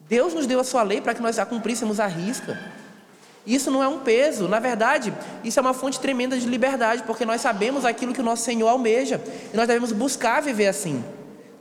Deus 0.08 0.34
nos 0.34 0.48
deu 0.48 0.60
a 0.60 0.64
sua 0.64 0.82
lei 0.82 1.00
para 1.00 1.14
que 1.14 1.22
nós 1.22 1.38
a 1.38 1.46
cumpríssemos 1.46 2.00
à 2.00 2.08
risca. 2.08 2.60
Isso 3.50 3.72
não 3.72 3.84
é 3.84 3.88
um 3.88 3.98
peso, 3.98 4.48
na 4.48 4.60
verdade, 4.60 5.12
isso 5.44 5.60
é 5.60 5.62
uma 5.62 5.74
fonte 5.74 6.00
tremenda 6.00 6.38
de 6.38 6.46
liberdade, 6.48 7.02
porque 7.02 7.26
nós 7.26 7.42
sabemos 7.42 7.84
aquilo 7.84 8.14
que 8.14 8.22
o 8.22 8.24
nosso 8.24 8.44
Senhor 8.44 8.68
almeja 8.68 9.20
e 9.52 9.58
nós 9.58 9.68
devemos 9.68 9.92
buscar 9.92 10.40
viver 10.40 10.68
assim. 10.68 11.04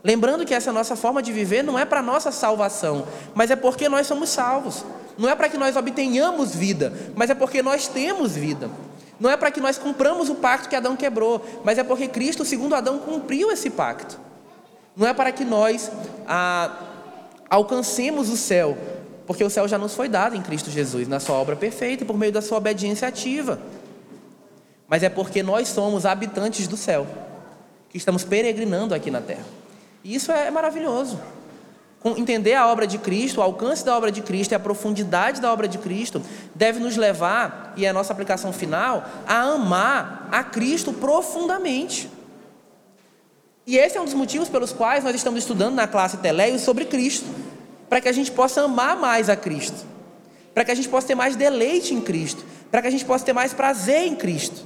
Lembrando 0.03 0.45
que 0.45 0.53
essa 0.53 0.71
nossa 0.71 0.95
forma 0.95 1.19
de 1.19 1.31
viver 1.31 1.63
não 1.63 1.79
é 1.79 1.85
para 1.85 2.03
nossa 2.03 2.31
salvação, 2.31 3.07
mas 3.33 3.49
é 3.49 3.55
porque 3.55 3.89
nós 3.89 4.05
somos 4.05 4.29
salvos. 4.29 4.85
Não 5.17 5.27
é 5.27 5.33
para 5.33 5.49
que 5.49 5.57
nós 5.57 5.75
obtenhamos 5.75 6.53
vida, 6.53 6.93
mas 7.15 7.31
é 7.31 7.33
porque 7.33 7.63
nós 7.63 7.87
temos 7.87 8.35
vida. 8.35 8.69
Não 9.19 9.27
é 9.27 9.35
para 9.35 9.49
que 9.49 9.59
nós 9.59 9.79
cumpramos 9.79 10.29
o 10.29 10.35
pacto 10.35 10.69
que 10.69 10.75
Adão 10.75 10.95
quebrou, 10.95 11.43
mas 11.63 11.79
é 11.79 11.83
porque 11.83 12.07
Cristo, 12.07 12.45
segundo 12.45 12.75
Adão, 12.75 12.99
cumpriu 12.99 13.51
esse 13.51 13.71
pacto. 13.71 14.19
Não 14.95 15.07
é 15.07 15.13
para 15.13 15.31
que 15.31 15.43
nós 15.43 15.91
ah, 16.27 16.71
alcancemos 17.49 18.29
o 18.29 18.37
céu, 18.37 18.77
porque 19.29 19.43
o 19.43 19.49
céu 19.49 19.67
já 19.67 19.77
nos 19.77 19.93
foi 19.93 20.09
dado 20.09 20.35
em 20.35 20.41
Cristo 20.41 20.71
Jesus, 20.71 21.07
na 21.07 21.19
sua 21.19 21.35
obra 21.35 21.55
perfeita 21.55 22.03
e 22.03 22.05
por 22.07 22.17
meio 22.17 22.31
da 22.31 22.41
sua 22.41 22.57
obediência 22.57 23.07
ativa. 23.07 23.59
Mas 24.87 25.03
é 25.03 25.09
porque 25.09 25.43
nós 25.43 25.67
somos 25.67 26.03
habitantes 26.03 26.67
do 26.67 26.75
céu, 26.75 27.05
que 27.91 27.97
estamos 27.99 28.23
peregrinando 28.23 28.95
aqui 28.95 29.11
na 29.11 29.21
terra. 29.21 29.45
E 30.03 30.15
isso 30.15 30.31
é 30.31 30.49
maravilhoso. 30.49 31.19
Entender 32.17 32.55
a 32.55 32.65
obra 32.69 32.87
de 32.87 32.97
Cristo, 32.97 33.37
o 33.37 33.43
alcance 33.43 33.85
da 33.85 33.95
obra 33.95 34.11
de 34.11 34.23
Cristo 34.23 34.53
e 34.53 34.55
a 34.55 34.59
profundidade 34.59 35.39
da 35.39 35.53
obra 35.53 35.67
de 35.67 35.77
Cristo 35.77 36.23
deve 36.55 36.79
nos 36.79 36.97
levar, 36.97 37.73
e 37.77 37.85
é 37.85 37.89
a 37.89 37.93
nossa 37.93 38.11
aplicação 38.11 38.51
final, 38.51 39.05
a 39.27 39.41
amar 39.41 40.27
a 40.31 40.43
Cristo 40.43 40.91
profundamente. 40.91 42.09
E 43.67 43.77
esse 43.77 43.95
é 43.95 44.01
um 44.01 44.05
dos 44.05 44.15
motivos 44.15 44.49
pelos 44.49 44.73
quais 44.73 45.03
nós 45.03 45.13
estamos 45.13 45.43
estudando 45.43 45.75
na 45.75 45.87
classe 45.87 46.17
Teléio 46.17 46.57
sobre 46.57 46.85
Cristo, 46.85 47.27
para 47.89 47.99
que 47.99 48.07
a 48.07 48.11
gente 48.11 48.31
possa 48.31 48.61
amar 48.61 48.95
mais 48.95 49.29
a 49.29 49.35
Cristo, 49.35 49.85
para 50.53 50.63
que 50.63 50.71
a 50.71 50.75
gente 50.75 50.87
possa 50.87 51.07
ter 51.07 51.15
mais 51.15 51.35
deleite 51.35 51.93
em 51.93 51.99
Cristo, 51.99 52.45
para 52.69 52.81
que 52.81 52.87
a 52.87 52.91
gente 52.91 53.03
possa 53.03 53.25
ter 53.25 53.33
mais 53.33 53.51
prazer 53.51 54.05
em 54.05 54.15
Cristo. 54.15 54.63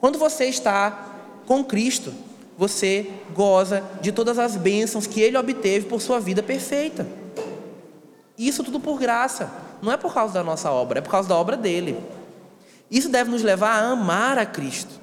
Quando 0.00 0.18
você 0.18 0.46
está 0.46 1.06
com 1.46 1.64
Cristo, 1.64 2.12
você 2.56 3.08
goza 3.32 3.84
de 4.00 4.10
todas 4.10 4.38
as 4.38 4.56
bênçãos 4.56 5.06
que 5.06 5.20
ele 5.20 5.38
obteve 5.38 5.86
por 5.86 6.00
sua 6.00 6.18
vida 6.18 6.42
perfeita. 6.42 7.06
Isso 8.36 8.64
tudo 8.64 8.80
por 8.80 8.98
graça, 8.98 9.50
não 9.80 9.92
é 9.92 9.96
por 9.96 10.12
causa 10.12 10.34
da 10.34 10.42
nossa 10.42 10.70
obra, 10.70 10.98
é 10.98 11.02
por 11.02 11.10
causa 11.10 11.28
da 11.28 11.36
obra 11.36 11.56
dele. 11.56 11.96
Isso 12.90 13.08
deve 13.08 13.30
nos 13.30 13.42
levar 13.42 13.70
a 13.70 13.90
amar 13.90 14.38
a 14.38 14.46
Cristo. 14.46 15.00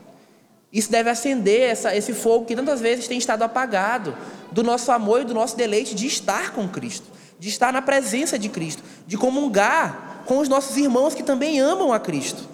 Isso 0.71 0.91
deve 0.91 1.09
acender 1.09 1.69
essa, 1.69 1.95
esse 1.95 2.13
fogo 2.13 2.45
que 2.45 2.55
tantas 2.55 2.81
vezes 2.81 3.07
tem 3.07 3.17
estado 3.17 3.43
apagado, 3.43 4.15
do 4.55 4.63
nosso 4.63 4.89
amor 4.89 5.19
e 5.19 5.25
do 5.25 5.33
nosso 5.33 5.57
deleite 5.57 5.93
de 5.93 6.07
estar 6.07 6.53
com 6.53 6.65
Cristo, 6.65 7.05
de 7.37 7.49
estar 7.49 7.73
na 7.73 7.81
presença 7.81 8.39
de 8.39 8.47
Cristo, 8.47 8.81
de 9.05 9.17
comungar 9.17 10.23
com 10.25 10.37
os 10.37 10.47
nossos 10.47 10.77
irmãos 10.77 11.13
que 11.13 11.21
também 11.21 11.59
amam 11.59 11.91
a 11.91 11.99
Cristo. 11.99 12.47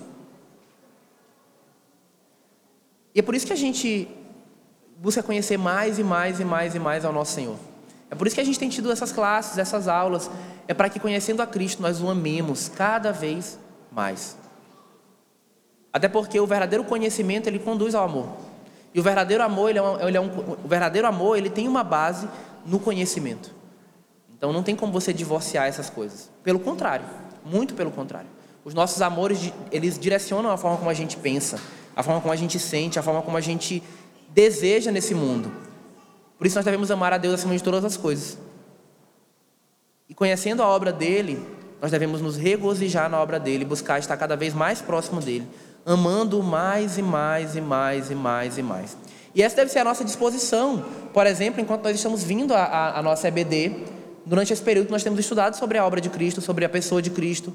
E 3.13 3.19
é 3.19 3.21
por 3.21 3.35
isso 3.35 3.45
que 3.45 3.53
a 3.53 3.57
gente 3.57 4.07
busca 4.97 5.21
conhecer 5.21 5.57
mais 5.57 5.99
e 5.99 6.03
mais 6.03 6.39
e 6.39 6.43
mais 6.43 6.73
e 6.73 6.79
mais 6.79 7.05
ao 7.05 7.13
nosso 7.13 7.33
Senhor. 7.33 7.57
É 8.09 8.15
por 8.15 8.25
isso 8.25 8.35
que 8.35 8.41
a 8.41 8.45
gente 8.45 8.57
tem 8.57 8.67
tido 8.67 8.91
essas 8.91 9.11
classes, 9.11 9.59
essas 9.59 9.87
aulas. 9.87 10.27
É 10.67 10.73
para 10.73 10.89
que 10.89 10.99
conhecendo 10.99 11.43
a 11.43 11.45
Cristo 11.45 11.83
nós 11.83 12.01
o 12.01 12.09
amemos 12.09 12.67
cada 12.67 13.11
vez 13.11 13.59
mais. 13.91 14.35
Até 15.93 16.07
porque 16.07 16.39
o 16.39 16.47
verdadeiro 16.47 16.83
conhecimento 16.83 17.45
ele 17.45 17.59
conduz 17.59 17.93
ao 17.93 18.05
amor. 18.05 18.40
E 18.93 18.99
o 18.99 19.03
verdadeiro 19.03 19.43
amor 19.43 19.69
ele 19.69 19.79
é, 19.79 19.81
um, 19.81 20.07
ele 20.07 20.17
é 20.17 20.21
um, 20.21 20.29
o 20.63 20.67
verdadeiro 20.67 21.07
amor 21.07 21.37
ele 21.37 21.49
tem 21.49 21.67
uma 21.67 21.83
base 21.83 22.27
no 22.65 22.79
conhecimento. 22.79 23.53
Então 24.35 24.51
não 24.51 24.63
tem 24.63 24.75
como 24.75 24.91
você 24.91 25.13
divorciar 25.13 25.67
essas 25.67 25.89
coisas. 25.89 26.29
Pelo 26.43 26.59
contrário, 26.59 27.05
muito 27.45 27.73
pelo 27.73 27.91
contrário. 27.91 28.27
Os 28.63 28.73
nossos 28.73 29.01
amores 29.01 29.51
eles 29.71 29.97
direcionam 29.97 30.51
a 30.51 30.57
forma 30.57 30.77
como 30.77 30.89
a 30.89 30.93
gente 30.93 31.17
pensa, 31.17 31.59
a 31.95 32.03
forma 32.03 32.21
como 32.21 32.33
a 32.33 32.35
gente 32.35 32.59
sente, 32.59 32.99
a 32.99 33.03
forma 33.03 33.21
como 33.21 33.37
a 33.37 33.41
gente 33.41 33.81
deseja 34.29 34.91
nesse 34.91 35.13
mundo. 35.13 35.51
Por 36.37 36.47
isso 36.47 36.55
nós 36.55 36.65
devemos 36.65 36.89
amar 36.91 37.13
a 37.13 37.17
Deus 37.17 37.35
acima 37.35 37.55
de 37.55 37.63
todas 37.63 37.85
as 37.85 37.95
coisas. 37.95 38.37
E 40.09 40.13
conhecendo 40.13 40.61
a 40.61 40.67
obra 40.67 40.91
dele, 40.91 41.39
nós 41.81 41.91
devemos 41.91 42.21
nos 42.21 42.35
regozijar 42.35 43.09
na 43.09 43.19
obra 43.19 43.39
dele, 43.39 43.63
buscar 43.63 43.99
estar 43.99 44.17
cada 44.17 44.35
vez 44.35 44.53
mais 44.53 44.81
próximo 44.81 45.21
dele, 45.21 45.47
amando 45.85 46.41
mais 46.43 46.97
e 46.97 47.01
mais 47.01 47.55
e 47.55 47.61
mais 47.61 48.11
e 48.11 48.15
mais 48.15 48.57
e 48.57 48.63
mais. 48.63 48.97
E 49.33 49.41
essa 49.41 49.55
deve 49.55 49.71
ser 49.71 49.79
a 49.79 49.83
nossa 49.83 50.03
disposição, 50.03 50.83
por 51.13 51.25
exemplo, 51.25 51.61
enquanto 51.61 51.83
nós 51.83 51.95
estamos 51.95 52.23
vindo 52.23 52.53
à 52.53 53.01
nossa 53.03 53.27
EBD, 53.27 53.85
durante 54.25 54.51
esse 54.51 54.61
período 54.61 54.91
nós 54.91 55.03
temos 55.03 55.19
estudado 55.19 55.55
sobre 55.55 55.77
a 55.77 55.85
obra 55.85 56.01
de 56.01 56.09
Cristo, 56.09 56.41
sobre 56.41 56.65
a 56.65 56.69
pessoa 56.69 57.01
de 57.01 57.09
Cristo, 57.09 57.53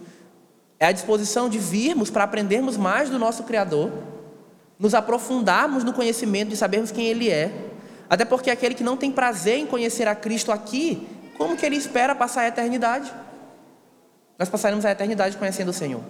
é 0.79 0.87
a 0.87 0.93
disposição 0.93 1.49
de 1.49 1.59
virmos 1.59 2.11
para 2.11 2.25
aprendermos 2.25 2.77
mais 2.77 3.11
do 3.11 3.19
nosso 3.19 3.43
Criador 3.45 3.91
nos 4.79 4.95
aprofundarmos 4.95 5.85
no 5.85 5.93
conhecimento 5.93 6.51
de 6.51 6.57
sabermos 6.57 6.91
quem 6.91 7.07
Ele 7.07 7.31
é. 7.31 7.51
Até 8.09 8.25
porque 8.25 8.51
aquele 8.51 8.75
que 8.75 8.85
não 8.85 8.97
tem 8.97 9.11
prazer 9.11 9.59
em 9.59 9.67
conhecer 9.67 10.07
a 10.07 10.15
Cristo 10.15 10.53
aqui, 10.53 11.07
como 11.37 11.57
que 11.57 11.67
ele 11.67 11.77
espera 11.77 12.15
passar 12.15 12.43
a 12.43 12.49
eternidade? 12.49 13.13
Nós 14.39 14.49
passaremos 14.49 14.85
a 14.85 14.91
eternidade 14.91 15.37
conhecendo 15.37 15.71
o 15.71 15.73
Senhor. 15.73 16.03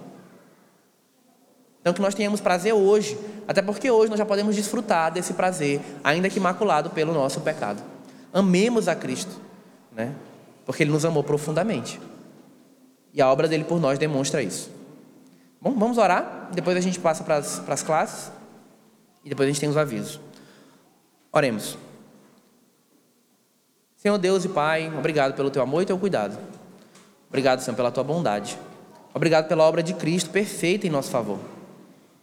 Então 1.87 1.93
que 1.93 2.01
nós 2.01 2.13
tenhamos 2.13 2.41
prazer 2.41 2.73
hoje, 2.73 3.17
até 3.47 3.61
porque 3.61 3.89
hoje 3.89 4.09
nós 4.09 4.19
já 4.19 4.25
podemos 4.25 4.53
desfrutar 4.53 5.09
desse 5.09 5.33
prazer, 5.33 5.79
ainda 6.03 6.29
que 6.29 6.37
maculado 6.37 6.89
pelo 6.89 7.13
nosso 7.13 7.39
pecado. 7.39 7.81
Amemos 8.33 8.89
a 8.89 8.95
Cristo, 8.95 9.39
né? 9.93 10.13
Porque 10.65 10.83
Ele 10.83 10.91
nos 10.91 11.05
amou 11.05 11.23
profundamente. 11.23 11.97
E 13.13 13.21
a 13.21 13.31
obra 13.31 13.47
dele 13.47 13.63
por 13.63 13.79
nós 13.79 13.97
demonstra 13.97 14.43
isso. 14.43 14.69
Bom, 15.61 15.79
vamos 15.79 15.97
orar, 15.97 16.49
depois 16.51 16.75
a 16.75 16.81
gente 16.81 16.99
passa 16.99 17.23
para 17.23 17.37
as, 17.37 17.59
para 17.59 17.73
as 17.73 17.83
classes. 17.83 18.33
E 19.23 19.29
depois 19.29 19.47
a 19.47 19.49
gente 19.49 19.61
tem 19.61 19.69
os 19.69 19.77
avisos. 19.77 20.19
Oremos. 21.31 21.77
Senhor 23.95 24.17
Deus 24.17 24.43
e 24.43 24.49
Pai, 24.49 24.91
obrigado 24.93 25.35
pelo 25.35 25.49
teu 25.49 25.61
amor 25.61 25.83
e 25.83 25.85
teu 25.85 25.97
cuidado. 25.97 26.37
Obrigado, 27.29 27.61
Senhor, 27.61 27.77
pela 27.77 27.91
tua 27.91 28.03
bondade. 28.03 28.59
Obrigado 29.13 29.47
pela 29.47 29.63
obra 29.63 29.81
de 29.81 29.93
Cristo 29.93 30.31
perfeita 30.31 30.85
em 30.85 30.89
nosso 30.89 31.09
favor. 31.09 31.39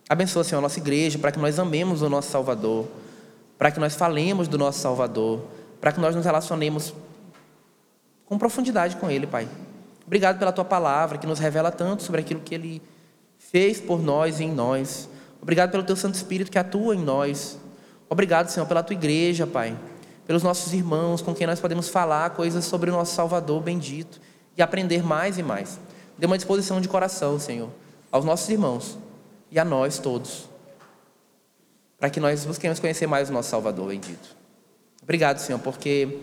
Abençoa, 0.09 0.45
Senhor, 0.45 0.59
a 0.59 0.63
nossa 0.63 0.79
igreja 0.79 1.19
para 1.19 1.33
que 1.33 1.39
nós 1.39 1.59
amemos 1.59 2.03
o 2.03 2.11
nosso 2.11 2.31
Salvador, 2.31 2.87
para 3.57 3.71
que 3.71 3.81
nós 3.81 3.95
falemos 3.95 4.49
do 4.49 4.59
nosso 4.59 4.79
Salvador, 4.79 5.41
para 5.81 5.93
que 5.93 6.01
nós 6.01 6.15
nos 6.15 6.25
relacionemos 6.27 6.93
com 8.27 8.37
profundidade 8.37 8.97
com 8.97 9.11
Ele, 9.11 9.27
Pai. 9.27 9.49
Obrigado 10.07 10.39
pela 10.39 10.53
tua 10.53 10.65
palavra 10.65 11.17
que 11.17 11.27
nos 11.27 11.39
revela 11.39 11.71
tanto 11.71 12.03
sobre 12.03 12.21
aquilo 12.21 12.41
que 12.41 12.55
Ele 12.55 12.83
fez 13.39 13.81
por 13.81 14.03
nós 14.03 14.41
e 14.41 14.45
em 14.45 14.53
nós. 14.53 15.09
Obrigado 15.41 15.71
pelo 15.71 15.83
teu 15.83 15.97
Santo 15.97 16.17
Espírito 16.17 16.51
que 16.51 16.59
atua 16.59 16.95
em 16.95 17.01
nós. 17.01 17.59
Obrigado, 18.09 18.49
Senhor, 18.49 18.67
pela 18.67 18.83
tua 18.83 18.95
igreja, 18.95 19.47
Pai. 19.47 19.75
Pelos 20.27 20.43
nossos 20.43 20.75
irmãos 20.75 21.23
com 21.23 21.35
quem 21.35 21.47
nós 21.47 21.61
podemos 21.61 21.89
falar 21.89 22.31
coisas 22.31 22.65
sobre 22.67 22.91
o 22.91 22.93
nosso 22.93 23.15
Salvador 23.15 23.63
bendito 23.63 24.21
e 24.57 24.63
aprender 24.63 25.03
mais 25.03 25.39
e 25.39 25.43
mais. 25.43 25.79
Dê 26.19 26.27
uma 26.27 26.37
disposição 26.37 26.81
de 26.81 26.89
coração, 26.89 27.39
Senhor, 27.39 27.71
aos 28.13 28.25
nossos 28.25 28.49
irmãos 28.51 28.99
e 29.55 29.59
a 29.61 29.65
nós 29.65 30.01
todos, 30.01 30.49
para 31.97 32.11
que 32.11 32.19
nós 32.19 32.45
busquemos 32.45 32.81
conhecer 32.81 33.07
mais 33.07 33.31
o 33.31 33.33
nosso 33.33 33.51
Salvador 33.51 33.87
bendito. 33.87 34.37
Obrigado, 35.01 35.39
Senhor, 35.39 35.61
porque 35.61 36.19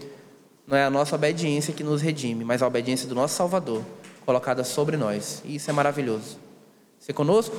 não 0.68 0.78
é 0.78 0.84
a 0.84 0.90
nossa 0.90 1.16
obediência 1.16 1.74
que 1.74 1.82
nos 1.82 2.02
redime, 2.02 2.44
mas 2.44 2.62
a 2.62 2.68
obediência 2.68 3.08
do 3.08 3.16
nosso 3.16 3.36
Salvador 3.36 3.84
colocada 4.26 4.66
sobre 4.66 4.98
nós. 4.98 5.41
E 5.45 5.56
isso 5.56 5.70
é 5.70 5.74
maravilhoso 5.74 6.38
ser 6.99 7.14
conosco. 7.14 7.56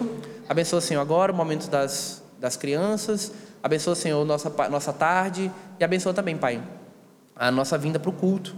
Abençoa, 0.47 0.83
Senhor, 0.83 1.01
agora 1.01 1.33
o 1.33 1.35
momento 1.35 1.71
das, 1.71 2.23
das 2.39 2.55
crianças. 2.55 3.33
Abençoa, 3.63 3.95
Senhor, 3.95 4.23
nossa, 4.27 4.51
nossa 4.69 4.93
tarde. 4.93 5.51
E 5.81 5.85
abençoa 5.85 6.13
também, 6.13 6.37
Pai, 6.37 6.63
a 7.35 7.51
nossa 7.51 7.79
vinda 7.79 7.99
para 7.99 8.11
o 8.11 8.13
culto, 8.13 8.55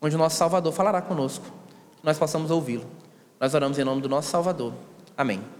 onde 0.00 0.14
o 0.14 0.18
nosso 0.18 0.36
Salvador 0.36 0.72
falará 0.72 1.02
conosco. 1.02 1.44
Que 1.98 2.06
nós 2.06 2.16
possamos 2.16 2.52
ouvi-lo. 2.52 2.86
Nós 3.40 3.52
oramos 3.52 3.80
em 3.80 3.84
nome 3.84 4.00
do 4.00 4.08
nosso 4.08 4.30
Salvador. 4.30 4.72
Amém. 5.16 5.59